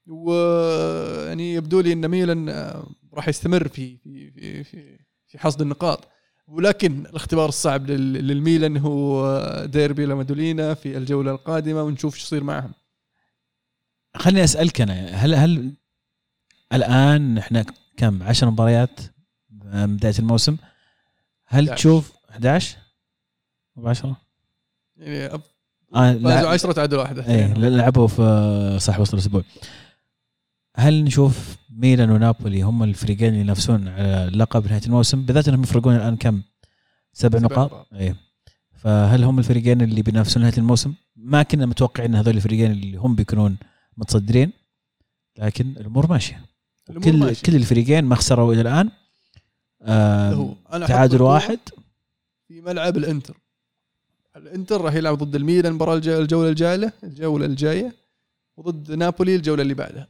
ويعني 0.08 1.54
يبدو 1.54 1.80
لي 1.80 1.94
إن 1.94 2.08
ميلان 2.08 2.50
آه، 2.50 2.88
راح 3.14 3.28
يستمر 3.28 3.68
في 3.68 3.98
في 3.98 4.32
في 4.32 4.64
في, 4.64 5.00
في 5.28 5.40
حصد 5.40 5.62
النقاط. 5.62 6.08
ولكن 6.48 7.06
الاختبار 7.06 7.50
الصعب 7.50 7.90
لل- 7.90 8.28
للميلان 8.28 8.78
هو 8.78 9.26
آه، 9.26 9.66
ديربي 9.66 10.06
لامادولينا 10.06 10.74
في 10.74 10.98
الجولة 10.98 11.32
القادمة 11.32 11.84
ونشوف 11.84 12.14
إيش 12.16 12.24
يصير 12.24 12.44
معهم. 12.44 12.72
خليني 14.16 14.44
أسألك 14.44 14.82
أنا 14.82 14.94
هل 15.10 15.36
هل 15.36 15.74
الآن 16.74 17.38
إحنا 17.38 17.66
كم؟ 17.98 18.24
10 18.24 18.50
مباريات 18.50 19.00
بداية 19.50 20.14
الموسم. 20.20 20.58
هل 21.46 21.64
11. 21.70 21.76
تشوف 21.78 22.12
11 22.30 22.78
مو 23.76 23.88
10 23.90 24.18
يعني 24.98 25.30
أب- 25.38 25.42
آه 25.96 26.12
فازوا 26.14 26.30
لا. 26.30 26.48
10 26.50 26.72
تعادلوا 26.72 27.02
واحدة. 27.02 27.26
إيه 27.28 27.54
لعبوا 27.54 28.08
في 28.08 28.78
صح 28.82 29.00
وسط 29.00 29.14
الأسبوع. 29.14 29.44
هل 30.78 31.04
نشوف 31.04 31.58
ميلان 31.70 32.10
ونابولي 32.10 32.62
هم 32.62 32.84
الفريقين 32.84 33.28
اللي 33.30 33.40
ينافسون 33.40 33.88
على 33.88 34.28
اللقب 34.28 34.68
نهاية 34.68 34.82
الموسم 34.86 35.26
بالذات 35.26 35.48
انهم 35.48 35.64
يفرقون 35.64 35.96
الآن 35.96 36.18
كم؟ 36.18 36.42
سبع 37.14 37.40
نقاط. 37.40 37.88
إيه 37.94 38.16
فهل 38.76 39.24
هم 39.24 39.40
الفريقين 39.40 39.82
اللي 39.82 40.02
بينافسون 40.02 40.44
نهاية 40.44 40.58
الموسم؟ 40.58 40.94
ما 41.16 41.44
كنا 41.44 41.66
متوقعين 41.66 42.10
إن 42.12 42.16
هذول 42.20 42.36
الفريقين 42.36 42.72
اللي 42.72 42.98
هم 42.98 43.16
بيكونون 43.16 43.58
متصدرين 43.98 44.52
لكن 45.40 45.70
الأمور 45.78 46.10
ماشية 46.10 46.46
الأمور 46.90 47.12
كل 47.12 47.18
ماشية. 47.18 47.44
كل 47.44 47.56
الفريقين 47.56 48.06
ما 48.06 48.16
خسروا 48.16 48.54
إلى 48.54 48.62
الآن 48.62 48.90
تعادل 50.88 51.22
واحد 51.22 51.60
في 52.48 52.62
ملعب 52.62 52.98
الإنتر 52.98 53.38
الإنتر 54.36 54.82
راح 54.82 54.94
يلعب 54.94 55.18
ضد 55.18 55.36
الميلان 55.36 55.66
المباراة 55.66 55.96
الج- 55.96 56.08
الجولة 56.10 56.50
الجاية 56.50 56.94
الجولة 57.04 57.46
الجاية 57.46 57.96
وضد 58.58 58.92
نابولي 58.92 59.36
الجولة 59.36 59.62
اللي 59.62 59.74
بعدها 59.74 60.08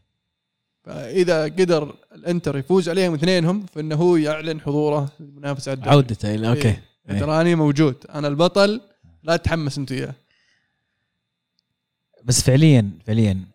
فإذا 0.88 1.44
قدر 1.44 1.96
الإنتر 2.16 2.58
يفوز 2.58 2.90
عليهم 2.90 3.14
اثنينهم 3.14 3.66
فإنه 3.66 3.96
هو 3.96 4.16
يعلن 4.16 4.62
حضوره 4.62 5.12
للمنافسة 5.20 5.70
على 5.72 5.78
الدوري 5.78 5.96
عودته 5.96 6.36
إلى 6.36 6.50
okay. 6.50 6.68
إيه. 7.10 7.20
تراني 7.20 7.56
موجود. 7.56 8.06
أنا 8.10 8.28
البطل 8.28 8.82
لا 9.24 9.36
تتحمس 9.38 9.78
أنت 9.78 9.92
وياه 9.92 10.16
بس 12.24 12.42
فعليا 12.42 12.92
فعليا. 13.06 13.46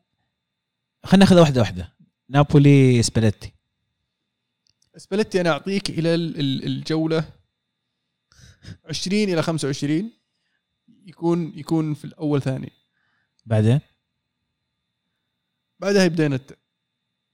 خلينا 1.04 1.24
ناخذها 1.24 1.40
واحدة 1.40 1.60
واحدة. 1.60 1.92
نابولي 2.28 3.02
سباليتي. 3.02 3.52
سباليتي 4.96 5.40
أنا 5.40 5.50
أعطيك 5.50 5.90
إلى 5.90 6.14
ال- 6.14 6.40
ال- 6.40 6.64
الجولة 6.64 7.24
20 8.88 9.28
إلى 9.28 9.42
25 9.42 10.10
يكون 11.06 11.52
يكون 11.58 11.94
في 11.94 12.04
الأول 12.04 12.42
ثاني. 12.42 12.72
بعدين؟ 13.46 13.80
بعدها 15.78 16.04
يبدأ 16.04 16.24
ينتع 16.24 16.54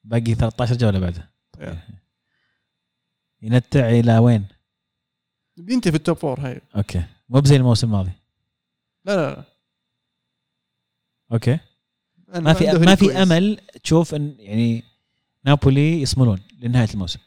باقي 0.08 0.34
13 0.34 0.76
جولة 0.76 0.98
بعدها. 0.98 1.30
إيه. 1.60 1.84
ينتع 3.42 3.88
إلى 3.90 4.18
وين؟ 4.18 4.44
بينتهي 5.56 5.90
في 5.90 5.96
ال 5.96 6.01
top 6.01 6.16
four 6.16 6.40
هاي. 6.40 6.60
okay. 6.76 7.04
مو 7.28 7.40
بزي 7.40 7.56
الموسم 7.56 7.86
الماضي. 7.86 8.10
لا 9.04 9.16
لا 9.16 9.30
لا. 9.30 9.44
okay. 11.32 11.58
ما 12.28 12.52
في 12.52 12.64
ما 12.72 12.94
في. 12.94 13.22
أمل 13.22 13.60
تشوف 13.82 14.14
إن 14.14 14.34
يعني 14.38 14.84
نابولي 15.44 16.02
يصملون 16.02 16.38
لنهاية 16.60 16.88
الموسم. 16.94 17.18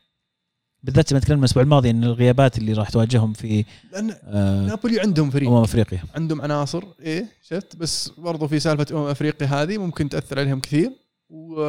بالذات 0.84 1.12
لما 1.12 1.20
تكلمنا 1.20 1.40
الأسبوع 1.40 1.64
الماضي 1.64 1.90
إن 1.90 2.04
الغيابات 2.04 2.58
اللي 2.58 2.74
راح 2.74 2.90
تواجههم 2.90 3.34
في 3.34 3.66
لأن 3.92 4.12
آه، 4.24 4.66
نابولي 4.66 5.00
عندهم 5.00 5.30
فريق. 5.30 5.50
أمم 5.50 5.64
أفريقيا. 5.64 6.04
عندهم 6.16 6.42
عناصر 6.42 6.84
إيه 7.00 7.26
شفت؟ 7.42 7.76
بس 7.76 8.10
برضو 8.10 8.48
في 8.48 8.60
سالفة 8.60 8.86
أمم 8.92 9.08
أفريقيا 9.08 9.48
هذه 9.48 9.78
ممكن 9.78 10.10
تأثر 10.10 10.40
عليهم 10.40 10.60
كثير. 10.60 10.92
و 11.32 11.66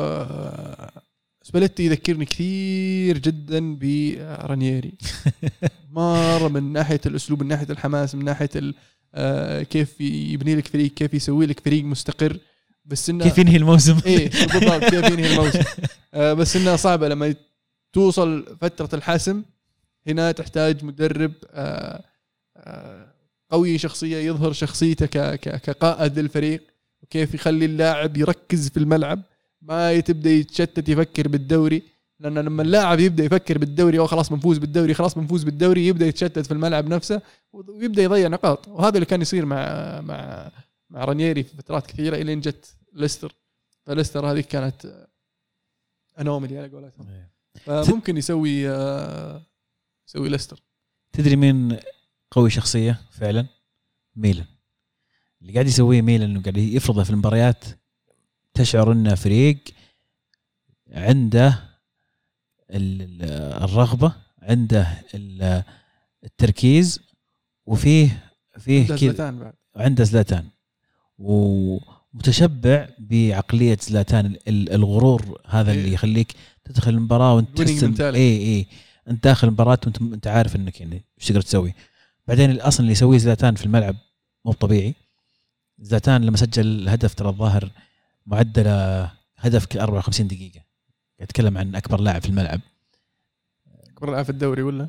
سباليتي 1.43 1.87
يذكرني 1.87 2.25
كثير 2.25 3.19
جدا 3.19 3.75
برانييري 3.75 4.93
مرة 5.93 6.49
من 6.49 6.73
ناحية 6.73 7.01
الأسلوب 7.07 7.43
من 7.43 7.49
ناحية 7.49 7.67
الحماس 7.71 8.15
من 8.15 8.25
ناحية 8.25 8.51
آه، 9.15 9.63
كيف 9.63 10.01
يبني 10.01 10.55
لك 10.55 10.69
فريق 10.69 10.95
كيف 10.95 11.15
يسوي 11.15 11.47
لك 11.47 11.61
فريق 11.61 11.85
مستقر. 11.85 12.39
بس 12.85 13.11
انه 13.11 13.25
كيف 13.25 13.39
ينهي 13.39 13.57
الموسم؟ 13.57 13.99
إيه 14.07 14.31
بالضبط 14.31 14.85
كيف 14.85 15.11
ينهي 15.11 15.33
الموسم؟ 15.33 15.63
آه، 16.15 16.33
بس 16.33 16.57
إنها 16.57 16.77
صعبة 16.77 17.09
لما 17.09 17.35
توصل 17.93 18.57
فترة 18.61 18.99
الحسم 18.99 19.43
هنا 20.07 20.33
تحتاج 20.33 20.85
مدرب 20.85 21.33
آه، 21.51 22.05
آه، 22.57 23.07
قوي 23.51 23.79
شخصية 23.79 24.17
يظهر 24.17 24.53
شخصيته 24.53 25.07
كقائد 25.37 26.19
للفريق. 26.19 26.63
وكيف 27.03 27.35
يخلي 27.35 27.65
اللاعب 27.65 28.17
يركز 28.17 28.69
في 28.69 28.77
الملعب. 28.77 29.23
ما 29.63 30.01
تبدأ 30.01 30.31
يتشتت 30.31 30.89
يفكر 30.89 31.29
بالدوري 31.29 31.83
لأن 32.21 32.39
لما 32.39 32.63
اللاعب 32.63 33.01
يبدأ 33.01 33.25
يفكر 33.25 33.59
بالدوري 33.59 33.99
أو 33.99 34.07
خلاص 34.07 34.31
بنفوز 34.31 34.59
بالدوري 34.59 34.95
خلاص 34.95 35.15
بنفوز 35.15 35.45
بالدوري 35.45 35.87
يبدأ 35.87 36.07
يتشتت 36.07 36.47
في 36.47 36.53
الملعب 36.53 36.89
نفسه 36.89 37.23
ويبدأ 37.53 38.03
يضيع 38.03 38.29
نقاط. 38.29 38.69
وهذا 38.69 38.95
اللي 38.95 39.07
كان 39.07 39.23
يصير 39.23 39.47
مع 39.47 40.01
مع 40.01 40.51
مع 40.91 41.05
رانييري 41.05 41.43
في 41.43 41.57
فترات 41.57 41.87
كثيرة 41.87 42.17
إلين 42.17 42.41
جت 42.41 42.77
ليستر. 42.93 43.35
فليستر 43.87 44.33
هذه 44.33 44.41
كانت 44.41 45.07
انوملي 46.21 46.59
على 46.59 46.69
قولتهم. 46.69 47.07
فممكن 47.55 48.17
يسوي 48.17 48.63
يسوي 50.09 50.29
ليستر. 50.29 50.63
تدري 51.13 51.37
مين 51.37 51.77
قوي 52.31 52.51
شخصية 52.51 53.01
فعلا؟ 53.11 53.47
ميلان. 54.17 54.47
اللي 55.41 55.53
قاعد 55.53 55.67
يسويه 55.67 56.03
ميلان 56.03 56.31
انه 56.31 56.43
قاعد 56.43 56.57
يفرضه 56.57 57.03
في 57.03 57.11
المباريات 57.11 57.65
تشعر 58.55 58.93
إنه 58.93 59.15
فريق 59.15 59.59
عنده 60.93 61.49
ال- 62.71 63.03
ال- 63.03 63.63
الرغبة 63.65 64.13
عنده 64.43 64.87
ال- 65.15 65.63
التركيز 66.25 67.01
وفيه 67.67 68.31
فيه 68.59 68.87
كذا 68.87 69.53
عنده 69.77 70.05
زلاتان. 70.05 70.45
ومتشبع 71.19 72.89
بعقلية 72.99 73.79
زلاتان 73.83 74.27
ال- 74.49 74.73
الغرور 74.73 75.41
هذا 75.49 75.73
اللي 75.73 75.85
إيه. 75.85 75.93
يخليك 75.95 76.33
تدخل 76.65 76.91
المباراة 76.91 77.35
وانت 77.35 77.63
تحس. 77.63 78.01
اي 78.01 78.17
اي 78.39 78.67
انت 79.09 79.25
داخل 79.25 79.49
المباراة 79.49 79.79
وانت 79.87 80.01
انت 80.03 80.27
عارف 80.27 80.57
إنك 80.57 80.81
يعني 80.81 81.05
إيش 81.21 81.29
تقدر 81.29 81.41
تسوي. 81.41 81.75
بعدين 82.29 82.51
الاصل 82.51 82.83
اللي 82.83 82.93
يسويه 82.93 83.19
زلاتان 83.19 83.55
في 83.55 83.67
الملعب 83.67 83.97
مو 84.45 84.53
طبيعي. 84.53 84.95
زلاتان 85.79 86.25
لما 86.25 86.37
سجل 86.37 86.67
الهدف 86.67 87.15
ترى 87.15 87.29
الظاهر 87.29 87.71
معدله 88.27 89.11
هدف 89.37 89.67
كل 89.67 89.79
54 89.79 90.27
دقيقة. 90.29 90.61
أتكلم 91.21 91.59
عن 91.59 91.75
أكبر 91.75 92.01
لاعب 92.01 92.23
في 92.23 92.29
الملعب. 92.29 92.61
أكبر 93.89 94.11
لاعب 94.11 94.25
في 94.25 94.31
الدوري 94.31 94.63
ولا؟ 94.63 94.89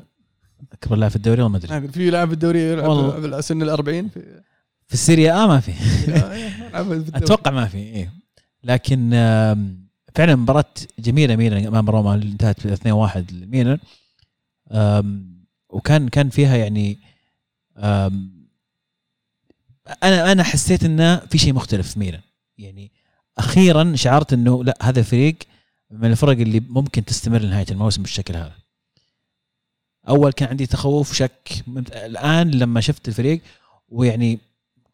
أكبر 0.72 0.96
لاعب 0.96 1.10
في 1.10 1.16
الدوري 1.16 1.42
والله 1.42 1.58
ما 1.58 1.76
أدري. 1.76 1.92
في 1.92 2.10
لاعب 2.10 2.28
في 2.28 2.34
الدوري. 2.34 2.60
يلعب 2.60 3.40
سن 3.40 3.62
ال 3.62 3.68
40 3.70 4.08
في 4.08 4.42
في 4.86 4.94
السيريا 4.94 5.32
آه 5.32 5.46
ما 5.46 5.60
في. 5.66 5.72
الدوري. 6.80 7.08
أتوقع 7.14 7.50
ما 7.50 7.66
في 7.66 7.78
إيه. 7.78 8.12
لكن 8.64 9.10
فعلا 10.14 10.36
مباراة 10.36 10.64
جميلة 10.98 11.36
ميلان 11.36 11.66
أمام 11.66 11.90
روما 11.90 12.14
اللي 12.14 12.32
انتهت 12.32 12.66
ب 12.66 12.74
2-1 12.74 13.32
لميلان. 13.32 13.78
وكان 15.68 16.08
كان 16.08 16.30
فيها 16.30 16.56
يعني 16.56 16.98
أنا 20.02 20.32
أنا 20.32 20.42
حسيت 20.42 20.84
إنه 20.84 21.16
في 21.16 21.38
شيء 21.38 21.52
مختلف 21.52 21.92
في 21.92 21.98
ميلان. 21.98 22.20
يعني 22.58 22.92
أخيرا 23.38 23.96
شعرت 23.96 24.32
إنه 24.32 24.64
لا 24.64 24.78
هذا 24.82 25.02
فريق 25.02 25.36
من 25.90 26.10
الفرق 26.10 26.38
اللي 26.38 26.60
ممكن 26.60 27.04
تستمر 27.04 27.38
لنهاية 27.38 27.66
الموسم 27.70 28.02
بالشكل 28.02 28.36
هذا. 28.36 28.52
أول 30.08 30.32
كان 30.32 30.48
عندي 30.48 30.66
تخوف 30.66 31.12
شك. 31.12 31.64
الآن 31.92 32.50
لما 32.50 32.80
شفت 32.80 33.08
الفريق 33.08 33.40
ويعني 33.88 34.38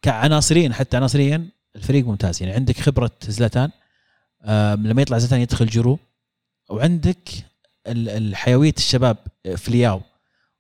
كعناصرية 0.02 0.72
حتى 0.72 0.96
عناصريا 0.96 1.48
الفريق 1.76 2.06
ممتاز. 2.06 2.42
يعني 2.42 2.54
عندك 2.54 2.80
خبرة 2.80 3.10
زلاتان 3.22 3.70
لما 4.86 5.02
يطلع 5.02 5.18
زلاتان 5.18 5.40
يدخل 5.40 5.66
جيرو 5.66 5.98
وعندك 6.70 7.28
ال- 7.86 8.08
الحيوية 8.08 8.74
الشباب 8.78 9.16
في 9.56 9.70
لياو 9.70 10.00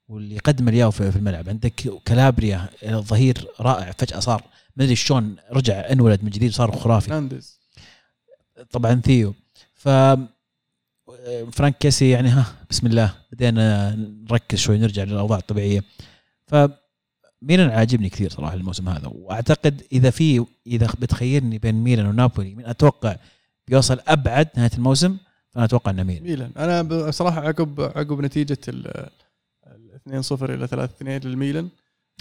واللي 0.08 0.34
يقدم 0.34 0.68
لياو 0.68 0.90
في 0.90 1.16
الملعب. 1.16 1.48
عندك 1.48 1.74
كالابريا 2.04 2.68
الظهير 2.82 3.46
رائع 3.60 3.90
فجأة 3.98 4.20
صار 4.20 4.44
ما 4.76 4.84
أدري 4.84 4.96
شلون 4.96 5.36
رجع 5.52 5.90
انولد 5.92 6.24
من 6.24 6.30
جديد 6.30 6.52
صار 6.52 6.76
خرافي. 6.76 7.06
فرنانديز 7.06 7.59
طبعا 8.70 8.94
ثيو. 8.94 9.34
ف 9.74 9.88
فرانك 11.52 11.78
كيسي 11.78 12.10
يعني 12.10 12.28
ها 12.28 12.46
بسم 12.70 12.86
الله 12.86 13.14
بدينا 13.32 13.94
نركز 14.30 14.58
شوي 14.58 14.78
نرجع 14.78 15.02
للأوضاع 15.02 15.38
الطبيعية. 15.38 15.84
ف 16.46 16.54
ميلان 17.42 17.70
عاجبني 17.70 18.08
كثير 18.08 18.30
صراحة 18.30 18.54
الموسم 18.54 18.88
هذا 18.88 19.06
وأعتقد 19.06 19.82
إذا 19.92 20.10
في 20.10 20.46
إذا 20.66 20.88
بتخيرني 20.98 21.58
بين 21.58 21.74
ميلان 21.74 22.06
ونابولي 22.06 22.54
من 22.54 22.66
أتوقع 22.66 23.16
بيوصل 23.68 24.00
أبعد 24.08 24.48
نهاية 24.56 24.70
الموسم 24.74 25.16
فأنا 25.50 25.64
أتوقع 25.64 25.90
إنه 25.90 26.02
ميلان. 26.02 26.22
ميلان. 26.22 26.52
أنا 26.56 26.82
بصراحه 26.82 27.40
عقب 27.40 27.80
عقب 27.80 28.20
نتيجة 28.20 28.58
ال 28.68 29.08
ال 30.06 30.24
2-0 30.24 30.42
إلى 30.42 30.68
3-2 30.68 31.26
للميلان 31.26 31.68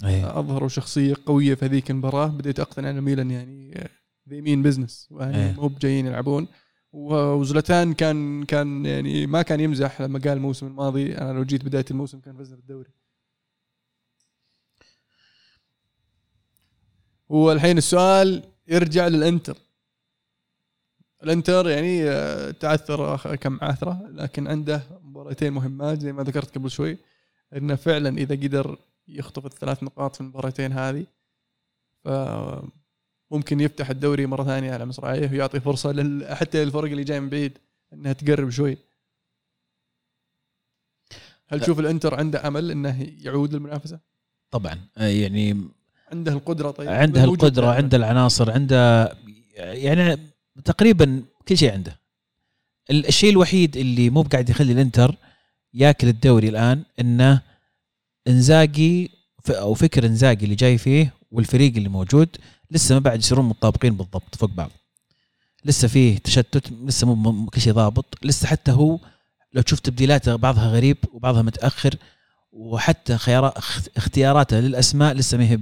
أيه. 0.04 0.38
أظهروا 0.38 0.68
شخصية 0.68 1.14
قوية 1.26 1.54
في 1.54 1.64
هذيك 1.64 1.90
المباراة 1.90 2.26
بديت 2.26 2.60
أقتنع 2.60 2.90
إن 2.90 3.00
ميلان 3.00 3.30
يعني 3.30 3.90
they 4.30 4.40
mean 4.40 4.62
business 4.62 5.08
يعني 5.10 5.36
إيه. 5.36 5.52
مو 5.52 5.68
بجايين 5.68 6.06
يلعبون. 6.06 6.48
وزلتان 6.92 7.94
كان 7.94 8.44
كان 8.44 8.86
يعني 8.86 9.26
ما 9.26 9.42
كان 9.42 9.60
يمزح 9.60 10.00
لما 10.00 10.18
قال 10.18 10.32
الموسم 10.32 10.66
الماضي. 10.66 11.18
أنا 11.18 11.32
لو 11.32 11.44
جيت 11.44 11.64
بداية 11.64 11.84
الموسم 11.90 12.20
كان 12.20 12.36
فزنا 12.36 12.56
بالدوري. 12.56 12.90
والحين 17.28 17.78
السؤال 17.78 18.42
يرجع 18.68 19.08
للإنتر. 19.08 19.56
الإنتر 21.22 21.68
يعني 21.68 22.10
آه، 22.10 22.50
تعثر 22.50 23.36
كم 23.36 23.58
عثرة 23.62 24.08
لكن 24.10 24.48
عنده 24.48 24.82
مباراتين 25.02 25.52
مهمات 25.52 26.00
زي 26.00 26.12
ما 26.12 26.22
ذكرت 26.22 26.54
قبل 26.58 26.70
شوي. 26.70 26.98
إنه 27.56 27.74
فعلا 27.74 28.18
إذا 28.18 28.34
قدر 28.34 28.78
يخطف 29.08 29.46
الثلاث 29.46 29.82
نقاط 29.82 30.14
في 30.14 30.20
المباراتين 30.20 30.72
هذه 30.72 31.06
فممكن 33.30 33.60
يفتح 33.60 33.90
الدوري 33.90 34.26
مرة 34.26 34.44
ثانية 34.44 34.72
على 34.72 34.86
مصراعيه 34.86 35.30
ويعطي 35.30 35.60
فرصة 35.60 35.92
لل... 35.92 36.34
حتى 36.36 36.64
للفرق 36.64 36.90
اللي 36.90 37.04
جاي 37.04 37.20
من 37.20 37.28
بعيد 37.28 37.58
إنها 37.92 38.12
تقرب 38.12 38.50
شوي. 38.50 38.76
هل 41.48 41.60
تشوف 41.60 41.80
الإنتر 41.80 42.14
عنده 42.14 42.48
أمل 42.48 42.70
إنه 42.70 43.06
يعود 43.24 43.54
للمنافسة؟ 43.54 44.00
طبعا. 44.50 44.78
آه، 44.98 45.06
يعني 45.08 45.68
عنده 46.12 46.32
القدرة 46.32 46.70
طيب. 46.70 46.88
عنده 46.88 47.24
القدرة. 47.24 47.66
عنده 47.74 47.96
العناصر 47.96 48.50
عنده 48.50 49.12
يعني 49.56 50.18
تقريبا 50.64 51.22
كل 51.48 51.56
شيء 51.58 51.72
عنده. 51.72 52.00
ال- 52.90 53.06
الشيء 53.06 53.30
الوحيد 53.30 53.76
اللي 53.76 54.10
مو 54.10 54.22
قاعد 54.22 54.48
يخلي 54.50 54.72
الإنتر 54.72 55.16
ياكل 55.74 56.08
الدوري 56.08 56.48
الآن 56.48 56.84
إنه 57.00 57.42
إنزاجي 58.28 59.10
أو 59.50 59.74
فكر 59.74 60.06
إنزاجي 60.06 60.44
اللي 60.44 60.54
جاي 60.56 60.78
فيه 60.78 61.14
والفريق 61.30 61.76
اللي 61.76 61.88
موجود 61.88 62.36
لسه 62.70 62.94
ما 62.94 62.98
بعد 63.00 63.18
يصيرون 63.18 63.44
متطابقين 63.48 63.96
بالضبط 63.96 64.34
فوق 64.36 64.50
بعض. 64.50 64.70
لسه 65.64 65.88
فيه 65.88 66.18
تشتت 66.18 66.72
لسه 66.72 67.14
مو 67.14 67.46
كل 67.46 67.60
شيء 67.60 67.72
ضابط. 67.72 68.18
لسه 68.22 68.46
حتى 68.46 68.72
هو 68.72 68.98
لو 69.52 69.62
تشوف 69.62 69.80
تبديلاته 69.80 70.36
بعضها 70.36 70.68
غريب 70.68 70.96
وبعضها 71.12 71.42
متأخر 71.42 71.94
وحتى 72.52 73.18
خيارات 73.18 73.54
اختياراته 73.96 74.60
للأسماء 74.60 75.14
لسه 75.14 75.38
ما 75.38 75.44
هي 75.50 75.58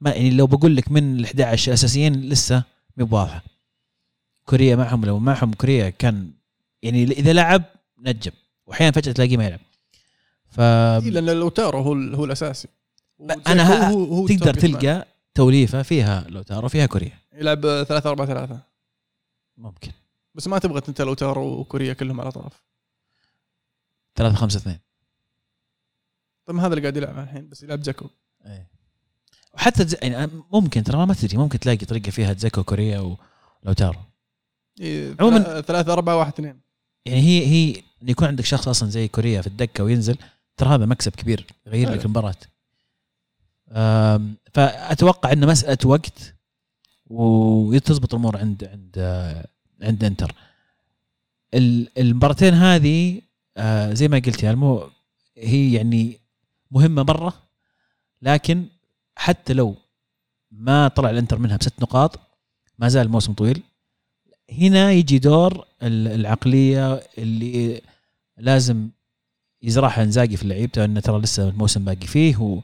ما 0.00 0.10
يعني 0.10 0.30
لو 0.30 0.46
بقول 0.46 0.76
لك 0.76 0.90
من 0.92 1.18
ال 1.20 1.24
11 1.24 1.72
اساسيين 1.72 2.20
لسه 2.28 2.62
مو 2.96 3.06
بواضحة. 3.06 3.42
كوريا 4.46 4.76
معهم 4.76 5.04
لو 5.04 5.18
معهم 5.18 5.52
كوريا 5.52 5.90
كان 5.90 6.30
يعني 6.82 7.02
إذا 7.04 7.32
لعب 7.32 7.62
نجم 7.98 8.32
وأحيانا 8.66 8.92
فجأة 8.92 9.12
تلاقيه 9.12 9.36
ما 9.36 9.46
يلعب. 9.46 9.60
ف 10.50 10.60
إيه، 10.60 10.98
لأن 11.10 11.24
لوتارو 11.38 11.80
هو 11.80 11.92
ال- 11.92 12.14
هو 12.14 12.24
الأساسي. 12.24 12.68
ها- 13.46 13.90
هو 13.90 14.04
هو 14.04 14.26
تقدر. 14.28 14.54
تلقى 14.54 15.06
توليفة 15.34 15.82
فيها 15.82 16.24
لوتارو 16.28 16.68
فيها 16.68 16.86
كوريا. 16.86 17.18
يلعب 17.32 17.60
3 17.84 18.10
4 18.10 18.26
3 18.26 18.58
ممكن. 19.56 19.92
بس 20.34 20.48
ما 20.48 20.58
تبغى 20.58 20.82
أنت 20.88 21.00
لوتارو 21.00 21.60
وكوريا 21.60 21.92
كلهم 21.92 22.20
على 22.20 22.28
الاطراف 22.28 22.62
3 24.16 24.34
5 24.36 24.56
2 24.58 24.78
طيب 26.46 26.56
هذا 26.56 26.66
اللي 26.66 26.80
قاعد 26.80 26.96
يلعب 26.96 27.18
الحين 27.18 27.48
بس 27.48 27.62
يلعب 27.62 27.80
جاكو. 27.82 28.08
وحتى 29.54 29.84
ز... 29.86 29.96
يعني 30.02 30.30
ممكن 30.52 30.84
ترى 30.84 31.06
ما 31.06 31.14
تدري 31.14 31.36
ممكن 31.38 31.58
تلاقي 31.58 31.86
طريقة 31.86 32.10
فيها 32.10 32.32
دزيكو 32.32 32.62
كوريا 32.62 33.16
ولوتارو 33.64 33.98
إيه، 34.80 35.14
عموماً- 35.14 35.60
3 35.60 35.92
4 35.92 36.16
1 36.16 36.32
2 36.32 36.60
يعني 37.06 37.20
هي 37.20 37.46
هي 37.46 37.82
إن 38.02 38.08
يكون 38.08 38.28
عندك 38.28 38.44
شخص 38.44 38.68
أصلا 38.68 38.88
زي 38.90 39.08
كوريا 39.08 39.40
في 39.40 39.46
الدكة 39.46 39.84
وينزل 39.84 40.18
ترى 40.56 40.68
هذا 40.68 40.86
مكسب 40.86 41.12
كبير 41.14 41.46
يغير 41.66 41.82
لك 41.88 41.94
فعلا. 41.94 42.04
المباراة. 42.04 42.34
فأتوقع 44.52 45.32
إنه 45.32 45.46
مسألة 45.46 45.78
وقت 45.84 46.34
وتزبط 47.06 48.14
الأمور 48.14 48.36
عند 48.36 48.64
عند 48.64 48.98
عند 49.82 50.04
انتر 50.04 50.34
ال- 51.54 51.98
المباراتين 51.98 52.54
هذه 52.54 53.20
آه، 53.56 53.92
زي 53.94 54.08
ما 54.08 54.18
قلت 54.18 54.44
المو 54.44 54.90
هي 55.38 55.72
يعني 55.72 56.20
مهمة 56.70 57.02
مرة 57.02 57.34
لكن 58.22 58.66
حتى 59.16 59.52
لو 59.52 59.76
ما 60.50 60.88
طلع 60.88 61.10
الانتر 61.10 61.38
منها 61.38 61.56
بست 61.56 61.82
نقاط 61.82 62.18
ما 62.78 62.88
زال 62.88 63.06
الموسم 63.06 63.32
طويل. 63.32 63.62
هنا 64.52 64.90
يجي 64.92 65.18
دور 65.18 65.66
ال- 65.82 66.08
العقلية 66.08 66.94
اللي 67.18 67.80
لازم 68.38 68.88
يزرعها 69.62 70.02
إنزاجي 70.02 70.36
في 70.36 70.46
لعيبته 70.46 70.84
انه 70.84 71.00
ترى 71.00 71.20
لسه 71.20 71.48
الموسم 71.48 71.84
باقي 71.84 72.06
فيه 72.06 72.60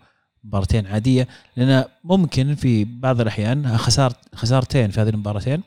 ومباراتين 0.47 0.87
عادية 0.87 1.29
لأن 1.57 1.85
ممكن 2.05 2.55
في 2.55 2.85
بعض 2.85 3.21
الأحيان 3.21 3.79
خسارة 3.79 4.17
خسارتين 4.35 4.91
في 4.91 5.01
هذه 5.01 5.09
المباراتين 5.09 5.63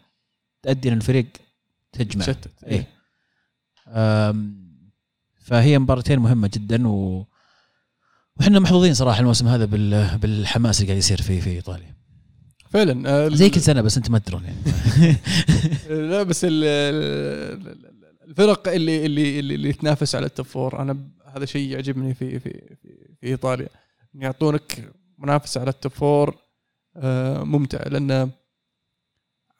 تؤدي 0.63 0.89
ان 0.89 0.93
الفريق 0.97 1.25
تجمع. 1.91 2.25
شتت 2.25 2.63
إيه. 2.67 2.87
أم، 3.87 4.59
فهي 5.41 5.79
مباراتين 5.79 6.19
مهمة 6.19 6.49
جدا 6.53 6.87
و 6.87 7.25
وإحنا 8.39 8.59
محظوظين 8.59 8.93
صراحة 8.93 9.19
الموسم 9.19 9.47
هذا 9.47 9.65
بال... 9.65 10.17
بالحماس 10.17 10.77
اللي 10.79 10.87
قاعد 10.87 10.97
يصير 10.99 11.21
في 11.21 11.41
في 11.41 11.49
إيطاليا. 11.49 11.95
فعلا 12.69 13.09
آه، 13.09 13.29
زي 13.29 13.49
كل 13.49 13.61
سنة 13.61 13.81
بس 13.81 13.97
انت 13.97 14.09
ما 14.09 14.19
تدرون 14.19 14.43
يعني. 14.43 14.57
لا 16.09 16.23
بس 16.23 16.45
ال- 16.45 16.63
ال- 16.63 17.89
الفرق 18.27 18.67
اللي 18.67 19.05
اللي 19.05 19.39
اللي, 19.39 19.55
اللي 19.55 19.73
تنافس 19.73 20.15
على 20.15 20.25
ال 20.25 20.30
top 20.30 20.45
four 20.45 20.81
أنا 20.81 20.97
هذا 21.35 21.45
شيء 21.45 21.69
يعجبني 21.71 22.13
في 22.13 22.39
في 22.39 22.49
في, 22.75 23.15
في 23.21 23.27
إيطاليا. 23.27 23.69
يعطونك 24.13 24.93
منافسة 25.17 25.61
على 25.61 25.69
ال 25.69 25.75
top 25.75 25.91
four 25.91 26.37
آه، 26.95 27.43
ممتع 27.43 27.83
لأن 27.87 28.31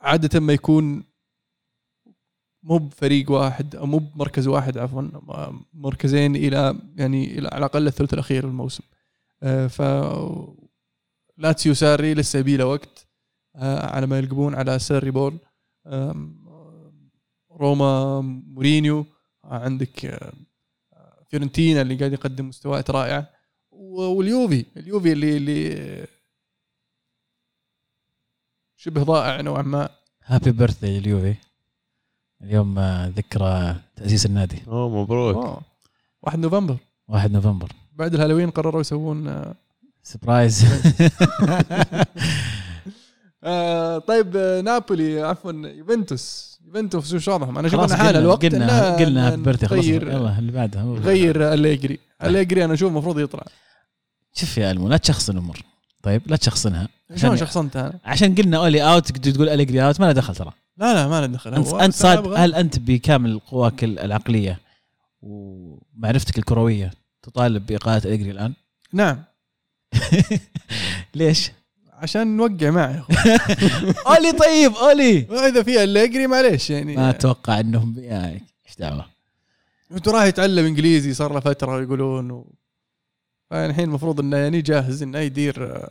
عادة 0.02 0.40
ما 0.40 0.54
يكون 0.54 1.04
مو 2.64 2.78
بفريق 2.78 3.32
واحد 3.32 3.76
أو 3.76 3.86
مو 3.86 3.98
بمركز 3.98 4.48
واحد 4.48 4.78
عفوا 4.78 5.02
مركزين 5.74 6.36
إلى 6.36 6.80
يعني 6.96 7.38
إلى 7.38 7.48
على 7.48 7.58
الأقل 7.58 7.88
الثلث 7.88 8.14
الأخير 8.14 8.44
الموسم. 8.44 8.84
آه، 9.44 9.68
ف 9.68 9.82
لاتسيو 11.38 11.74
ساري 11.74 12.14
لسه 12.14 12.40
يبي 12.40 12.58
له 12.58 12.66
وقت 12.66 13.08
آه، 13.56 13.96
على 13.96 14.08
ما 14.08 14.18
يلقبون 14.18 14.56
على 14.56 14.80
سيري 14.80 15.12
بول. 15.12 15.40
روما 17.52 18.22
مورينيو 18.22 19.06
عندك 19.44 20.20
فيورنتينا 21.30 21.82
اللي 21.82 21.96
قاعد 21.96 22.14
يقدم 22.14 22.50
مستويات 22.50 22.92
رائعة. 22.92 23.39
واليوفي 23.90 24.66
اليوفي 24.78 25.12
اللي 25.12 25.38
اللي 25.38 26.08
شبه 28.78 29.04
ضائع 29.04 29.42
نوعا 29.42 29.62
ما. 29.62 29.90
happy 30.26 30.52
birthday 30.52 31.00
لليوفي. 31.00 31.36
اليوم 32.42 32.80
آه، 32.80 33.08
ذكرى 33.08 33.76
تأسيس 33.96 34.26
النادي. 34.26 34.62
أوه 34.68 35.02
مبروك. 35.04 35.36
أوه. 35.36 35.62
1 36.22 36.40
نوفمبر. 36.40 36.78
1 37.08 37.32
نوفمبر. 37.32 37.72
بعد 37.94 38.14
الهالوين 38.14 38.50
قرروا 38.50 38.82
يسوون 38.82 39.28
آه، 39.28 39.56
surprise 40.04 40.66
آه 43.44 43.98
طيب 43.98 44.38
آه، 44.38 44.62
نابولي 44.62 45.22
عفوا 45.22 45.52
يوفنتوس. 45.52 46.60
يوفنتوس 46.66 47.14
وش 47.14 47.28
وضعهم؟ 47.28 47.58
أنا 47.58 47.70
حان 47.70 48.08
قلنا 48.08 48.20
الوقت 48.20 48.46
قلنا 48.46 48.96
قلنا 48.96 49.34
happy 49.34 49.42
birthday 49.44 49.68
خلاص. 49.68 49.86
يلا 49.86 50.40
اللي 50.40 50.52
بعدها 50.52 50.84
غير 50.84 51.54
أليجري. 51.54 52.00
أليجري 52.24 52.66
أنا 52.66 52.74
أشوف 52.74 52.90
المفروض 52.90 53.20
يطلع. 53.20 53.44
شوف 54.40 54.58
يا 54.58 54.72
ألمو 54.72 54.88
لا 54.88 54.98
تشخصن 54.98 55.34
الأمور. 55.34 55.60
طيب 56.04 56.22
لا 56.26 56.36
تشخصنها. 56.36 56.88
شلون 57.16 57.34
عشان- 57.34 57.38
شخصنت 57.48 57.76
أنا؟ 57.76 58.00
عشان 58.06 58.36
قلنا 58.36 58.58
اولي 58.58 58.84
out 58.84 59.12
تقول 59.28 59.50
اليجري 59.50 59.86
out 59.86 60.00
ما 60.00 60.06
له 60.06 60.12
دخل 60.12 60.36
ترى. 60.36 60.52
لا 60.78 60.94
لا 60.94 61.08
ما 61.08 61.22
له 61.22 61.26
دخل. 61.26 61.54
انت 61.54 61.68
أنا 61.68 61.92
صاد 61.92 62.28
هل 62.28 62.56
أنت 62.56 62.80
بكامل 62.80 63.40
قواك 63.40 63.84
العقلية 63.84 64.60
ومعرفتك 65.22 66.38
الكروية 66.38 66.92
تطالب 67.24 67.66
بإقالة 67.66 68.06
اليجري 68.06 68.32
الآن؟ 68.32 68.54
نعم. 68.94 69.24
ليش؟ 71.16 71.52
عشان 71.94 72.38
نوقع 72.38 72.70
معه 72.70 73.06
اولي 74.08 74.32
طيب 74.46 74.74
اولي 74.74 75.28
واذا 75.30 75.64
في 75.64 75.84
اليجري 75.84 76.28
معليش 76.28 76.70
يعني 76.70 76.96
ما 76.96 77.10
أتوقع 77.10 77.60
انهم 77.60 77.96
يعني 77.98 78.44
إيش 78.68 78.76
دعوة؟ 78.80 79.06
راح 80.08 80.24
يتعلم 80.24 80.66
إنجليزي 80.66 81.14
صار 81.14 81.34
له 81.34 81.40
فترة 81.40 81.82
يقولون 81.82 82.32
و... 82.32 82.54
فالحين 83.50 83.84
المفروض 83.84 84.20
انه 84.20 84.38
يعني 84.38 84.62
جاهز 84.62 85.04
انه 85.04 85.20
يدير 85.20 85.76
آه، 85.76 85.90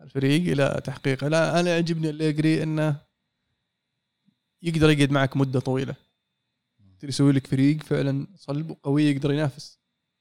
الفريق 0.00 0.52
إلى 0.52 0.80
تحقيقه. 0.84 1.28
لا 1.28 1.60
أنا 1.60 1.70
يعجبني 1.70 2.10
اليجري 2.10 2.62
إنه 2.62 2.96
يقدر 4.62 4.90
يقعد 4.90 5.10
معك 5.10 5.36
مدة 5.36 5.60
طويلة. 5.60 5.94
يقدر 6.80 7.08
يسوي 7.08 7.32
لك 7.32 7.46
فريق 7.46 7.82
فعلا 7.82 8.26
صلب 8.36 8.70
وقوي 8.70 9.02
يقدر 9.02 9.32
ينافس. 9.32 9.78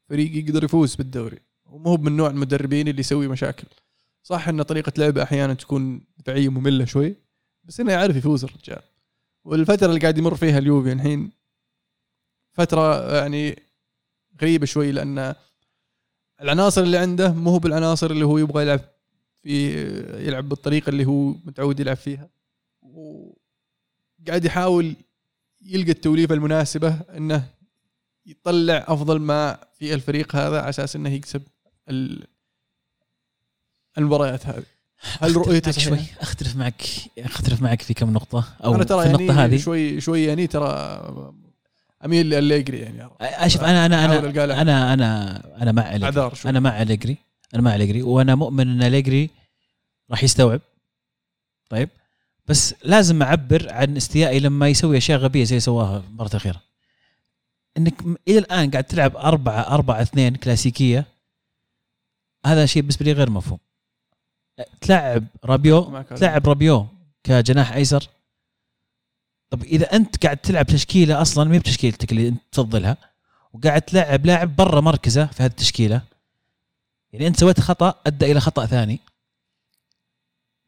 فريق 0.10 0.36
يقدر 0.38 0.64
يفوز 0.64 0.96
بالدوري. 0.96 1.40
ومو 1.66 1.90
هو 1.90 1.98
من 1.98 2.18
نوع 2.18 2.30
المدربين 2.30 2.88
اللي 2.88 3.00
يسوي 3.00 3.28
مشاكل. 3.28 3.68
صح 4.24 4.48
إن 4.48 4.62
طريقة 4.62 4.94
لعبه 4.98 5.24
أحيانا 5.24 5.54
تكون 5.54 6.02
دفاعية 6.18 6.50
مملة 6.50 6.86
شوي 6.86 7.16
بس 7.64 7.80
إنه 7.80 7.92
يعرف 7.92 8.16
يفوز 8.16 8.44
الرجال. 8.44 8.82
والفترة 9.44 9.88
اللي 9.88 10.00
قاعد 10.00 10.18
يمر 10.18 10.36
فيها 10.36 10.58
اليوفي 10.58 10.92
الحين 10.92 11.32
فترة 12.54 13.16
يعني 13.16 13.64
غريبة 14.42 14.66
شوي 14.66 14.92
لأن 14.92 15.36
العناصر 16.44 16.82
اللي 16.84 16.98
عنده 16.98 17.32
مو 17.34 17.50
هو 17.52 17.60
بالعناصر 17.60 18.12
اللي 18.12 18.26
هو 18.26 18.38
يبغى 18.38 18.64
يلعب 18.64 18.80
في 19.44 19.82
يلعب 20.28 20.50
بالطريقة 20.50 20.90
اللي 20.90 21.06
هو 21.06 21.28
متعود 21.46 21.80
يلعب 21.80 21.98
فيها. 21.98 22.30
وقاعد 22.82 24.46
يحاول 24.46 24.96
يلقى 25.62 25.92
التوليفة 25.92 26.36
المناسبة 26.36 26.90
إنه 27.18 27.48
يطلع 28.26 28.86
أفضل 28.88 29.20
ما 29.20 29.58
في 29.80 29.94
الفريق 29.94 30.36
هذا 30.36 30.60
على 30.60 30.70
أساس 30.70 30.96
إنه 30.96 31.10
يكسب 31.10 31.42
ال- 31.90 32.28
المباريات 33.98 34.46
هذه. 34.46 34.64
هل 35.20 35.36
رؤيتي 35.38 35.70
معك 35.70 35.80
شوي؟ 35.80 35.98
أختلف 36.22 36.56
معك 36.56 36.82
أختلف 37.18 37.62
معك 37.62 37.82
في 37.82 37.94
كم 37.94 38.14
نقطة 38.14 38.54
أو 38.64 38.72
أنا 38.76 38.84
في 38.84 38.90
ترى 38.90 39.06
النقطة 39.06 39.24
يعني 39.24 39.56
هذه. 39.56 39.58
شوي 39.58 40.02
شوي 40.02 40.24
يعني 40.24 40.48
ترى 40.48 41.00
أميل 42.06 42.30
لاليجري 42.30 42.80
يعني 42.80 43.10
أشوف 43.22 43.64
أنا 43.64 43.86
أنا 43.86 44.06
أنا 44.06 44.62
أنا 44.62 44.94
أنا 44.94 45.42
أنا 45.62 45.72
مع 45.72 46.34
شوي 46.34 46.50
أنا 46.50 46.60
مع 46.60 46.82
أليجري. 46.82 47.18
أنا 47.54 47.62
مع 47.62 47.76
أليجري. 47.76 48.02
وأنا 48.02 48.36
مؤمن 48.36 48.68
إن 48.70 48.84
أليجري 48.84 49.30
راح 50.12 50.24
يستوعب. 50.24 50.62
طيب. 51.70 51.90
بس 52.48 52.76
لازم 52.84 53.22
أعبر 53.22 53.74
عن 53.74 53.98
استيائي 53.98 54.40
لما 54.40 54.68
يسوي 54.70 54.98
أشياء 54.98 55.20
غبية 55.20 55.44
زي 55.44 55.50
اللي 55.50 55.60
سواها 55.60 56.04
المره 56.10 56.28
الاخيره 56.28 56.62
إنك 57.78 58.02
إلى 58.28 58.40
الآن 58.40 58.72
قاعد 58.72 58.84
تلعب 58.84 59.16
أربعة 59.16 59.62
أربعة 59.62 60.02
اثنين 60.02 60.36
كلاسيكية. 60.36 61.06
هذا 62.46 62.66
شيء 62.66 62.82
بالنسبة 62.82 63.06
لي 63.06 63.12
غير 63.12 63.30
مفهوم. 63.30 63.60
تلعب 64.82 65.26
رابيو. 65.46 66.02
تلعب 66.02 66.50
رابيو 66.50 66.88
كجناح 67.24 67.74
أيسر. 67.74 68.10
طب 69.54 69.64
إذا 69.64 69.96
أنت 69.96 70.24
قاعد 70.24 70.38
تلعب 70.38 70.66
تشكيلة 70.66 71.22
أصلا 71.22 71.50
ما 71.50 71.58
بتشكيلتك 71.58 72.12
اللي 72.12 72.28
أنت 72.28 72.42
تفضلها 72.52 72.98
وقاعد 73.54 73.82
تلعب 73.82 74.26
لاعب 74.26 74.56
برا 74.56 74.82
مركزه 74.82 75.26
في 75.26 75.44
هذه 75.44 75.50
التشكيلة 75.50 76.02
يعني 77.12 77.28
أنت 77.28 77.40
سويت 77.40 77.60
خطأ 77.60 78.02
أدى 78.08 78.32
إلى 78.32 78.40
خطأ 78.40 78.66
ثاني. 78.66 79.00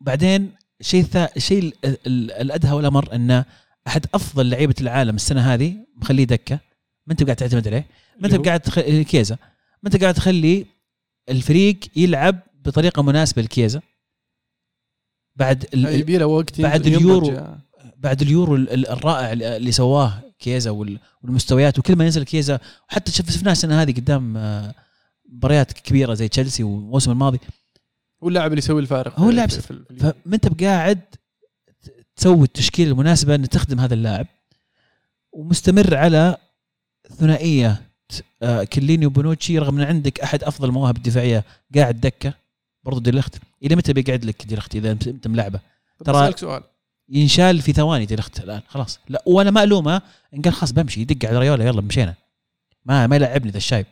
بعدين 0.02 0.52
شيء 0.82 1.04
ثا... 1.04 1.40
شيء 1.40 1.60
ال- 1.64 1.74
ال- 1.86 2.32
الأدهى 2.32 2.72
والأمر 2.72 3.14
أن 3.16 3.44
أحد 3.88 4.06
أفضل 4.14 4.50
لعيبة 4.50 4.76
العالم 4.82 5.16
السنة 5.16 5.42
هذه 5.54 5.78
مخليه 5.96 6.24
دكة. 6.24 6.60
ما 7.08 7.12
أنت 7.12 7.24
قاعد 7.24 7.36
تعتمد 7.36 7.68
عليه. 7.68 7.86
ما 8.20 8.28
أنت 8.28 8.36
هو- 8.36 8.44
قاعد 8.44 8.60
تخ... 8.60 8.80
كيزا. 8.80 9.38
ما 9.84 9.90
أنت 9.94 10.02
قاعد 10.02 10.14
تخلي 10.14 10.66
الفريق 11.30 11.80
يلعب 11.96 12.40
بطريقة 12.66 13.02
مناسبة 13.04 13.42
لكيزا. 13.42 13.82
بعد 15.36 15.66
يبي 15.74 16.18
له 16.18 16.26
وقت 16.26 16.62
بعد. 16.62 16.88
اليورو. 16.88 17.56
بعد 18.06 18.22
اليورو 18.22 18.56
ال- 18.56 18.70
ال- 18.70 18.88
الرائع 18.90 19.32
اللي 19.34 19.72
سواه 19.72 20.22
كيزا 20.40 20.70
وال- 20.72 21.00
والمستويات 21.24 21.80
وكل 21.80 21.96
ما 21.96 22.04
ينزل 22.06 22.24
كيزا 22.24 22.60
وحتى 22.90 23.12
شف- 23.12 23.32
شفناه 23.32 23.52
السنة 23.52 23.82
هذه 23.82 23.92
قدام 23.94 24.38
آه، 24.38 24.74
مباريات 25.30 25.72
كبيرة 25.74 26.14
زي 26.14 26.28
تشيلسي 26.28 26.64
والموسم 26.64 27.12
الماضي. 27.12 27.40
هو 28.24 28.28
اللاعب 28.28 28.52
اللي 28.52 28.58
يسوي 28.60 28.82
الفارق 28.82 29.20
هو 29.20 29.30
اللاعب 29.30 29.50
فما 29.50 30.14
انت 30.34 30.48
بقاعد 30.48 31.00
تسوي 32.16 32.44
التشكيلة 32.44 32.92
المناسبة 32.92 33.36
إن 33.36 33.50
تخدم 33.50 33.80
هذا 33.80 33.94
اللاعب 33.94 34.28
ومستمر 35.32 35.96
على 35.98 36.38
ثنائية 37.20 37.82
آه، 38.44 38.64
كليني 38.64 39.06
وبونوتشي 39.06 39.60
رغم 39.60 39.80
إن 39.80 39.88
عندك 39.88 40.20
أحد 40.20 40.44
أفضل 40.44 40.68
المواهب 40.68 40.98
الدفاعية 40.98 41.44
قاعد 41.76 42.02
دكة 42.02 42.34
برضو 42.84 43.00
ديلخت 43.00 43.36
إلى 43.64 43.76
متى 43.76 43.94
بيقعد 43.94 44.26
لك 44.26 44.46
ديلخت 44.46 44.76
إذا 44.76 44.92
انت 44.92 45.28
ملعبه؟ 45.28 45.60
ترى- 46.04 46.10
بسألك 46.10 46.38
سؤال. 46.38 46.64
ينشال 47.10 47.62
في 47.62 47.74
ثواني 47.74 48.06
ديلخت 48.06 48.40
الآن 48.40 48.62
خلاص. 48.68 49.00
لا 49.10 49.24
وأنا 49.26 49.52
ما 49.52 49.64
الومه 49.64 50.02
إن 50.34 50.42
قال 50.42 50.54
خلاص 50.54 50.72
بمشي 50.72 51.02
يدق 51.02 51.30
على 51.30 51.40
ريولا 51.40 51.66
يلا 51.66 51.82
مشينا. 51.82 52.16
ما 52.86 53.08
ما 53.08 53.16
يلعبني 53.16 53.52
ذا 53.52 53.58
الشايب. 53.58 53.86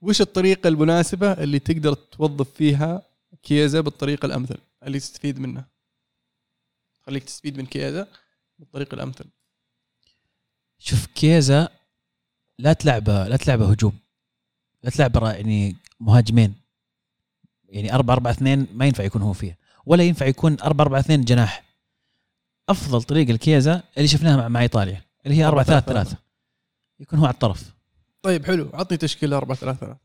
وش 0.00 0.20
الطريقة 0.20 0.68
المناسبة 0.68 1.32
اللي 1.32 1.58
تقدر 1.58 1.94
توظف 1.94 2.50
فيها 2.50 3.02
كيزا 3.42 3.80
بالطريقة 3.80 4.26
الأمثل؟ 4.26 4.58
اللي 4.82 4.98
تستفيد 4.98 5.38
منها. 5.38 5.68
خليك 7.06 7.24
تستفيد 7.24 7.58
من 7.58 7.66
كيزا 7.66 8.08
بالطريقة 8.58 8.94
الأمثل. 8.94 9.24
شوف 10.78 11.06
كيزا 11.06 11.68
لا 12.58 12.72
تلعبه 12.72 13.28
لا 13.28 13.36
تلعبه 13.36 13.70
هجوم. 13.70 13.98
لا 14.82 14.90
تلعبه 14.90 15.32
يعني 15.32 15.76
مهاجمين. 16.00 16.54
يعني 17.68 17.94
4 17.94 18.14
4 18.14 18.32
2 18.32 18.66
ما 18.72 18.86
ينفع 18.86 19.04
يكون 19.04 19.22
هو 19.22 19.32
فيها. 19.32 19.56
ولا 19.88 20.04
ينفع 20.04 20.26
يكون 20.26 20.56
4 20.62 20.84
4 20.84 21.00
2 21.00 21.24
جناح. 21.24 21.64
أفضل 22.68 23.02
طريقة 23.02 23.32
لكيزا 23.32 23.82
اللي 23.96 24.08
شفناها 24.08 24.36
مع, 24.36 24.48
مع 24.48 24.60
إيطاليا 24.60 25.02
اللي 25.26 25.36
هي 25.36 25.44
4 25.44 25.64
3 25.64 25.86
3 25.86 26.16
يكون 27.00 27.18
هو 27.18 27.26
على 27.26 27.34
الطرف. 27.34 27.72
طيب 28.22 28.46
حلو. 28.46 28.70
عطني 28.74 28.96
تشكيلة 28.96 29.36
4 29.36 29.56
3 29.56 29.78
3 29.80 29.96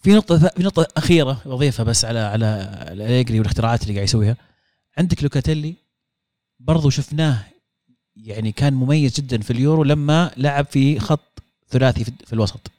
في 0.00 0.10
نقطة 0.14 0.38
في 0.38 0.62
نقطة 0.62 0.86
أخيرة 0.96 1.42
بضيفها 1.46 1.84
بس 1.84 2.04
على 2.04 2.18
على 2.18 2.46
الأليجري 2.92 3.38
والاختراعات 3.38 3.82
اللي 3.82 3.94
قاعد 3.94 4.04
يسويها. 4.04 4.36
عندك 4.98 5.22
لوكاتيلي 5.22 5.74
برضو 6.60 6.90
شفناه 6.90 7.44
يعني 8.16 8.52
كان 8.52 8.74
مميز 8.74 9.14
جدا 9.16 9.40
في 9.40 9.50
اليورو 9.50 9.84
لما 9.84 10.30
لعب 10.36 10.66
في 10.66 10.98
خط 11.00 11.42
ثلاثي 11.68 12.04
في, 12.04 12.12
في 12.26 12.32
الوسط. 12.32 12.70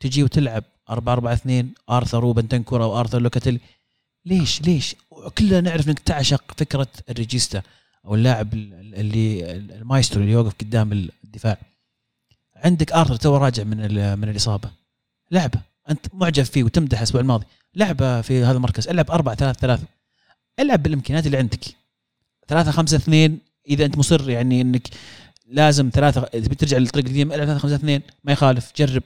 تجي 0.00 0.22
وتلعب 0.22 0.64
4 0.90 1.12
4 1.12 1.32
2 1.32 1.74
آرثر 1.90 2.24
وبنتنكور 2.24 2.84
وآرثر 2.84 3.18
لوكاتيلي. 3.20 3.60
ليش؟ 4.24 4.62
ليش؟ 4.62 4.96
كلنا 5.30 5.60
نعرف 5.60 5.88
إنك 5.88 5.98
تعشق 5.98 6.44
فكرة 6.56 6.88
الريجيستا 7.10 7.62
أو 8.04 8.14
اللاعب 8.14 8.54
اللي 8.54 9.56
المايسترو 9.56 10.22
اللي 10.22 10.32
يوقف 10.32 10.54
قدام 10.60 10.92
الدفاع. 11.24 11.58
عندك 12.56 12.92
ارثر 12.92 13.16
تو 13.16 13.36
راجع 13.36 13.64
من 13.64 13.76
من 14.18 14.28
الإصابة. 14.28 14.70
لعبة. 15.30 15.60
أنت 15.90 16.06
معجب 16.14 16.42
فيه 16.42 16.64
وتمدح 16.64 16.98
الأسبوع 16.98 17.20
الماضي. 17.20 17.46
لعبة 17.74 18.20
في 18.20 18.44
هذا 18.44 18.56
المركز. 18.56 18.88
العب 18.88 19.10
4 19.10 19.34
3 19.34 19.60
3 19.60 19.82
العب 20.60 20.82
بالإمكانيات 20.82 21.26
اللي 21.26 21.36
عندك. 21.38 21.64
3 22.48 22.70
5 22.70 22.96
2 22.96 23.38
إذا 23.68 23.84
أنت 23.84 23.98
مصر 23.98 24.30
يعني 24.30 24.60
إنك 24.60 24.88
لازم 25.46 25.90
ثلاثة 25.94 26.20
تبي 26.22 26.54
ترجع 26.54 26.76
للطريق 26.76 27.04
القديم 27.04 27.32
العب 27.32 27.46
3 27.46 27.60
5 27.60 27.74
2 27.74 28.00
ما 28.24 28.32
يخالف. 28.32 28.72
جرب. 28.76 29.02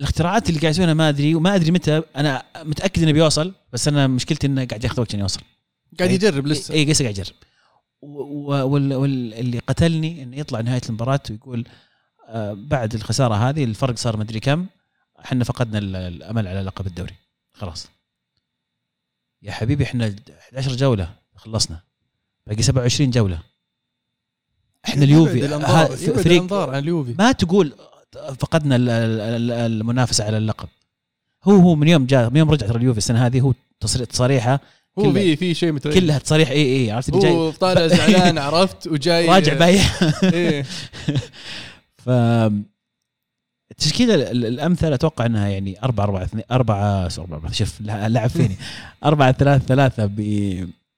الاختراعات 0.00 0.48
اللي 0.48 0.60
قاعد 0.60 0.72
يسويها 0.74 0.94
ما 0.94 1.08
أدري 1.08 1.34
وما 1.34 1.54
أدري 1.54 1.70
متى 1.70 2.02
أنا 2.16 2.42
متأكد 2.62 3.02
إنه 3.02 3.12
بيوصل 3.12 3.54
بس 3.72 3.88
أنا 3.88 4.06
مشكلتي 4.06 4.46
إنه 4.46 4.64
قاعد 4.64 4.84
ياخذ 4.84 5.00
وقت 5.00 5.08
عشان 5.08 5.20
يوصل. 5.20 5.40
قاعد 5.98 6.10
يجرب 6.10 6.46
لسه. 6.46 6.74
اي 6.74 6.84
لسه 6.84 7.02
قاعد 7.02 7.18
يجرب. 7.18 7.34
واللي 8.02 9.58
قتلني 9.58 10.22
إنه 10.22 10.36
يطلع 10.36 10.60
نهاية 10.60 10.80
المباراة 10.88 11.20
ويقول 11.30 11.64
آه، 12.28 12.52
بعد 12.52 12.94
الخسارة 12.94 13.34
هذه 13.34 13.64
الفرق 13.64 13.96
صار 13.96 14.16
مدري 14.16 14.40
كم 14.40 14.66
إحنا 15.24 15.44
فقدنا 15.44 15.78
ال- 15.78 15.96
الأمل 15.96 16.48
على 16.48 16.60
لقب 16.62 16.86
الدوري. 16.86 17.14
خلاص. 17.52 17.88
يا 19.42 19.52
حبيبي 19.52 19.84
إحنا 19.84 20.14
11 20.48 20.76
جولة 20.76 21.14
خلصنا. 21.36 21.80
باقي 22.46 22.62
27 22.62 23.10
جولة. 23.10 23.42
إحنا 24.88 25.04
اليوفي. 25.04 25.32
فريق 26.22 26.32
الأنظار 26.42 26.70
عن 26.70 26.82
اليوفي. 26.82 27.14
ما 27.18 27.32
تقول 27.32 27.72
فقدنا 28.38 28.76
ال- 28.76 28.88
ال- 28.88 29.20
ال- 29.20 29.50
المنافسة 29.72 30.24
على 30.24 30.36
اللقب. 30.36 30.68
هو 31.44 31.52
هو 31.56 31.74
من 31.74 31.88
يوم 31.88 32.06
جاء 32.06 32.30
من 32.30 32.36
يوم 32.36 32.50
رجعت 32.50 32.70
اليوفي 32.76 32.98
السنة 32.98 33.26
هذه 33.26 33.40
هو 33.40 33.54
تصريح 33.80 34.06
تصاريحه 34.08 34.60
هو 34.98 35.12
في 35.12 35.36
في 35.36 35.54
شيء 35.54 35.72
متغير. 35.72 36.00
كلها 36.00 36.18
تصاريح 36.18 36.50
اي 36.50 36.76
اي 36.76 36.90
عرفت؟ 36.90 37.08
اللي 37.08 37.20
جاي 37.20 37.32
هو 37.32 37.50
طالع 37.50 37.86
زعلان 37.86 38.38
عرفت؟ 38.48 38.86
وجاي 38.86 39.26
راجع 39.28 39.54
بايع 39.54 39.82
إيه. 40.34 40.62
ف 41.98 42.10
التشكيلة 43.70 44.14
ال- 44.14 44.22
ال- 44.22 44.46
الامثل 44.46 44.92
أتوقع 44.92 45.26
إنها 45.26 45.48
يعني 45.48 45.82
4 45.84 46.04
4 46.04 46.22
2 46.24 46.44
4 46.50 47.08
4 47.18 47.52
شوف 47.52 47.80
لعب 47.80 48.30
فيني. 48.30 48.56
4 49.04 49.32
3 49.32 49.64
3 49.66 50.10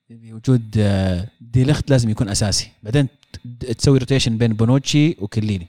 بوجود 0.09 0.75
آه، 0.77 1.27
دي 1.41 1.63
ليخت 1.63 1.89
لازم 1.89 2.09
يكون 2.09 2.29
أساسي. 2.29 2.69
بعدين 2.83 3.07
تسوي 3.77 3.97
rotation 3.99 4.37
بين 4.37 4.53
بونوتشي 4.53 5.15
وكليني. 5.19 5.67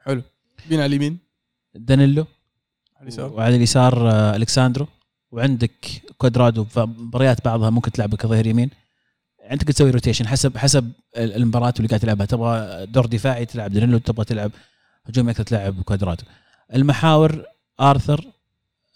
حلو. 0.00 0.22
مين 0.70 0.80
على 0.80 0.86
اليمين؟ 0.86 1.18
دانيلو 1.74 2.26
على 2.96 3.02
اليسار. 3.02 3.32
وعلى 3.32 3.56
اليسار 3.56 4.10
آه، 4.10 4.36
ألكساندرو. 4.36 4.86
وعندك 5.30 6.02
كوادرادو 6.18 6.64
في 6.64 6.80
مباريات 6.80 7.44
بعضها 7.44 7.70
ممكن 7.70 7.92
تلعبه 7.92 8.16
كظهير 8.16 8.46
يمين. 8.46 8.70
عندك 9.40 9.66
تسوي 9.66 9.90
rotation 9.90 10.26
حسب 10.28 10.58
حسب 10.58 10.92
ال- 11.16 11.32
المباراة 11.36 11.74
اللي 11.76 11.88
قاعد 11.88 12.00
تلعبها. 12.00 12.26
تبغى 12.26 12.86
دور 12.86 13.06
دفاعي 13.06 13.46
تلعب 13.46 13.70
دانيلو 13.70 13.98
تبغى 13.98 14.24
تلعب 14.24 14.50
هجومي 15.04 15.30
أكثر 15.30 15.42
تلعب 15.44 15.82
كوادرادو. 15.82 16.24
المحاور 16.74 17.44
آرثر 17.80 18.24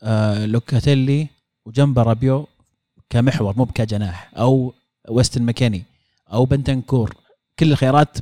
آه 0.02 0.46
لوكاتيلي 0.46 1.28
وجنبه 1.66 2.02
رابيو 2.02 2.48
كمحور 3.10 3.56
مو 3.56 3.66
كجناح 3.66 4.30
أو 4.38 4.74
ويستن 5.08 5.42
ماكيني 5.42 5.82
أو 6.32 6.44
بنتنكور. 6.44 7.16
كل 7.58 7.72
الخيارات 7.72 8.18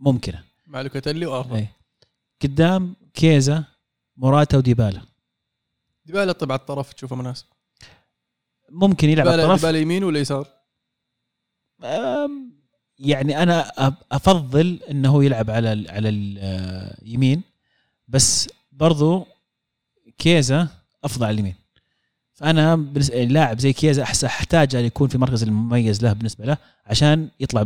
ممكنة. 0.00 0.42
مع 0.66 0.80
لوكاتيلي 0.80 1.26
وآرثر. 1.26 1.56
إيه. 1.56 1.70
قدام 2.42 2.96
كيزا 3.14 3.64
موراتا 4.16 4.56
وديبالا. 4.56 5.00
ديبالا 6.04 6.32
طبعا 6.32 6.56
الطرف 6.56 6.92
تشوفه 6.92 7.16
مناسب 7.16 7.46
ممكن 8.70 9.08
يلعب 9.08 9.28
على 9.28 9.36
ديبالا 9.36 9.54
الطرف. 9.54 9.60
ديبالا 9.60 9.78
يمين 9.78 10.04
ولا 10.04 10.20
يسار؟ 10.20 10.48
يعني 12.98 13.42
أنا 13.42 13.72
أفضل 14.12 14.80
إنه 14.90 15.24
يلعب 15.24 15.50
على 15.50 15.72
ال 15.72 15.90
على 15.90 16.08
اليمين 16.08 17.42
بس 18.08 18.48
برضو 18.72 19.26
كيزا 20.18 20.68
أفضل 21.04 21.24
على 21.24 21.34
اليمين. 21.34 21.54
فأنا 22.32 22.76
لاعب 23.12 23.58
زي 23.58 23.72
كيزا 23.72 24.02
احس 24.02 24.24
احتاج 24.24 24.76
أن 24.76 24.84
يكون 24.84 25.08
في 25.08 25.18
مركز 25.18 25.42
المميز 25.42 26.02
له 26.02 26.12
بالنسبة 26.12 26.44
له 26.44 26.56
عشان 26.86 27.28
يطلع 27.40 27.64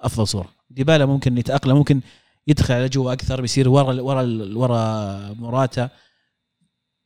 بأفضل 0.00 0.28
صورة. 0.28 0.48
ديبالا 0.70 1.06
ممكن 1.06 1.38
يتأقلم 1.38 1.76
ممكن 1.76 2.00
يدخل 2.46 2.74
على 2.74 2.88
جوا 2.88 3.12
أكثر 3.12 3.40
بيصير 3.40 3.68
ورا 3.68 4.00
ورا 4.00 4.22
ورا 4.54 5.32
موراتا 5.32 5.90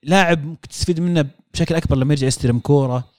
لاعب 0.03 0.45
ممكن 0.45 0.69
تستفيد 0.69 1.01
منه 1.01 1.31
بشكل 1.55 1.75
أكبر 1.75 1.97
لما 1.97 2.15
يرجع 2.15 2.27
يستلم 2.27 2.59
كورة. 2.59 3.11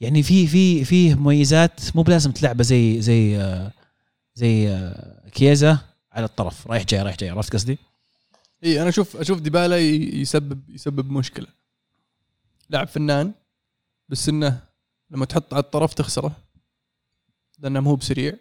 يعني 0.00 0.22
في 0.22 0.46
في 0.46 0.84
فيه 0.84 1.14
مميزات 1.14 1.80
مو 1.96 2.02
بلازم 2.02 2.32
تلعبه 2.32 2.62
زي 2.62 3.00
زي 3.00 3.36
آه، 3.36 3.72
زي 4.34 4.68
آه، 4.68 5.28
كيزا 5.28 5.78
على 6.12 6.24
الطرف. 6.24 6.66
رايح 6.66 6.84
جاي 6.84 7.02
رايح 7.02 7.16
جاي 7.16 7.30
عرفت 7.30 7.52
قصدي؟ 7.52 7.78
إي 8.64 8.80
أنا 8.80 8.88
أشوف 8.88 9.16
أشوف 9.16 9.40
ديبالا 9.40 9.78
يسبب 9.78 10.70
يسبب 10.70 11.10
مشكلة. 11.10 11.46
لاعب 12.70 12.88
فنان 12.88 13.32
بس 14.08 14.28
إنه 14.28 14.60
لما 15.10 15.24
تحط 15.24 15.54
على 15.54 15.62
الطرف 15.62 15.94
تخسره 15.94 16.36
لأنه 17.58 17.80
مو 17.80 17.94
بسريع. 17.94 18.36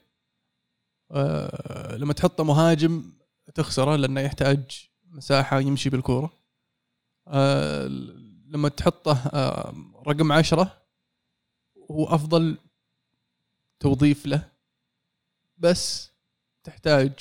آه 1.13 1.95
لما 1.95 2.13
تحطه 2.13 2.43
مهاجم 2.43 3.13
تخسره 3.55 3.95
لأنه 3.95 4.21
يحتاج 4.21 4.89
مساحة 5.05 5.59
يمشي 5.59 5.89
بالكورة. 5.89 6.33
آه 7.27 7.87
لما 8.47 8.69
تحطه 8.69 9.17
آه 9.33 9.73
رقم 10.07 10.31
عشرة 10.31 10.81
هو 11.91 12.05
أفضل 12.05 12.57
توظيف 13.79 14.25
له. 14.25 14.49
بس 15.57 16.11
تحتاج 16.63 17.11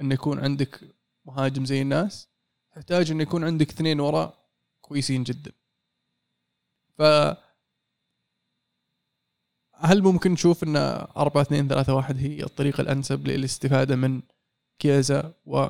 إن 0.00 0.12
يكون 0.12 0.38
عندك 0.38 0.80
مهاجم 1.24 1.64
زي 1.64 1.82
الناس 1.82 2.28
تحتاج 2.72 3.10
انه 3.10 3.22
يكون 3.22 3.44
عندك 3.44 3.70
اثنين 3.70 4.00
وراء 4.00 4.38
كويسين 4.80 5.22
جدا. 5.24 5.52
ف 6.98 7.02
هل 9.80 10.02
ممكن 10.02 10.32
نشوف 10.32 10.64
إن 10.64 10.76
4 10.76 11.42
2 11.42 11.68
3 11.68 11.94
1 11.94 12.18
هي 12.18 12.42
الطريقة 12.42 12.80
الأنسب 12.80 13.26
للاستفادة 13.26 13.96
من 13.96 14.20
كيزا 14.78 15.32
و 15.46 15.66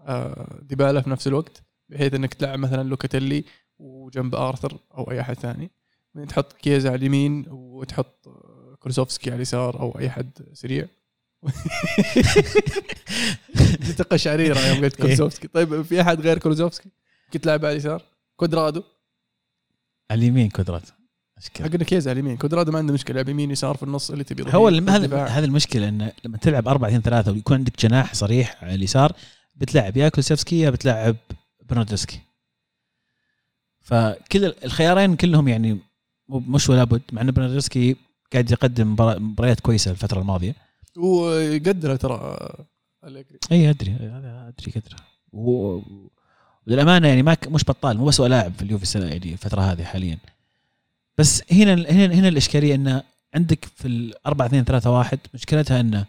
آه، 0.00 0.58
ديبالا 0.62 1.00
في 1.00 1.10
نفس 1.10 1.26
الوقت 1.26 1.62
بحيث 1.88 2.14
إنك 2.14 2.34
تلعب 2.34 2.58
مثلا 2.58 2.88
لوكاتيلي 2.88 3.44
وجنب 3.78 4.34
آرثر 4.34 4.78
أو 4.98 5.10
أي 5.10 5.20
أحد 5.20 5.34
ثاني؟ 5.34 5.70
بعدين 6.14 6.28
تحط 6.28 6.52
كيزا 6.52 6.88
على 6.88 6.96
اليمين 6.98 7.44
وتحط 7.48 8.28
آه، 8.28 8.76
كولوسوفسكي 8.80 9.30
على 9.30 9.36
اليسار 9.36 9.80
أو 9.80 9.98
أي 9.98 10.10
حد 10.10 10.30
سريع. 10.52 10.86
جيت 13.82 14.02
قشعريره 14.02 14.58
يوم 14.58 14.84
قلت 14.84 14.96
كولوسيفسكي 15.02 15.48
طيب 15.48 15.82
في 15.82 16.00
أحد 16.00 16.20
غير 16.20 16.38
كولوسيفسكي 16.38 16.88
كنت 17.32 17.44
تلعب 17.44 17.64
على 17.64 17.72
اليسار؟ 17.72 18.02
كوادرادو؟ 18.36 18.82
على 20.10 20.18
اليمين 20.18 20.48
كوادرادو 20.48 20.95
مشكلة. 21.38 21.68
حقنا 21.68 21.84
كيزا 21.84 22.10
على 22.10 22.20
اليمين 22.20 22.36
كوادرادو 22.36 22.72
ما 22.72 22.78
عنده 22.78 22.94
مشكلة 22.94 23.14
يلعب 23.14 23.28
يمين 23.28 23.50
يسار 23.50 23.76
في 23.76 23.82
النص 23.82 24.10
اللي 24.10 24.24
تبي 24.24 24.42
هو. 24.42 24.68
هذا 25.28 25.44
المشكلة 25.44 25.88
انه 25.88 26.12
لما 26.24 26.38
تلعب 26.38 26.68
4 26.68 26.88
2 26.88 27.02
3 27.02 27.32
ويكون 27.32 27.56
عندك 27.56 27.80
جناح 27.80 28.14
صريح 28.14 28.64
على 28.64 28.74
اليسار 28.74 29.12
بتلعب 29.54 29.96
يا 29.96 30.08
كولسيفسكي 30.08 30.60
يا 30.60 30.70
بتلعب 30.70 31.16
برناردسكي 31.62 32.20
فكل 33.80 34.44
الخيارين 34.64 35.16
كلهم 35.16 35.48
يعني 35.48 35.78
مش 36.28 36.68
ولا 36.70 36.84
بد 36.84 37.02
مع 37.12 37.22
إن 37.22 37.30
برناردسكي 37.30 37.96
قاعد 38.32 38.50
يقدم 38.50 38.92
مباريات 38.98 39.60
كويسة 39.60 39.90
الفترة 39.90 40.20
الماضية 40.20 40.54
ويقدره 40.96 41.96
ترى. 41.96 42.36
إي 43.52 43.70
أدري 43.70 43.90
هذا 43.92 44.54
أدري 44.58 44.72
قدره 44.80 44.96
وللأمانة 46.66 47.08
يعني 47.08 47.22
ما 47.22 47.36
مش 47.48 47.64
بطال 47.64 47.96
مو 47.98 48.04
بس 48.04 48.20
هو 48.20 48.26
لاعب 48.26 48.52
في 48.54 48.62
اليوفي 48.62 48.82
السنة 48.82 49.06
يعني 49.06 49.32
الفترة 49.32 49.60
هذه 49.60 49.84
حاليا 49.84 50.18
بس 51.18 51.42
هنا 51.52 51.74
هنا 51.74 52.14
هنا 52.14 52.28
الإشكالية 52.28 52.74
انه 52.74 53.02
عندك 53.34 53.64
في 53.64 53.88
ال 53.88 54.26
4 54.26 54.46
2 54.46 54.64
3 54.64 54.90
1 54.90 55.18
مشكلتها 55.34 55.80
انه 55.80 56.06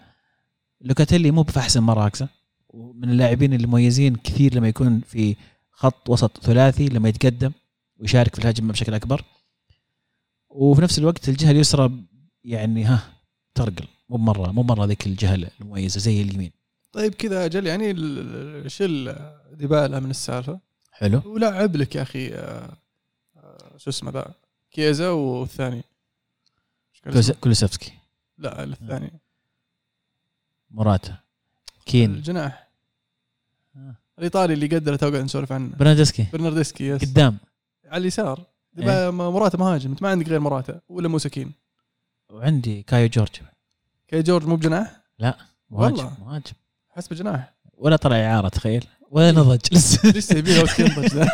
لوكاتيلي 0.81 1.31
مو 1.31 1.43
في 1.43 1.59
احسن 1.59 1.83
مراكزة 1.83 2.27
ومن 2.69 3.09
اللاعبين 3.09 3.53
المميزين 3.53 4.15
كثير 4.15 4.55
لما 4.55 4.67
يكون 4.67 5.01
في 5.01 5.35
خط 5.71 6.09
وسط 6.09 6.37
ثلاثي 6.37 6.89
لما 6.89 7.09
يتقدم 7.09 7.51
ويشارك 7.97 8.35
في 8.35 8.41
الهجمة 8.41 8.71
بشكل 8.71 8.93
أكبر. 8.93 9.23
وفي 10.49 10.81
نفس 10.81 10.99
الوقت 10.99 11.29
الجهة 11.29 11.51
اليسرى 11.51 11.91
يعني 12.43 12.83
ها 12.83 13.13
ترقل 13.55 13.85
مو 14.09 14.17
مره 14.17 14.51
مو 14.51 14.63
مره 14.63 14.85
ذيك 14.85 15.07
الجهة 15.07 15.35
المميزة 15.61 15.99
زي 15.99 16.21
اليمين. 16.21 16.51
طيب 16.91 17.13
كذا 17.13 17.45
أجل 17.45 17.67
يعني 17.67 17.93
شيل 18.69 19.15
ديبالا 19.51 19.99
من 19.99 20.09
السالفة. 20.09 20.59
حلو. 20.91 21.21
ولعب 21.25 21.75
لك 21.75 21.95
يا 21.95 22.01
أخي 22.01 22.33
آه، 22.33 22.77
آه، 23.37 23.77
شو 23.77 23.89
اسمه 23.89 24.11
ذا؟ 24.11 24.33
كيزا 24.77 25.09
والثاني. 25.09 25.75
إيش 25.75 27.01
كان 27.03 27.13
اسمه؟ 27.17 27.33
كولوس- 27.33 27.39
كولوسيفسكي. 27.39 27.91
لا 28.37 28.63
الثاني. 28.63 29.11
موراتا 30.71 31.17
كين. 31.85 32.13
الجناح. 32.15 32.67
آه. 33.75 33.95
الإيطالي 34.17 34.53
اللي 34.53 34.67
قدر 34.67 34.95
تو 34.95 35.09
قاعد 35.11 35.23
نسولف 35.23 35.51
عنه 35.51 35.75
برناردسكي. 35.75 36.27
برناردسكي 36.33 36.87
yes 36.87 37.01
قدام. 37.01 37.37
على 37.85 38.01
اليسار. 38.01 38.45
ديبالا- 38.73 39.09
مراتا 39.11 39.57
مهاجم. 39.57 39.89
انت 39.91 40.01
ما 40.01 40.09
عندك 40.09 40.27
غير 40.29 40.39
مراتا 40.39 40.81
ولا 40.89 41.07
مويس 41.07 41.32
كين 41.32 41.51
وعندي 42.29 42.83
كايو 42.83 43.07
جورج. 43.07 43.29
كايو 44.07 44.21
جورج 44.21 44.45
مو 44.45 44.55
بجناح؟ 44.55 45.01
مهاجم 45.19 45.37
والله. 45.69 46.17
مهاجم. 46.19 46.53
حسب 46.89 47.13
جناح. 47.15 47.53
ولا 47.73 47.95
طلع 47.95 48.15
إعارة 48.15 48.49
تخيل. 48.49 48.85
ولا 49.11 49.31
نضج. 49.31 49.59
لسه 49.71 50.09
لسه 50.09 50.37
يبي 50.37 50.53
له 50.55 50.63
وقت 50.63 50.79
ينضج. 50.79 51.27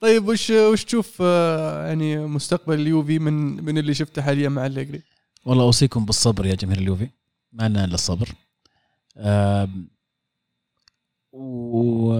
طيب 0.00 0.28
وش 0.28 0.50
وش 0.50 0.84
تشوف 0.84 1.18
آه، 1.22 1.86
يعني 1.86 2.18
مستقبل 2.26 2.80
اليوفي 2.80 3.18
من 3.18 3.64
من 3.64 3.78
اللي 3.78 3.94
شفته 3.94 4.22
حاليا 4.22 4.48
مع 4.48 4.66
الليجري 4.66 5.02
والله 5.46 5.64
أوصيكم 5.64 6.04
بالصبر 6.04 6.46
يا 6.46 6.54
جماهير 6.54 6.82
اليوفي. 6.82 7.08
ما 7.52 7.68
لنا 7.68 7.84
إلا 7.84 7.94
الصبر. 7.94 8.28
آم، 9.16 9.90
و 11.32 12.14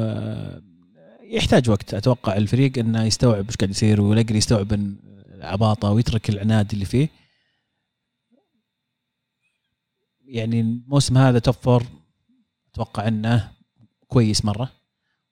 يحتاج 1.23 1.71
وقت. 1.71 1.95
أتوقع 1.95 2.37
الفريق 2.37 2.79
إنه 2.79 3.05
يستوعب 3.05 3.47
إيش 3.47 3.57
قاعد 3.57 3.71
يصير 3.71 4.01
ويقدر 4.01 4.37
يستوعب 4.37 4.73
العباطة 4.73 5.91
ويترك 5.91 6.29
العناد 6.31 6.73
اللي 6.73 6.85
فيه. 6.85 7.09
يعني 10.25 10.61
الموسم 10.61 11.19
هذا 11.19 11.39
توب 11.39 11.55
فور. 11.55 11.83
أتوقع 12.73 13.09
إنه 13.09 13.53
كويس 14.09 14.45
مرة. 14.45 14.73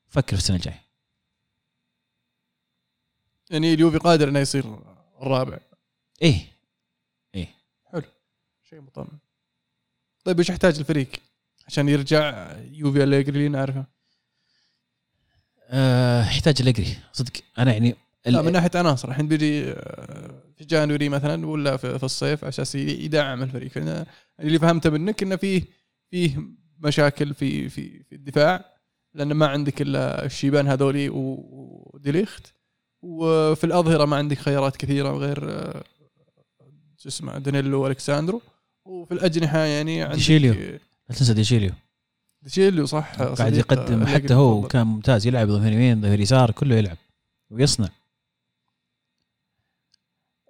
فكر 0.09 0.36
في 0.36 0.43
السنة 0.43 0.56
الجاية. 0.56 0.85
يعني 3.51 3.74
اليوفي 3.74 3.98
قادر 3.98 4.28
إنه 4.28 4.39
يصير 4.39 4.64
الرابع. 5.23 5.59
إيه. 6.23 6.56
شيء 8.70 8.81
مطمئن 8.81 9.18
طيب 10.24 10.39
إيش 10.39 10.48
يحتاج 10.48 10.78
الفريق 10.78 11.09
عشان 11.66 11.89
يرجع 11.89 12.52
يوفي 12.73 13.02
الليجري 13.02 13.39
اللي 13.39 13.48
نعرفه؟ 13.48 13.86
أه 15.68 16.23
يحتاج 16.23 16.55
الجري 16.60 16.97
صدق. 17.12 17.32
أنا 17.59 17.73
يعني 17.73 17.97
لا 18.27 18.43
من 18.43 18.52
ناحية 18.52 18.70
عناصر. 18.74 19.09
الحين 19.09 19.28
بيجي 19.28 19.70
آه، 19.70 20.43
في 20.56 20.64
جانوري 20.64 21.09
مثلا 21.09 21.47
ولا 21.47 21.77
في 21.77 22.05
الصيف 22.05 22.44
على 22.44 22.48
أساس 22.48 22.74
يدعم 22.74 23.43
الفريق. 23.43 23.70
فأنا 23.70 24.06
اللي 24.40 24.59
فهمته 24.59 24.90
منك 24.90 25.23
إنه 25.23 25.36
فيه 25.36 25.62
فيه 26.10 26.39
مشاكل 26.78 27.35
في 27.35 27.68
في 27.68 28.02
في 28.02 28.14
الدفاع 28.14 28.64
لأن 29.14 29.32
ما 29.32 29.47
عندك 29.47 29.82
إلا 29.82 30.24
الشيبان 30.24 30.68
هذولي 30.68 31.09
وديليخت. 31.12 32.55
وفي 33.06 33.64
الأظهرة 33.64 34.04
ما 34.04 34.16
عندك 34.16 34.38
خيارات 34.38 34.76
كثيرة 34.76 35.10
غير 35.10 35.50
آه، 35.50 35.84
شو 36.98 37.08
اسمه 37.08 37.38
دانيلو 37.38 37.82
وألكساندرو. 37.82 38.42
وفي 38.84 39.14
الأجنحة 39.14 39.58
يعني 39.58 40.02
عندك 40.02 40.14
ديشيليو. 40.14 40.54
لا 41.08 41.14
تنسى 41.16 41.34
ديشيليو. 41.34 41.72
ديشيليو 42.42 42.86
صح 42.86 43.14
قاعد 43.14 43.36
صديق 43.36 43.58
يقدم 43.72 44.06
حتى 44.06 44.34
هو 44.34 44.52
المفضل. 44.52 44.68
كان 44.68 44.86
ممتاز 44.86 45.26
يلعب 45.26 45.48
ظهير 45.48 45.72
يمين 45.72 46.02
ظهير 46.02 46.20
يسار 46.20 46.50
كله 46.50 46.74
يلعب 46.76 46.96
ويصنع. 47.50 47.88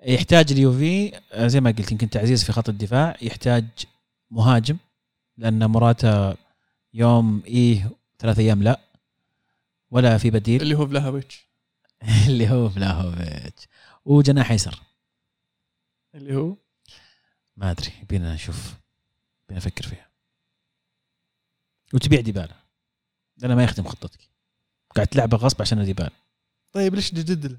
يحتاج 0.02 0.52
اليوفي 0.52 1.12
آه، 1.32 1.46
زي 1.46 1.60
ما 1.60 1.70
قلت 1.70 1.92
يمكن 1.92 2.10
تعزيز 2.10 2.44
في 2.44 2.52
خط 2.52 2.68
الدفاع. 2.68 3.16
يحتاج 3.22 3.64
مهاجم 4.30 4.76
لأن 5.36 5.66
مراتا 5.66 6.36
يوم 6.94 7.42
إيه 7.46 7.90
ثلاث 8.18 8.38
أيام 8.38 8.62
لا 8.62 8.80
ولا 9.90 10.18
في 10.18 10.30
بديل. 10.30 10.62
اللي 10.62 10.74
هو 10.74 10.86
فلاهوفيتش 10.86 11.46
اللي 12.28 12.50
هو 12.50 12.68
فلاهوفيتش 12.68 13.68
وجناح 14.04 14.50
ايسر 14.50 14.82
اللي 16.14 16.36
هو؟ 16.36 16.56
ما 17.56 17.70
أدري 17.70 17.92
بينا 18.08 18.34
نشوف 18.34 18.74
بينا 19.48 19.58
نفكر 19.58 19.86
فيها. 19.86 20.10
وتبيع 21.94 22.20
ديبالا. 22.20 22.54
لأنه 23.38 23.54
ما 23.54 23.64
يخدم 23.64 23.84
خطتك. 23.84 24.20
قاعد 24.96 25.06
تلعبه 25.06 25.36
غصب 25.36 25.62
عشان 25.62 25.84
ديبال 25.84 26.10
طيب 26.72 26.94
ليش 26.94 27.10
تجدد 27.10 27.46
له؟ 27.46 27.58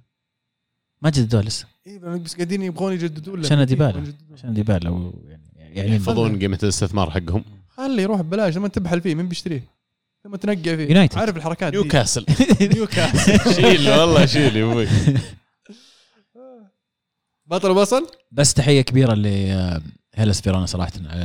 ما 1.01 1.09
جددوه 1.09 1.41
لسه. 1.41 1.67
اي 1.87 1.99
بس 1.99 2.35
قاعدين 2.35 2.61
يبغون 2.61 2.93
يجددون 2.93 3.39
له. 3.39 3.45
عشان 3.45 3.65
ديبالا. 3.65 4.13
عشان 4.33 4.53
ديبال 4.53 4.85
لو 4.85 5.23
يعني 5.25 5.51
يعني 5.57 5.95
يحفظون 5.95 6.39
قيمة 6.39 6.59
الاستثمار 6.63 7.11
حقهم. 7.11 7.45
خليه 7.69 8.03
يروح 8.03 8.21
ببلاش 8.21 8.57
لما 8.57 8.67
تبحل 8.67 9.01
فيه 9.01 9.15
مين 9.15 9.27
بيشتريه؟ 9.27 9.76
لما 10.27 10.37
تنقع 10.37 10.75
فيه. 10.75 10.87
يونايتد. 10.87 11.17
عارف 11.17 11.37
الحركات 11.37 11.71
دي. 11.73 11.77
نيوكاسل 11.79 12.25
نيوكاسل 12.61 13.53
شيل 13.61 13.89
والله 13.89 14.25
شيل 14.25 14.55
يا 14.55 14.63
أبوي. 14.63 14.87
بطل 17.45 17.71
وصل 17.71 18.07
بس 18.31 18.53
تحية 18.53 18.81
كبيرة 18.81 19.13
لهيلاس 19.13 20.41
فيرونا 20.41 20.65
صراحة. 20.65 20.91
على 21.05 21.23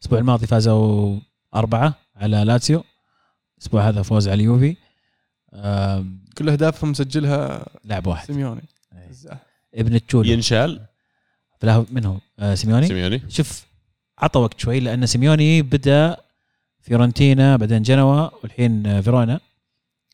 الأسبوع 0.00 0.18
الماضي 0.18 0.46
فازوا 0.46 1.20
أربعة 1.54 1.94
على 2.16 2.44
لاتسيو. 2.44 2.84
الأسبوع 3.58 3.88
هذا 3.88 4.02
فوز 4.02 4.28
على 4.28 4.34
اليوفي 4.34 4.76
كل 6.38 6.48
أهدافهم 6.48 6.90
مسجلها 6.90 7.66
لاعب 7.84 8.06
واحد. 8.06 8.26
سيميوني. 8.26 8.68
الزاح. 9.10 9.38
ابن 9.74 10.06
تشولو 10.06 10.30
ينشال. 10.30 10.80
فلا 11.60 11.84
من 11.90 12.04
هو؟ 12.04 12.18
آه 12.38 12.54
سيميوني. 12.54 12.88
سيميوني. 12.88 13.22
شوف 13.28 13.66
عطى 14.18 14.38
وقت 14.38 14.60
شوي 14.60 14.80
لأن 14.80 15.06
سيميوني 15.06 15.62
بدأ 15.62 16.16
فيورنتينا 16.88 17.56
بعدين 17.56 17.82
جنوا 17.82 18.28
والحين 18.42 18.86
آه، 18.86 19.00
فيرونا. 19.00 19.40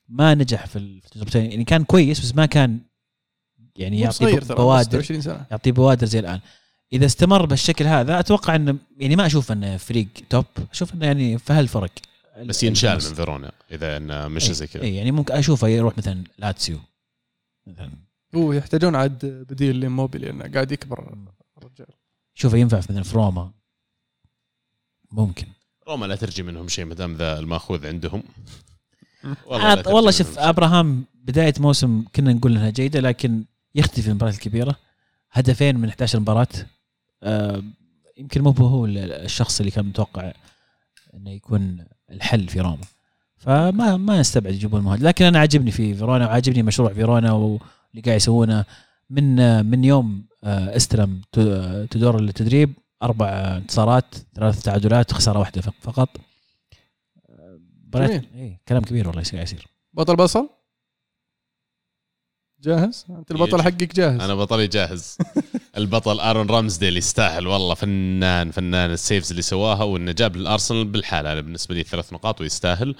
ما 0.08 0.34
نجح 0.34 0.66
في 0.66 0.78
التجربتين. 0.78 1.50
يعني 1.50 1.64
كان 1.64 1.84
كويس 1.84 2.20
بس 2.20 2.34
ما 2.34 2.46
كان 2.46 2.80
يعني 3.76 4.00
يعطي 4.00 4.40
بوادر. 4.40 5.02
26 5.02 5.20
سنة. 5.20 5.46
يعطي 5.50 5.72
بوادر 5.72 6.06
زي 6.06 6.18
الآن. 6.18 6.40
إذا 6.92 7.06
استمر 7.06 7.46
بالشكل 7.46 7.84
هذا 7.84 8.20
أتوقع 8.20 8.54
إنه 8.54 8.76
يعني 8.96 9.16
ما 9.16 9.26
أشوف 9.26 9.52
إنه 9.52 9.76
فريق 9.76 10.08
top 10.30 10.44
أشوف 10.72 10.94
إنه 10.94 11.06
يعني 11.06 11.38
في 11.38 11.52
هالفرق. 11.52 11.90
بس 12.44 12.62
ينشال 12.62 12.94
من 12.94 13.14
فيرونا 13.14 13.52
إذا 13.70 13.96
إنه 13.96 14.28
مش 14.28 14.50
زي 14.50 14.66
كذا. 14.66 14.82
اي 14.82 14.96
يعني 14.96 15.12
ممكن 15.12 15.34
أشوفه 15.34 15.68
يروح 15.68 15.98
مثلا 15.98 16.24
لاتسيو. 16.38 16.78
مثلا. 17.66 17.90
هو 18.34 18.52
يحتاجون 18.52 18.94
عاد 18.94 19.26
بديل 19.50 19.80
لإيموبيلي 19.80 20.26
لأنه 20.26 20.52
قاعد 20.54 20.72
يكبر 20.72 21.14
الرجال. 21.58 21.94
شوفه 22.34 22.58
ينفع 22.58 22.80
في 22.80 22.92
مثلا 22.92 23.02
في 23.02 23.16
روما. 23.16 23.50
ممكن. 25.12 25.46
روما 25.88 26.06
لا 26.06 26.16
ترجي 26.16 26.42
منهم 26.42 26.68
شيء 26.68 26.84
ما 26.84 26.94
دام 26.94 27.14
ذا 27.14 27.38
المأخوذ 27.38 27.86
عندهم. 27.86 28.22
والله, 29.46 29.88
والله 29.94 30.10
شوف. 30.10 30.38
أبراهام 30.38 31.04
بداية 31.24 31.54
موسم 31.58 32.04
كنا 32.16 32.32
نقول 32.32 32.52
إنها 32.56 32.70
جيدة 32.70 33.00
لكن 33.00 33.44
يختفي 33.74 34.02
في 34.02 34.08
المباريات 34.08 34.34
الكبيرة. 34.38 34.76
هدفين 35.32 35.76
من 35.78 35.88
11 35.88 36.20
مباراة. 36.20 36.48
آه 37.22 37.62
يمكن 38.18 38.40
مو 38.42 38.50
هو 38.50 38.86
ال- 38.86 38.98
الشخص 39.12 39.60
اللي 39.60 39.70
كان 39.70 39.84
متوقع 39.86 40.32
إنه 41.14 41.30
يكون 41.30 41.84
الحل 42.10 42.48
في 42.48 42.60
روما. 42.60 42.84
فما 43.36 43.96
ما 43.96 44.20
نستبعد 44.20 44.54
يجيبون 44.54 44.80
مهاجم. 44.80 45.06
لكن 45.06 45.24
أنا 45.24 45.38
عاجبني 45.38 45.70
في 45.70 45.94
فيرونا 45.94 46.26
وعاجبني 46.26 46.62
مشروع 46.62 46.92
فيرونا 46.92 47.32
واللي 47.32 48.02
قاعد 48.04 48.16
يسوونه. 48.16 48.64
من 49.10 49.66
من 49.66 49.84
يوم 49.84 50.24
آه، 50.44 50.76
استلم 50.76 51.20
تدور 51.90 52.18
التدريب 52.20 52.72
أربع 53.04 53.28
انتصارات 53.56 54.14
ثلاث 54.34 54.62
تعادلات 54.62 55.12
خسارة 55.12 55.38
واحدة 55.38 55.60
فق- 55.60 55.74
فقط. 55.80 56.08
مباريات. 57.86 58.24
اي 58.34 58.58
كلام 58.68 58.82
كبير 58.82 59.08
والله 59.08 59.22
قاعد 59.22 59.42
يصير. 59.46 59.66
بطل 59.92 60.16
بصل؟ 60.16 60.48
جاهز؟ 62.60 63.06
أنت 63.10 63.30
البطل 63.30 63.54
يجي. 63.54 63.62
حقك 63.62 63.94
جاهز. 63.94 64.20
أنا 64.20 64.34
بطلي 64.34 64.66
جاهز. 64.66 65.18
البطل 65.76 66.20
أرون 66.20 66.46
رامزديل 66.50 66.96
يستاهل 66.96 67.46
والله 67.46 67.74
فنان 67.74 68.50
فنان 68.50 68.90
السيفز 68.90 69.30
اللي 69.30 69.42
سواها 69.42 69.82
وإنه 69.84 70.12
جاب 70.12 70.36
الأرسنال 70.36 70.84
بالحالة 70.84 71.32
أنا 71.32 71.40
بالنسبة 71.40 71.74
لي 71.74 71.82
ثلاث 71.82 72.12
نقاط 72.12 72.40
ويستاهل. 72.40 72.94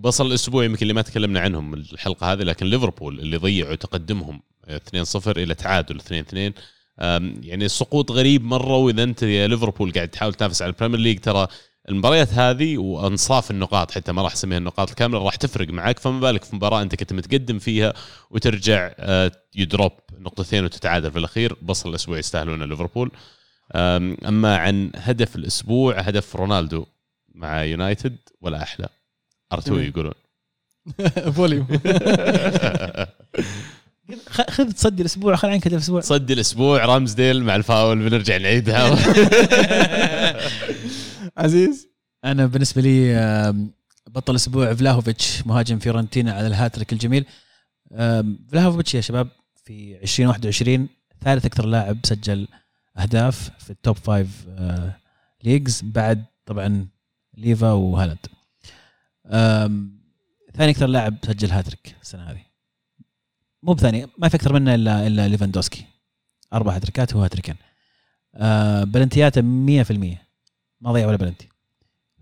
بصل 0.00 0.26
الأسبوع 0.26 0.64
يمكن 0.64 0.82
اللي 0.82 0.92
ما 0.94 1.02
تكلمنا 1.02 1.40
عنهم 1.40 1.74
الحلقة 1.74 2.32
هذه 2.32 2.42
لكن 2.42 2.66
ليفربول 2.66 3.20
اللي 3.20 3.36
ضيعوا 3.36 3.74
تقدمهم 3.74 4.42
آه، 4.64 4.76
2-0 4.76 5.36
إلى 5.38 5.54
تعادل 5.54 6.00
2-2 6.00 6.04
آم، 6.36 6.52
يعني 7.42 7.68
سقوط 7.68 8.10
غريب 8.10 8.44
مرة 8.44 8.76
وإذا 8.76 9.02
أنت 9.02 9.22
يا 9.22 9.46
ليفربول 9.46 9.92
قاعد 9.92 10.08
تحاول 10.08 10.34
تنافس 10.34 10.62
على 10.62 10.70
ال 10.70 10.74
Premier 10.74 10.98
League 10.98 11.18
ترى 11.18 11.48
المباريات 11.88 12.32
هذه 12.32 12.78
وأنصاف 12.78 13.50
النقاط 13.50 13.90
حتى 13.90 14.12
ما 14.12 14.22
راح 14.22 14.32
أسميها 14.32 14.58
النقاط 14.58 14.88
الكاملة 14.88 15.24
راح 15.24 15.36
تفرق 15.36 15.68
معك 15.68 15.98
فما 15.98 16.20
بالك 16.20 16.44
في 16.44 16.56
مباراة 16.56 16.82
أنت 16.82 16.94
كنت 16.94 17.12
متقدم 17.12 17.58
فيها 17.58 17.94
وترجع 18.30 18.92
آه، 18.98 19.32
ي 19.54 19.62
drop 19.62 19.92
نقطتين 20.18 20.64
وتتعادل 20.64 21.12
في 21.12 21.18
الأخير 21.18 21.56
بصل 21.62 21.90
الأسبوع 21.90 22.18
يستاهلون 22.18 22.62
ليفربول. 22.62 23.10
أما 23.74 24.56
عن 24.56 24.90
هدف 24.96 25.36
الأسبوع 25.36 26.00
هدف 26.00 26.36
رونالدو 26.36 26.86
مع 27.34 27.64
يونايتد 27.64 28.16
ولا 28.40 28.62
أحلى؟ 28.62 28.88
R2 29.52 29.74
جميل. 29.74 29.88
يقولون. 29.88 30.14
volume 31.36 31.66
خذ 34.28 34.72
تصدي 34.72 35.02
الأسبوع 35.02 35.36
خل 35.36 35.48
عنك 35.48 35.66
الأسبوع. 35.66 36.00
صد 36.00 36.30
الأسبوع 36.30 36.84
رامزديل 36.84 37.44
مع 37.44 37.56
الفاول 37.56 37.98
بنرجع 37.98 38.36
نعيدها. 38.36 38.96
عزيز. 41.38 41.88
أنا 42.24 42.46
بالنسبة 42.46 42.82
لي 42.82 43.14
بطل 44.06 44.32
الأسبوع 44.32 44.74
فلاهوفيتش 44.74 45.46
مهاجم 45.46 45.78
فيورنتينا 45.78 46.32
على 46.32 46.46
الهاتريك 46.46 46.92
الجميل. 46.92 47.24
فلاهوفيتش 48.48 48.94
يا 48.94 49.00
شباب 49.00 49.28
في 49.64 49.98
2021 50.02 50.88
ثالث 51.24 51.44
أكثر 51.44 51.66
لاعب 51.66 51.98
سجل 52.04 52.48
أهداف 52.98 53.50
في 53.58 53.70
ال 53.70 53.77
top 53.77 53.96
five 53.96 54.46
leagues 55.44 55.80
بعد 55.84 56.24
طبعا 56.46 56.86
ليفا 57.36 57.72
وهالاند. 57.72 58.26
ثاني 60.56 60.70
أكثر 60.70 60.86
لاعب 60.86 61.16
سجل 61.26 61.50
هاتريك 61.50 61.96
السنة 62.02 62.22
هذه. 62.22 62.49
مو 63.62 63.72
بثاني 63.72 64.06
ما 64.18 64.28
في 64.28 64.36
أكثر 64.36 64.52
منه 64.52 64.74
الا 64.74 65.06
إلا 65.06 65.28
ليفاندوسكي. 65.28 65.84
أربع 66.52 66.76
هاتريكات 66.76 67.14
وهو 67.14 67.22
هاتريكين. 67.22 67.54
آه، 68.34 68.84
بلنتياته 68.84 69.40
100% 69.42 69.44
ما 70.80 70.92
ضيع 70.92 71.06
ولا 71.06 71.16
بلنتي. 71.16 71.48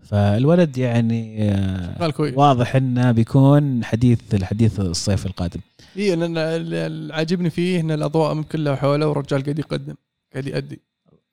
فالولد 0.03 0.79
يعني 0.79 1.51
آه، 1.53 2.15
واضح 2.21 2.77
إنه 2.77 3.13
بيكون 3.13 3.85
حديث 3.85 4.35
الحديث 4.35 4.81
الصيف 4.81 5.27
القادم. 5.27 5.61
اي 5.97 6.17
لأن 6.17 6.39
اللي 6.39 7.15
عاجبني 7.15 7.51
فيه 7.51 7.81
إن 7.81 7.91
الأضواء 7.91 8.35
من 8.35 8.43
كلها 8.43 8.77
حوله 8.77 9.07
والرجال 9.07 9.43
قاعد 9.43 9.59
يقدم 9.59 9.95
قاعد 10.33 10.47
يأدي. 10.47 10.81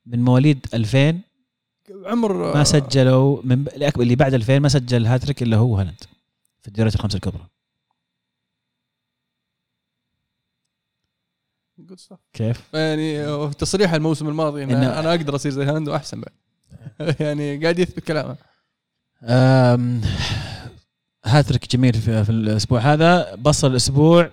من 0.05 0.21
مواليد 0.23 0.65
2000 0.73 1.19
عمر 2.05 2.53
ما 2.55 2.63
سجلوا 2.63 3.41
من 3.43 3.65
اللي 3.99 4.15
بعد 4.15 4.33
2000 4.33 4.59
ما 4.59 4.69
سجل 4.69 5.05
هاتريك 5.05 5.43
إلا 5.43 5.57
هو 5.57 5.77
هالاند 5.77 6.03
في 6.61 6.67
الدوريات 6.67 6.95
الخمسة 6.95 7.15
الكبرى. 7.15 7.47
Stuff. 11.93 12.17
كيف؟ 12.33 12.61
يعني 12.73 13.49
تصريح 13.53 13.93
الموسم 13.93 14.27
الماضي 14.27 14.63
إن 14.63 14.69
إنه- 14.69 14.97
أنا 14.97 15.09
أقدر 15.09 15.35
أصير 15.35 15.51
زي 15.51 15.63
هالاند 15.63 15.89
وأحسن 15.89 16.21
بعد. 16.21 16.33
يعني 17.19 17.57
قاعد 17.63 17.79
يثبت 17.79 17.99
كلامه. 17.99 18.35
هاتريك 21.25 21.71
جميل 21.71 21.93
في, 21.93 22.23
في 22.23 22.29
الأسبوع 22.29 22.79
هذا. 22.79 23.35
بصل 23.35 23.71
الأسبوع. 23.71 24.31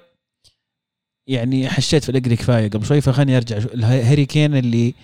يعني 1.27 1.69
حشيت 1.69 2.05
في 2.05 2.09
الأجري 2.09 2.37
كفاية 2.37 2.71
قبل 2.71 2.87
شوي 2.87 3.01
فخلني 3.01 3.37
أرجع 3.37 3.59
هاري 3.85 4.27
كين 4.27 4.57
اللي 4.57 4.95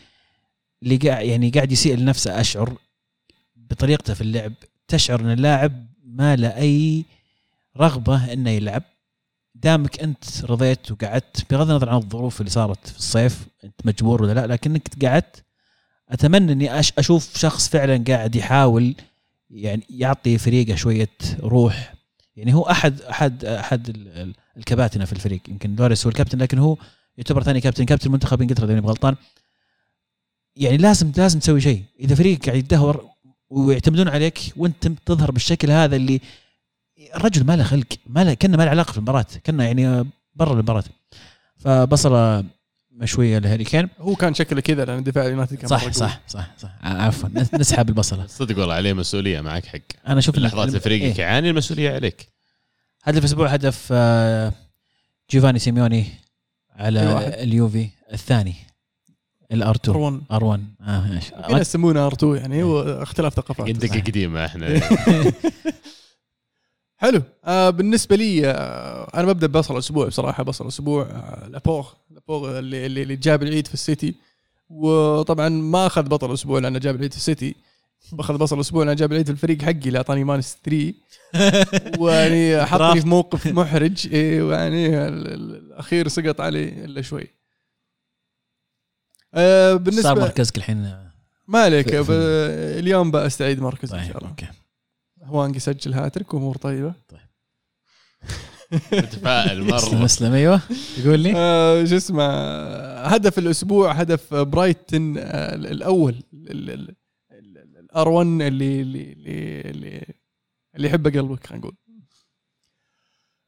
اللي 0.83 0.97
قاعد 0.97 1.27
يعني 1.27 1.51
قاعد 1.51 1.73
يسيء 1.73 1.97
لنفسه 1.97 2.41
أشعر 2.41 2.77
بطريقته 3.57 4.15
في 4.15 4.21
اللعب. 4.21 4.53
تشعر 4.89 5.21
إن 5.21 5.31
اللاعب 5.33 5.87
ما 6.05 6.37
له 6.37 6.49
أي 6.57 7.05
رغبة 7.77 8.33
إنه 8.33 8.51
يلعب. 8.51 8.83
دامك 9.63 10.01
انت 10.01 10.45
رضيت 10.45 10.93
وقعدت 10.93 11.51
بغض 11.51 11.71
النظر 11.71 11.89
عن 11.89 11.97
الظروف 11.97 12.41
اللي 12.41 12.51
صارت 12.51 12.89
في 12.89 12.99
الصيف 12.99 13.47
انت 13.65 13.75
مجبور 13.85 14.23
ولا 14.23 14.33
لا 14.33 14.47
لكنك 14.47 15.05
قعدت. 15.05 15.45
أتمنى 16.09 16.53
إني 16.53 16.79
أشوف 16.81 17.39
شخص 17.39 17.69
فعلا 17.69 18.05
قاعد 18.09 18.37
يحاول 18.37 18.95
يعني 19.51 19.83
يعطي 19.91 20.39
فريقه 20.39 20.75
شوية 20.75 21.09
روح. 21.41 21.95
يعني 22.37 22.55
هو 22.55 22.63
أحد 22.63 23.01
أحد 23.03 23.45
أحد 23.45 23.89
ال- 23.89 24.09
ال- 24.09 24.35
الكباتنة 24.57 25.05
في 25.05 25.13
الفريق. 25.13 25.41
يمكن 25.49 25.75
دوريس 25.75 26.07
هو 26.07 26.11
الكابتن 26.11 26.39
لكن 26.39 26.59
هو 26.59 26.77
يعتبر 27.17 27.43
ثاني 27.43 27.61
كابتن 27.61 27.85
كابتن 27.85 28.11
منتخب 28.11 28.41
إنجلترا 28.41 28.65
إذا 28.65 28.75
ماني 28.75 28.87
غلطان 28.87 29.17
يعني 30.57 30.77
لازم 30.77 31.13
لازم 31.17 31.39
تسوي 31.41 31.61
شيء. 31.61 31.83
إذا 32.01 32.15
فريق 32.15 32.45
قاعد 32.47 32.59
يدهور 32.59 33.09
ويعتمدون 33.51 34.09
عليك 34.09 34.39
وأنت 34.57 34.87
تظهر 35.07 35.31
بالشكل 35.31 35.71
هذا 35.71 35.97
اللي 35.97 36.21
الرجل 37.15 37.47
ما 37.47 37.57
له 37.57 37.65
خلق 37.65 37.87
ما 38.07 38.25
له 38.25 38.35
كأنه 38.35 38.57
ما 38.57 38.63
له 38.63 38.71
علاقة 38.71 38.91
في 38.91 38.97
المباراه 38.99 39.27
كأنه 39.45 39.65
يعني 39.65 40.07
برا 40.35 40.53
المباراه 40.53 40.85
فبصله 41.57 42.45
مشوية 42.99 43.39
لهاري 43.39 43.65
كين 43.65 43.89
هو 44.01 44.15
كان 44.15 44.35
شكله 44.35 44.61
كذا 44.61 44.85
لأن 44.85 45.03
دفاع 45.03 45.27
اليونايتد 45.27 45.55
كان 45.55 45.69
صح. 45.69 45.91
صح 45.93 46.21
صح 46.27 46.51
صح. 46.59 46.71
عفوا 46.83 47.29
نسحب 47.55 47.89
البصلة. 47.89 48.27
صدق 48.39 48.59
والله 48.59 48.75
عليه 48.75 48.93
مسؤولية 48.93 49.41
معك 49.41 49.67
حق. 49.67 49.79
أنا 50.07 50.21
اللحظات 50.29 50.69
اللي 50.69 50.81
فريقك 50.81 51.19
إيه. 51.19 51.25
يعاني 51.25 51.51
المسؤولية 51.51 51.91
عليك. 51.91 52.29
هدف 53.03 53.19
الأسبوع 53.19 53.49
هدف 53.49 53.89
آه، 53.93 54.53
جيفاني 55.31 55.59
سيميوني 55.59 56.07
على 56.77 57.07
واحد. 57.07 57.33
اليوفي 57.33 57.89
الثاني 58.13 58.55
ال 59.53 59.65
R 59.65 59.77
2 59.77 60.21
R1 60.21 60.33
R 60.33 60.45
1 60.45 60.65
آه 60.81 61.07
ماشي 61.09 61.31
في 61.47 61.53
ناس 61.53 61.69
يسمونه 61.69 62.11
R2 62.11 62.23
يعني 62.23 62.63
هو 62.63 62.81
اختلاف 62.83 63.35
ثقافات. 63.35 63.85
قديمة 63.85 64.45
إحنا. 64.45 64.67
حلو. 67.01 67.23
آه 67.45 67.71
بالنسبة 67.71 68.17
لي 68.17 68.47
آه 68.51 69.11
أنا 69.15 69.33
ببدأ 69.33 69.47
ببصل 69.47 69.75
الأسبوع 69.75 70.07
بصراحة 70.07 70.43
بصل 70.43 70.65
الأسبوع 70.65 71.03
آه 71.03 71.47
لابورت 71.49 71.93
لابورت 72.11 72.59
اللي, 72.59 72.87
اللي, 72.87 73.03
اللي 73.03 73.17
جاب 73.17 73.43
العيد 73.43 73.67
في 73.67 73.75
السيتي. 73.75 74.15
وطبعا 74.71 75.49
ما 75.49 75.87
أخذ 75.87 76.03
بطل 76.03 76.29
الأسبوع 76.29 76.59
لأنه 76.61 76.79
جاب 76.79 76.95
العيد 76.97 77.11
في 77.13 77.17
السيتي. 77.19 77.55
بأخذ 78.13 78.37
بصل 78.39 78.57
الأسبوع 78.57 78.85
لأنه 78.85 78.95
جاب 78.97 79.13
العيد 79.13 79.27
في 79.27 79.33
الفريق 79.33 79.63
حقي 79.63 79.73
اللي 79.73 79.99
اعطاني 79.99 80.25
minus 80.25 80.57
3 80.65 80.95
ويعني 82.01 82.65
حطني 82.67 83.01
في 83.01 83.09
موقف 83.09 83.47
محرج. 83.47 84.09
إيه 84.13 84.43
ويعني 84.43 84.87
ال- 85.09 85.27
ال- 85.27 85.57
الأخير 85.57 86.09
سقط 86.09 86.41
علي 86.41 86.65
إلا 86.69 87.03
شوي. 87.03 87.27
آه 89.35 89.71
صار 89.73 89.77
بالنسبة 89.79 90.15
مركزك 90.15 90.57
الحين. 90.57 90.97
ما 91.49 91.59
عليك 91.63 91.95
ب- 91.95 92.07
اليوم 92.79 93.11
بستعيد 93.11 93.61
مركز 93.61 93.93
إن 93.95 94.01
طيب 94.01 94.09
شاء 94.09 94.19
الله. 94.19 94.29
أوكي. 94.29 94.47
هوانج 95.29 95.57
يسجل 95.57 95.95
هاتريك 95.95 96.35
وامور 96.35 96.57
طيبة. 96.57 96.95
متفائل 98.93 99.63
مسلم 99.65 99.95
مره 99.95 100.05
مسلم 100.05 100.33
أيوه. 100.33 100.61
تقول 101.03 101.21
لي؟ 101.21 101.33
آه 101.37 101.85
شو 101.85 101.97
اسمه 101.97 102.25
هدف 103.03 103.39
الأسبوع 103.39 103.93
هدف 103.93 104.35
برايتن 104.35 105.19
آه 105.19 105.55
الأول 105.55 106.23
ال 106.35 107.22
R 107.22 108.09
1 108.09 108.27
اللي 108.27 108.81
اللي 108.81 109.13
اللي 109.13 109.61
اللي, 109.61 110.15
اللي 110.77 110.89
يحب 110.89 111.07
قلبك 111.07 111.47
خلينا 111.47 111.65
نقول. 111.65 111.77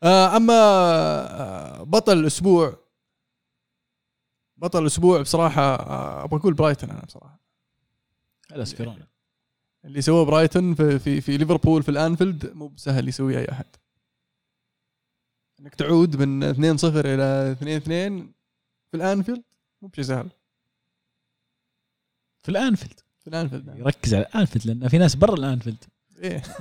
آه 0.03 0.37
أما 0.37 1.83
بطل 1.83 2.19
الأسبوع 2.19 2.77
بطل 4.57 4.83
الأسبوع 4.83 5.21
بصراحة 5.21 5.75
أبغى 6.25 6.41
أقول 6.41 6.55
برايتن 6.55 6.91
أنا 6.91 7.03
بصراحة. 7.05 7.41
خلاص 8.51 8.75
كورونا 8.75 9.10
اللي 9.85 10.03
سووه 10.03 10.25
برايتون 10.25 10.75
في 10.75 10.99
في, 10.99 11.21
في 11.21 11.37
ليفربول 11.37 11.83
في 11.83 11.89
الأنفيلد 11.89 12.53
مو 12.55 12.69
بسهل 12.69 13.09
يسويه 13.09 13.39
أي 13.39 13.47
أحد. 13.53 13.67
إنك 15.61 15.75
تعود 15.75 16.17
من 16.23 16.55
2-0 16.55 16.85
إلى 16.85 17.57
2-2 17.61 17.61
في 18.91 18.95
الأنفيلد 18.95 19.43
مو 19.83 19.89
بشيء 19.89 20.05
سهل. 20.05 20.31
في 22.43 22.49
الأنفيلد؟ 22.49 23.01
في 23.21 23.27
الأنفيلد. 23.27 23.67
نعم. 23.67 23.79
يركز 23.79 24.15
على 24.15 24.27
الأنفيلد 24.27 24.67
لأن 24.67 24.89
في 24.89 24.99
ناس 24.99 25.15
برا 25.15 25.35
الأنفيلد. 25.35 25.85
إيه. 26.23 26.43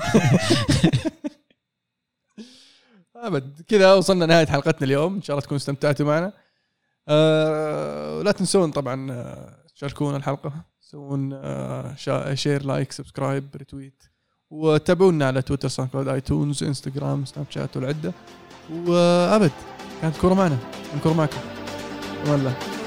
أبد. 3.16 3.62
كذا 3.68 3.94
وصلنا 3.94 4.26
نهاية 4.26 4.46
حلقتنا 4.46 4.84
اليوم. 4.84 5.16
إن 5.16 5.22
شاء 5.22 5.34
الله 5.34 5.46
تكونوا 5.46 5.58
استمتعتوا 5.58 6.06
معنا. 6.06 6.34
آه 7.08 8.22
لا 8.22 8.32
تنسون 8.32 8.72
طبعا 8.72 9.12
آه، 9.12 9.66
تشاركونا 9.76 10.18
الحلقة. 10.18 10.66
تسوون 10.90 11.42
share 12.36 12.66
like 12.66 12.92
subscribe 12.92 13.44
retweet 13.56 14.04
وتابعونا 14.50 15.28
على 15.28 15.42
تويتر 15.42 15.68
ساوند 15.68 15.92
كلاود 15.92 16.08
ايتونز 16.08 16.64
انستغرام 16.64 17.26
سناب 17.26 17.46
شات 17.50 17.78
والعدة. 17.78 18.14
وأبد 18.70 19.52
كانت 20.02 20.18
كورة 20.18 20.34
معنا. 20.34 20.58
نكون 20.96 21.18
معكم. 21.18 21.42
والله. 22.28 22.79